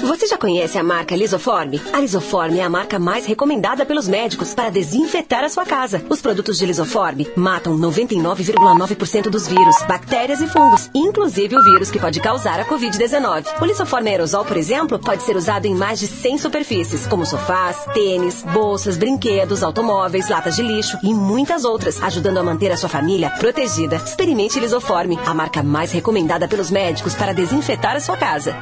Você 0.03 0.25
já 0.25 0.35
conhece 0.35 0.79
a 0.79 0.83
marca 0.83 1.15
Lisoforme? 1.15 1.79
A 1.93 1.99
Lisoforme 1.99 2.57
é 2.57 2.63
a 2.63 2.69
marca 2.69 2.97
mais 2.97 3.27
recomendada 3.27 3.85
pelos 3.85 4.07
médicos 4.07 4.51
para 4.51 4.71
desinfetar 4.71 5.43
a 5.43 5.49
sua 5.49 5.63
casa. 5.63 6.03
Os 6.09 6.19
produtos 6.19 6.57
de 6.57 6.65
Lisoforme 6.65 7.27
matam 7.35 7.77
99,9% 7.77 9.29
dos 9.29 9.47
vírus, 9.47 9.75
bactérias 9.87 10.41
e 10.41 10.47
fungos, 10.47 10.89
inclusive 10.93 11.55
o 11.55 11.63
vírus 11.63 11.91
que 11.91 11.99
pode 11.99 12.19
causar 12.19 12.59
a 12.59 12.65
Covid-19. 12.65 13.61
O 13.61 13.65
Lisoforme 13.65 14.09
aerosol, 14.09 14.43
por 14.43 14.57
exemplo, 14.57 14.97
pode 14.97 15.21
ser 15.21 15.35
usado 15.35 15.65
em 15.65 15.75
mais 15.75 15.99
de 15.99 16.07
100 16.07 16.39
superfícies, 16.39 17.05
como 17.05 17.25
sofás, 17.25 17.85
tênis, 17.93 18.43
bolsas, 18.53 18.97
brinquedos, 18.97 19.61
automóveis, 19.61 20.29
latas 20.29 20.55
de 20.55 20.63
lixo 20.63 20.97
e 21.03 21.13
muitas 21.13 21.63
outras, 21.63 22.01
ajudando 22.01 22.39
a 22.39 22.43
manter 22.43 22.71
a 22.71 22.77
sua 22.77 22.89
família 22.89 23.29
protegida. 23.29 23.97
Experimente 23.97 24.59
Lisoforme, 24.59 25.19
a 25.27 25.33
marca 25.33 25.61
mais 25.61 25.91
recomendada 25.91 26.47
pelos 26.47 26.71
médicos 26.71 27.13
para 27.13 27.33
desinfetar 27.33 27.95
a 27.95 27.99
sua 27.99 28.17
casa. 28.17 28.55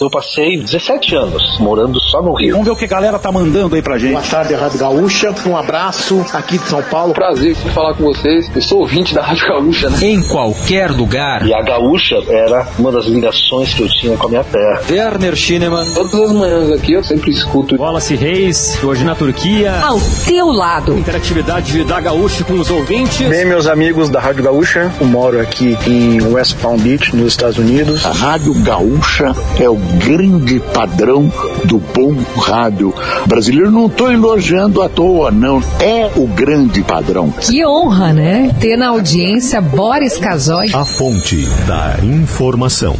Eu 0.00 0.08
passei 0.08 0.56
17 0.56 1.16
anos 1.16 1.58
morando 1.58 2.00
só 2.00 2.22
no 2.22 2.32
Rio. 2.32 2.52
Vamos 2.52 2.66
ver 2.66 2.70
o 2.70 2.76
que 2.76 2.84
a 2.84 2.88
galera 2.88 3.18
tá 3.18 3.32
mandando 3.32 3.74
aí 3.74 3.82
pra 3.82 3.98
gente. 3.98 4.12
Boa 4.12 4.22
tarde, 4.22 4.54
Rádio 4.54 4.78
Gaúcha. 4.78 5.34
Um 5.44 5.56
abraço 5.56 6.24
aqui 6.32 6.56
de 6.56 6.68
São 6.68 6.80
Paulo. 6.84 7.12
Prazer 7.12 7.50
em 7.50 7.70
falar 7.70 7.94
com 7.94 8.04
vocês. 8.04 8.48
Eu 8.54 8.62
sou 8.62 8.78
ouvinte 8.78 9.12
da 9.12 9.22
Rádio 9.22 9.48
Gaúcha, 9.48 9.90
né? 9.90 9.98
Em 10.00 10.22
qualquer 10.22 10.92
lugar. 10.92 11.44
E 11.44 11.52
a 11.52 11.60
Gaúcha 11.62 12.14
era 12.28 12.68
uma 12.78 12.92
das 12.92 13.06
ligações 13.06 13.74
que 13.74 13.82
eu 13.82 13.88
tinha 13.88 14.16
com 14.16 14.26
a 14.26 14.30
minha 14.30 14.44
terra. 14.44 14.82
Werner 14.88 15.34
Schinemann. 15.34 15.92
Todas 15.92 16.14
as 16.14 16.32
manhãs 16.32 16.70
aqui 16.70 16.92
eu 16.92 17.02
sempre 17.02 17.32
escuto. 17.32 17.74
Wallace 17.76 18.14
Reis, 18.14 18.78
hoje 18.84 19.02
na 19.02 19.16
Turquia. 19.16 19.80
Ao 19.82 19.98
teu 20.24 20.46
lado. 20.46 20.96
Interatividade 20.96 21.82
da 21.82 22.00
Gaúcha 22.00 22.44
com 22.44 22.52
os 22.52 22.70
ouvintes. 22.70 23.26
Bem, 23.28 23.44
meus 23.44 23.66
amigos 23.66 24.08
da 24.08 24.20
Rádio 24.20 24.44
Gaúcha, 24.44 24.92
eu 25.00 25.06
moro 25.08 25.40
aqui 25.40 25.76
em 25.88 26.22
West 26.22 26.56
Palm 26.58 26.78
Beach, 26.78 27.16
nos 27.16 27.32
Estados 27.32 27.58
Unidos. 27.58 28.06
A 28.06 28.12
Rádio 28.12 28.54
Gaúcha 28.54 29.34
é 29.58 29.68
o 29.68 29.87
grande 30.04 30.60
padrão 30.60 31.32
do 31.64 31.78
bom 31.78 32.14
rádio 32.40 32.94
brasileiro. 33.26 33.70
Não 33.70 33.86
estou 33.86 34.12
elogiando 34.12 34.82
à 34.82 34.88
toa, 34.88 35.30
não. 35.30 35.62
É 35.80 36.10
o 36.16 36.26
grande 36.26 36.82
padrão. 36.82 37.30
Que 37.30 37.64
honra, 37.66 38.12
né? 38.12 38.54
Ter 38.60 38.76
na 38.76 38.88
audiência 38.88 39.60
Boris 39.60 40.18
Casoy. 40.18 40.70
A 40.72 40.84
fonte 40.84 41.46
da 41.66 41.96
informação. 42.02 42.96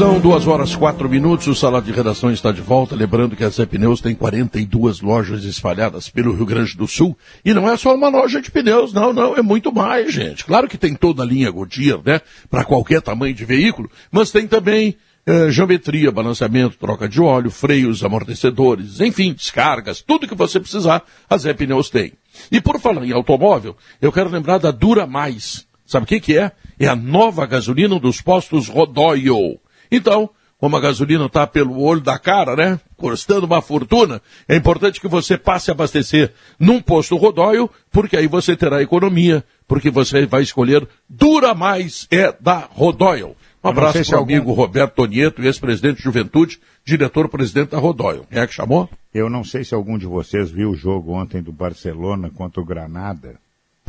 São 0.00 0.18
duas 0.18 0.46
horas 0.46 0.74
quatro 0.74 1.10
minutos, 1.10 1.46
o 1.46 1.54
Sala 1.54 1.82
de 1.82 1.92
Redação 1.92 2.32
está 2.32 2.50
de 2.50 2.62
volta. 2.62 2.96
Lembrando 2.96 3.36
que 3.36 3.44
a 3.44 3.50
Zé 3.50 3.66
Pneus 3.66 4.00
tem 4.00 4.14
42 4.14 5.02
lojas 5.02 5.44
espalhadas 5.44 6.08
pelo 6.08 6.34
Rio 6.34 6.46
Grande 6.46 6.74
do 6.74 6.88
Sul. 6.88 7.14
E 7.44 7.52
não 7.52 7.70
é 7.70 7.76
só 7.76 7.94
uma 7.94 8.08
loja 8.08 8.40
de 8.40 8.50
pneus, 8.50 8.94
não, 8.94 9.12
não, 9.12 9.36
é 9.36 9.42
muito 9.42 9.70
mais, 9.70 10.10
gente. 10.10 10.46
Claro 10.46 10.66
que 10.68 10.78
tem 10.78 10.94
toda 10.94 11.22
a 11.22 11.26
linha 11.26 11.50
Goodyear, 11.50 12.00
né? 12.02 12.22
Para 12.48 12.64
qualquer 12.64 13.02
tamanho 13.02 13.34
de 13.34 13.44
veículo, 13.44 13.90
mas 14.10 14.30
tem 14.30 14.48
também 14.48 14.96
eh, 15.26 15.50
geometria, 15.50 16.10
balanceamento, 16.10 16.78
troca 16.78 17.06
de 17.06 17.20
óleo, 17.20 17.50
freios, 17.50 18.02
amortecedores, 18.02 19.02
enfim, 19.02 19.34
descargas, 19.34 20.00
tudo 20.00 20.26
que 20.26 20.34
você 20.34 20.58
precisar, 20.58 21.04
a 21.28 21.36
Zé 21.36 21.52
Pneus 21.52 21.90
tem. 21.90 22.14
E 22.50 22.58
por 22.58 22.80
falar 22.80 23.04
em 23.04 23.12
automóvel, 23.12 23.76
eu 24.00 24.10
quero 24.10 24.30
lembrar 24.30 24.56
da 24.56 24.70
Dura 24.70 25.06
Mais. 25.06 25.66
Sabe 25.84 26.04
o 26.04 26.06
que, 26.06 26.20
que 26.20 26.38
é? 26.38 26.52
É 26.78 26.86
a 26.86 26.96
nova 26.96 27.44
gasolina 27.44 28.00
dos 28.00 28.22
postos 28.22 28.66
Rodóio. 28.66 29.60
Então, 29.90 30.30
como 30.58 30.76
a 30.76 30.80
gasolina 30.80 31.26
está 31.26 31.46
pelo 31.46 31.80
olho 31.80 32.00
da 32.02 32.18
cara, 32.18 32.54
né? 32.54 32.78
Custando 32.96 33.46
uma 33.46 33.62
fortuna, 33.62 34.20
é 34.46 34.56
importante 34.56 35.00
que 35.00 35.08
você 35.08 35.38
passe 35.38 35.70
a 35.70 35.74
abastecer 35.74 36.32
num 36.58 36.82
posto 36.82 37.16
Rodóio, 37.16 37.70
porque 37.90 38.16
aí 38.16 38.26
você 38.26 38.54
terá 38.54 38.82
economia, 38.82 39.42
porque 39.66 39.90
você 39.90 40.26
vai 40.26 40.42
escolher 40.42 40.86
Dura 41.08 41.54
Mais 41.54 42.06
é 42.10 42.34
da 42.38 42.68
Rodóio. 42.70 43.34
Um 43.64 43.68
abraço 43.68 44.02
para 44.04 44.16
o 44.16 44.18
algum- 44.18 44.32
amigo 44.34 44.52
Roberto 44.52 44.94
Tonieto, 44.94 45.42
ex-presidente 45.42 45.98
de 45.98 46.02
Juventude, 46.02 46.58
diretor-presidente 46.84 47.70
da 47.70 47.78
Rodóio. 47.78 48.26
Quem 48.30 48.40
é 48.40 48.46
que 48.46 48.54
chamou? 48.54 48.88
Eu 49.14 49.28
não 49.28 49.44
sei 49.44 49.64
se 49.64 49.74
algum 49.74 49.98
de 49.98 50.06
vocês 50.06 50.50
viu 50.50 50.70
o 50.70 50.76
jogo 50.76 51.12
ontem 51.12 51.42
do 51.42 51.52
Barcelona 51.52 52.30
contra 52.34 52.60
o 52.60 52.64
Granada. 52.64 53.36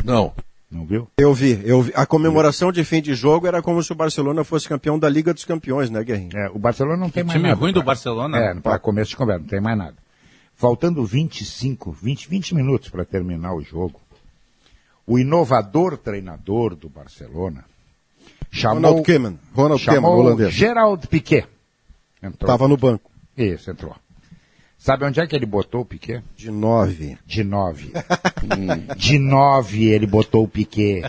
Não. 0.03 0.33
Não 0.71 0.85
viu? 0.85 1.07
Eu 1.17 1.33
vi, 1.33 1.61
eu 1.65 1.81
vi. 1.81 1.91
A 1.95 2.05
comemoração 2.05 2.71
de 2.71 2.83
fim 2.85 3.01
de 3.01 3.13
jogo 3.13 3.45
era 3.45 3.61
como 3.61 3.83
se 3.83 3.91
o 3.91 3.95
Barcelona 3.95 4.43
fosse 4.45 4.69
campeão 4.69 4.97
da 4.97 5.09
Liga 5.09 5.33
dos 5.33 5.43
Campeões, 5.43 5.89
né, 5.89 6.01
Guerrinho? 6.03 6.37
É, 6.37 6.49
o 6.49 6.57
Barcelona 6.57 6.95
não 6.95 7.09
tem 7.09 7.23
mais 7.23 7.37
time 7.37 7.49
nada. 7.49 7.59
ruim 7.59 7.73
do 7.73 7.81
pra- 7.81 7.87
Barcelona? 7.87 8.37
É, 8.37 8.53
para 8.55 8.79
começo 8.79 9.09
de 9.09 9.17
conversa, 9.17 9.41
não 9.41 9.47
tem 9.49 9.59
mais 9.59 9.77
nada. 9.77 9.95
Faltando 10.55 11.03
25, 11.05 11.91
20, 11.91 12.29
20 12.29 12.55
minutos 12.55 12.87
para 12.89 13.03
terminar 13.03 13.53
o 13.53 13.61
jogo, 13.61 13.99
o 15.05 15.19
inovador 15.19 15.97
treinador 15.97 16.73
do 16.75 16.87
Barcelona 16.87 17.65
chamou... 18.49 18.75
Ronald 18.91 19.05
Koeman. 19.05 19.35
Ronald 19.53 19.81
chamou 19.83 20.01
Koeman, 20.11 20.25
holandês. 20.27 20.53
Gerald 20.53 21.05
Piquet. 21.07 21.47
Entrou. 22.23 22.47
Tava 22.47 22.67
no 22.69 22.77
banco. 22.77 23.11
Isso, 23.35 23.69
entrou. 23.71 23.95
Sabe 24.81 25.05
onde 25.05 25.19
é 25.19 25.27
que 25.27 25.35
ele 25.35 25.45
botou 25.45 25.81
o 25.81 25.85
Piquet? 25.85 26.23
De 26.35 26.49
nove. 26.49 27.15
De 27.23 27.43
nove. 27.43 27.93
de 28.97 29.19
nove 29.19 29.85
ele 29.85 30.07
botou 30.07 30.43
o 30.43 30.47
Piquet. 30.47 31.03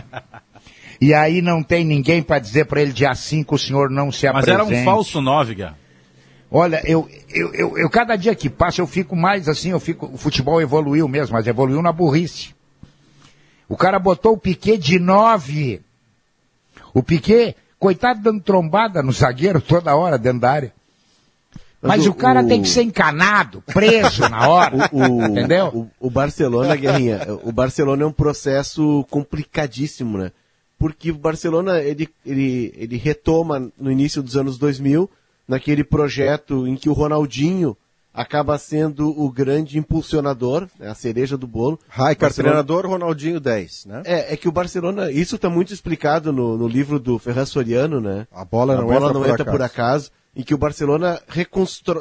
E 1.01 1.11
aí 1.11 1.41
não 1.41 1.63
tem 1.63 1.83
ninguém 1.83 2.21
para 2.21 2.37
dizer 2.37 2.65
para 2.65 2.83
ele 2.83 2.93
dia 2.93 3.15
5 3.15 3.55
o 3.55 3.57
senhor 3.57 3.89
não 3.89 4.11
se 4.11 4.27
Mas 4.31 4.47
apresente. 4.47 4.71
era 4.73 4.81
um 4.81 4.85
falso 4.85 5.19
9, 5.19 5.55
Gá. 5.55 5.73
Olha, 6.51 6.83
eu, 6.85 7.09
eu, 7.33 7.51
eu, 7.55 7.77
eu- 7.79 7.89
cada 7.89 8.15
dia 8.15 8.35
que 8.35 8.47
passa 8.47 8.79
eu 8.79 8.85
fico 8.85 9.15
mais 9.15 9.49
assim, 9.49 9.71
eu 9.71 9.79
fico, 9.79 10.05
o 10.05 10.17
futebol 10.19 10.61
evoluiu 10.61 11.07
mesmo, 11.07 11.33
mas 11.35 11.47
evoluiu 11.47 11.81
na 11.81 11.91
burrice. 11.91 12.53
O 13.67 13.75
cara 13.75 13.97
botou 13.97 14.33
o 14.33 14.37
Piquet 14.37 14.77
de 14.77 14.99
nove. 14.99 15.81
O 16.93 17.01
Piquet, 17.01 17.55
coitado 17.79 18.21
dando 18.21 18.39
trombada 18.39 19.01
no 19.01 19.11
zagueiro 19.11 19.59
toda 19.59 19.95
hora 19.95 20.19
dentro 20.19 20.41
da 20.41 20.51
área. 20.51 20.73
Mas, 21.83 21.97
Mas 21.97 22.07
o, 22.07 22.11
o- 22.11 22.15
cara 22.15 22.41
o- 22.43 22.47
tem 22.47 22.61
que 22.61 22.69
ser 22.69 22.81
encanado, 22.83 23.61
preso 23.73 24.21
na 24.29 24.47
hora. 24.47 24.73
O, 24.91 24.97
o- 24.99 25.23
entendeu? 25.25 25.67
O, 25.99 26.07
o 26.07 26.09
Barcelona, 26.09 26.75
Guerrinha, 26.75 27.19
o 27.43 27.51
Barcelona 27.51 28.03
é 28.03 28.05
um 28.05 28.11
processo 28.11 29.05
complicadíssimo, 29.09 30.17
né? 30.17 30.31
Porque 30.79 31.11
o 31.11 31.15
Barcelona, 31.17 31.79
ele, 31.79 32.09
ele, 32.25 32.73
ele 32.77 32.97
retoma 32.97 33.71
no 33.79 33.91
início 33.91 34.21
dos 34.23 34.35
anos 34.35 34.57
2000, 34.57 35.09
naquele 35.47 35.83
projeto 35.83 36.67
em 36.67 36.75
que 36.75 36.89
o 36.89 36.93
Ronaldinho 36.93 37.75
acaba 38.13 38.57
sendo 38.59 39.09
o 39.09 39.29
grande 39.31 39.77
impulsionador, 39.77 40.67
né, 40.79 40.87
a 40.89 40.93
cereja 40.93 41.35
do 41.37 41.47
bolo. 41.47 41.79
Raikar, 41.89 42.29
Barcelona- 42.29 42.51
treinador, 42.63 42.85
Ronaldinho 42.87 43.39
10, 43.39 43.85
né? 43.87 44.03
É, 44.05 44.33
é 44.33 44.37
que 44.37 44.47
o 44.47 44.51
Barcelona, 44.51 45.09
isso 45.11 45.35
está 45.35 45.49
muito 45.49 45.73
explicado 45.73 46.31
no, 46.31 46.57
no 46.57 46.67
livro 46.67 46.99
do 46.99 47.17
Ferran 47.17 47.45
Soriano, 47.45 47.99
né? 47.99 48.27
A 48.31 48.45
bola 48.45 48.75
não 48.75 48.83
a 48.83 48.85
bola 48.85 48.95
entra 49.07 49.13
não 49.13 49.21
por 49.21 49.29
entra 49.31 49.45
por 49.51 49.61
acaso. 49.61 50.11
Em 50.35 50.43
que 50.43 50.53
o 50.53 50.57
Barcelona 50.57 51.21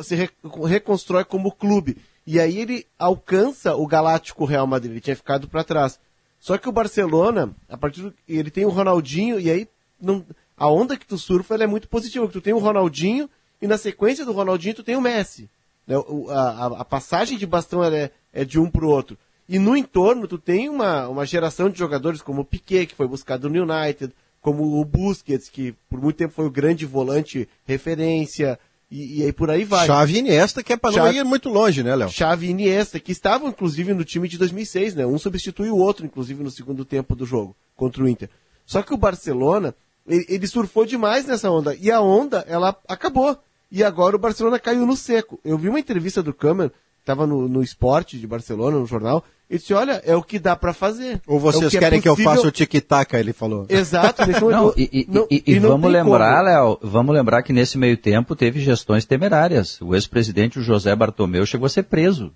se 0.04 0.14
re- 0.14 0.30
reconstrói 0.66 1.24
como 1.24 1.52
clube. 1.52 1.96
E 2.26 2.38
aí 2.40 2.58
ele 2.58 2.86
alcança 2.98 3.74
o 3.74 3.86
Galáctico 3.86 4.44
Real 4.44 4.66
Madrid, 4.66 4.92
ele 4.92 5.00
tinha 5.00 5.16
ficado 5.16 5.48
para 5.48 5.64
trás. 5.64 5.98
Só 6.38 6.56
que 6.58 6.68
o 6.68 6.72
Barcelona, 6.72 7.54
a 7.68 7.76
partir 7.76 8.02
do, 8.02 8.14
ele 8.28 8.50
tem 8.50 8.64
o 8.64 8.68
Ronaldinho, 8.70 9.38
e 9.40 9.50
aí 9.50 9.68
não, 10.00 10.24
a 10.56 10.68
onda 10.68 10.96
que 10.96 11.06
tu 11.06 11.18
surfa 11.18 11.54
é 11.56 11.66
muito 11.66 11.88
positiva, 11.88 12.26
que 12.26 12.32
tu 12.32 12.40
tem 12.40 12.52
o 12.52 12.58
Ronaldinho, 12.58 13.28
e 13.60 13.66
na 13.66 13.78
sequência 13.78 14.24
do 14.24 14.32
Ronaldinho 14.32 14.74
tu 14.74 14.82
tem 14.82 14.96
o 14.96 15.00
Messi. 15.00 15.48
né? 15.86 15.96
O- 15.98 16.28
a, 16.30 16.80
a- 16.80 16.84
passagem 16.84 17.36
de 17.38 17.46
bastão 17.46 17.82
é, 17.84 18.10
é 18.32 18.44
de 18.44 18.58
um 18.58 18.68
para 18.70 18.84
o 18.84 18.88
outro. 18.88 19.16
E 19.48 19.58
no 19.58 19.76
entorno, 19.76 20.26
tu 20.26 20.38
tem 20.38 20.68
uma, 20.68 21.08
uma 21.08 21.26
geração 21.26 21.68
de 21.68 21.78
jogadores 21.78 22.22
como 22.22 22.40
o 22.42 22.44
Piquet, 22.44 22.86
que 22.86 22.94
foi 22.94 23.06
buscado 23.06 23.48
no 23.50 23.62
United, 23.62 24.12
como 24.42 24.78
o 24.78 24.84
Busquets, 24.84 25.48
que 25.48 25.72
por 25.88 25.98
muito 26.02 26.16
tempo 26.16 26.34
foi 26.34 26.44
o 26.44 26.50
grande 26.50 26.84
volante 26.84 27.48
referência, 27.64 28.58
e, 28.90 29.20
e 29.20 29.24
aí 29.24 29.32
por 29.32 29.48
aí 29.50 29.64
vai. 29.64 29.86
Chave 29.86 30.14
e 30.14 30.18
Iniesta, 30.18 30.62
que 30.62 30.72
é 30.72 30.76
pra 30.76 30.90
não 30.90 30.98
Chave- 30.98 31.16
ir 31.16 31.24
muito 31.24 31.48
longe, 31.48 31.82
né, 31.82 31.94
Léo? 31.96 32.10
Chave 32.10 32.46
e 32.46 32.50
Iniesta, 32.50 33.00
que 33.00 33.12
estavam 33.12 33.48
inclusive 33.48 33.94
no 33.94 34.04
time 34.04 34.28
de 34.28 34.36
2006, 34.36 34.94
né? 34.96 35.06
Um 35.06 35.18
substitui 35.18 35.70
o 35.70 35.78
outro, 35.78 36.04
inclusive 36.04 36.42
no 36.42 36.50
segundo 36.50 36.84
tempo 36.84 37.16
do 37.16 37.24
jogo 37.24 37.56
contra 37.74 38.02
o 38.04 38.08
Inter. 38.08 38.28
Só 38.66 38.82
que 38.82 38.92
o 38.92 38.98
Barcelona, 38.98 39.74
ele, 40.06 40.26
ele 40.28 40.46
surfou 40.46 40.84
demais 40.84 41.24
nessa 41.26 41.50
onda 41.50 41.74
e 41.80 41.90
a 41.90 42.00
onda 42.00 42.44
ela 42.48 42.76
acabou. 42.88 43.38
E 43.70 43.82
agora 43.82 44.16
o 44.16 44.18
Barcelona 44.18 44.58
caiu 44.58 44.84
no 44.84 44.96
seco. 44.96 45.40
Eu 45.42 45.56
vi 45.56 45.68
uma 45.70 45.80
entrevista 45.80 46.22
do 46.22 46.34
Câmara, 46.34 46.70
estava 47.00 47.26
no, 47.26 47.48
no 47.48 47.62
esporte 47.62 48.18
de 48.18 48.26
Barcelona, 48.26 48.78
no 48.78 48.86
jornal. 48.86 49.24
Ele 49.52 49.58
disse: 49.58 49.74
Olha, 49.74 50.00
é 50.06 50.16
o 50.16 50.22
que 50.22 50.38
dá 50.38 50.56
para 50.56 50.72
fazer. 50.72 51.20
Ou 51.26 51.34
É 51.34 51.36
o 51.36 51.40
vocês 51.40 51.70
que 51.70 51.76
é 51.76 51.80
querem 51.80 52.00
que 52.00 52.08
eu 52.08 52.16
faça 52.16 52.48
o 52.48 52.50
tic-tac, 52.50 53.12
ele 53.14 53.34
falou. 53.34 53.66
Exato. 53.68 54.22
ele 54.24 54.32
falou, 54.32 54.50
Não, 54.50 54.74
e, 54.78 54.88
e- 54.90 55.06
não- 55.06 55.26
e- 55.30 55.42
e 55.46 55.60
não 55.60 55.68
vamos 55.68 55.92
lembrar, 55.92 56.36
como. 56.38 56.44
Léo, 56.48 56.78
vamos 56.80 57.14
lembrar 57.14 57.42
que 57.42 57.52
nesse 57.52 57.76
meio 57.76 57.98
tempo 57.98 58.34
teve 58.34 58.60
gestões 58.60 59.04
temerárias. 59.04 59.78
O 59.82 59.94
ex-presidente 59.94 60.58
o 60.58 60.62
José 60.62 60.96
Bartomeu 60.96 61.44
chegou 61.44 61.66
a 61.66 61.68
ser 61.68 61.82
preso. 61.82 62.32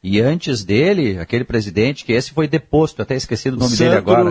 E 0.00 0.20
antes 0.20 0.62
dele, 0.62 1.18
aquele 1.18 1.42
presidente, 1.42 2.04
que 2.04 2.12
esse 2.12 2.30
foi 2.30 2.46
deposto, 2.46 3.02
até 3.02 3.16
esqueci 3.16 3.50
do 3.50 3.56
nome 3.56 3.76
dele 3.76 3.96
agora. 3.96 4.30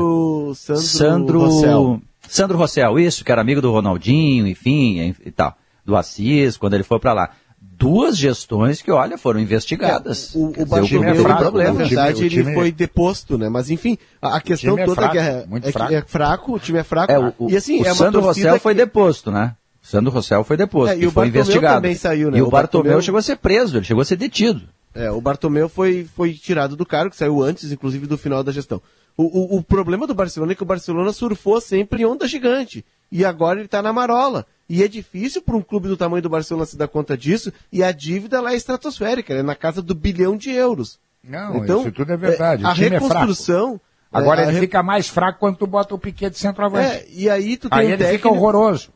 Sandro 0.56 0.56
Sandro 0.56 1.40
Rossell. 1.40 2.02
Sandro 2.30 2.58
Rossell, 2.58 2.98
isso, 2.98 3.26
que 3.26 3.32
era 3.32 3.42
amigo 3.42 3.62
do 3.62 3.72
Ronaldinho, 3.74 4.48
enfim, 4.48 5.14
e 5.26 5.32
tal. 5.32 5.54
Do 5.86 5.98
Assis, 5.98 6.56
quando 6.56 6.76
ele 6.76 6.84
foi 6.84 6.98
pra 6.98 7.12
lá. 7.12 7.32
Duas 7.78 8.18
gestões 8.18 8.82
que, 8.82 8.90
olha, 8.92 9.18
foram 9.18 9.40
investigadas. 9.40 10.32
O, 10.34 10.52
Quer 10.52 10.62
o 10.62 10.66
dizer, 10.66 10.84
time 10.86 11.06
é 11.06 11.16
fraco, 11.16 11.44
na 11.58 11.64
né? 11.64 11.70
O 11.70 11.74
time- 11.74 11.84
verdade, 11.86 12.22
o 12.22 12.26
ele 12.26 12.30
time- 12.30 12.54
foi 12.54 12.72
deposto, 12.72 13.38
né? 13.38 13.50
Mas 13.50 13.70
enfim, 13.70 13.98
a, 14.22 14.38
a 14.38 14.42
questão 14.42 14.72
time 14.76 14.82
é 14.84 14.86
toda 14.86 15.02
fraco, 15.02 15.18
é, 15.18 15.20
que 15.22 15.28
é, 15.28 15.58
é 15.58 15.62
que 15.62 15.72
fraco. 15.72 15.94
é 15.94 16.02
fraco, 16.02 16.54
o 16.56 16.60
time 16.60 16.80
é 16.80 16.84
fraco. 16.84 17.12
É, 17.12 17.20
o, 17.20 17.34
o- 17.38 17.50
e 17.50 17.58
assim, 17.58 17.82
o 17.82 17.86
é 17.86 17.94
Sandro 17.94 18.22
torcida 18.22 18.50
Rossell 18.52 18.60
foi 18.62 18.74
que- 18.74 18.82
deposto, 18.82 19.32
né? 19.32 19.56
O 19.84 19.88
Sandro 19.88 20.12
Rossell 20.12 20.44
foi 20.44 20.58
deposto 20.58 20.94
É, 20.94 20.98
e 20.98 21.04
e 21.04 21.08
o 21.08 21.12
foi 21.12 21.26
Bartomeu 21.26 21.42
investigado. 21.42 21.76
também 21.76 21.96
saiu, 21.96 22.32
né? 22.32 22.38
E 22.38 22.42
o, 22.42 22.48
O 22.48 22.50
Bartomeu, 22.50 22.84
Bartomeu- 22.86 23.02
chegou 23.02 23.20
a 23.20 23.22
ser 23.22 23.36
preso, 23.38 23.78
ele 23.78 23.86
chegou 23.86 24.02
a 24.02 24.06
ser 24.06 24.16
detido. 24.16 24.64
É, 24.94 25.12
o 25.12 25.20
Bartomeu 25.20 25.68
foi, 25.68 26.08
foi 26.16 26.34
tirado 26.34 26.76
do 26.78 26.86
cargo, 26.86 27.12
que 27.12 27.18
saiu 27.18 27.44
antes, 27.44 27.72
inclusive, 27.72 28.08
do 28.08 28.18
final 28.18 28.42
da 28.44 28.52
gestão. 28.52 28.82
O, 29.18 29.24
o, 29.24 29.58
o 29.58 29.64
problema 29.64 30.08
do 30.08 30.14
Barcelona 30.16 30.54
é 30.54 30.56
que 30.56 30.64
o 30.64 30.66
Barcelona 30.66 31.12
surfou 31.12 31.60
sempre 31.62 32.02
em 32.02 32.06
onda 32.06 32.28
gigante. 32.28 32.84
E 33.12 33.24
agora 33.26 33.60
ele 33.60 33.66
está 33.66 33.82
na 33.82 33.94
marola. 33.94 34.46
E 34.68 34.82
é 34.84 34.88
difícil 34.88 35.42
para 35.42 35.56
um 35.56 35.62
clube 35.62 35.88
do 35.88 35.96
tamanho 35.98 36.24
do 36.24 36.30
Barcelona 36.30 36.66
se 36.66 36.76
dar 36.76 36.88
conta 36.88 37.16
disso. 37.18 37.52
E 37.72 37.84
a 37.84 37.92
dívida 37.92 38.42
lá 38.42 38.54
é 38.54 38.56
estratosférica, 38.56 39.34
é 39.34 39.44
na 39.44 39.56
casa 39.56 39.82
do 39.82 39.94
bilhão 39.94 40.36
de 40.36 40.50
euros. 40.52 41.00
Não, 41.24 41.58
Então, 41.58 41.82
isso 41.82 41.92
tudo 41.92 42.12
é 42.14 42.18
verdade. 42.18 42.64
é, 42.64 42.68
a 42.68 42.74
time 42.74 42.90
reconstrução- 42.90 43.80
é. 44.14 44.18
Agora 44.18 44.44
é, 44.44 44.48
ele 44.50 44.60
fica 44.60 44.82
mais 44.82 45.08
fraco 45.10 45.40
quando 45.40 45.58
tu 45.58 45.68
bota 45.68 45.94
o 45.94 46.00
Piquet 46.00 46.30
de 46.30 46.38
centroavante. 46.40 46.88
É, 46.88 47.06
e 47.12 47.30
aí 47.30 47.58
tu 47.58 47.70
tem 47.70 47.80
Aí 47.80 47.86
um 47.88 47.90
ele 47.90 47.98
fica 47.98 48.10
técnico- 48.12 48.30
horroroso. 48.36 48.90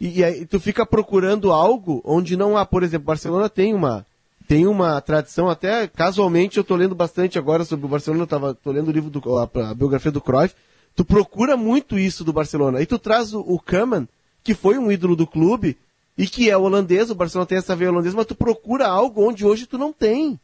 E, 0.00 0.18
e 0.20 0.24
aí 0.24 0.44
tu 0.46 0.60
fica 0.60 0.84
procurando 0.84 1.50
algo 1.52 2.02
onde 2.04 2.36
não 2.36 2.56
há, 2.56 2.66
por 2.66 2.82
exemplo, 2.82 3.06
Barcelona 3.06 3.48
tem 3.48 3.74
uma 3.74 4.04
tem 4.48 4.66
uma 4.66 5.00
tradição 5.00 5.48
até 5.48 5.88
casualmente 5.88 6.56
eu 6.58 6.62
tô 6.64 6.76
lendo 6.76 6.94
bastante 6.94 7.36
agora 7.38 7.64
sobre 7.64 7.84
o 7.86 7.88
Barcelona, 7.88 8.22
eu 8.22 8.26
tava 8.28 8.54
tô 8.54 8.70
lendo 8.70 8.88
o 8.88 8.92
livro 8.92 9.10
do 9.10 9.20
a, 9.38 9.48
a 9.70 9.74
biografia 9.74 10.12
do 10.12 10.20
Cruyff. 10.20 10.54
Tu 10.96 11.04
procura 11.04 11.56
muito 11.56 11.98
isso 11.98 12.24
do 12.24 12.32
Barcelona. 12.32 12.80
E 12.80 12.86
tu 12.86 12.98
traz 12.98 13.32
o, 13.34 13.40
o 13.40 13.58
Koeman, 13.60 14.08
que 14.42 14.54
foi 14.54 14.78
um 14.78 14.90
ídolo 14.90 15.14
do 15.14 15.26
clube 15.26 15.76
e 16.16 16.26
que 16.26 16.48
é 16.48 16.56
holandês, 16.56 17.10
o 17.10 17.14
Barcelona 17.14 17.46
tem 17.46 17.58
essa 17.58 17.76
veia 17.76 17.90
holandesa, 17.90 18.16
mas 18.16 18.26
tu 18.26 18.34
procura 18.34 18.86
algo 18.88 19.28
onde 19.28 19.44
hoje 19.44 19.66
tu 19.66 19.76
não 19.76 19.92
tem. 19.92 20.40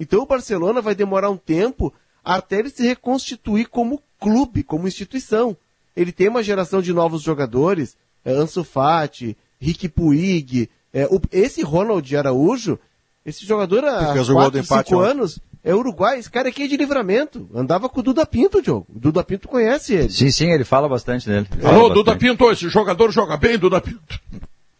Então 0.00 0.20
o 0.20 0.26
Barcelona 0.26 0.80
vai 0.82 0.94
demorar 0.96 1.30
um 1.30 1.36
tempo 1.36 1.92
até 2.24 2.58
ele 2.58 2.70
se 2.70 2.82
reconstituir 2.82 3.66
como 3.68 4.02
clube, 4.20 4.64
como 4.64 4.88
instituição. 4.88 5.56
Ele 5.96 6.10
tem 6.10 6.28
uma 6.28 6.42
geração 6.42 6.82
de 6.82 6.92
novos 6.92 7.22
jogadores, 7.22 7.96
é, 8.24 8.32
Ansu 8.32 8.64
Fati, 8.64 9.36
Ricky 9.60 9.88
Puig, 9.88 10.68
é, 10.92 11.06
o- 11.06 11.20
esse 11.30 11.62
Ronald 11.62 12.16
Araújo, 12.16 12.76
esse 13.24 13.46
jogador 13.46 13.84
há 13.84 14.06
Que 14.08 14.12
fez 14.14 14.28
o 14.28 14.32
gol 14.32 14.42
4, 14.42 14.50
do 14.50 14.64
empate 14.64 14.88
5 14.88 15.00
ontem. 15.00 15.10
anos, 15.12 15.38
é 15.64 15.74
uruguai, 15.74 16.18
esse 16.18 16.30
cara 16.30 16.48
aqui 16.48 16.64
é 16.64 16.66
de 16.68 16.76
livramento. 16.76 17.48
Andava 17.54 17.88
com 17.88 18.00
o 18.00 18.02
Duda 18.02 18.26
Pinto, 18.26 18.60
Diogo. 18.62 18.86
O 18.94 18.98
Duda 18.98 19.22
Pinto 19.22 19.48
conhece 19.48 19.94
ele. 19.94 20.10
Sim, 20.10 20.30
sim, 20.30 20.50
ele 20.50 20.64
fala 20.64 20.88
bastante 20.88 21.28
dele. 21.28 21.46
Ele 21.52 21.62
fala 21.62 21.74
Alô, 21.74 21.88
Duda 21.90 22.12
bastante. 22.12 22.30
Pinto, 22.30 22.50
esse 22.50 22.68
jogador 22.68 23.10
joga 23.12 23.36
bem, 23.36 23.58
Duda 23.58 23.80
Pinto. 23.80 24.20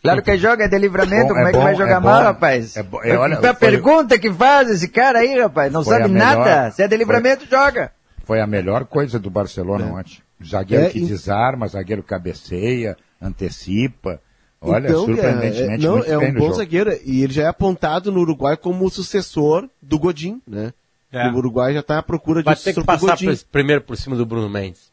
Claro 0.03 0.21
que 0.21 0.37
joga, 0.37 0.65
é 0.65 0.69
de 0.69 0.77
livramento, 0.79 1.29
Bom, 1.29 1.35
como 1.35 1.47
é, 1.47 1.51
é 1.51 1.53
que 1.53 1.59
vai 1.59 1.73
bom, 1.75 1.79
jogar 1.79 1.97
é 1.97 2.01
mal, 2.01 2.19
bom. 2.19 2.25
rapaz? 2.25 2.77
É 2.77 2.83
bom, 2.83 3.01
é, 3.05 3.17
olha, 3.17 3.39
a 3.39 3.41
foi- 3.41 3.55
pergunta 3.55 4.19
que 4.19 4.33
faz 4.33 4.69
esse 4.69 4.89
cara 4.89 5.21
aí, 5.21 5.39
rapaz, 5.41 5.73
não 5.73 5.85
Foi 5.85 5.97
sabe 5.97 6.09
melhor- 6.13 6.37
nada. 6.39 6.71
Se 6.73 6.83
é 6.83 6.89
de 6.89 6.97
livramento, 6.97 7.47
joga. 7.49 7.93
Foi 8.25 8.41
a 8.41 8.47
melhor 8.47 8.85
coisa 8.85 9.21
do 9.21 9.31
Barcelona 9.31 9.85
ontem. 9.87 10.19
Zagueiro 10.45 10.87
É, 10.87 10.91
que 10.91 10.99
e- 10.99 11.07
desarma, 11.07 11.69
zagueiro 11.69 12.03
cabeceia, 12.03 12.97
antecipa. 13.21 14.21
Olha, 14.63 14.87
Então, 14.89 15.05
surpreendentemente 15.07 15.85
é, 15.85 15.89
não, 15.89 15.97
muito 15.97 16.11
é 16.11 16.19
bem 16.19 16.29
um 16.31 16.33
no 16.33 16.39
bom 16.39 16.45
jogo. 16.47 16.57
zagueiro. 16.59 16.91
E 17.05 17.23
ele 17.23 17.33
já 17.33 17.43
é 17.43 17.47
apontado 17.47 18.13
no 18.13 18.21
Uruguai 18.21 18.57
como 18.57 18.85
o 18.87 18.91
sucessor 18.91 19.69
do 19.83 19.99
Godin, 19.99 20.41
né? 20.47 20.73
É. 21.11 21.29
O 21.29 21.35
Uruguai 21.37 21.75
já 21.75 21.81
está 21.81 21.99
à 21.99 22.03
procura 22.03 22.41
de 22.41 22.47
Vai 22.47 22.55
um 22.55 22.59
ter 22.59 22.73
que 22.73 22.85
passar 22.85 23.07
Godin. 23.09 23.27
por- 23.27 23.45
primeiro 23.51 23.83
por 23.83 23.97
cima 23.97 24.17
do 24.17 24.25
Bruno 24.25 24.49
Mendes. 24.49 24.91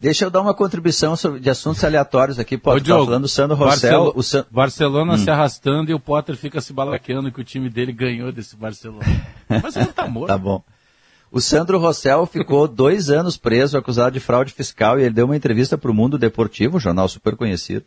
Deixa 0.00 0.24
eu 0.24 0.30
dar 0.30 0.40
uma 0.42 0.54
contribuição 0.54 1.16
sobre, 1.16 1.40
de 1.40 1.50
assuntos 1.50 1.82
aleatórios 1.82 2.38
aqui. 2.38 2.54
Estar 2.54 2.78
Diogo, 2.78 3.06
falando 3.06 3.22
do 3.22 3.28
Sandro 3.28 3.56
Rossell. 3.56 4.12
O 4.14 4.22
San... 4.22 4.46
Barcelona 4.48 5.14
Hum. 5.14 5.18
se 5.18 5.28
arrastando 5.28 5.90
e 5.90 5.94
o 5.94 5.98
Potter 5.98 6.36
fica 6.36 6.60
se 6.60 6.72
balaqueando 6.72 7.32
que 7.32 7.40
o 7.40 7.44
time 7.44 7.68
dele 7.68 7.92
ganhou 7.92 8.30
desse 8.30 8.54
Barcelona. 8.54 9.04
Mas 9.48 9.74
ele 9.74 9.86
tá 9.86 10.06
morto. 10.06 10.28
Tá 10.28 10.38
bom. 10.38 10.62
O 11.32 11.40
Sandro 11.40 11.78
Rossell 11.80 12.24
ficou 12.26 12.68
dois 12.68 13.10
anos 13.10 13.36
preso, 13.36 13.76
acusado 13.76 14.12
de 14.12 14.20
fraude 14.20 14.52
fiscal, 14.52 15.00
e 15.00 15.02
ele 15.02 15.14
deu 15.14 15.24
uma 15.24 15.36
entrevista 15.36 15.76
para 15.76 15.90
o 15.90 15.94
Mundo 15.94 16.16
Deportivo, 16.16 16.76
um 16.76 16.80
jornal 16.80 17.08
super 17.08 17.34
conhecido, 17.34 17.84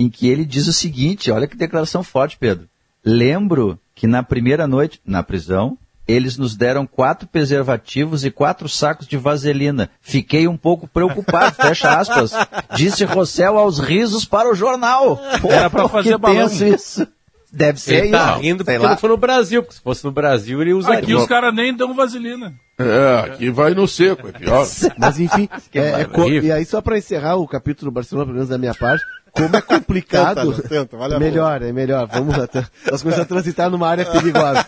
em 0.00 0.08
que 0.08 0.28
ele 0.28 0.46
diz 0.46 0.66
o 0.66 0.72
seguinte: 0.72 1.30
olha 1.30 1.46
que 1.46 1.54
declaração 1.54 2.02
forte, 2.02 2.38
Pedro. 2.38 2.66
Lembro 3.04 3.78
que 3.94 4.06
na 4.06 4.22
primeira 4.22 4.66
noite, 4.66 4.98
na 5.04 5.22
prisão, 5.22 5.76
eles 6.08 6.38
nos 6.38 6.56
deram 6.56 6.86
quatro 6.86 7.28
preservativos 7.28 8.24
e 8.24 8.30
quatro 8.30 8.66
sacos 8.66 9.06
de 9.06 9.18
vaselina. 9.18 9.90
Fiquei 10.00 10.48
um 10.48 10.56
pouco 10.56 10.88
preocupado, 10.88 11.54
fecha 11.60 11.98
aspas. 11.98 12.32
Disse 12.74 13.04
Rossell 13.04 13.58
aos 13.58 13.78
risos 13.78 14.24
para 14.24 14.50
o 14.50 14.54
jornal. 14.54 15.20
Era 15.48 15.68
pra 15.68 15.86
fazer 15.86 16.16
balão. 16.16 16.48
tenso 16.48 16.64
isso. 16.64 17.06
Deve 17.52 17.80
ser 17.80 18.04
Ele 18.04 18.10
tá 18.10 18.32
isso. 18.32 18.40
rindo 18.40 18.64
sei 18.64 18.74
porque 18.74 18.86
lá. 18.86 18.92
não 18.92 18.98
foi 18.98 19.10
no 19.10 19.16
Brasil, 19.16 19.62
porque 19.62 19.74
se 19.74 19.82
fosse 19.82 20.04
no 20.04 20.12
Brasil 20.12 20.62
ele 20.62 20.72
usa 20.72 20.92
Aqui 20.92 21.14
os 21.14 21.26
caras 21.26 21.52
nem 21.52 21.74
dão 21.74 21.94
vaselina. 21.94 22.54
É, 22.78 23.30
aqui 23.30 23.50
vai 23.50 23.74
no 23.74 23.88
seco, 23.88 24.28
é 24.28 24.32
pior. 24.32 24.64
Mas 24.96 25.18
enfim, 25.18 25.48
é, 25.74 25.80
é 25.80 26.28
e 26.42 26.52
aí 26.52 26.64
só 26.64 26.80
para 26.80 26.96
encerrar 26.96 27.36
o 27.36 27.48
capítulo 27.48 27.90
do 27.90 27.94
Barcelona, 27.94 28.26
pelo 28.26 28.36
menos 28.36 28.48
da 28.48 28.56
minha 28.56 28.74
parte, 28.74 29.04
como 29.32 29.56
é 29.56 29.60
complicado. 29.60 30.52
Tenta, 30.54 30.68
tenta, 30.68 30.96
vale 30.96 31.18
melhor, 31.18 31.62
é 31.62 31.72
melhor. 31.72 32.06
Vamos 32.12 32.36
Nós 32.36 33.02
começamos 33.02 33.18
a 33.20 33.24
transitar 33.24 33.70
numa 33.70 33.88
área 33.88 34.04
perigosa. 34.06 34.66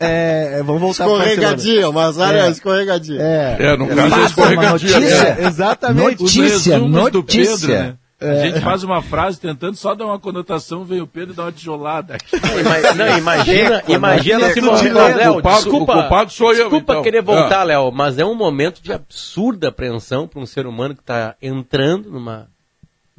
É, 0.00 0.58
é, 0.58 0.62
vamos 0.62 0.80
voltar 0.80 1.04
Escorregadia, 1.06 1.88
umas 1.90 2.18
áreas 2.18 2.46
É. 2.46 2.50
escorregadia. 2.50 3.20
É, 3.20 3.56
É, 3.58 3.76
no 3.76 3.86
caso 3.88 4.14
é 4.20 4.24
escorregadia. 4.24 4.90
uma 4.96 5.00
notícia. 5.00 5.36
É. 5.40 5.46
exatamente. 5.46 6.22
Os 6.22 6.34
Notícia, 6.36 6.78
do 6.78 6.84
Pedro, 6.86 7.12
notícia. 7.12 7.78
né? 7.82 7.94
A 8.20 8.34
gente 8.46 8.60
faz 8.62 8.82
uma 8.82 9.00
frase 9.00 9.38
tentando 9.38 9.76
só 9.76 9.94
dar 9.94 10.04
uma 10.06 10.18
conotação, 10.18 10.84
vem 10.84 11.00
o 11.00 11.06
Pedro 11.06 11.32
e 11.34 11.36
dá 11.36 11.44
uma 11.44 11.52
tijolada. 11.52 12.16
Não, 12.96 13.16
imagina, 13.18 13.82
imagina 13.86 14.52
se 14.52 14.60
você. 14.60 14.88
né? 14.90 15.14
Léo, 15.14 15.40
desculpa, 15.40 15.92
o 15.92 16.00
culpado 16.00 16.32
sou 16.32 16.48
eu, 16.52 16.62
desculpa 16.62 16.94
então. 16.94 17.02
querer 17.04 17.22
voltar, 17.22 17.60
Ah. 17.60 17.64
Léo, 17.64 17.92
mas 17.92 18.18
é 18.18 18.24
um 18.24 18.34
momento 18.34 18.82
de 18.82 18.92
absurda 18.92 19.68
apreensão 19.68 20.26
para 20.26 20.40
um 20.40 20.46
ser 20.46 20.66
humano 20.66 20.94
que 20.96 21.00
está 21.00 21.36
entrando 21.40 22.10
numa, 22.10 22.48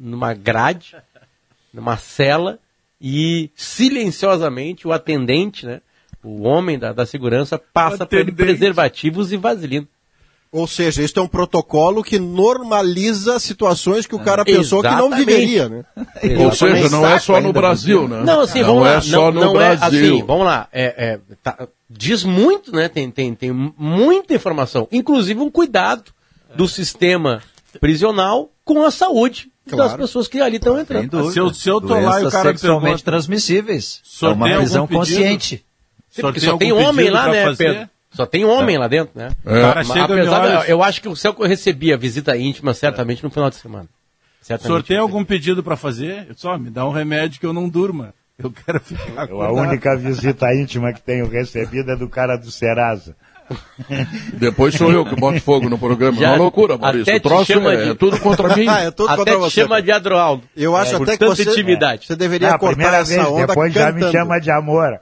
numa 0.00 0.32
grade, 0.32 0.96
numa 1.72 1.98
cela, 1.98 2.58
e 3.00 3.50
silenciosamente 3.54 4.88
o 4.88 4.92
atendente, 4.92 5.66
né, 5.66 5.80
o 6.24 6.42
homem 6.42 6.78
da, 6.78 6.92
da 6.92 7.04
segurança, 7.06 7.58
passa 7.58 8.06
por 8.06 8.14
ele 8.16 8.30
Atendente. 8.30 8.44
preservativos 8.46 9.30
e 9.32 9.36
vaselina. 9.36 9.86
Ou 10.52 10.66
seja, 10.66 11.00
isso 11.00 11.16
é 11.16 11.22
um 11.22 11.28
protocolo 11.28 12.02
que 12.02 12.18
normaliza 12.18 13.38
situações 13.38 14.04
que 14.04 14.16
o 14.16 14.18
cara 14.18 14.44
pensou 14.44 14.82
que 14.82 14.88
não 14.88 15.06
Exatamente. 15.06 15.24
viveria, 15.24 15.68
né? 15.68 15.84
Ou 16.44 16.50
seja, 16.52 16.88
não 16.88 17.06
é 17.06 17.20
só 17.20 17.40
no 17.40 17.52
Brasil, 17.52 18.08
né? 18.08 18.24
Não, 18.24 18.40
assim, 18.40 18.60
não 18.60 18.74
vamos 18.74 18.88
é 18.88 18.94
lá. 18.94 19.00
só 19.00 19.16
não, 19.16 19.32
no 19.32 19.40
não 19.42 19.52
Brasil. 19.52 20.00
é 20.00 20.06
assim, 20.06 20.24
vamos 20.24 20.44
lá. 20.44 20.68
É, 20.72 20.82
é, 20.96 21.20
tá- 21.40 21.68
diz 21.88 22.24
muito, 22.24 22.72
né? 22.72 22.88
Tem, 22.88 23.08
tem, 23.12 23.32
tem 23.32 23.52
muita 23.52 24.34
informação. 24.34 24.88
Inclusive 24.90 25.38
um 25.40 25.50
cuidado 25.50 26.10
do 26.56 26.66
sistema 26.66 27.40
prisional 27.80 28.50
com 28.64 28.84
a 28.84 28.90
saúde 28.90 29.48
das 29.76 29.86
Claro. 29.88 30.02
pessoas 30.02 30.28
que 30.28 30.40
ali 30.40 30.56
estão 30.56 30.78
entrando. 30.78 31.08
dúvida. 31.10 31.32
Se 31.32 31.38
eu- 31.38 31.52
se 31.54 31.68
eu 31.68 31.80
tô 31.80 31.98
lá 31.98 32.20
e 32.20 32.26
o 32.26 32.30
cara 32.30 32.50
sexualmente 32.50 32.84
pergunta- 33.02 33.04
transmissíveis. 33.04 34.00
Só 34.04 34.30
é 34.30 34.32
uma 34.32 34.48
prisão 34.56 34.86
consciente. 34.86 35.64
Sim, 36.10 36.22
porque 36.22 36.40
tem 36.40 36.48
só 36.48 36.56
tem 36.56 36.72
homem 36.72 37.10
lá, 37.10 37.28
né, 37.28 37.44
fazer? 37.44 37.64
Pedro? 37.74 37.88
Só 38.12 38.26
tem 38.26 38.44
homem 38.44 38.76
lá 38.76 38.88
dentro, 38.88 39.12
né? 39.16 39.30
É. 39.46 39.58
O 39.58 39.60
cara 39.60 39.74
Mas 39.86 39.90
apesar, 39.90 40.68
eu 40.68 40.82
acho 40.82 41.00
que 41.00 41.08
o 41.08 41.14
céu 41.14 41.32
que 41.32 41.42
eu 41.42 41.46
recebia 41.46 41.96
visita 41.96 42.36
íntima 42.36 42.74
certamente 42.74 43.22
no 43.22 43.30
final 43.30 43.48
de 43.48 43.56
semana. 43.56 43.84
o 43.84 44.44
Certamente. 44.44 44.66
senhor 44.66 44.82
tem 44.82 44.96
algum 44.96 45.24
pedido 45.24 45.62
para 45.62 45.76
fazer? 45.76 46.26
Eu 46.28 46.34
Só 46.36 46.58
me 46.58 46.70
dá 46.70 46.84
um 46.86 46.90
remédio 46.92 47.38
que 47.38 47.46
eu 47.46 47.52
não 47.52 47.68
durma. 47.68 48.12
Eu 48.42 48.50
quero 48.50 48.80
ficar 48.80 49.28
A 49.30 49.52
única 49.52 49.96
visita 49.96 50.46
íntima 50.54 50.92
que 50.94 51.02
tenho 51.02 51.28
recebido 51.28 51.90
é 51.92 51.96
do 51.96 52.08
cara 52.08 52.36
do 52.36 52.50
Serasa. 52.50 53.14
Depois 54.34 54.74
sou 54.74 54.90
eu 54.92 55.04
que 55.04 55.14
boto 55.16 55.40
fogo 55.40 55.68
no 55.68 55.78
programa. 55.78 56.16
É 56.16 56.20
Já 56.20 56.28
uma 56.30 56.36
loucura, 56.36 56.78
Maurício. 56.78 57.02
até 57.12 57.16
O 57.16 57.20
troço 57.20 57.52
chama 57.52 57.72
é, 57.72 57.76
de- 57.84 57.90
é 57.90 57.94
tudo 57.94 58.18
contra 58.20 58.56
mim. 58.56 58.66
Ah, 58.70 58.80
é 58.82 58.90
tudo 58.90 59.08
Até 59.08 59.16
contra 59.18 59.34
te 59.34 59.38
você. 59.40 59.60
chama 59.62 59.82
de 59.82 59.90
Adroaldo. 59.90 60.42
Eu 60.56 60.76
acho 60.76 60.94
É, 60.94 61.02
até 61.02 61.16
que 61.16 61.24
você, 61.26 61.42
intimidade. 61.42 62.06
você 62.06 62.14
deveria 62.14 62.50
Não, 62.52 62.58
cortar 62.58 62.94
essa 63.00 63.14
vez, 63.16 63.26
onda 63.26 63.46
depois 63.48 63.72
já 63.72 63.86
me 63.86 64.00
cantando. 64.00 64.12
chama 64.12 64.40
de 64.40 64.50
amor. 64.50 65.00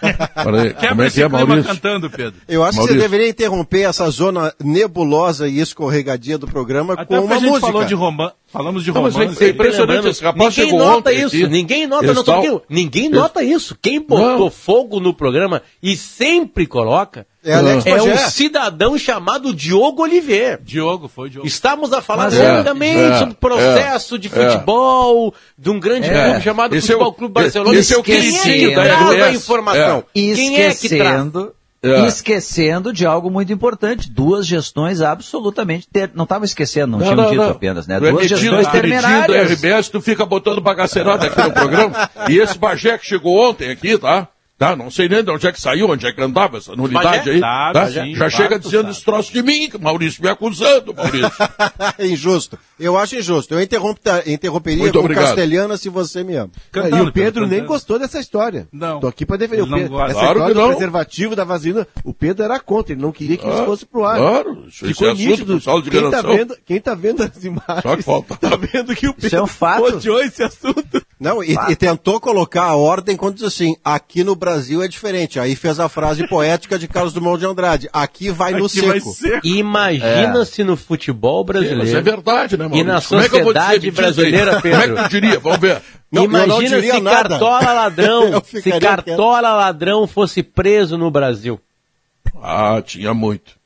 Peraí, 0.00 0.74
como 0.88 1.02
é 1.02 1.10
que 1.10 1.22
é, 1.22 1.28
Maurício? 1.28 1.64
cantando, 1.64 2.10
Pedro. 2.10 2.34
Eu 2.48 2.62
acho 2.62 2.72
que 2.72 2.76
Maurício. 2.78 2.96
você 3.00 3.08
deveria 3.08 3.28
interromper 3.28 3.82
essa 3.82 4.08
zona 4.10 4.54
nebulosa 4.62 5.48
e 5.48 5.58
escorregadia 5.60 6.38
do 6.38 6.46
programa 6.46 6.94
Até 6.94 7.04
com 7.04 7.24
uma 7.24 7.34
a 7.36 7.38
gente 7.38 7.48
música. 7.50 7.66
falou 7.66 7.84
de 7.84 7.94
romance. 7.94 8.34
Falamos 8.52 8.82
de 8.84 8.92
Não, 8.92 9.02
romance. 9.02 9.44
é 9.44 9.48
impressionante 9.50 10.08
esse 10.08 10.22
rapaz 10.24 10.38
Ninguém 10.56 10.64
chegou 10.70 10.78
nota 10.86 10.96
ontem 11.10 11.16
isso, 11.24 11.36
aqui. 11.36 11.46
ninguém 11.48 11.86
nota, 11.86 12.12
não, 12.14 12.38
aqui, 12.38 12.60
ninguém 12.68 13.08
nota 13.08 13.42
isso. 13.42 13.76
Quem 13.80 14.00
botou 14.00 14.50
fogo 14.50 14.98
no 15.00 15.14
programa 15.14 15.62
e 15.82 15.96
sempre 15.96 16.66
coloca 16.66 17.26
É 17.42 17.54
Alex 17.54 17.86
é 17.86 18.02
um 18.02 18.16
cidadão 18.18 18.98
chamado 18.98 19.54
Diogo 19.54 20.02
Oliveira. 20.02 20.60
Diogo, 20.62 21.08
foi 21.08 21.30
Diogo. 21.30 21.46
Estamos 21.46 21.90
a 21.92 22.02
falar 22.02 22.28
dele 22.28 22.42
é, 22.60 22.62
também 22.62 22.94
é, 22.94 23.18
sobre 23.18 23.34
processo 23.34 24.18
de 24.18 24.28
é. 24.28 24.30
futebol, 24.30 25.34
de 25.56 25.70
um 25.70 25.80
grande 25.80 26.10
É. 26.10 26.24
clube 26.24 26.42
chamado 26.42 26.76
Esse 26.76 26.92
é 26.92 26.96
o- 26.96 26.98
Futebol 26.98 27.12
Clube 27.14 27.34
Barcelona. 27.34 27.78
esse 27.78 27.94
é 27.94 27.98
o 27.98 28.02
Quem 28.02 28.36
é 28.38 28.42
que 28.42 28.74
traz 28.74 29.22
a 29.22 29.32
informação? 29.32 30.04
Quem 30.12 30.32
é 30.32 30.34
que 30.36 30.40
traz? 30.50 30.74
Esquecendo, 30.84 31.52
É. 31.82 32.06
esquecendo 32.06 32.92
de 32.92 33.06
algo 33.06 33.30
muito 33.30 33.50
importante. 33.50 34.10
Duas 34.10 34.46
gestões 34.46 35.00
absolutamente. 35.00 35.88
Ter... 35.90 36.10
Não 36.14 36.24
estava 36.24 36.44
esquecendo, 36.44 36.88
não, 36.88 36.98
Não, 36.98 37.04
tinham 37.06 37.16
não, 37.16 37.30
dito 37.30 37.42
não. 37.42 37.50
apenas, 37.50 37.86
né? 37.86 37.94
Tu 37.98 38.00
Duas 38.00 38.14
metido, 38.22 38.38
gestões 38.38 38.68
terminárias. 38.68 39.50
RBS, 39.50 39.88
tu 39.88 40.00
fica 40.02 40.26
botando 40.26 40.60
bagaceirada 40.60 41.26
aqui 41.26 41.40
no 41.40 41.52
programa. 41.52 42.10
E 42.28 42.38
esse 42.38 42.58
Bagé 42.58 42.98
que 42.98 43.06
chegou 43.06 43.48
ontem 43.48 43.70
aqui, 43.70 43.96
tá? 43.96 44.28
Tá, 44.60 44.76
não 44.76 44.90
sei 44.90 45.08
nem 45.08 45.24
de 45.24 45.30
onde 45.30 45.46
é 45.46 45.52
que 45.52 45.58
saiu, 45.58 45.88
onde 45.88 46.06
é 46.06 46.12
que 46.12 46.20
andava 46.20 46.58
essa 46.58 46.76
nulidade 46.76 47.06
Bagé? 47.20 47.30
aí. 47.30 47.40
Sabe, 47.40 47.72
tá? 47.72 47.86
sim, 47.86 47.92
Já 48.12 48.16
claro 48.18 48.30
chega 48.30 48.58
dizendo 48.58 48.80
sabe. 48.82 48.90
esse 48.92 49.04
troço 49.06 49.32
de 49.32 49.42
mim, 49.42 49.70
Maurício, 49.80 50.22
me 50.22 50.28
acusando, 50.28 50.92
Maurício. 50.94 51.32
É 51.96 52.04
injusto. 52.06 52.58
Eu 52.78 52.98
acho 52.98 53.16
injusto. 53.16 53.54
Eu 53.54 53.62
interrompe- 53.62 54.00
interromperia 54.26 54.80
Muito 54.82 54.92
com 54.98 55.00
obrigado. 55.06 55.24
castelhana 55.28 55.78
se 55.78 55.88
você 55.88 56.22
me 56.22 56.36
ama. 56.36 56.50
e 56.74 57.00
o 57.00 57.10
Pedro 57.10 57.46
nem 57.46 57.64
gostou 57.64 57.98
dessa 57.98 58.20
história. 58.20 58.68
Não. 58.70 59.00
Tô 59.00 59.06
aqui 59.06 59.24
pra 59.24 59.38
defender. 59.38 59.62
Ele 59.62 59.72
O 59.72 59.74
Pedro, 59.74 59.94
essa 60.02 60.12
Claro 60.12 60.28
história 60.38 60.54
que 60.54 60.60
do 60.60 60.66
preservativo 60.68 61.34
da 61.34 61.44
vacina, 61.44 61.88
o 62.04 62.12
Pedro 62.12 62.44
era 62.44 62.60
contra, 62.60 62.92
ele 62.92 63.00
não 63.00 63.12
queria 63.12 63.38
que 63.38 63.48
isso 63.48 63.62
Ah, 63.62 63.64
fosse 63.64 63.86
pro 63.86 64.04
ar. 64.04 64.18
claro, 64.18 64.64
isso- 64.68 64.84
isso 64.84 64.86
Ficou 64.88 65.08
é 65.08 65.12
assunto 65.12 65.26
nítido. 65.26 65.58
de 65.82 65.90
quem, 65.90 66.10
tá 66.10 66.20
vendo, 66.20 66.56
quem 66.66 66.80
tá 66.82 66.94
vendo 66.94 67.22
as 67.22 67.42
imagens, 67.42 67.82
Só 67.82 67.96
que 67.96 68.02
falta. 68.02 68.36
tá 68.36 68.56
vendo 68.56 68.94
que 68.94 69.06
o 69.08 69.14
Isso 69.16 69.26
é 69.26 69.30
Pedro 69.30 69.44
um 69.44 69.46
fato. 69.46 69.84
odiou 69.84 70.20
esse 70.20 70.42
assunto. 70.42 71.02
Não, 71.18 71.42
e, 71.42 71.54
e 71.70 71.76
tentou 71.76 72.20
colocar 72.20 72.64
a 72.64 72.74
ordem 72.76 73.16
quando 73.16 73.36
diz 73.36 73.44
assim, 73.44 73.74
aqui 73.82 74.22
no 74.22 74.34
Brasil 74.34 74.49
é 74.82 74.88
diferente. 74.88 75.38
Aí 75.38 75.54
fez 75.56 75.78
a 75.80 75.88
frase 75.88 76.26
poética 76.28 76.78
de 76.78 76.86
Carlos 76.88 77.12
Drummond 77.12 77.40
de 77.40 77.46
Andrade, 77.46 77.88
aqui 77.92 78.30
vai 78.30 78.52
no 78.52 78.66
Aqui 78.66 78.80
vai 78.80 79.00
seco. 79.00 79.12
ser. 79.14 79.40
Imagina 79.44 80.44
se 80.44 80.64
no 80.64 80.76
futebol 80.76 81.44
Mas 81.46 81.56
brasileiro. 81.56 81.98
é 81.98 82.00
verdade, 82.02 82.56
né, 82.56 82.64
Maurício? 82.68 82.82
E 82.82 82.84
na 82.86 83.00
Como 83.02 83.20
é 83.20 83.28
que 83.28 83.36
eu 83.36 83.44
vou 83.44 83.52
dizer 83.52 83.64
sociedade 83.64 83.86
aí? 83.86 83.90
brasileira, 83.92 84.60
Como 84.60 84.74
é 84.74 84.80
que 84.80 84.86
Pedro? 84.88 85.02
tu 85.04 85.08
diria? 85.10 85.38
Vamos 85.38 85.58
ver. 85.58 85.82
Não, 86.10 86.22
eu 86.24 86.28
Imagina 86.30 86.80
se 86.80 87.00
nada. 87.00 87.28
Cartola 87.28 87.72
Ladrão, 87.72 88.24
Eu 88.34 88.42
se 88.44 88.80
Cartola 88.80 89.40
Ladrão 89.52 90.06
fosse 90.06 90.42
preso 90.42 90.98
no 90.98 91.10
Brasil. 91.10 91.60
Ah, 92.42 92.82
tinha 92.84 93.14
muito. 93.14 93.58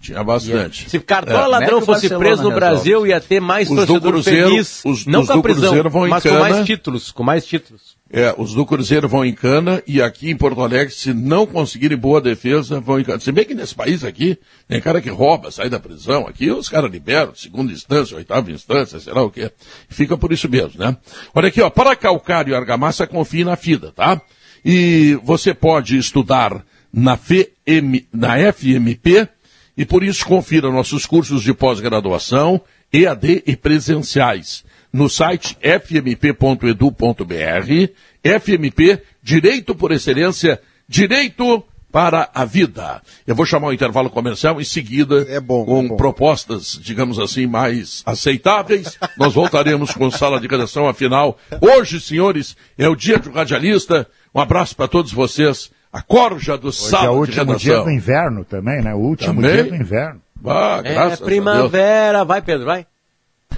Tinha 0.00 0.22
bastante. 0.22 0.88
Se 0.88 1.00
Cartola 1.00 1.44
É. 1.44 1.46
Ladrão 1.48 1.78
é 1.78 1.80
fosse 1.80 2.02
Barcelona 2.08 2.18
preso 2.24 2.42
no 2.44 2.48
resolve? 2.50 2.54
Brasil, 2.66 3.06
ia 3.06 3.20
ter 3.20 3.40
mais 3.40 3.68
Os 3.68 3.74
do 3.76 3.86
torcedor 3.86 4.12
Cruzeiro- 4.12 4.48
feliz. 4.50 4.82
os- 4.84 5.06
não 5.06 5.20
os 5.22 5.26
com 5.26 5.32
a 5.32 5.36
do 5.36 5.42
prisão, 5.42 5.62
Cruzeiro 5.64 5.90
vão 5.90 6.06
em 6.06 6.10
mas 6.10 6.22
com 6.22 6.38
mais 6.38 6.64
títulos, 6.66 7.10
com 7.10 7.22
mais 7.24 7.44
títulos. 7.44 7.97
É, 8.10 8.34
os 8.38 8.54
do 8.54 8.64
Cruzeiro 8.64 9.06
vão 9.06 9.22
em 9.22 9.34
cana 9.34 9.82
e 9.86 10.00
aqui 10.00 10.30
em 10.30 10.36
Porto 10.36 10.62
Alegre, 10.62 10.94
se 10.94 11.12
não 11.12 11.46
conseguirem 11.46 11.96
boa 11.96 12.22
defesa, 12.22 12.80
vão 12.80 12.98
em 12.98 13.04
cana. 13.04 13.20
Se 13.20 13.30
bem 13.30 13.44
que 13.44 13.54
nesse 13.54 13.74
país 13.74 14.02
aqui, 14.02 14.38
tem 14.66 14.80
cara 14.80 15.02
que 15.02 15.10
rouba, 15.10 15.50
sai 15.50 15.68
da 15.68 15.78
prisão. 15.78 16.26
Aqui 16.26 16.50
os 16.50 16.70
caras 16.70 16.90
liberam, 16.90 17.34
segunda 17.34 17.70
instância, 17.70 18.16
oitava 18.16 18.50
instância, 18.50 18.98
sei 18.98 19.12
lá 19.12 19.22
o 19.22 19.30
quê. 19.30 19.52
Fica 19.90 20.16
por 20.16 20.32
isso 20.32 20.48
mesmo, 20.48 20.80
né? 20.80 20.96
Olha 21.34 21.48
aqui, 21.48 21.60
ó, 21.60 21.68
para 21.68 21.94
calcário 21.94 22.52
e 22.52 22.54
argamassa, 22.54 23.06
confie 23.06 23.44
na 23.44 23.56
FIDA, 23.56 23.92
tá? 23.92 24.18
E 24.64 25.18
você 25.22 25.52
pode 25.52 25.98
estudar 25.98 26.64
na, 26.90 27.14
FM, 27.14 28.06
na 28.10 28.36
FMP 28.52 29.28
e 29.76 29.84
por 29.84 30.02
isso 30.02 30.24
confira 30.24 30.72
nossos 30.72 31.04
cursos 31.04 31.42
de 31.42 31.52
pós-graduação, 31.52 32.58
EAD 32.90 33.42
e 33.46 33.54
presenciais 33.54 34.64
no 34.92 35.08
site 35.08 35.56
fmp.edu.br. 36.58 37.92
FMP, 38.40 39.02
Direito 39.22 39.74
por 39.74 39.92
Excelência, 39.92 40.60
Direito 40.88 41.64
para 41.90 42.28
a 42.34 42.44
Vida. 42.44 43.00
Eu 43.26 43.34
vou 43.34 43.46
chamar 43.46 43.68
o 43.68 43.72
intervalo 43.72 44.10
comercial 44.10 44.60
em 44.60 44.64
seguida 44.64 45.26
É 45.28 45.40
bom, 45.40 45.64
com 45.64 45.84
é 45.84 45.88
bom. 45.88 45.96
propostas, 45.96 46.78
digamos 46.82 47.18
assim, 47.18 47.46
mais 47.46 48.02
aceitáveis. 48.04 48.98
Nós 49.16 49.32
voltaremos 49.32 49.92
com 49.92 50.10
sala 50.10 50.38
de 50.40 50.46
redação, 50.46 50.86
afinal, 50.86 51.38
hoje, 51.60 51.98
senhores, 52.00 52.56
é 52.76 52.88
o 52.88 52.94
dia 52.96 53.18
do 53.18 53.30
radialista. 53.30 54.06
Um 54.34 54.40
abraço 54.40 54.76
para 54.76 54.86
todos 54.88 55.12
vocês. 55.12 55.70
A 55.90 56.02
corja 56.02 56.58
do 56.58 56.68
Hoje 56.68 56.84
é 56.84 56.88
sala 56.90 57.10
o 57.12 57.24
de 57.26 57.30
último 57.40 57.56
dia 57.56 57.80
do 57.82 57.90
inverno 57.90 58.44
também, 58.44 58.82
né? 58.82 58.92
O 58.94 58.98
último 58.98 59.36
Também? 59.40 59.52
dia 59.54 59.64
do 59.64 59.74
inverno. 59.74 60.20
Ah, 60.44 60.80
É 60.84 60.92
graças 60.92 61.12
a 61.14 61.16
Deus. 61.16 61.20
primavera. 61.30 62.24
Vai, 62.26 62.42
Pedro, 62.42 62.66
vai. 62.66 62.86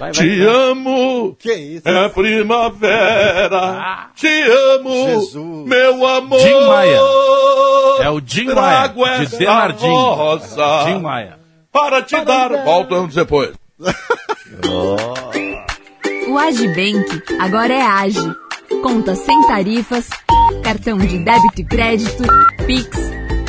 Vai, 0.01 0.11
vai. 0.13 0.25
Te 0.25 0.41
amo, 0.41 1.35
Que 1.37 1.53
isso? 1.53 1.87
é 1.87 2.09
primavera. 2.09 4.09
Te 4.15 4.27
amo, 4.27 4.91
Jesus. 5.05 5.67
meu 5.67 6.07
amor. 6.07 6.39
Jim 6.39 6.59
Maia. 6.67 6.99
É 7.99 8.09
o 8.09 8.19
Jim 8.25 8.45
Maia, 8.45 8.87
de 8.87 9.37
Denardim. 9.37 9.87
rosa 9.87 10.85
Jim 10.87 11.01
Maia. 11.01 11.37
Para 11.71 12.01
te 12.01 12.19
dar. 12.25 12.49
Volta 12.65 12.95
anos 12.95 13.13
depois. 13.13 13.51
O 16.27 16.37
Agibank 16.37 17.23
agora 17.39 17.73
é 17.73 17.81
Age. 17.81 18.35
Conta 18.81 19.15
sem 19.15 19.39
tarifas, 19.47 20.09
cartão 20.63 20.97
de 20.97 21.19
débito 21.19 21.61
e 21.61 21.63
crédito, 21.63 22.23
Pix, 22.65 22.89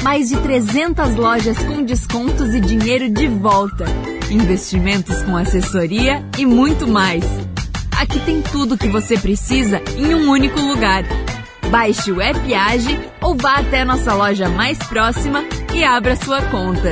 mais 0.03 0.29
de 0.29 0.37
300 0.37 1.15
lojas 1.15 1.59
com 1.59 1.83
descontos 1.83 2.55
e 2.55 2.61
dinheiro 2.61 3.09
de 3.09 3.29
volta, 3.29 3.85
investimentos 4.31 5.23
com 5.23 5.37
assessoria 5.37 6.25
e 6.37 6.45
muito 6.45 6.89
mais. 6.89 7.25
Aqui 7.97 8.19
tem 8.21 8.43
tudo 8.43 8.75
o 8.75 8.79
que 8.79 8.89
você 8.89 9.17
precisa 9.17 9.81
em 9.97 10.15
um 10.15 10.29
único 10.29 10.61
lugar. 10.61 11.05
Baixe 11.71 12.11
o 12.11 12.21
app 12.21 12.53
Age 12.53 12.99
ou 13.21 13.37
vá 13.37 13.57
até 13.57 13.85
nossa 13.85 14.13
loja 14.13 14.49
mais 14.49 14.77
próxima 14.79 15.45
e 15.73 15.85
abra 15.85 16.17
sua 16.17 16.43
conta. 16.43 16.91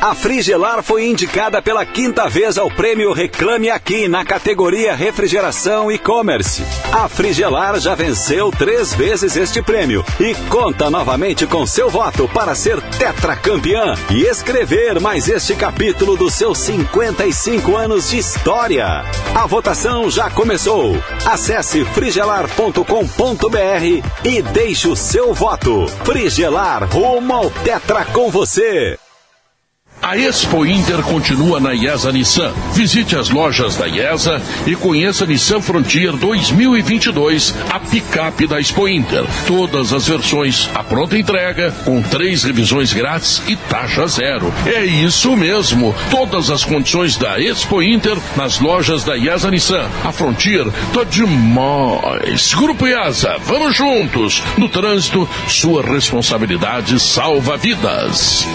A 0.00 0.14
Frigelar 0.14 0.80
foi 0.80 1.08
indicada 1.08 1.60
pela 1.60 1.84
quinta 1.84 2.28
vez 2.28 2.56
ao 2.56 2.70
prêmio 2.70 3.12
Reclame 3.12 3.68
Aqui 3.68 4.06
na 4.06 4.24
categoria 4.24 4.94
Refrigeração 4.94 5.90
e-commerce. 5.90 6.62
A 6.92 7.08
Frigelar 7.08 7.80
já 7.80 7.96
venceu 7.96 8.52
três 8.52 8.94
vezes 8.94 9.36
este 9.36 9.60
prêmio 9.60 10.04
e 10.20 10.36
conta 10.48 10.88
novamente 10.88 11.48
com 11.48 11.66
seu 11.66 11.90
voto 11.90 12.28
para 12.28 12.54
ser 12.54 12.80
tetracampeã 12.80 13.94
e 14.08 14.22
escrever 14.22 15.00
mais 15.00 15.28
este 15.28 15.56
capítulo 15.56 16.16
dos 16.16 16.34
seus 16.34 16.58
55 16.58 17.76
anos 17.76 18.08
de 18.08 18.18
história. 18.18 19.04
A 19.34 19.46
votação 19.46 20.08
já 20.08 20.30
começou. 20.30 20.96
Acesse 21.26 21.84
frigelar.com.br 21.84 22.84
e 24.24 24.42
deixe 24.42 24.86
o 24.86 24.94
seu 24.94 25.34
voto. 25.34 25.88
Frigelar 26.04 26.88
rumo 26.88 27.34
ao 27.34 27.50
Tetra 27.50 28.04
com 28.04 28.30
você. 28.30 28.97
A 30.08 30.16
Expo 30.16 30.64
Inter 30.64 31.02
continua 31.02 31.60
na 31.60 31.74
IESA 31.74 32.10
Nissan. 32.10 32.54
Visite 32.72 33.14
as 33.14 33.28
lojas 33.28 33.76
da 33.76 33.86
IESA 33.86 34.40
e 34.66 34.74
conheça 34.74 35.24
a 35.24 35.26
Nissan 35.26 35.60
Frontier 35.60 36.12
2022, 36.12 37.54
a 37.68 37.78
picape 37.78 38.46
da 38.46 38.58
Expo 38.58 38.88
Inter. 38.88 39.26
Todas 39.46 39.92
as 39.92 40.08
versões 40.08 40.70
à 40.74 40.82
pronta 40.82 41.18
entrega, 41.18 41.72
com 41.84 42.00
três 42.00 42.42
revisões 42.42 42.90
grátis 42.94 43.42
e 43.46 43.54
taxa 43.54 44.06
zero. 44.06 44.50
É 44.64 44.82
isso 44.82 45.36
mesmo. 45.36 45.94
Todas 46.10 46.48
as 46.48 46.64
condições 46.64 47.18
da 47.18 47.38
Expo 47.38 47.82
Inter 47.82 48.16
nas 48.34 48.60
lojas 48.60 49.04
da 49.04 49.14
IESA 49.14 49.50
Nissan. 49.50 49.90
A 50.02 50.10
Frontier 50.10 50.64
tá 50.94 51.04
demais. 51.04 52.54
Grupo 52.54 52.86
IESA, 52.86 53.36
vamos 53.44 53.76
juntos. 53.76 54.42
No 54.56 54.70
trânsito, 54.70 55.28
sua 55.48 55.82
responsabilidade 55.82 56.98
salva 56.98 57.58
vidas. 57.58 58.46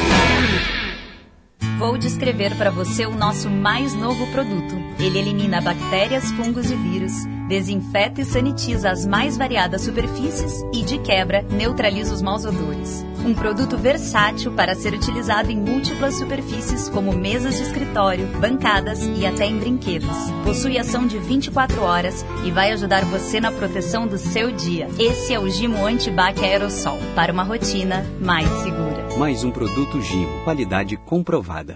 Vou 1.77 1.97
descrever 1.97 2.55
para 2.55 2.71
você 2.71 3.05
o 3.05 3.15
nosso 3.15 3.49
mais 3.49 3.93
novo 3.93 4.25
produto. 4.27 4.75
Ele 4.99 5.19
elimina 5.19 5.61
bactérias, 5.61 6.31
fungos 6.31 6.69
e 6.69 6.75
vírus 6.75 7.13
Desinfeta 7.47 8.21
e 8.21 8.25
sanitiza 8.25 8.89
as 8.89 9.05
mais 9.05 9.37
variadas 9.37 9.81
superfícies 9.81 10.63
e, 10.73 10.81
de 10.83 10.97
quebra, 10.99 11.45
neutraliza 11.51 12.13
os 12.13 12.21
maus 12.21 12.45
odores. 12.45 13.05
Um 13.25 13.33
produto 13.33 13.77
versátil 13.77 14.51
para 14.53 14.75
ser 14.75 14.93
utilizado 14.93 15.49
em 15.49 15.57
múltiplas 15.57 16.15
superfícies, 16.15 16.89
como 16.89 17.13
mesas 17.13 17.55
de 17.55 17.63
escritório, 17.63 18.27
bancadas 18.39 18.99
e 19.05 19.25
até 19.25 19.45
em 19.45 19.57
brinquedos. 19.57 20.15
Possui 20.43 20.77
ação 20.77 21.07
de 21.07 21.17
24 21.17 21.81
horas 21.81 22.25
e 22.45 22.51
vai 22.51 22.71
ajudar 22.71 23.05
você 23.05 23.39
na 23.39 23.51
proteção 23.51 24.07
do 24.07 24.17
seu 24.17 24.51
dia. 24.51 24.87
Esse 24.99 25.33
é 25.33 25.39
o 25.39 25.49
Gimo 25.49 25.85
Antibac 25.85 26.43
Aerosol, 26.43 26.97
para 27.15 27.31
uma 27.31 27.43
rotina 27.43 28.05
mais 28.19 28.49
segura. 28.61 29.17
Mais 29.17 29.43
um 29.43 29.51
produto 29.51 30.01
Gimo, 30.01 30.43
qualidade 30.43 30.97
comprovada. 30.97 31.75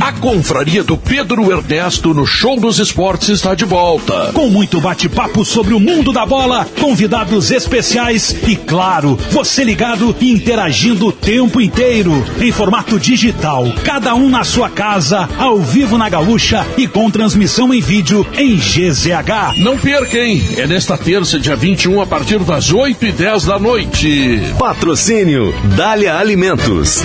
A 0.00 0.12
confraria 0.12 0.84
do 0.84 0.96
Pedro 0.96 1.50
Ernesto 1.50 2.14
no 2.14 2.24
Show 2.24 2.60
dos 2.60 2.78
Esportes 2.78 3.28
está 3.30 3.52
de 3.52 3.64
volta. 3.64 4.30
Com 4.32 4.48
muito 4.48 4.80
bate-papo 4.80 5.44
sobre 5.44 5.74
o 5.74 5.80
mundo 5.80 6.12
da 6.12 6.24
bola, 6.24 6.64
convidados 6.78 7.50
especiais 7.50 8.30
e, 8.46 8.54
claro, 8.54 9.18
você 9.32 9.64
ligado 9.64 10.14
e 10.20 10.30
interagindo 10.30 11.08
o 11.08 11.12
tempo 11.12 11.60
inteiro, 11.60 12.24
em 12.40 12.52
formato 12.52 12.96
digital, 12.96 13.64
cada 13.82 14.14
um 14.14 14.28
na 14.28 14.44
sua 14.44 14.70
casa, 14.70 15.28
ao 15.36 15.58
vivo 15.58 15.98
na 15.98 16.08
Gaúcha 16.08 16.64
e 16.78 16.86
com 16.86 17.10
transmissão 17.10 17.74
em 17.74 17.80
vídeo 17.80 18.24
em 18.38 18.54
GZH. 18.54 19.58
Não 19.58 19.76
perca, 19.76 20.16
hein? 20.16 20.40
É 20.56 20.64
nesta 20.64 20.96
terça, 20.96 21.40
dia 21.40 21.56
21, 21.56 22.00
a 22.00 22.06
partir 22.06 22.38
das 22.38 22.72
8 22.72 23.04
e 23.04 23.10
10 23.10 23.46
da 23.46 23.58
noite. 23.58 24.42
Patrocínio 24.56 25.52
Dália 25.74 26.14
Alimentos. 26.14 27.02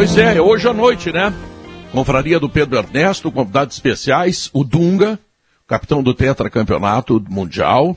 Pois 0.00 0.16
é, 0.16 0.40
hoje 0.40 0.66
à 0.66 0.72
noite, 0.72 1.12
né? 1.12 1.30
Confraria 1.92 2.40
do 2.40 2.48
Pedro 2.48 2.78
Ernesto, 2.78 3.30
convidados 3.30 3.76
especiais, 3.76 4.48
o 4.50 4.64
Dunga, 4.64 5.18
capitão 5.68 6.02
do 6.02 6.14
tetracampeonato 6.14 7.22
mundial, 7.28 7.94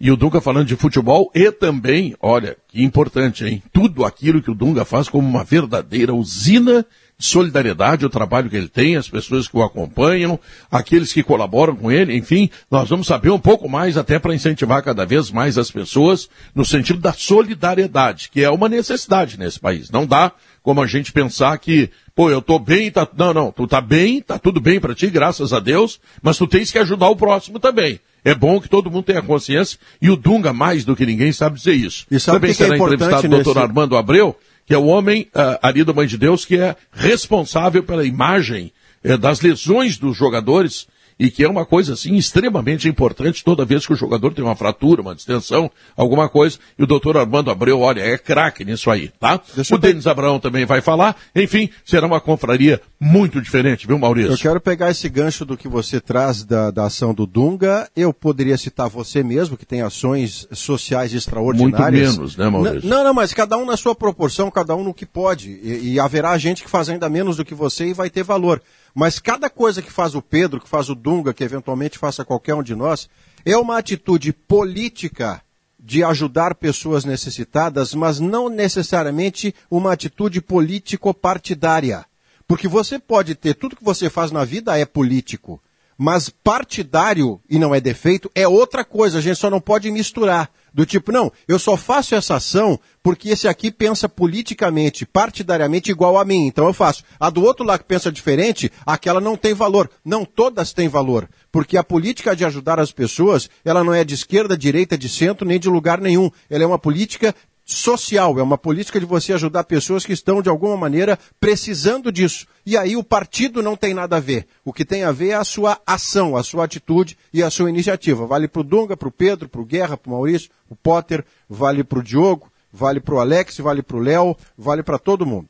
e 0.00 0.10
o 0.10 0.16
Dunga 0.16 0.40
falando 0.40 0.66
de 0.66 0.74
futebol 0.74 1.30
e 1.32 1.52
também, 1.52 2.16
olha, 2.20 2.56
que 2.66 2.82
importante, 2.82 3.44
hein? 3.44 3.62
Tudo 3.72 4.04
aquilo 4.04 4.42
que 4.42 4.50
o 4.50 4.54
Dunga 4.56 4.84
faz 4.84 5.08
como 5.08 5.28
uma 5.28 5.44
verdadeira 5.44 6.12
usina 6.12 6.84
de 7.16 7.24
solidariedade, 7.24 8.04
o 8.04 8.10
trabalho 8.10 8.50
que 8.50 8.56
ele 8.56 8.68
tem, 8.68 8.96
as 8.96 9.08
pessoas 9.08 9.46
que 9.48 9.56
o 9.56 9.62
acompanham, 9.62 10.38
aqueles 10.70 11.12
que 11.12 11.22
colaboram 11.22 11.74
com 11.74 11.90
ele, 11.90 12.14
enfim, 12.14 12.50
nós 12.68 12.90
vamos 12.90 13.06
saber 13.06 13.30
um 13.30 13.38
pouco 13.38 13.68
mais 13.68 13.96
até 13.96 14.18
para 14.18 14.34
incentivar 14.34 14.82
cada 14.82 15.06
vez 15.06 15.30
mais 15.30 15.56
as 15.56 15.70
pessoas 15.70 16.28
no 16.54 16.64
sentido 16.64 16.98
da 16.98 17.12
solidariedade, 17.12 18.30
que 18.30 18.42
é 18.42 18.50
uma 18.50 18.68
necessidade 18.68 19.38
nesse 19.38 19.58
país. 19.58 19.90
Não 19.90 20.04
dá 20.04 20.32
como 20.66 20.82
a 20.82 20.86
gente 20.88 21.12
pensar 21.12 21.56
que, 21.58 21.88
pô, 22.12 22.28
eu 22.28 22.42
tô 22.42 22.58
bem, 22.58 22.90
tá, 22.90 23.06
não, 23.16 23.32
não, 23.32 23.52
tu 23.52 23.68
tá 23.68 23.80
bem, 23.80 24.20
tá 24.20 24.36
tudo 24.36 24.60
bem 24.60 24.80
para 24.80 24.96
ti, 24.96 25.06
graças 25.06 25.52
a 25.52 25.60
Deus, 25.60 26.00
mas 26.20 26.36
tu 26.36 26.44
tens 26.44 26.72
que 26.72 26.78
ajudar 26.80 27.08
o 27.08 27.14
próximo 27.14 27.60
também. 27.60 28.00
É 28.24 28.34
bom 28.34 28.60
que 28.60 28.68
todo 28.68 28.90
mundo 28.90 29.04
tenha 29.04 29.22
consciência 29.22 29.78
e 30.02 30.10
o 30.10 30.16
Dunga, 30.16 30.52
mais 30.52 30.84
do 30.84 30.96
que 30.96 31.06
ninguém, 31.06 31.30
sabe 31.30 31.56
dizer 31.56 31.74
isso. 31.74 32.04
E 32.10 32.18
sabe 32.18 32.38
Também 32.38 32.50
que 32.50 32.56
que 32.56 32.62
é 32.64 32.66
será 32.66 32.76
entrevistado 32.78 33.14
o 33.14 33.18
importante 33.18 33.44
doutor 33.44 33.60
nesse- 33.60 33.68
Armando 33.68 33.96
Abreu, 33.96 34.36
que 34.66 34.74
é 34.74 34.76
o 34.76 34.86
homem 34.86 35.28
ah, 35.32 35.60
ali 35.62 35.84
da 35.84 35.92
Mãe 35.92 36.08
de 36.08 36.18
Deus 36.18 36.44
que 36.44 36.56
é 36.56 36.74
responsável 36.90 37.84
pela 37.84 38.04
imagem 38.04 38.72
eh, 39.04 39.16
das 39.16 39.40
lesões 39.42 39.96
dos 39.98 40.16
jogadores 40.16 40.88
e 41.18 41.30
que 41.30 41.44
é 41.44 41.48
uma 41.48 41.64
coisa 41.64 41.94
assim 41.94 42.14
extremamente 42.14 42.88
importante 42.88 43.44
toda 43.44 43.64
vez 43.64 43.86
que 43.86 43.92
o 43.92 43.96
jogador 43.96 44.34
tem 44.34 44.44
uma 44.44 44.56
fratura, 44.56 45.02
uma 45.02 45.14
distensão, 45.14 45.70
alguma 45.96 46.28
coisa, 46.28 46.58
e 46.78 46.82
o 46.82 46.86
doutor 46.86 47.16
Armando 47.16 47.50
Abreu, 47.50 47.80
olha, 47.80 48.00
é 48.00 48.18
craque 48.18 48.64
nisso 48.64 48.90
aí, 48.90 49.08
tá? 49.20 49.40
o 49.72 49.78
Denis 49.78 50.06
Abraão 50.06 50.38
também 50.38 50.64
vai 50.64 50.80
falar, 50.80 51.16
enfim, 51.34 51.70
será 51.84 52.06
uma 52.06 52.20
confraria 52.20 52.80
muito 52.98 53.40
diferente, 53.40 53.86
viu, 53.86 53.98
Maurício? 53.98 54.32
Eu 54.32 54.38
quero 54.38 54.60
pegar 54.60 54.90
esse 54.90 55.08
gancho 55.08 55.44
do 55.44 55.56
que 55.56 55.68
você 55.68 56.00
traz 56.00 56.44
da, 56.44 56.70
da 56.70 56.86
ação 56.86 57.12
do 57.12 57.26
Dunga. 57.26 57.88
Eu 57.94 58.12
poderia 58.12 58.56
citar 58.56 58.88
você 58.88 59.22
mesmo, 59.22 59.56
que 59.56 59.66
tem 59.66 59.82
ações 59.82 60.46
sociais 60.52 61.12
extraordinárias. 61.12 62.16
Muito 62.16 62.18
menos, 62.18 62.36
né, 62.36 62.48
Maurício? 62.48 62.88
Não, 62.88 63.04
não, 63.04 63.14
mas 63.14 63.34
cada 63.34 63.56
um 63.56 63.66
na 63.66 63.76
sua 63.76 63.94
proporção, 63.94 64.50
cada 64.50 64.74
um 64.74 64.82
no 64.82 64.94
que 64.94 65.04
pode. 65.04 65.50
E, 65.62 65.92
e 65.92 66.00
haverá 66.00 66.36
gente 66.38 66.62
que 66.62 66.70
faz 66.70 66.88
ainda 66.88 67.08
menos 67.08 67.36
do 67.36 67.44
que 67.44 67.54
você 67.54 67.86
e 67.86 67.92
vai 67.92 68.08
ter 68.08 68.22
valor. 68.22 68.62
Mas 68.98 69.18
cada 69.18 69.50
coisa 69.50 69.82
que 69.82 69.92
faz 69.92 70.14
o 70.14 70.22
Pedro, 70.22 70.58
que 70.58 70.66
faz 70.66 70.88
o 70.88 70.94
Dunga, 70.94 71.34
que 71.34 71.44
eventualmente 71.44 71.98
faça 71.98 72.24
qualquer 72.24 72.54
um 72.54 72.62
de 72.62 72.74
nós, 72.74 73.10
é 73.44 73.54
uma 73.54 73.76
atitude 73.76 74.32
política 74.32 75.42
de 75.78 76.02
ajudar 76.02 76.54
pessoas 76.54 77.04
necessitadas, 77.04 77.92
mas 77.92 78.18
não 78.18 78.48
necessariamente 78.48 79.54
uma 79.70 79.92
atitude 79.92 80.40
político-partidária. 80.40 82.06
Porque 82.48 82.66
você 82.66 82.98
pode 82.98 83.34
ter, 83.34 83.52
tudo 83.52 83.76
que 83.76 83.84
você 83.84 84.08
faz 84.08 84.30
na 84.30 84.46
vida 84.46 84.78
é 84.78 84.86
político, 84.86 85.60
mas 85.98 86.30
partidário, 86.30 87.38
e 87.50 87.58
não 87.58 87.74
é 87.74 87.80
defeito, 87.82 88.30
é 88.34 88.48
outra 88.48 88.82
coisa, 88.82 89.18
a 89.18 89.20
gente 89.20 89.36
só 89.36 89.50
não 89.50 89.60
pode 89.60 89.90
misturar. 89.90 90.50
Do 90.76 90.84
tipo, 90.84 91.10
não, 91.10 91.32
eu 91.48 91.58
só 91.58 91.74
faço 91.74 92.14
essa 92.14 92.34
ação 92.34 92.78
porque 93.02 93.30
esse 93.30 93.48
aqui 93.48 93.70
pensa 93.70 94.10
politicamente, 94.10 95.06
partidariamente 95.06 95.90
igual 95.90 96.18
a 96.18 96.24
mim, 96.24 96.46
então 96.46 96.66
eu 96.66 96.74
faço. 96.74 97.02
A 97.18 97.30
do 97.30 97.42
outro 97.42 97.64
lá 97.64 97.78
que 97.78 97.84
pensa 97.86 98.12
diferente, 98.12 98.70
aquela 98.84 99.18
não 99.18 99.38
tem 99.38 99.54
valor. 99.54 99.90
Não, 100.04 100.22
todas 100.22 100.74
têm 100.74 100.86
valor. 100.86 101.30
Porque 101.50 101.78
a 101.78 101.82
política 101.82 102.36
de 102.36 102.44
ajudar 102.44 102.78
as 102.78 102.92
pessoas, 102.92 103.48
ela 103.64 103.82
não 103.82 103.94
é 103.94 104.04
de 104.04 104.12
esquerda, 104.12 104.54
direita, 104.54 104.98
de 104.98 105.08
centro, 105.08 105.48
nem 105.48 105.58
de 105.58 105.70
lugar 105.70 105.98
nenhum. 105.98 106.30
Ela 106.50 106.64
é 106.64 106.66
uma 106.66 106.78
política 106.78 107.34
social, 107.66 108.38
é 108.38 108.42
uma 108.42 108.56
política 108.56 109.00
de 109.00 109.04
você 109.04 109.32
ajudar 109.32 109.64
pessoas 109.64 110.06
que 110.06 110.12
estão, 110.12 110.40
de 110.40 110.48
alguma 110.48 110.76
maneira, 110.76 111.18
precisando 111.40 112.12
disso. 112.12 112.46
E 112.64 112.76
aí 112.76 112.96
o 112.96 113.02
partido 113.02 113.60
não 113.60 113.76
tem 113.76 113.92
nada 113.92 114.16
a 114.16 114.20
ver. 114.20 114.46
O 114.64 114.72
que 114.72 114.84
tem 114.84 115.02
a 115.02 115.10
ver 115.10 115.30
é 115.30 115.34
a 115.34 115.42
sua 115.42 115.80
ação, 115.84 116.36
a 116.36 116.44
sua 116.44 116.64
atitude 116.64 117.18
e 117.34 117.42
a 117.42 117.50
sua 117.50 117.68
iniciativa. 117.68 118.24
Vale 118.24 118.46
para 118.46 118.60
o 118.60 118.64
Dunga, 118.64 118.96
para 118.96 119.08
o 119.08 119.12
Pedro, 119.12 119.48
para 119.48 119.60
o 119.60 119.64
Guerra, 119.64 119.96
para 119.96 120.08
o 120.08 120.12
Maurício, 120.12 120.48
o 120.70 120.76
Potter, 120.76 121.24
vale 121.50 121.82
para 121.82 121.98
o 121.98 122.02
Diogo, 122.02 122.50
vale 122.72 123.00
para 123.00 123.16
o 123.16 123.18
Alex, 123.18 123.58
vale 123.58 123.82
para 123.82 123.96
o 123.96 124.00
Léo, 124.00 124.36
vale 124.56 124.84
para 124.84 124.98
todo 124.98 125.26
mundo. 125.26 125.48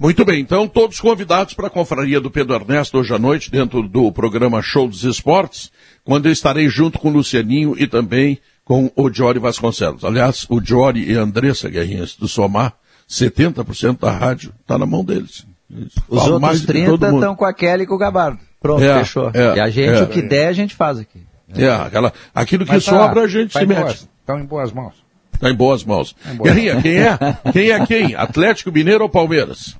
Muito 0.00 0.24
bem, 0.24 0.40
então 0.40 0.68
todos 0.68 1.00
convidados 1.00 1.54
para 1.54 1.66
a 1.66 1.70
confraria 1.70 2.20
do 2.20 2.30
Pedro 2.30 2.54
Ernesto 2.54 2.98
hoje 2.98 3.12
à 3.12 3.18
noite, 3.18 3.50
dentro 3.50 3.82
do 3.82 4.12
programa 4.12 4.62
Show 4.62 4.86
dos 4.86 5.02
Esportes, 5.02 5.72
quando 6.04 6.26
eu 6.26 6.32
estarei 6.32 6.68
junto 6.68 7.00
com 7.00 7.08
o 7.08 7.12
Lucianinho 7.12 7.74
e 7.76 7.84
também 7.86 8.38
com 8.68 8.92
o 8.94 9.10
Jory 9.10 9.38
Vasconcelos. 9.38 10.04
Aliás, 10.04 10.46
o 10.50 10.60
Jory 10.62 11.10
e 11.10 11.16
a 11.16 11.22
Andressa 11.22 11.70
Guerrinhas 11.70 12.14
do 12.14 12.28
Somar, 12.28 12.74
70% 13.08 13.98
da 13.98 14.10
rádio 14.10 14.52
está 14.60 14.76
na 14.76 14.84
mão 14.84 15.02
deles. 15.02 15.46
Eles 15.74 15.92
Os 16.06 16.26
outros 16.26 16.60
do 16.60 16.72
que 16.72 16.84
todo 16.84 16.98
30 16.98 17.06
mundo. 17.10 17.20
estão 17.22 17.34
com 17.34 17.44
a 17.46 17.52
Kelly 17.54 17.84
e 17.84 17.86
com 17.86 17.94
o 17.94 17.98
Gabardo. 17.98 18.38
Pronto, 18.60 18.82
É, 18.84 18.98
fechou. 18.98 19.30
é, 19.32 19.56
e 19.56 19.60
a 19.60 19.70
gente, 19.70 19.98
é. 19.98 20.02
o 20.02 20.06
que 20.08 20.20
der, 20.20 20.48
a 20.48 20.52
gente 20.52 20.74
faz 20.74 20.98
aqui. 20.98 21.22
É, 21.56 21.66
aquela, 21.70 22.12
aquilo 22.34 22.66
que 22.66 22.72
Mas 22.72 22.84
tá- 22.84 22.90
sobra 22.90 23.22
a 23.22 23.26
gente 23.26 23.52
tá 23.54 23.60
se 23.60 23.66
mete. 23.66 24.06
Estão 24.20 24.38
em 24.38 24.44
boas 24.44 24.70
mãos. 24.70 24.94
Está 25.32 25.48
em 25.48 25.54
boas 25.54 25.82
mãos. 25.84 26.12
Tá 26.22 26.32
em 26.32 26.36
boas 26.36 26.52
Guerrinha, 26.52 26.74
mãos. 26.74 26.82
quem 26.82 26.98
é? 26.98 27.52
Quem 27.52 27.70
é 27.70 27.86
quem? 27.86 28.14
Atlético 28.16 28.70
Mineiro 28.70 29.04
ou 29.04 29.08
Palmeiras? 29.08 29.74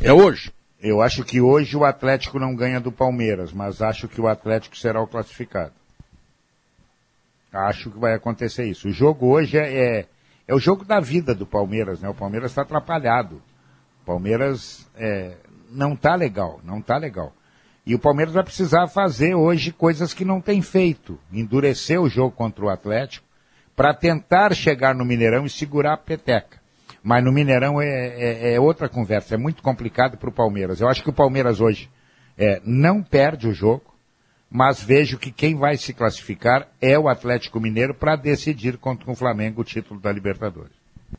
É 0.00 0.12
hoje. 0.12 0.52
Eu 0.80 1.00
acho 1.02 1.24
que 1.24 1.40
hoje 1.40 1.76
o 1.76 1.84
Atlético 1.84 2.38
não 2.38 2.54
ganha 2.54 2.78
do 2.78 2.92
Palmeiras, 2.92 3.52
mas 3.52 3.82
acho 3.82 4.06
que 4.06 4.20
o 4.20 4.28
Atlético 4.28 4.76
será 4.76 5.02
o 5.02 5.06
classificado. 5.06 5.72
Acho 7.54 7.90
que 7.90 7.98
vai 7.98 8.14
acontecer 8.14 8.64
isso. 8.66 8.88
O 8.88 8.92
jogo 8.92 9.28
hoje 9.28 9.56
é, 9.58 9.98
é, 10.00 10.06
é 10.48 10.54
o 10.54 10.58
jogo 10.58 10.84
da 10.84 11.00
vida 11.00 11.34
do 11.34 11.46
Palmeiras, 11.46 12.00
né? 12.00 12.08
O 12.08 12.14
Palmeiras 12.14 12.50
está 12.50 12.62
atrapalhado. 12.62 13.40
O 14.02 14.06
Palmeiras 14.06 14.86
é, 14.96 15.36
não 15.70 15.94
está 15.94 16.14
legal, 16.14 16.60
não 16.64 16.78
está 16.78 16.96
legal. 16.96 17.32
E 17.86 17.94
o 17.94 17.98
Palmeiras 17.98 18.34
vai 18.34 18.42
precisar 18.42 18.86
fazer 18.88 19.34
hoje 19.34 19.70
coisas 19.72 20.12
que 20.14 20.24
não 20.24 20.40
tem 20.40 20.62
feito. 20.62 21.18
Endurecer 21.32 22.00
o 22.00 22.08
jogo 22.08 22.34
contra 22.34 22.64
o 22.64 22.68
Atlético 22.70 23.26
para 23.76 23.92
tentar 23.94 24.54
chegar 24.54 24.94
no 24.94 25.04
Mineirão 25.04 25.44
e 25.46 25.50
segurar 25.50 25.94
a 25.94 25.98
peteca. 25.98 26.58
Mas 27.02 27.22
no 27.22 27.30
Mineirão 27.32 27.80
é, 27.82 27.86
é- 27.86 28.54
é 28.54 28.60
outra 28.60 28.88
conversa, 28.88 29.34
é 29.34 29.38
muito 29.38 29.62
complicado 29.62 30.16
para 30.16 30.28
o 30.28 30.32
Palmeiras. 30.32 30.80
Eu 30.80 30.88
acho 30.88 31.02
que 31.02 31.10
o 31.10 31.14
Palmeiras 31.14 31.60
hoje 31.60 31.90
é, 32.38 32.60
não 32.64 33.02
perde 33.02 33.46
o 33.46 33.52
jogo, 33.52 33.93
mas 34.56 34.80
vejo 34.80 35.18
que 35.18 35.32
quem 35.32 35.56
vai 35.56 35.76
se 35.76 35.92
classificar 35.92 36.68
é 36.80 36.96
o 36.96 37.08
Atlético 37.08 37.58
Mineiro 37.58 37.92
para 37.92 38.14
decidir 38.14 38.78
contra 38.78 39.10
o 39.10 39.14
Flamengo 39.16 39.62
o 39.62 39.64
título 39.64 39.98
da 39.98 40.12
Libertadores. 40.12 40.70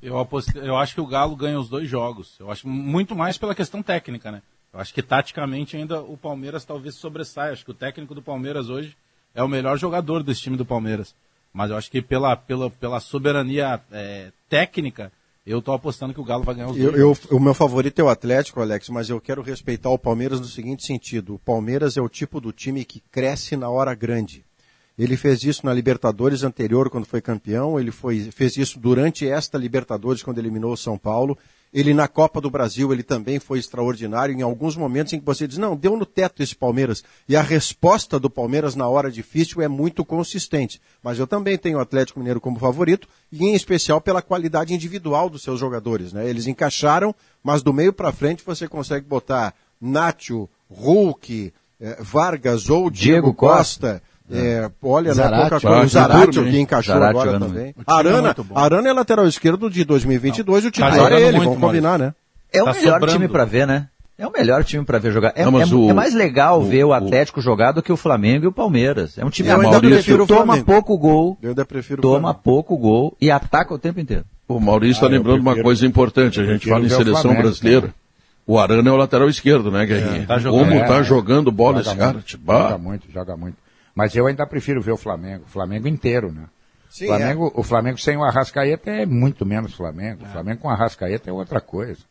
Eu, 0.01 0.17
apostei- 0.17 0.61
eu 0.65 0.77
acho 0.77 0.93
que 0.95 1.01
o 1.01 1.05
Galo 1.05 1.35
ganha 1.35 1.59
os 1.59 1.67
dois 1.67 1.89
jogos. 1.89 2.37
Eu 2.39 2.49
acho 2.49 2.65
muito 2.65 3.13
mais 3.13 3.37
pela 3.37 3.53
questão 3.53 3.83
técnica, 3.83 4.31
né? 4.31 4.41
Eu 4.71 4.79
acho 4.79 4.93
que 4.93 5.01
taticamente 5.03 5.75
ainda 5.75 5.99
o 6.01 6.15
Palmeiras 6.15 6.63
talvez 6.63 6.95
sobressaia. 6.95 7.51
Acho 7.51 7.65
que 7.65 7.71
o 7.71 7.73
técnico 7.73 8.15
do 8.15 8.21
Palmeiras 8.21 8.69
hoje 8.69 8.95
é 9.33 9.43
o 9.43 9.49
melhor 9.49 9.77
jogador 9.77 10.23
desse 10.23 10.39
time 10.41 10.55
do 10.55 10.65
Palmeiras. 10.65 11.13
Mas 11.51 11.71
eu 11.71 11.75
acho 11.77 11.91
que 11.91 12.01
pela, 12.01 12.37
pela, 12.37 12.69
pela 12.69 13.01
soberania 13.01 13.81
é, 13.91 14.31
técnica, 14.47 15.11
eu 15.45 15.61
tô 15.61 15.71
apostando 15.73 16.13
que 16.13 16.19
o 16.19 16.23
Galo 16.23 16.43
vai 16.43 16.55
ganhar 16.55 16.69
os 16.69 16.77
dois. 16.77 16.97
eu- 16.97 17.17
o 17.31 17.39
meu 17.39 17.53
favorito 17.53 17.99
é 17.99 18.03
o 18.03 18.09
Atlético, 18.09 18.61
Alex, 18.61 18.89
mas 18.89 19.09
eu 19.09 19.21
quero 19.21 19.41
respeitar 19.41 19.89
o 19.89 19.97
Palmeiras 19.97 20.39
no 20.39 20.45
seguinte 20.47 20.85
sentido: 20.85 21.35
o 21.35 21.39
Palmeiras 21.39 21.97
é 21.97 22.01
o 22.01 22.09
tipo 22.09 22.41
do 22.41 22.51
time 22.51 22.83
que 22.83 23.01
cresce 23.11 23.55
na 23.55 23.69
hora 23.69 23.93
grande. 23.93 24.43
Ele 24.97 25.17
fez 25.17 25.43
isso 25.43 25.65
na 25.65 25.73
Libertadores 25.73 26.43
anterior, 26.43 26.89
quando 26.89 27.05
foi 27.05 27.19
campeão, 27.21 27.77
ele 27.77 27.91
foi, 27.91 28.31
fez 28.31 28.55
isso 28.55 28.79
durante 28.79 29.27
esta 29.27 29.57
Libertadores, 29.57 30.23
quando 30.23 30.37
eliminou 30.37 30.71
o 30.71 30.77
São 30.77 30.97
Paulo. 30.97 31.37
Ele 31.75 31.93
na 31.93 32.07
Copa 32.07 32.39
do 32.39 32.49
Brasil, 32.49 32.93
ele 32.93 33.03
também 33.03 33.37
foi 33.37 33.59
extraordinário 33.59 34.33
em 34.33 34.41
alguns 34.41 34.77
momentos 34.77 35.11
em 35.11 35.19
que 35.19 35.25
você 35.25 35.45
diz, 35.45 35.57
não, 35.57 35.75
deu 35.75 35.97
no 35.97 36.05
teto 36.05 36.41
esse 36.41 36.55
Palmeiras. 36.55 37.03
E 37.27 37.35
a 37.35 37.41
resposta 37.41 38.17
do 38.17 38.29
Palmeiras 38.29 38.75
na 38.75 38.87
hora 38.87 39.11
difícil 39.11 39.61
é 39.61 39.67
muito 39.67 40.05
consistente. 40.05 40.79
Mas 41.03 41.19
eu 41.19 41.27
também 41.27 41.57
tenho 41.57 41.77
o 41.77 41.81
Atlético 41.81 42.19
Mineiro 42.19 42.39
como 42.39 42.57
favorito, 42.57 43.09
e 43.29 43.43
em 43.43 43.53
especial 43.53 43.99
pela 43.99 44.21
qualidade 44.21 44.73
individual 44.73 45.29
dos 45.29 45.43
seus 45.43 45.59
jogadores. 45.59 46.13
Né? 46.13 46.29
Eles 46.29 46.47
encaixaram, 46.47 47.13
mas 47.43 47.61
do 47.61 47.73
meio 47.73 47.91
para 47.91 48.13
frente 48.13 48.41
você 48.45 48.69
consegue 48.69 49.05
botar 49.05 49.53
Nacho, 49.81 50.47
Hulk, 50.69 51.51
eh, 51.81 51.97
Vargas 51.99 52.69
ou 52.69 52.89
Diego, 52.89 52.93
Diego 52.93 53.33
Costa. 53.33 53.99
Costa. 53.99 54.14
É, 54.31 54.69
olha, 54.81 55.13
não 55.13 55.23
é 55.23 55.27
Zarate. 55.27 55.41
pouca 55.49 55.59
coisa. 55.67 55.77
Ah, 55.77 55.85
O 55.85 55.87
Zarate, 55.87 56.31
que 56.31 56.39
o 56.39 56.57
encaixou 56.57 56.93
Zarate 56.95 57.11
agora 57.19 57.39
também. 57.39 57.69
O 57.69 57.73
time 57.73 57.85
é 57.87 57.93
Arana. 57.93 58.35
Arana 58.55 58.89
é 58.89 58.93
lateral 58.93 59.27
esquerdo 59.27 59.69
de 59.69 59.83
2022, 59.85 60.65
o 60.65 60.71
titular 60.71 61.13
é 61.13 61.21
ele, 61.21 61.37
vamos 61.39 61.59
combinar, 61.59 61.99
né? 61.99 62.13
É 62.51 62.61
o 62.61 62.65
Tá 62.65 62.73
melhor 62.73 62.93
sobrando. 62.93 63.13
time 63.13 63.27
pra 63.27 63.45
ver, 63.45 63.67
né? 63.67 63.87
É 64.17 64.25
o 64.25 64.31
melhor 64.31 64.63
time 64.63 64.83
pra 64.85 64.97
ver 64.97 65.11
jogar. 65.11 65.33
É, 65.35 65.43
Não, 65.43 65.59
é- 65.61 65.65
o- 65.65 65.89
é 65.89 65.93
mais 65.93 66.13
legal 66.13 66.61
o- 66.61 66.63
ver 66.65 66.85
o 66.85 66.93
Atlético 66.93 67.41
jogar 67.41 67.73
do 67.73 67.83
que 67.83 67.91
o 67.91 67.97
Flamengo 67.97 68.45
e 68.45 68.47
o 68.47 68.51
Palmeiras. 68.51 69.17
É 69.17 69.25
um 69.25 69.29
time 69.29 69.49
Eu 69.49 69.55
ainda 69.57 69.71
Maurício, 69.71 69.89
prefiro 69.95 70.23
o 70.23 70.27
toma 70.27 70.45
Flamengo. 70.45 70.65
pouco 70.65 70.97
gol, 70.97 71.37
Eu 71.41 71.49
ainda 71.49 71.65
prefiro 71.65 71.99
o 71.99 72.01
toma 72.01 72.33
pouco 72.33 72.77
gol 72.77 73.15
e 73.19 73.29
ataca 73.29 73.73
o 73.73 73.77
tempo 73.77 73.99
inteiro. 73.99 74.23
O 74.47 74.59
Maurício 74.59 74.93
está 74.93 75.05
Ah, 75.07 75.09
lembrando 75.09 75.39
uma 75.41 75.51
prefiro- 75.51 75.65
coisa 75.65 75.85
importante. 75.85 76.39
A 76.39 76.45
gente 76.45 76.67
fala 76.69 76.83
em 76.83 76.87
o 76.87 76.89
seleção 76.89 77.21
Flamengo, 77.23 77.41
brasileira. 77.43 77.93
O 78.47 78.57
Arana 78.57 78.89
é 78.89 78.93
o 78.93 78.95
lateral 78.95 79.27
esquerdo, 79.27 79.69
né, 79.69 79.85
Guerrinha? 79.85 80.21
É, 80.21 80.25
tá 80.25 80.39
Como 80.39 80.59
jogando. 80.65 80.87
tá 80.87 80.95
É, 80.97 81.03
jogando 81.03 81.51
bola 81.51 81.79
joga 81.79 81.89
esse 81.89 81.97
cara? 81.99 82.13
muito, 82.13 82.29
Joga 82.31 82.77
muito, 82.77 83.11
joga 83.11 83.37
muito. 83.37 83.57
Mas 83.95 84.13
eu 84.15 84.27
ainda 84.27 84.45
prefiro 84.45 84.81
ver 84.81 84.91
o 84.91 84.97
Flamengo, 84.97 85.45
o 85.45 85.49
Flamengo 85.49 85.87
inteiro, 85.87 86.31
né? 86.31 86.43
Sim, 86.89 87.07
Flamengo, 87.07 87.51
O 87.55 87.63
Flamengo 87.63 87.97
sem 87.97 88.17
o 88.17 88.23
Arrascaeta 88.23 88.89
é 88.91 89.05
muito 89.05 89.45
menos 89.45 89.73
Flamengo. 89.73 90.23
O 90.23 90.27
Flamengo 90.27 90.61
com 90.61 90.67
o 90.67 90.71
Arrascaeta 90.71 91.29
é 91.29 91.33
outra 91.33 91.59
coisa. 91.61 92.01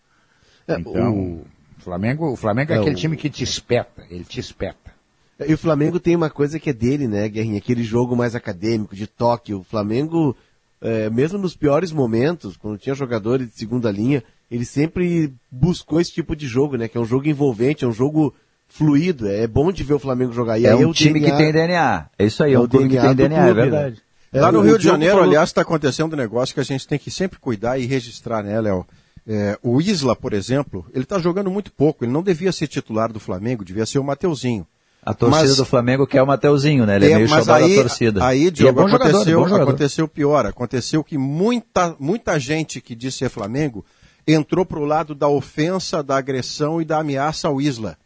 então, 0.68 1.18
o- 1.18 1.46
Flamengo, 1.78 2.30
o 2.32 2.36
Flamengo 2.36 2.72
é, 2.72 2.76
É, 2.76 2.78
aquele 2.80 2.94
o- 2.94 2.98
time 2.98 3.16
que 3.16 3.28
te 3.28 3.44
espeta, 3.44 4.02
ele 4.10 4.24
te 4.24 4.40
espeta. 4.40 4.92
E 5.46 5.52
o 5.52 5.58
Flamengo 5.58 6.00
tem 6.00 6.16
uma 6.16 6.30
coisa 6.30 6.58
que 6.58 6.70
é 6.70 6.72
dele, 6.72 7.06
né, 7.06 7.28
Guerrinha? 7.28 7.58
Aquele 7.58 7.82
jogo 7.82 8.16
mais 8.16 8.34
acadêmico, 8.34 8.94
de 8.96 9.06
toque. 9.06 9.52
O 9.52 9.62
Flamengo, 9.62 10.34
é, 10.80 11.10
mesmo 11.10 11.38
nos 11.38 11.54
piores 11.56 11.92
momentos, 11.92 12.56
quando 12.56 12.78
tinha 12.78 12.94
jogadores 12.94 13.48
de 13.48 13.54
segunda 13.58 13.90
linha, 13.90 14.22
ele 14.50 14.64
sempre 14.64 15.34
buscou 15.50 16.00
esse 16.00 16.12
tipo 16.12 16.34
de 16.36 16.46
jogo, 16.46 16.76
né? 16.76 16.88
Que 16.88 16.96
é 16.96 17.00
um 17.00 17.04
jogo 17.04 17.28
envolvente, 17.28 17.84
é 17.84 17.88
um 17.88 17.92
jogo 17.92 18.32
fluido. 18.76 19.28
É 19.28 19.46
bom 19.46 19.70
de 19.70 19.82
ver 19.84 19.94
o 19.94 19.98
Flamengo 19.98 20.32
jogar. 20.32 20.58
E 20.58 20.66
é 20.66 20.70
aí 20.72 20.84
um 20.84 20.90
o 20.90 20.94
time 20.94 21.20
que 21.20 21.30
tem 21.32 21.52
DNA. 21.52 22.06
É 22.18 22.24
isso 22.26 22.42
aí, 22.42 22.52
é, 22.52 22.54
é 22.54 22.58
um 22.58 22.64
o 22.64 22.68
clube 22.68 22.88
que 22.88 22.94
DNA 22.94 23.06
tem 23.08 23.16
DNA, 23.16 23.38
é 23.38 23.44
clube, 23.44 23.60
né? 23.60 23.62
verdade. 23.70 24.02
É, 24.32 24.40
Lá 24.40 24.50
no 24.50 24.60
Rio 24.62 24.76
de 24.76 24.84
Janeiro, 24.84 25.14
falou- 25.14 25.28
aliás, 25.28 25.48
está 25.50 25.60
acontecendo 25.62 26.14
um 26.14 26.16
negócio 26.16 26.52
que 26.54 26.60
a 26.60 26.64
gente 26.64 26.88
tem 26.88 26.98
que 26.98 27.08
sempre 27.10 27.38
cuidar 27.38 27.78
e 27.78 27.86
registrar, 27.86 28.42
né, 28.42 28.60
Léo? 28.60 28.84
É, 29.26 29.56
o 29.62 29.80
Isla, 29.80 30.14
por 30.16 30.32
exemplo, 30.34 30.84
ele 30.92 31.04
está 31.04 31.18
jogando 31.20 31.50
muito 31.50 31.72
pouco. 31.72 32.04
Ele 32.04 32.12
não 32.12 32.22
devia 32.22 32.50
ser 32.52 32.66
titular 32.66 33.12
do 33.12 33.20
Flamengo, 33.20 33.64
devia 33.64 33.86
ser 33.86 33.98
o 34.00 34.04
Mateuzinho. 34.04 34.66
A 35.06 35.14
torcida 35.14 35.42
Mas- 35.46 35.56
do 35.56 35.64
Flamengo 35.64 36.06
quer 36.06 36.20
o 36.22 36.26
Mateuzinho, 36.26 36.84
né? 36.84 36.96
Ele 36.96 37.06
é, 37.06 37.10
É, 37.12 37.16
meio 37.16 37.30
mas 37.30 37.48
aí, 37.48 37.76
da 37.76 37.82
torcida. 37.82 38.26
aí 38.26 38.46
é 38.48 38.50
Diogo, 38.50 38.80
jogador, 38.88 38.96
aconteceu, 39.08 39.38
bom 39.40 39.44
jogador. 39.48 39.68
aconteceu 39.70 40.08
pior. 40.08 40.46
Aconteceu 40.46 41.04
que 41.04 41.16
muita, 41.16 41.94
muita 42.00 42.38
gente 42.40 42.80
que 42.80 42.94
disse 42.94 43.18
ser 43.18 43.28
Flamengo 43.28 43.84
entrou 44.26 44.64
para 44.66 44.78
o 44.80 44.84
lado 44.84 45.14
da 45.14 45.28
ofensa, 45.28 46.02
da 46.02 46.16
agressão 46.16 46.80
e 46.82 46.84
da 46.84 46.98
ameaça 46.98 47.46
ao 47.48 47.60
Isla. 47.60 47.96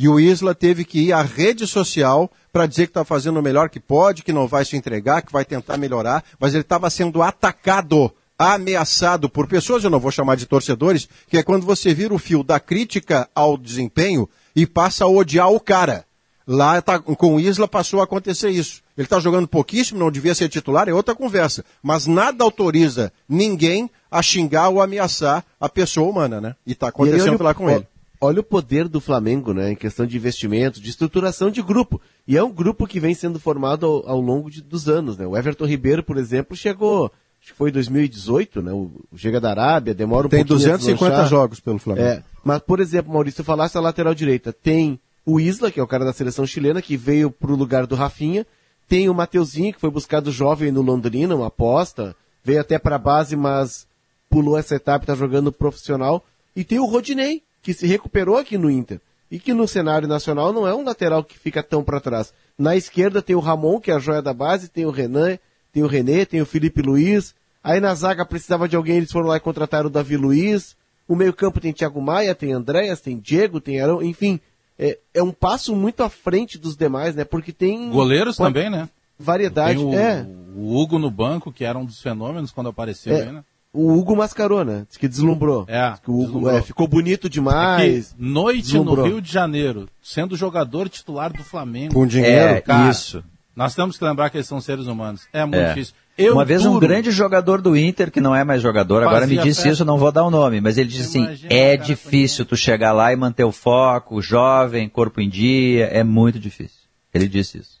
E 0.00 0.08
o 0.08 0.20
Isla 0.20 0.54
teve 0.54 0.84
que 0.84 1.00
ir 1.00 1.12
à 1.12 1.22
rede 1.22 1.66
social 1.66 2.30
para 2.52 2.66
dizer 2.66 2.86
que 2.86 2.90
está 2.90 3.04
fazendo 3.04 3.40
o 3.40 3.42
melhor 3.42 3.68
que 3.68 3.80
pode, 3.80 4.22
que 4.22 4.32
não 4.32 4.46
vai 4.46 4.64
se 4.64 4.76
entregar, 4.76 5.22
que 5.22 5.32
vai 5.32 5.44
tentar 5.44 5.76
melhorar, 5.76 6.22
mas 6.38 6.54
ele 6.54 6.62
estava 6.62 6.88
sendo 6.88 7.20
atacado, 7.20 8.08
ameaçado 8.38 9.28
por 9.28 9.48
pessoas, 9.48 9.82
eu 9.82 9.90
não 9.90 9.98
vou 9.98 10.12
chamar 10.12 10.36
de 10.36 10.46
torcedores, 10.46 11.08
que 11.28 11.36
é 11.36 11.42
quando 11.42 11.66
você 11.66 11.92
vira 11.92 12.14
o 12.14 12.18
fio 12.18 12.44
da 12.44 12.60
crítica 12.60 13.28
ao 13.34 13.58
desempenho 13.58 14.28
e 14.54 14.64
passa 14.64 15.04
a 15.04 15.08
odiar 15.08 15.50
o 15.50 15.58
cara. 15.58 16.04
Lá 16.46 16.80
tá, 16.80 17.00
com 17.00 17.34
o 17.34 17.40
Isla 17.40 17.66
passou 17.66 18.00
a 18.00 18.04
acontecer 18.04 18.50
isso. 18.50 18.80
Ele 18.96 19.04
está 19.04 19.18
jogando 19.18 19.48
pouquíssimo, 19.48 19.98
não 19.98 20.12
devia 20.12 20.34
ser 20.34 20.48
titular, 20.48 20.88
é 20.88 20.94
outra 20.94 21.14
conversa. 21.14 21.64
Mas 21.82 22.06
nada 22.06 22.44
autoriza 22.44 23.12
ninguém 23.28 23.90
a 24.08 24.22
xingar 24.22 24.68
ou 24.68 24.80
ameaçar 24.80 25.44
a 25.60 25.68
pessoa 25.68 26.08
humana, 26.08 26.40
né? 26.40 26.54
E 26.64 26.72
está 26.72 26.86
E 26.86 26.88
acontecendo 26.88 27.34
olha, 27.34 27.42
lá 27.42 27.52
com 27.52 27.68
ele. 27.68 27.86
Olha 28.20 28.40
o 28.40 28.44
poder 28.44 28.88
do 28.88 29.00
Flamengo, 29.00 29.52
né, 29.54 29.70
em 29.72 29.76
questão 29.76 30.04
de 30.04 30.16
investimento, 30.16 30.80
de 30.80 30.90
estruturação 30.90 31.50
de 31.50 31.62
grupo. 31.62 32.00
E 32.26 32.36
é 32.36 32.42
um 32.42 32.50
grupo 32.52 32.86
que 32.86 32.98
vem 32.98 33.14
sendo 33.14 33.38
formado 33.38 33.86
ao, 33.86 34.08
ao 34.08 34.20
longo 34.20 34.50
de- 34.50 34.60
dos 34.62 34.88
anos, 34.88 35.16
né? 35.16 35.24
O 35.26 35.36
Everton 35.36 35.66
Ribeiro, 35.66 36.02
por 36.02 36.16
exemplo, 36.16 36.56
chegou, 36.56 37.12
acho 37.40 37.52
que 37.52 37.56
foi 37.56 37.70
em 37.70 37.72
2018, 37.72 38.60
né? 38.60 38.72
O, 38.72 38.90
chega 39.16 39.40
da 39.40 39.50
Arábia, 39.50 39.94
demora 39.94 40.26
um 40.26 40.30
Tem 40.30 40.40
pouquinho 40.44 40.56
a 40.56 40.76
250 40.76 41.10
deslanchar. 41.10 41.28
jogos 41.30 41.60
pelo 41.60 41.78
Flamengo. 41.78 42.06
É, 42.08 42.24
mas, 42.42 42.58
por 42.60 42.80
exemplo, 42.80 43.12
Maurício, 43.12 43.44
falasse 43.44 43.78
a 43.78 43.80
lateral 43.80 44.14
direita, 44.14 44.52
tem 44.52 44.98
o 45.24 45.38
Isla, 45.38 45.70
que 45.70 45.78
é 45.78 45.82
o 45.82 45.86
cara 45.86 46.04
da 46.04 46.12
seleção 46.12 46.44
chilena, 46.44 46.82
que 46.82 46.96
veio 46.96 47.30
pro 47.30 47.54
lugar 47.54 47.86
do 47.86 47.94
Rafinha, 47.94 48.44
tem 48.88 49.08
o 49.08 49.14
Mateuzinho, 49.14 49.72
que 49.74 49.80
foi 49.80 49.90
buscado 49.90 50.32
jovem 50.32 50.72
no 50.72 50.82
Londrina, 50.82 51.36
uma 51.36 51.46
aposta, 51.48 52.16
veio 52.42 52.60
até 52.60 52.78
pra 52.78 52.98
base, 52.98 53.36
mas 53.36 53.86
pulou 54.28 54.58
essa 54.58 54.74
etapa 54.74 55.04
e 55.04 55.06
tá 55.06 55.14
jogando 55.14 55.52
profissional, 55.52 56.24
e 56.56 56.64
tem 56.64 56.78
o 56.80 56.86
Rodinei, 56.86 57.42
que 57.62 57.72
se 57.74 57.86
recuperou 57.86 58.36
aqui 58.36 58.56
no 58.56 58.70
Inter, 58.70 59.00
e 59.30 59.38
que 59.38 59.52
no 59.52 59.68
cenário 59.68 60.08
nacional 60.08 60.52
não 60.52 60.66
é 60.66 60.74
um 60.74 60.84
lateral 60.84 61.22
que 61.22 61.38
fica 61.38 61.62
tão 61.62 61.82
para 61.82 62.00
trás. 62.00 62.32
Na 62.56 62.76
esquerda 62.76 63.22
tem 63.22 63.36
o 63.36 63.40
Ramon, 63.40 63.80
que 63.80 63.90
é 63.90 63.94
a 63.94 63.98
joia 63.98 64.22
da 64.22 64.32
base, 64.32 64.68
tem 64.68 64.86
o 64.86 64.90
Renan, 64.90 65.38
tem 65.72 65.82
o 65.82 65.86
René, 65.86 66.24
tem 66.24 66.40
o 66.40 66.46
Felipe 66.46 66.82
Luiz, 66.82 67.34
aí 67.62 67.80
na 67.80 67.94
zaga 67.94 68.24
precisava 68.24 68.68
de 68.68 68.76
alguém, 68.76 68.96
eles 68.96 69.12
foram 69.12 69.28
lá 69.28 69.36
e 69.36 69.40
contrataram 69.40 69.88
o 69.88 69.90
Davi 69.90 70.16
Luiz, 70.16 70.76
o 71.06 71.14
meio 71.14 71.32
campo 71.32 71.60
tem 71.60 71.72
Thiago 71.72 72.00
Maia, 72.00 72.34
tem 72.34 72.52
Andréas, 72.52 73.00
tem 73.00 73.18
Diego, 73.18 73.60
tem 73.60 73.80
Arão, 73.80 74.02
enfim, 74.02 74.40
é, 74.78 74.98
é 75.12 75.22
um 75.22 75.32
passo 75.32 75.74
muito 75.74 76.02
à 76.02 76.08
frente 76.08 76.58
dos 76.58 76.76
demais, 76.76 77.14
né? 77.14 77.24
Porque 77.24 77.52
tem... 77.52 77.90
Goleiros 77.90 78.36
também, 78.36 78.70
né? 78.70 78.88
Variedade, 79.18 79.78
Tem 79.78 79.84
o, 79.84 79.94
é. 79.94 80.26
o 80.54 80.76
Hugo 80.76 80.98
no 80.98 81.10
banco, 81.10 81.52
que 81.52 81.64
era 81.64 81.76
um 81.76 81.84
dos 81.84 82.00
fenômenos 82.00 82.52
quando 82.52 82.68
apareceu 82.68 83.16
É, 83.16 83.22
aí, 83.22 83.32
né? 83.32 83.44
O 83.72 83.92
Hugo 83.92 84.16
mascarou, 84.16 84.64
né? 84.64 84.84
Diz 84.88 84.96
que 84.96 85.06
deslumbrou. 85.06 85.64
É, 85.68 85.90
Diz 85.90 86.00
que 86.00 86.10
o 86.10 86.14
Hugo 86.14 86.24
deslumbrou. 86.24 86.56
é, 86.58 86.62
ficou 86.62 86.88
bonito 86.88 87.28
demais. 87.28 88.12
É 88.12 88.16
que 88.16 88.22
noite 88.22 88.62
deslumbrou. 88.62 88.96
no 88.96 89.04
Rio 89.04 89.20
de 89.20 89.30
Janeiro, 89.30 89.88
sendo 90.02 90.36
jogador 90.36 90.88
titular 90.88 91.32
do 91.32 91.44
Flamengo. 91.44 91.92
Com 91.94 92.06
dinheiro, 92.06 92.54
É, 92.56 92.60
cara, 92.60 92.90
isso. 92.90 93.22
Nós 93.54 93.74
temos 93.74 93.98
que 93.98 94.04
lembrar 94.04 94.30
que 94.30 94.36
eles 94.36 94.46
são 94.46 94.60
seres 94.60 94.86
humanos. 94.86 95.22
É 95.32 95.44
muito 95.44 95.56
É. 95.56 95.68
difícil. 95.68 95.94
Eu 96.16 96.32
Uma 96.34 96.44
vez 96.44 96.64
um 96.66 96.72
duro- 96.72 96.86
grande 96.88 97.10
jogador 97.12 97.60
do 97.60 97.76
Inter, 97.76 98.10
que 98.10 98.20
não 98.20 98.34
é 98.34 98.42
mais 98.42 98.60
jogador, 98.62 99.02
agora 99.04 99.24
me 99.26 99.36
disse 99.36 99.62
festa. 99.62 99.68
isso, 99.68 99.84
não 99.84 99.98
vou 99.98 100.10
dar 100.10 100.24
o 100.24 100.30
nome, 100.30 100.60
mas 100.60 100.76
ele 100.78 100.88
disse 100.88 101.02
assim, 101.18 101.46
é 101.48 101.76
difícil 101.76 102.44
tu 102.44 102.56
chegar 102.56 102.90
lá 102.92 103.12
e 103.12 103.16
manter 103.16 103.44
o 103.44 103.52
foco, 103.52 104.20
jovem, 104.20 104.88
corpo 104.88 105.20
em 105.20 105.28
dia, 105.28 105.86
é 105.86 106.02
muito 106.02 106.38
difícil. 106.40 106.78
Ele 107.14 107.28
disse 107.28 107.58
isso. 107.58 107.77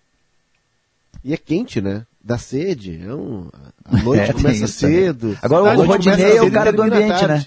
E 1.24 1.32
é 1.32 1.36
quente, 1.36 1.80
né? 1.80 2.04
Dá 2.22 2.38
sede. 2.38 3.00
É 3.04 3.12
um... 3.14 3.48
A 3.84 3.96
noite 4.02 4.30
É, 4.30 4.32
começa 4.32 4.64
isso 4.64 4.78
cedo. 4.78 5.38
Agora 5.42 5.72
A 5.72 5.78
o 5.78 5.84
Rodinei 5.84 6.36
é 6.36 6.42
o 6.42 6.50
cara 6.50 6.72
do 6.72 6.82
ambiente, 6.82 7.26
né? 7.26 7.44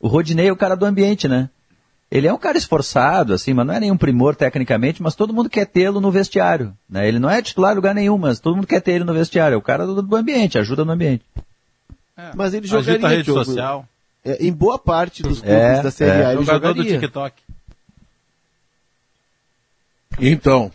O 0.00 0.08
Rodinei 0.08 0.48
é 0.48 0.52
o 0.52 0.56
cara 0.56 0.74
do 0.74 0.84
ambiente, 0.84 1.28
né? 1.28 1.48
Ele 2.10 2.28
é 2.28 2.32
um 2.32 2.38
cara 2.38 2.56
esforçado, 2.56 3.32
assim, 3.34 3.52
mas 3.52 3.66
não 3.66 3.74
é 3.74 3.80
nenhum 3.80 3.96
primor 3.96 4.36
tecnicamente, 4.36 5.02
mas 5.02 5.16
todo 5.16 5.34
mundo 5.34 5.50
quer 5.50 5.66
tê-lo 5.66 6.00
no 6.00 6.10
vestiário. 6.10 6.72
Né? 6.88 7.08
Ele 7.08 7.18
não 7.18 7.28
é 7.28 7.42
titular 7.42 7.72
em 7.72 7.76
lugar 7.76 7.94
nenhum, 7.94 8.16
mas 8.16 8.38
todo 8.38 8.54
mundo 8.54 8.66
quer 8.66 8.80
ter 8.80 8.92
ele 8.92 9.04
no 9.04 9.12
vestiário. 9.12 9.54
É 9.54 9.58
o 9.58 9.62
cara 9.62 9.84
do, 9.84 10.00
do 10.00 10.16
ambiente, 10.16 10.56
ajuda 10.58 10.84
no 10.84 10.92
ambiente. 10.92 11.24
Mas 12.36 12.54
ele 12.54 12.68
jogaria, 12.68 13.04
a 13.04 13.10
rede 13.10 13.32
social. 13.32 13.88
É, 14.24 14.46
em 14.46 14.52
boa 14.52 14.78
parte 14.78 15.22
dos 15.22 15.40
clubes 15.40 15.58
É, 15.58 15.82
da 15.82 15.90
Série 15.90 16.22
é. 16.22 16.26
A 16.26 16.32
ele 16.34 16.44
Jogador 16.44 16.72
do 16.72 16.82
jogaria. 16.82 17.00
TikTok. 17.00 17.42
Então. 20.20 20.70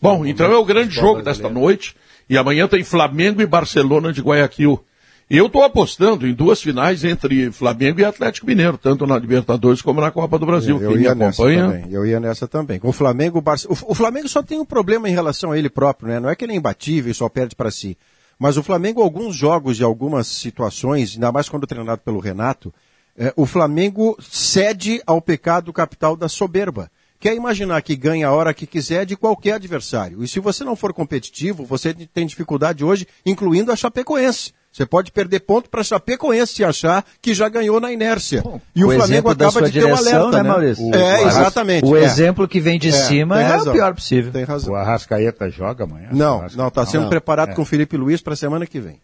Bom, 0.00 0.24
então 0.26 0.50
é 0.52 0.56
o 0.56 0.64
grande 0.64 0.94
jogo 0.94 1.22
desta 1.22 1.48
noite. 1.48 1.94
E 2.28 2.36
amanhã 2.38 2.66
tem 2.66 2.82
Flamengo 2.82 3.42
e 3.42 3.46
Barcelona 3.46 4.12
de 4.12 4.20
Guayaquil. 4.22 4.82
Eu 5.28 5.46
estou 5.46 5.62
apostando 5.64 6.26
em 6.26 6.34
duas 6.34 6.60
finais 6.60 7.02
entre 7.04 7.50
Flamengo 7.50 8.00
e 8.00 8.04
Atlético 8.04 8.46
Mineiro, 8.46 8.76
tanto 8.76 9.06
na 9.06 9.18
Libertadores 9.18 9.80
como 9.80 10.00
na 10.00 10.10
Copa 10.10 10.38
do 10.38 10.44
Brasil. 10.46 10.78
Eu 10.80 10.90
Quem 10.90 10.98
me 10.98 11.04
ia 11.04 11.14
nessa 11.14 11.42
acompanha. 11.42 11.66
também. 11.66 11.92
Eu 11.92 12.04
ia 12.06 12.20
nessa 12.20 12.46
também. 12.46 12.78
O 12.82 12.92
Flamengo, 12.92 13.38
o, 13.38 13.40
Barce- 13.40 13.66
o- 13.66 13.72
o 13.90 13.94
Flamengo 13.94 14.28
só 14.28 14.42
tem 14.42 14.58
um 14.58 14.64
problema 14.66 15.08
em 15.08 15.12
relação 15.12 15.50
a 15.52 15.58
ele 15.58 15.70
próprio, 15.70 16.08
né? 16.08 16.20
Não 16.20 16.28
é 16.28 16.36
que 16.36 16.44
ele 16.44 16.52
é 16.52 16.56
imbatível 16.56 17.10
e 17.10 17.14
só 17.14 17.28
perde 17.28 17.54
para 17.56 17.70
si. 17.70 17.96
Mas 18.38 18.56
o 18.58 18.62
Flamengo, 18.62 19.00
alguns 19.00 19.34
jogos 19.34 19.78
e 19.80 19.82
algumas 19.84 20.26
situações, 20.26 21.14
ainda 21.14 21.32
mais 21.32 21.48
quando 21.48 21.66
treinado 21.66 22.00
pelo 22.04 22.20
Renato, 22.20 22.72
É, 23.16 23.32
o 23.36 23.46
Flamengo 23.46 24.16
cede 24.20 25.00
ao 25.06 25.22
pecado 25.22 25.72
capital 25.72 26.16
da 26.16 26.28
soberba. 26.28 26.90
Quer 27.20 27.34
imaginar 27.34 27.80
que 27.82 27.96
ganha 27.96 28.28
a 28.28 28.32
hora 28.32 28.52
que 28.52 28.66
quiser 28.66 29.06
de 29.06 29.16
qualquer 29.16 29.52
adversário. 29.52 30.22
E 30.22 30.28
se 30.28 30.40
você 30.40 30.62
não 30.62 30.76
for 30.76 30.92
competitivo, 30.92 31.64
você 31.64 31.94
tem 31.94 32.26
dificuldade 32.26 32.84
hoje, 32.84 33.06
incluindo 33.24 33.72
a 33.72 33.76
Chapecoense. 33.76 34.52
Você 34.70 34.84
pode 34.84 35.12
perder 35.12 35.40
ponto 35.40 35.70
para 35.70 35.80
a 35.80 35.84
Chapecoense 35.84 36.54
se 36.54 36.64
achar 36.64 37.04
que 37.22 37.32
já 37.32 37.48
ganhou 37.48 37.80
na 37.80 37.92
inércia. 37.92 38.42
e 38.74 38.84
o, 38.84 38.88
Flamengo 38.88 39.04
exemplo 39.04 39.34
da 39.36 39.48
acaba 39.48 39.66
de 39.70 39.72
ter 39.72 39.84
um 39.84 39.94
direção, 39.94 40.12
alerta, 40.26 40.36
né, 40.36 40.42
né? 40.42 40.48
Maurício? 40.48 40.84
O- 40.84 40.94
é, 40.94 41.24
O- 41.24 41.28
exatamente. 41.28 41.84
o 41.86 41.96
é. 41.96 42.02
exemplo 42.04 42.48
que 42.48 42.58
vem 42.60 42.78
de 42.78 42.90
cima 42.92 43.36
tem 43.36 43.46
é 43.46 43.56
o 43.62 43.72
pior 43.72 43.94
possível. 43.94 44.32
Tem 44.32 44.42
razão. 44.44 44.74
O 44.74 44.76
Arrascaeta 44.76 45.48
joga 45.48 45.84
amanhã? 45.84 46.08
Não, 46.12 46.44
não, 46.56 46.68
está 46.68 46.84
sendo 46.84 47.02
Não. 47.02 47.08
preparado 47.08 47.50
É. 47.50 47.54
com 47.54 47.62
o 47.62 47.64
Felipe 47.64 47.96
Luiz 47.96 48.20
para 48.20 48.32
a 48.34 48.36
semana 48.36 48.66
que 48.66 48.80
vem. 48.80 48.98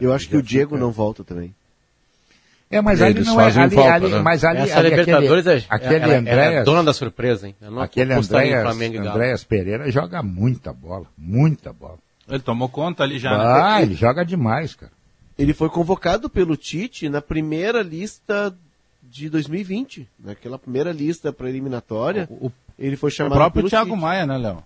Eu 0.00 0.12
acho 0.12 0.28
que 0.28 0.36
o 0.36 0.42
Diego 0.42 0.76
não 0.76 0.90
volta 0.90 1.22
também. 1.22 1.54
É, 2.70 2.80
mas 2.80 3.00
ali 3.00 3.22
não 3.22 3.40
é. 3.40 3.44
Ali, 3.44 3.74
falta, 3.74 3.94
ali, 3.94 4.08
né? 4.10 4.20
Mas 4.20 4.44
ali, 4.44 4.58
Essa 4.60 4.78
ali 4.80 4.90
Libertadores 4.90 5.46
aquele, 5.46 5.60
é, 5.62 5.66
aquele 5.68 5.94
ela- 5.94 6.04
ela 6.04 6.14
é 6.14 6.18
Andréas. 6.46 6.64
dona 6.64 6.82
da 6.82 6.92
surpresa, 6.92 7.46
hein? 7.46 7.54
Aquele 7.80 8.12
Andréas, 8.12 8.62
Flamengo. 8.62 8.98
Andréas 9.08 9.44
Pereira 9.44 9.90
joga 9.90 10.20
muita 10.22 10.72
bola. 10.72 11.06
Muita 11.16 11.72
bola. 11.72 11.98
Ele 12.28 12.40
tomou 12.40 12.68
conta 12.68 13.04
ali 13.04 13.20
já. 13.20 13.30
Ah, 13.30 13.76
né? 13.76 13.82
ele 13.82 13.94
joga 13.94 14.24
demais, 14.24 14.74
cara. 14.74 14.90
Ele 15.38 15.52
foi 15.54 15.68
convocado 15.68 16.28
pelo 16.28 16.56
Tite 16.56 17.08
na 17.08 17.20
primeira 17.22 17.82
lista 17.82 18.52
de 19.02 19.28
2020. 19.30 20.08
Naquela 20.18 20.58
primeira 20.58 20.90
lista 20.90 21.32
pré-eliminatória. 21.32 22.28
ele 22.76 22.96
foi 22.96 23.10
O 23.10 23.12
chamado 23.12 23.34
próprio 23.38 23.60
pelo 23.62 23.70
Thiago 23.70 23.90
Tite. 23.90 24.00
Maia, 24.00 24.26
né, 24.26 24.38
Léo? 24.38 24.62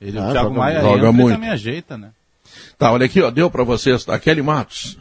Ele, 0.00 0.18
Ah, 0.18 0.22
o 0.28 0.32
Thiago 0.32 0.48
joga 0.48 0.58
Maia 0.58 0.74
muito. 0.80 0.86
entra 0.88 0.98
Joga 1.06 1.12
e 1.18 1.22
muito. 1.22 1.34
também 1.36 1.50
ajeita, 1.50 1.96
né? 1.98 2.10
Tá, 2.76 2.90
olha 2.90 3.06
aqui, 3.06 3.20
ó, 3.22 3.30
deu 3.30 3.48
pra 3.50 3.62
vocês, 3.62 4.04
tá? 4.04 4.18
Kelly 4.18 4.42
Matos, 4.42 4.98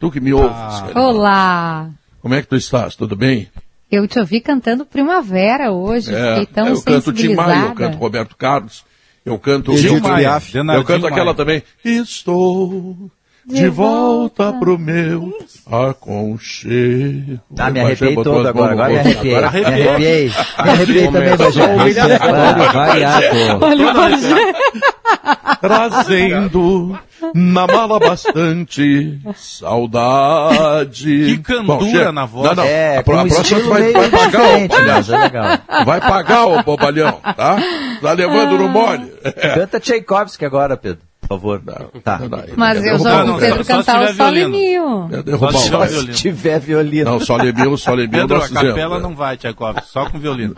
tu 0.00 0.10
que 0.10 0.18
me 0.18 0.32
ouves. 0.32 0.50
Ah. 0.50 0.90
Olá! 0.94 1.90
Como 2.20 2.34
é 2.34 2.40
que 2.40 2.48
tu 2.48 2.56
estás? 2.56 2.96
Tudo 2.96 3.14
bem? 3.14 3.48
Eu 3.90 4.08
te 4.08 4.18
ouvi 4.18 4.40
cantando 4.40 4.86
Primavera 4.86 5.70
hoje, 5.70 6.10
fiquei 6.12 6.46
tão 6.46 6.68
eu 6.68 6.82
canto 6.82 7.12
Tim 7.12 7.34
Maia, 7.34 7.66
eu 7.66 7.74
canto 7.74 7.98
Roberto 7.98 8.36
Carlos, 8.36 8.84
eu 9.24 9.38
canto 9.38 9.72
eu, 9.72 10.00
Maia, 10.00 10.40
eu 10.76 10.84
canto 10.84 11.06
aquela 11.06 11.26
Maia. 11.26 11.36
também. 11.36 11.62
Estou 11.84 13.10
de 13.46 13.68
volta 13.68 14.52
pro 14.52 14.78
meu 14.78 15.32
aconchego. 15.66 17.40
Ah, 17.58 17.70
me 17.70 17.80
O 17.80 17.86
arrepiei 17.86 18.14
todo 18.14 18.46
agora, 18.48 18.72
agora 18.72 18.88
me 18.92 18.98
arrepiei. 18.98 19.34
Agora 19.36 19.52
Me 19.60 19.64
arrepiei. 19.66 20.28
Me 20.28 20.70
arrepiei 20.70 21.08
também, 21.10 21.36
Começou 21.36 21.76
Bagé. 21.76 22.02
Olha, 22.02 22.72
variado. 22.72 23.64
Olha 23.64 23.90
o 23.90 23.94
Bagé. 23.94 24.52
Trazendo 25.60 26.98
na 27.34 27.66
mala 27.66 27.98
bastante 27.98 29.18
saudade. 29.34 31.36
Que 31.36 31.38
candura 31.38 31.90
chega. 31.90 32.12
na 32.12 32.24
voz. 32.26 32.48
Não, 32.48 32.54
não. 32.56 32.64
É, 32.64 32.98
a, 32.98 33.02
pro- 33.02 33.18
a 33.18 33.26
próxima 33.26 33.60
vai, 33.68 33.92
vai 33.92 34.10
pagar, 34.10 34.56
ô 34.64 34.68
palhaço. 34.68 35.14
é. 35.14 35.84
Vai 35.84 36.00
pagar, 36.00 36.46
ô 36.46 36.62
bobalhão, 36.62 37.20
tá? 37.36 37.56
Tá 38.00 38.12
levando 38.12 38.58
no 38.58 38.68
mole. 38.68 39.12
Canta 39.54 39.80
Tchaikovsky 39.80 40.44
agora, 40.44 40.76
Pedro, 40.76 41.02
por 41.30 41.38
favor. 41.38 41.62
Tá. 42.02 42.20
Mas 42.56 42.84
eu 42.84 42.98
já 42.98 43.24
o- 43.24 43.28
ouvi 43.28 43.30
o 43.30 43.38
Pedro 43.38 43.64
cantar 43.64 44.02
o 44.02 44.06
tiver 44.06 44.14
Sol 44.16 44.32
violino. 44.32 44.50
Mil. 45.08 45.18
É 45.18 45.22
derrubar 45.22 45.52
Só 45.52 45.58
se 45.58 45.64
tiver 45.68 45.86
violino. 45.88 46.14
Se 46.14 46.20
tiver 46.22 46.60
violino. 46.60 47.10
Não, 47.10 47.20
Sol 47.20 47.40
Emil, 47.46 47.76
Sol 47.76 47.94
Emil 48.00 48.10
Pedro, 48.10 48.42
a 48.42 48.48
capela 48.48 48.96
né? 48.96 49.02
não 49.02 49.14
vai, 49.14 49.36
Tchaikovsky, 49.36 49.86
só 49.88 50.10
com 50.10 50.18
violino. 50.18 50.56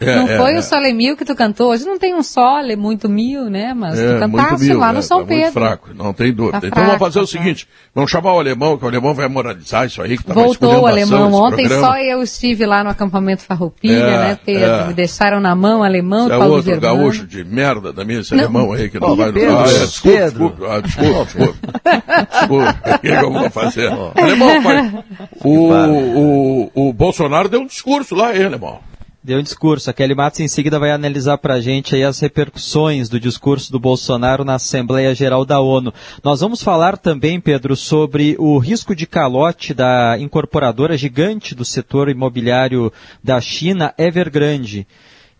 É, 0.00 0.16
Não 0.16 0.28
é, 0.28 0.36
foi 0.38 0.54
é. 0.54 0.58
o 0.58 0.62
Sole 0.62 0.92
Mil 0.92 1.16
que 1.16 1.24
tu 1.24 1.36
cantou? 1.36 1.70
Hoje 1.70 1.84
não 1.84 1.96
tem 1.98 2.14
um 2.14 2.22
Sole 2.22 2.74
muito 2.74 3.08
mil, 3.08 3.48
né? 3.48 3.72
Mas 3.74 3.96
É, 3.98 4.14
tu 4.14 4.18
cantaste 4.20 4.66
mil, 4.66 4.78
lá 4.78 4.88
né? 4.88 4.94
no 4.94 5.02
São 5.02 5.20
tá 5.20 5.26
Pedro. 5.26 5.42
muito 5.42 5.52
fraco, 5.52 5.88
não 5.94 6.12
tem 6.12 6.32
dúvida. 6.32 6.60
Tá 6.60 6.66
então 6.66 6.82
vamos 6.82 6.98
fraco, 6.98 7.04
fazer 7.04 7.18
o 7.20 7.22
tá 7.22 7.28
seguinte, 7.30 7.68
vamos 7.94 8.10
chamar 8.10 8.34
o 8.34 8.38
alemão, 8.40 8.76
que 8.76 8.84
o 8.84 8.88
alemão 8.88 9.14
vai 9.14 9.28
moralizar 9.28 9.86
isso 9.86 10.02
aí, 10.02 10.18
que 10.18 10.24
tá 10.24 10.34
Voltou 10.34 10.80
o 10.82 10.86
alemão. 10.86 11.32
Ontem 11.32 11.68
só 11.68 11.96
eu 11.96 12.22
estive 12.24 12.66
lá 12.66 12.82
no 12.82 12.90
acampamento 12.90 13.42
Farroupilha, 13.42 13.94
É, 13.94 14.18
né, 14.28 14.38
Pedro? 14.44 14.64
é. 14.68 14.86
Me 14.88 14.94
deixaram 14.94 15.38
na 15.40 15.54
mão 15.54 15.84
alemão, 15.84 16.26
é 16.26 16.36
Paulo 16.38 16.54
outro 16.56 16.72
Germano. 16.72 16.96
gaúcho 16.98 17.24
de 17.26 17.44
merda 17.44 17.92
da 17.92 18.04
minha, 18.04 18.20
esse 18.20 18.34
Não. 18.34 18.42
alemão 18.44 18.72
aí 18.72 18.88
que 18.90 18.98
não 18.98 19.14
Ih, 19.14 19.16
vai... 19.16 19.32
Pedro, 19.32 19.58
ah, 19.58 19.62
é, 19.62 19.78
desculpa, 19.86 20.18
desculpa, 20.24 20.66
ah, 20.76 20.80
desculpa, 20.80 21.24
desculpa. 21.24 21.54
Desculpa, 22.34 22.76
o 22.84 22.98
que, 22.98 23.08
que 23.08 23.24
eu 23.24 23.32
vou 23.32 23.50
fazer? 23.50 23.88
Alemão, 24.16 24.62
pai, 24.62 25.04
o, 25.44 25.70
o, 25.70 26.70
o 26.88 26.92
Bolsonaro 26.92 27.48
deu 27.48 27.60
um 27.60 27.66
discurso 27.66 28.14
lá, 28.14 28.34
hein, 28.36 28.44
alemão? 28.44 28.80
Deu 29.24 29.38
um 29.38 29.42
discurso. 29.42 29.88
A 29.88 29.94
Kelly 29.94 30.14
Matos 30.14 30.40
em 30.40 30.48
seguida 30.48 30.78
vai 30.78 30.90
analisar 30.90 31.38
para 31.38 31.54
a 31.54 31.60
gente 31.60 31.94
aí 31.96 32.04
as 32.04 32.20
repercussões 32.20 33.08
do 33.08 33.18
discurso 33.18 33.72
do 33.72 33.80
Bolsonaro 33.80 34.44
na 34.44 34.56
Assembleia 34.56 35.14
Geral 35.14 35.46
da 35.46 35.58
ONU. 35.60 35.94
Nós 36.22 36.42
vamos 36.42 36.62
falar 36.62 36.98
também, 36.98 37.40
Pedro, 37.40 37.74
sobre 37.74 38.36
o 38.38 38.58
risco 38.58 38.94
de 38.94 39.06
calote 39.06 39.72
da 39.72 40.18
incorporadora 40.18 40.94
gigante 40.94 41.54
do 41.54 41.64
setor 41.64 42.10
imobiliário 42.10 42.92
da 43.22 43.40
China, 43.40 43.94
Evergrande, 43.96 44.86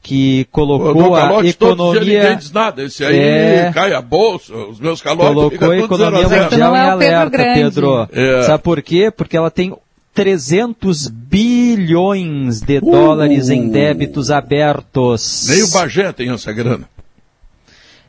que 0.03 0.47
colocou 0.51 1.15
a 1.15 1.29
ninguém 1.37 1.51
economia... 1.51 2.37
diz 2.37 2.53
nada. 2.53 2.85
Esse 2.85 3.05
aí 3.05 3.19
É. 3.19 3.71
cai 3.75 3.93
a 3.93 4.01
bolsa, 4.01 4.55
os 4.55 4.81
meus 4.81 5.03
calotes 5.03 5.35
Colocou 5.35 5.71
a 5.71 5.79
economia 5.79 6.23
mundial 6.23 6.51
Não 6.59 6.75
em 6.75 6.79
é 6.79 6.89
alerta. 6.89 7.37
Pedro. 7.37 8.09
É. 8.11 8.45
Sabe 8.45 8.63
por 8.63 8.81
quê? 8.81 9.11
Porque 9.11 9.37
ela 9.37 9.51
tem 9.51 9.77
300 10.15 11.09
bilhões 11.09 12.61
de 12.61 12.81
dólares 12.81 13.51
em 13.51 13.69
débitos 13.69 14.31
abertos. 14.31 15.47
Nem 15.49 15.63
o 15.65 15.71
Bagé 15.71 16.13
tem 16.13 16.31
essa 16.31 16.53
grana. 16.53 16.89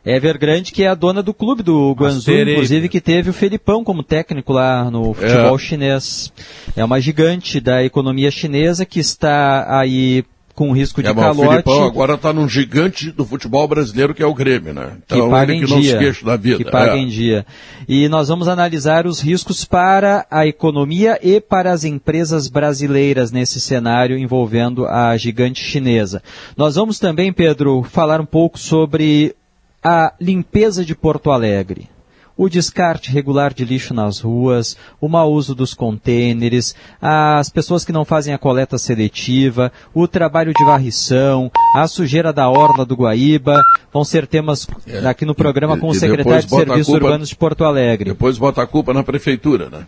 Evergrande, 0.06 0.72
que 0.72 0.84
é 0.84 0.88
a 0.88 0.94
dona 0.94 1.23
do 1.23 1.34
clube 1.34 1.64
do 1.64 1.91
Guangzhou, 1.94 2.36
inclusive, 2.38 2.88
que 2.88 3.02
teve 3.02 3.32
o 3.32 3.34
Felipão 3.34 3.84
como 3.84 4.03
técnico 4.03 4.53
lá 4.53 4.91
no 4.91 5.15
futebol 5.15 5.56
É. 5.56 5.57
chinês. 5.60 6.32
É 6.76 6.86
uma 6.86 7.02
gigante 7.02 7.60
da 7.60 7.84
economia 7.84 8.30
chinesa 8.30 8.86
que 8.86 8.99
está 8.99 9.65
aí 9.80 10.23
com 10.56 10.72
risco 10.72 11.03
de 11.03 11.10
É, 11.10 11.14
mas 11.14 11.38
o 11.38 11.41
calote. 11.41 11.49
Filipão 11.49 11.84
agora 11.84 12.14
está 12.14 12.32
num 12.32 12.48
gigante 12.48 13.11
do 13.11 13.26
futebol 13.26 13.68
brasileiro 13.68 14.14
que 14.14 14.23
é 14.23 14.26
o 14.26 14.34
Grêmio, 14.34 14.73
né? 14.73 14.94
que 15.06 15.15
Então 15.15 15.30
paga 15.30 15.52
ele 15.52 15.61
em 15.61 15.65
que 15.65 15.72
não 15.72 15.82
dia, 15.82 15.91
se 15.91 15.98
queixa 15.98 16.26
da 16.26 16.38
vida. 16.38 16.57
que 16.57 16.72
paga 16.72 16.95
é. 16.95 16.98
em 16.98 17.07
dia. 17.07 17.45
E 17.88 18.07
nós 18.07 18.30
vamos 18.30 18.48
analisar 18.48 19.06
os 19.06 19.19
riscos 19.19 19.65
para 19.65 20.26
a 20.32 20.48
economia 20.48 21.19
e 21.22 21.41
para 21.41 21.72
as 21.72 21.84
empresas 21.84 22.48
brasileiras 22.48 23.32
nesse 23.32 23.60
cenário 23.60 24.18
envolvendo 24.18 24.88
a 24.88 25.15
gigante 25.18 25.61
chinesa. 25.61 26.23
Nós 26.56 26.76
vamos 26.76 26.98
também, 26.98 27.34
Pedro, 27.34 27.84
falar 27.84 28.22
um 28.22 28.26
pouco 28.26 28.57
sobre 28.57 29.36
a 29.84 30.14
limpeza 30.19 30.86
de 30.86 30.95
Porto 30.95 31.32
Alegre. 31.32 31.90
O 32.38 32.49
descarte 32.49 33.12
regular 33.12 33.53
de 33.53 33.64
lixo 33.64 33.94
nas 33.94 34.20
ruas, 34.20 34.76
o 34.99 35.07
mau 35.07 35.32
uso 35.32 35.56
dos 35.56 35.74
contêineres, 35.74 36.76
as 37.02 37.49
pessoas 37.49 37.86
que 37.86 37.94
não 37.94 38.03
fazem 38.03 38.34
a 38.34 38.38
coleta 38.38 38.78
seletiva, 38.78 39.72
o 39.94 40.06
trabalho 40.06 40.53
de 40.53 40.66
varrição, 40.66 41.49
a 41.76 41.88
sujeira 41.88 42.34
da 42.34 42.49
orla 42.49 42.86
do 42.86 42.94
Guaíba, 42.95 43.62
vão 43.94 44.03
ser 44.03 44.28
temas 44.28 44.68
É. 44.86 45.07
aqui 45.07 45.24
no 45.26 45.34
programa 45.34 45.78
com 45.78 45.88
o 45.88 45.94
secretário 45.95 46.44
de 46.44 46.49
Serviços 46.49 46.86
culpa- 46.88 47.06
Urbanos 47.06 47.30
de 47.30 47.36
Porto 47.38 47.64
Alegre. 47.64 48.10
Depois 48.10 48.38
bota 48.38 48.62
a 48.62 48.68
culpa 48.68 48.94
na 48.94 49.02
prefeitura, 49.03 49.70
né? 49.70 49.88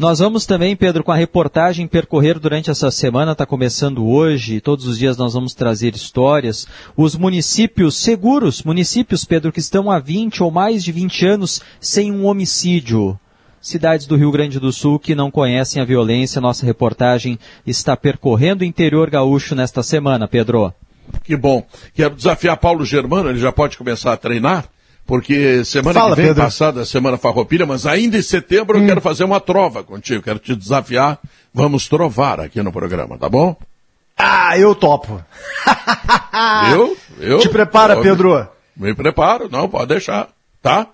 Nós 0.00 0.18
vamos 0.18 0.46
também, 0.46 0.74
Pedro, 0.74 1.04
com 1.04 1.12
a 1.12 1.14
reportagem 1.14 1.86
percorrer 1.86 2.38
durante 2.38 2.70
essa 2.70 2.90
semana, 2.90 3.32
está 3.32 3.44
começando 3.44 4.08
hoje, 4.08 4.58
todos 4.58 4.86
os 4.86 4.96
dias 4.96 5.18
nós 5.18 5.34
vamos 5.34 5.52
trazer 5.52 5.94
histórias, 5.94 6.66
os 6.96 7.14
municípios 7.14 7.96
seguros, 7.96 8.62
municípios, 8.62 9.26
Pedro, 9.26 9.52
que 9.52 9.60
estão 9.60 9.90
há 9.90 9.98
20 9.98 10.42
ou 10.42 10.50
mais 10.50 10.82
de 10.82 10.90
20 10.90 11.26
anos 11.26 11.60
sem 11.78 12.10
um 12.10 12.24
homicídio. 12.24 13.20
Cidades 13.60 14.06
do 14.06 14.16
Rio 14.16 14.32
Grande 14.32 14.58
do 14.58 14.72
Sul 14.72 14.98
que 14.98 15.14
não 15.14 15.30
conhecem 15.30 15.82
a 15.82 15.84
violência, 15.84 16.40
nossa 16.40 16.64
reportagem 16.64 17.38
está 17.66 17.94
percorrendo 17.94 18.62
o 18.62 18.66
interior 18.66 19.10
gaúcho 19.10 19.54
nesta 19.54 19.82
semana, 19.82 20.26
Pedro. 20.26 20.72
Que 21.22 21.36
bom. 21.36 21.62
Quero 21.92 22.14
desafiar 22.14 22.56
Paulo 22.56 22.86
Germano, 22.86 23.28
ele 23.28 23.38
já 23.38 23.52
pode 23.52 23.76
começar 23.76 24.14
a 24.14 24.16
treinar, 24.16 24.64
porque 25.10 25.64
semana 25.64 25.98
Fala, 25.98 26.10
que 26.14 26.22
vem, 26.22 26.26
Pedro. 26.28 26.44
passada 26.44 26.82
a 26.82 26.86
semana 26.86 27.18
farroupilha, 27.18 27.66
mas 27.66 27.84
ainda 27.84 28.16
em 28.16 28.22
setembro 28.22 28.78
Hum. 28.78 28.82
eu 28.82 28.86
quero 28.86 29.00
fazer 29.00 29.24
uma 29.24 29.40
trova 29.40 29.82
contigo, 29.82 30.22
quero 30.22 30.38
te 30.38 30.54
desafiar, 30.54 31.18
vamos 31.52 31.88
trovar 31.88 32.38
aqui 32.38 32.62
no 32.62 32.70
programa, 32.70 33.18
tá 33.18 33.28
bom? 33.28 33.56
Ah, 34.16 34.56
eu 34.56 34.72
topo. 34.74 35.20
eu? 36.72 36.96
Eu? 37.18 37.38
Te 37.40 37.48
prepara, 37.48 37.94
Eu- 37.94 38.02
Pedro. 38.02 38.48
Me 38.76 38.94
preparo, 38.94 39.48
não, 39.50 39.68
pode 39.68 39.88
deixar, 39.88 40.28
tá? 40.62 40.86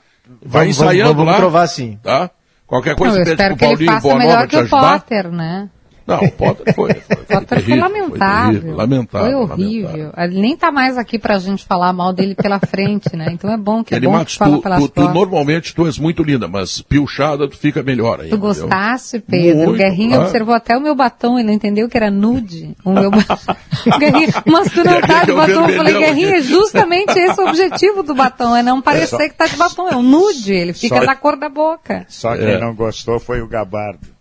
Vai 0.43 0.63
Vamos- 0.65 0.77
ensaiando 0.79 1.11
vamos- 1.15 1.17
vamos 1.19 1.33
lá. 1.33 1.39
provar 1.39 1.67
sim. 1.67 1.99
Tá? 2.03 2.31
Qualquer 2.67 2.91
Não, 2.91 2.97
coisa 2.97 3.19
eu 3.19 3.25
pede 3.25 3.31
espero 3.33 3.51
pro 3.51 3.59
que 3.59 3.65
ele 3.65 3.73
Paulinho 3.75 3.93
faça 3.93 4.03
Boa 4.09 4.19
melhor 4.19 4.35
Nova 4.35 4.47
te 4.47 4.51
que 4.51 4.57
o 4.57 4.61
ajudar. 4.61 5.01
Potter, 5.01 5.31
né? 5.31 5.69
Não, 6.07 6.19
o 6.21 6.31
Potter 6.33 6.75
foi. 6.75 6.95
foi, 6.95 7.01
foi 7.01 7.17
Potter 7.17 7.49
foi 7.49 7.59
terrível, 7.59 7.81
lamentável. 7.81 8.53
terrível, 8.53 8.77
lamentável. 8.77 9.31
Foi 9.49 9.57
horrível. 9.57 10.13
Ele 10.17 10.41
nem 10.41 10.57
tá 10.57 10.71
mais 10.71 10.97
aqui 10.97 11.19
pra 11.19 11.39
gente 11.39 11.65
falar 11.65 11.93
mal 11.93 12.13
dele 12.13 12.35
pela 12.35 12.61
frente, 12.61 13.17
né? 13.17 13.27
Então 13.33 13.51
é 13.51 13.57
bom 13.57 13.83
que 13.83 13.93
é 13.93 13.97
Ele 13.97 14.07
bom 14.07 14.13
Matos, 14.13 14.35
que 14.35 14.39
fala 14.39 14.57
tu, 14.57 14.63
pelas 14.63 14.81
tu, 14.81 14.89
tu 14.89 15.09
normalmente 15.09 15.75
tu 15.75 15.87
és 15.87 15.99
muito 15.99 16.23
linda, 16.23 16.47
mas 16.47 16.81
piochada 16.81 17.49
tu 17.49 17.57
fica 17.59 17.83
melhor 17.83 18.21
ainda. 18.21 18.31
Tu 18.37 18.39
gostaste, 18.39 19.19
Pedro? 19.19 19.57
Muito, 19.57 19.71
o 19.73 19.77
Guerrinho 19.77 20.21
ah. 20.21 20.23
observou 20.23 20.55
até 20.55 20.77
o 20.77 20.81
meu 20.81 20.95
batom, 20.95 21.39
ele 21.39 21.49
não 21.49 21.55
entendeu 21.55 21.89
que 21.89 21.97
era 21.97 22.11
nude. 22.11 22.77
O 22.85 22.93
meu 22.93 23.11
batom. 23.11 23.57
Guerrinho, 23.99 24.29
mas 24.47 24.71
tu 24.71 24.85
não 24.85 25.01
tá 25.01 25.25
de 25.25 25.33
o 25.33 25.37
batom. 25.37 25.69
Eu 25.69 25.77
falei, 25.77 25.99
Guerrinho, 25.99 26.35
é 26.37 26.41
justamente 26.41 27.19
esse 27.19 27.41
o 27.41 27.49
objetivo 27.49 28.03
do 28.03 28.15
batom, 28.15 28.55
é 28.55 28.63
não 28.63 28.81
parecer 28.81 29.09
só- 29.09 29.19
que 29.29 29.35
tá 29.35 29.47
de 29.47 29.57
batom. 29.57 29.89
É 29.89 29.97
um 29.97 30.03
nude, 30.03 30.53
ele 30.53 30.73
fica 30.73 31.01
Só- 31.01 31.05
da 31.07 31.17
cor 31.17 31.37
da 31.37 31.49
boca. 31.49 32.07
Só 32.09 32.37
quem 32.37 32.47
É. 32.47 32.61
não 32.61 32.75
gostou 32.75 33.19
foi 33.19 33.41
o 33.41 33.49
Gabardo. 33.49 34.16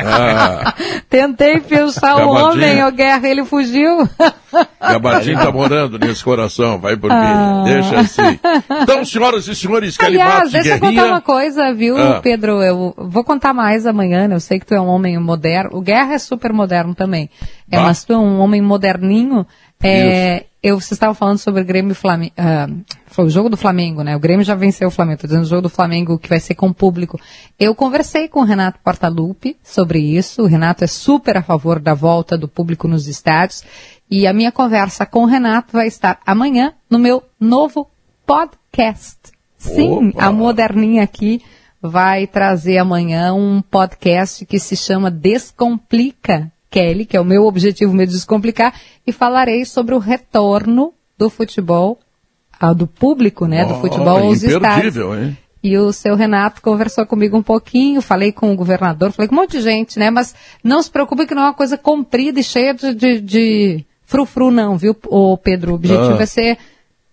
Ah, 0.00 0.74
Tentei 1.08 1.60
pensar 1.60 2.16
o 2.16 2.28
homem, 2.30 2.84
o 2.84 2.92
Guerra, 2.92 3.28
ele 3.28 3.44
fugiu. 3.44 4.08
Gabardinho 4.80 5.38
tá 5.38 5.50
morando 5.50 5.98
nesse 5.98 6.22
coração, 6.22 6.78
vai 6.78 6.96
por 6.96 7.10
Ah. 7.10 7.64
mim, 7.64 7.72
deixa 7.72 8.00
assim. 8.00 8.38
Então, 8.82 9.04
senhoras 9.04 9.46
e 9.48 9.54
senhores, 9.56 9.94
de 9.94 9.98
deixa 9.98 10.68
eu 10.68 10.78
Guerrinha... 10.80 11.02
contar 11.02 11.06
uma 11.06 11.20
coisa, 11.20 11.72
viu, 11.72 11.96
Ah. 11.98 12.20
Pedro? 12.22 12.62
Eu 12.62 12.94
vou 12.96 13.24
contar 13.24 13.52
mais 13.54 13.86
amanhã, 13.86 14.28
né? 14.28 14.34
Eu 14.34 14.40
sei 14.40 14.58
que 14.58 14.66
tu 14.66 14.74
é 14.74 14.80
um 14.80 14.88
homem 14.88 15.18
moderno. 15.18 15.70
O 15.72 15.80
Guerra 15.80 16.14
é 16.14 16.18
super 16.18 16.52
moderno 16.52 16.94
também. 16.94 17.30
É, 17.70 17.78
mas 17.78 18.04
tu 18.04 18.12
é 18.12 18.18
um 18.18 18.40
homem 18.40 18.62
moderninho. 18.62 19.46
É, 19.82 20.44
eu, 20.62 20.80
vocês 20.80 20.92
estavam 20.92 21.14
falando 21.14 21.38
sobre 21.38 21.62
o 21.62 21.64
Grêmio 21.64 21.92
e 21.92 21.94
Flamengo. 21.94 22.34
foi 23.06 23.24
o 23.24 23.30
jogo 23.30 23.48
do 23.48 23.56
Flamengo, 23.56 24.02
né? 24.02 24.16
O 24.16 24.20
Grêmio 24.20 24.44
já 24.44 24.54
venceu 24.54 24.88
o 24.88 24.90
Flamengo. 24.90 25.20
Tô 25.20 25.26
dizendo 25.26 25.44
o 25.44 25.48
jogo 25.48 25.62
do 25.62 25.68
Flamengo 25.68 26.18
que 26.18 26.28
vai 26.28 26.40
ser 26.40 26.54
com 26.54 26.68
o 26.68 26.74
público. 26.74 27.18
Eu 27.58 27.74
conversei 27.74 28.28
com 28.28 28.40
o 28.40 28.44
Renato 28.44 28.80
Portaluppi 28.82 29.56
sobre 29.62 30.00
isso. 30.00 30.42
O 30.42 30.46
Renato 30.46 30.82
é 30.82 30.88
super 30.88 31.36
a 31.36 31.42
favor 31.42 31.78
da 31.78 31.94
volta 31.94 32.36
do 32.36 32.48
público 32.48 32.88
nos 32.88 33.06
estádios. 33.06 33.62
E 34.10 34.26
a 34.26 34.32
minha 34.32 34.50
conversa 34.50 35.06
com 35.06 35.22
o 35.22 35.26
Renato 35.26 35.72
vai 35.72 35.86
estar 35.86 36.18
amanhã 36.26 36.72
no 36.90 36.98
meu 36.98 37.22
novo 37.38 37.88
podcast. 38.26 39.16
Sim, 39.56 40.08
Opa! 40.08 40.24
a 40.24 40.32
moderninha 40.32 41.02
aqui 41.02 41.42
vai 41.80 42.26
trazer 42.26 42.78
amanhã 42.78 43.32
um 43.32 43.62
podcast 43.62 44.44
que 44.44 44.58
se 44.58 44.76
chama 44.76 45.10
Descomplica 45.10 46.50
Kelly, 46.70 47.06
que 47.06 47.16
é 47.16 47.20
o 47.20 47.24
meu 47.24 47.44
objetivo 47.46 47.92
mesmo 47.94 48.12
descomplicar, 48.14 48.74
e 49.06 49.12
falarei 49.12 49.64
sobre 49.64 49.94
o 49.94 49.98
retorno 49.98 50.92
do 51.16 51.30
futebol, 51.30 51.98
ah, 52.60 52.72
do 52.72 52.86
público, 52.86 53.46
né, 53.46 53.64
do 53.64 53.74
futebol 53.76 54.18
aos 54.18 54.42
estádios. 54.42 54.96
hein? 54.96 55.36
E 55.62 55.76
o 55.76 55.92
seu 55.92 56.14
Renato 56.14 56.62
conversou 56.62 57.04
comigo 57.04 57.36
um 57.36 57.42
pouquinho, 57.42 58.00
falei 58.00 58.30
com 58.30 58.52
o 58.52 58.56
governador, 58.56 59.10
falei 59.10 59.28
com 59.28 59.34
um 59.34 59.38
monte 59.38 59.52
de 59.52 59.62
gente, 59.62 59.98
né? 59.98 60.08
Mas 60.08 60.34
não 60.62 60.80
se 60.80 60.88
preocupe 60.90 61.26
que 61.26 61.34
não 61.34 61.42
é 61.42 61.46
uma 61.46 61.54
coisa 61.54 61.76
comprida 61.76 62.38
e 62.38 62.44
cheia 62.44 62.72
de, 62.72 62.94
de, 62.94 63.20
de 63.20 63.86
frufru, 64.04 64.52
não, 64.52 64.76
viu, 64.78 64.94
ô 65.06 65.36
Pedro? 65.36 65.72
O 65.72 65.74
objetivo 65.74 66.16
Ah. 66.18 66.22
é 66.22 66.26
ser 66.26 66.58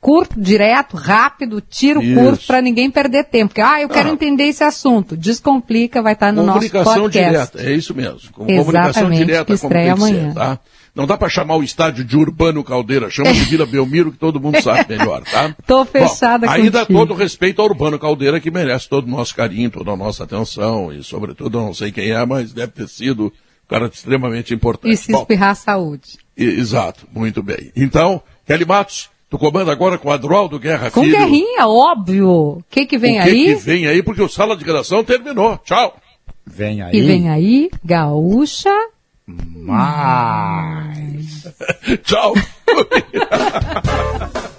curto, 0.06 0.40
direto, 0.40 0.95
rápido, 0.95 1.60
tiro 1.60 1.99
Isso. 1.99 2.14
curto 2.19 2.45
para 2.45 2.61
ninguém 2.61 2.91
perder 2.91 3.23
tempo. 3.23 3.48
Porque, 3.49 3.61
ah, 3.61 3.82
eu 3.82 3.90
quero 3.90 4.10
Ah. 4.10 4.11
entender 4.14 4.44
esse 4.44 4.64
assunto. 4.64 5.18
Descomplica, 5.18 5.99
vai 5.99 6.14
estar 6.14 6.32
no 6.32 6.44
nosso 6.44 6.60
Comunicação 6.60 7.02
podcast. 7.02 7.32
direta, 7.57 7.61
é 7.72 7.73
isso 7.76 7.95
mesmo. 7.95 8.19
Com 8.32 8.45
comunicação 8.45 8.90
Exatamente, 8.90 9.26
direta 9.26 9.45
que 9.45 9.57
como 9.60 9.73
tem 9.73 9.82
estreia 9.82 9.94
que 9.95 10.02
ser, 10.02 10.19
amanhã. 10.19 10.34
tá? 10.36 10.60
Não 10.94 11.07
dá 11.07 11.18
para 11.18 11.27
chamar 11.27 11.56
o 11.56 11.64
estádio 11.64 12.06
de 12.06 12.15
Urbano 12.15 12.64
Caldeira, 12.64 13.10
chama 13.10 13.34
de 13.34 13.40
Vila 13.45 13.65
Belmiro, 13.65 14.11
que 14.11 14.18
todo 14.19 14.40
mundo 14.40 14.61
sabe 14.61 14.95
melhor, 14.95 15.23
tá? 15.23 15.56
Tô 15.65 15.84
fechada 15.86 16.45
Bom, 16.45 16.53
Ainda 16.53 16.82
contigo. 16.82 16.99
todo 16.99 17.14
respeito 17.15 17.60
ao 17.61 17.68
Urbano 17.68 17.98
Caldeira, 17.98 18.40
que 18.40 18.52
merece 18.52 18.88
todo 18.88 19.07
o 19.07 19.10
nosso 19.10 19.36
carinho, 19.36 19.72
toda 19.72 19.90
a 19.91 19.98
nossa 19.98 20.23
atenção, 20.23 20.94
e 20.94 21.03
sobretudo, 21.03 21.60
não 21.60 21.73
sei 21.73 21.91
quem 21.91 22.11
é, 22.11 22.23
mas 22.26 22.53
deve 22.53 22.72
ter 22.73 22.88
sido 22.88 23.26
um 23.26 23.32
cara 23.68 23.88
extremamente 23.91 24.53
importante. 24.53 24.94
E 24.94 24.95
se 24.98 25.11
Bom, 25.11 25.22
espirrar 25.22 25.56
saúde. 25.56 26.19
e- 26.38 26.44
exato, 26.45 27.07
muito 27.11 27.41
bem. 27.41 27.72
Então, 27.76 28.22
Kelly 28.45 28.65
Matos, 28.65 29.10
tu 29.36 29.40
comanda 29.40 29.72
agora 29.72 29.98
com 29.98 30.10
Adroaldo 30.10 30.57
Guerra 30.57 30.90
Com 30.90 31.03
Filho. 31.03 31.18
guerrinha, 31.18 31.68
óbvio. 31.68 32.30
O 32.30 32.64
que 32.70 32.86
que 32.86 32.98
vem 32.98 33.20
o 33.20 33.24
que 33.24 33.30
aí? 33.30 33.45
que 33.48 33.56
vem 33.56 33.86
aí? 33.86 34.02
Porque 34.02 34.22
o 34.22 34.30
Sala 34.30 34.56
de 34.56 34.64
Redação 34.64 35.03
terminou. 35.03 35.57
Tchau. 35.57 35.98
Vem 36.48 36.82
aí. 36.82 36.91
Que 36.91 37.02
vem 37.02 37.30
aí, 37.30 37.70
gaúcha. 37.84 38.74
Mais. 39.28 41.53
Tchau. 42.03 42.34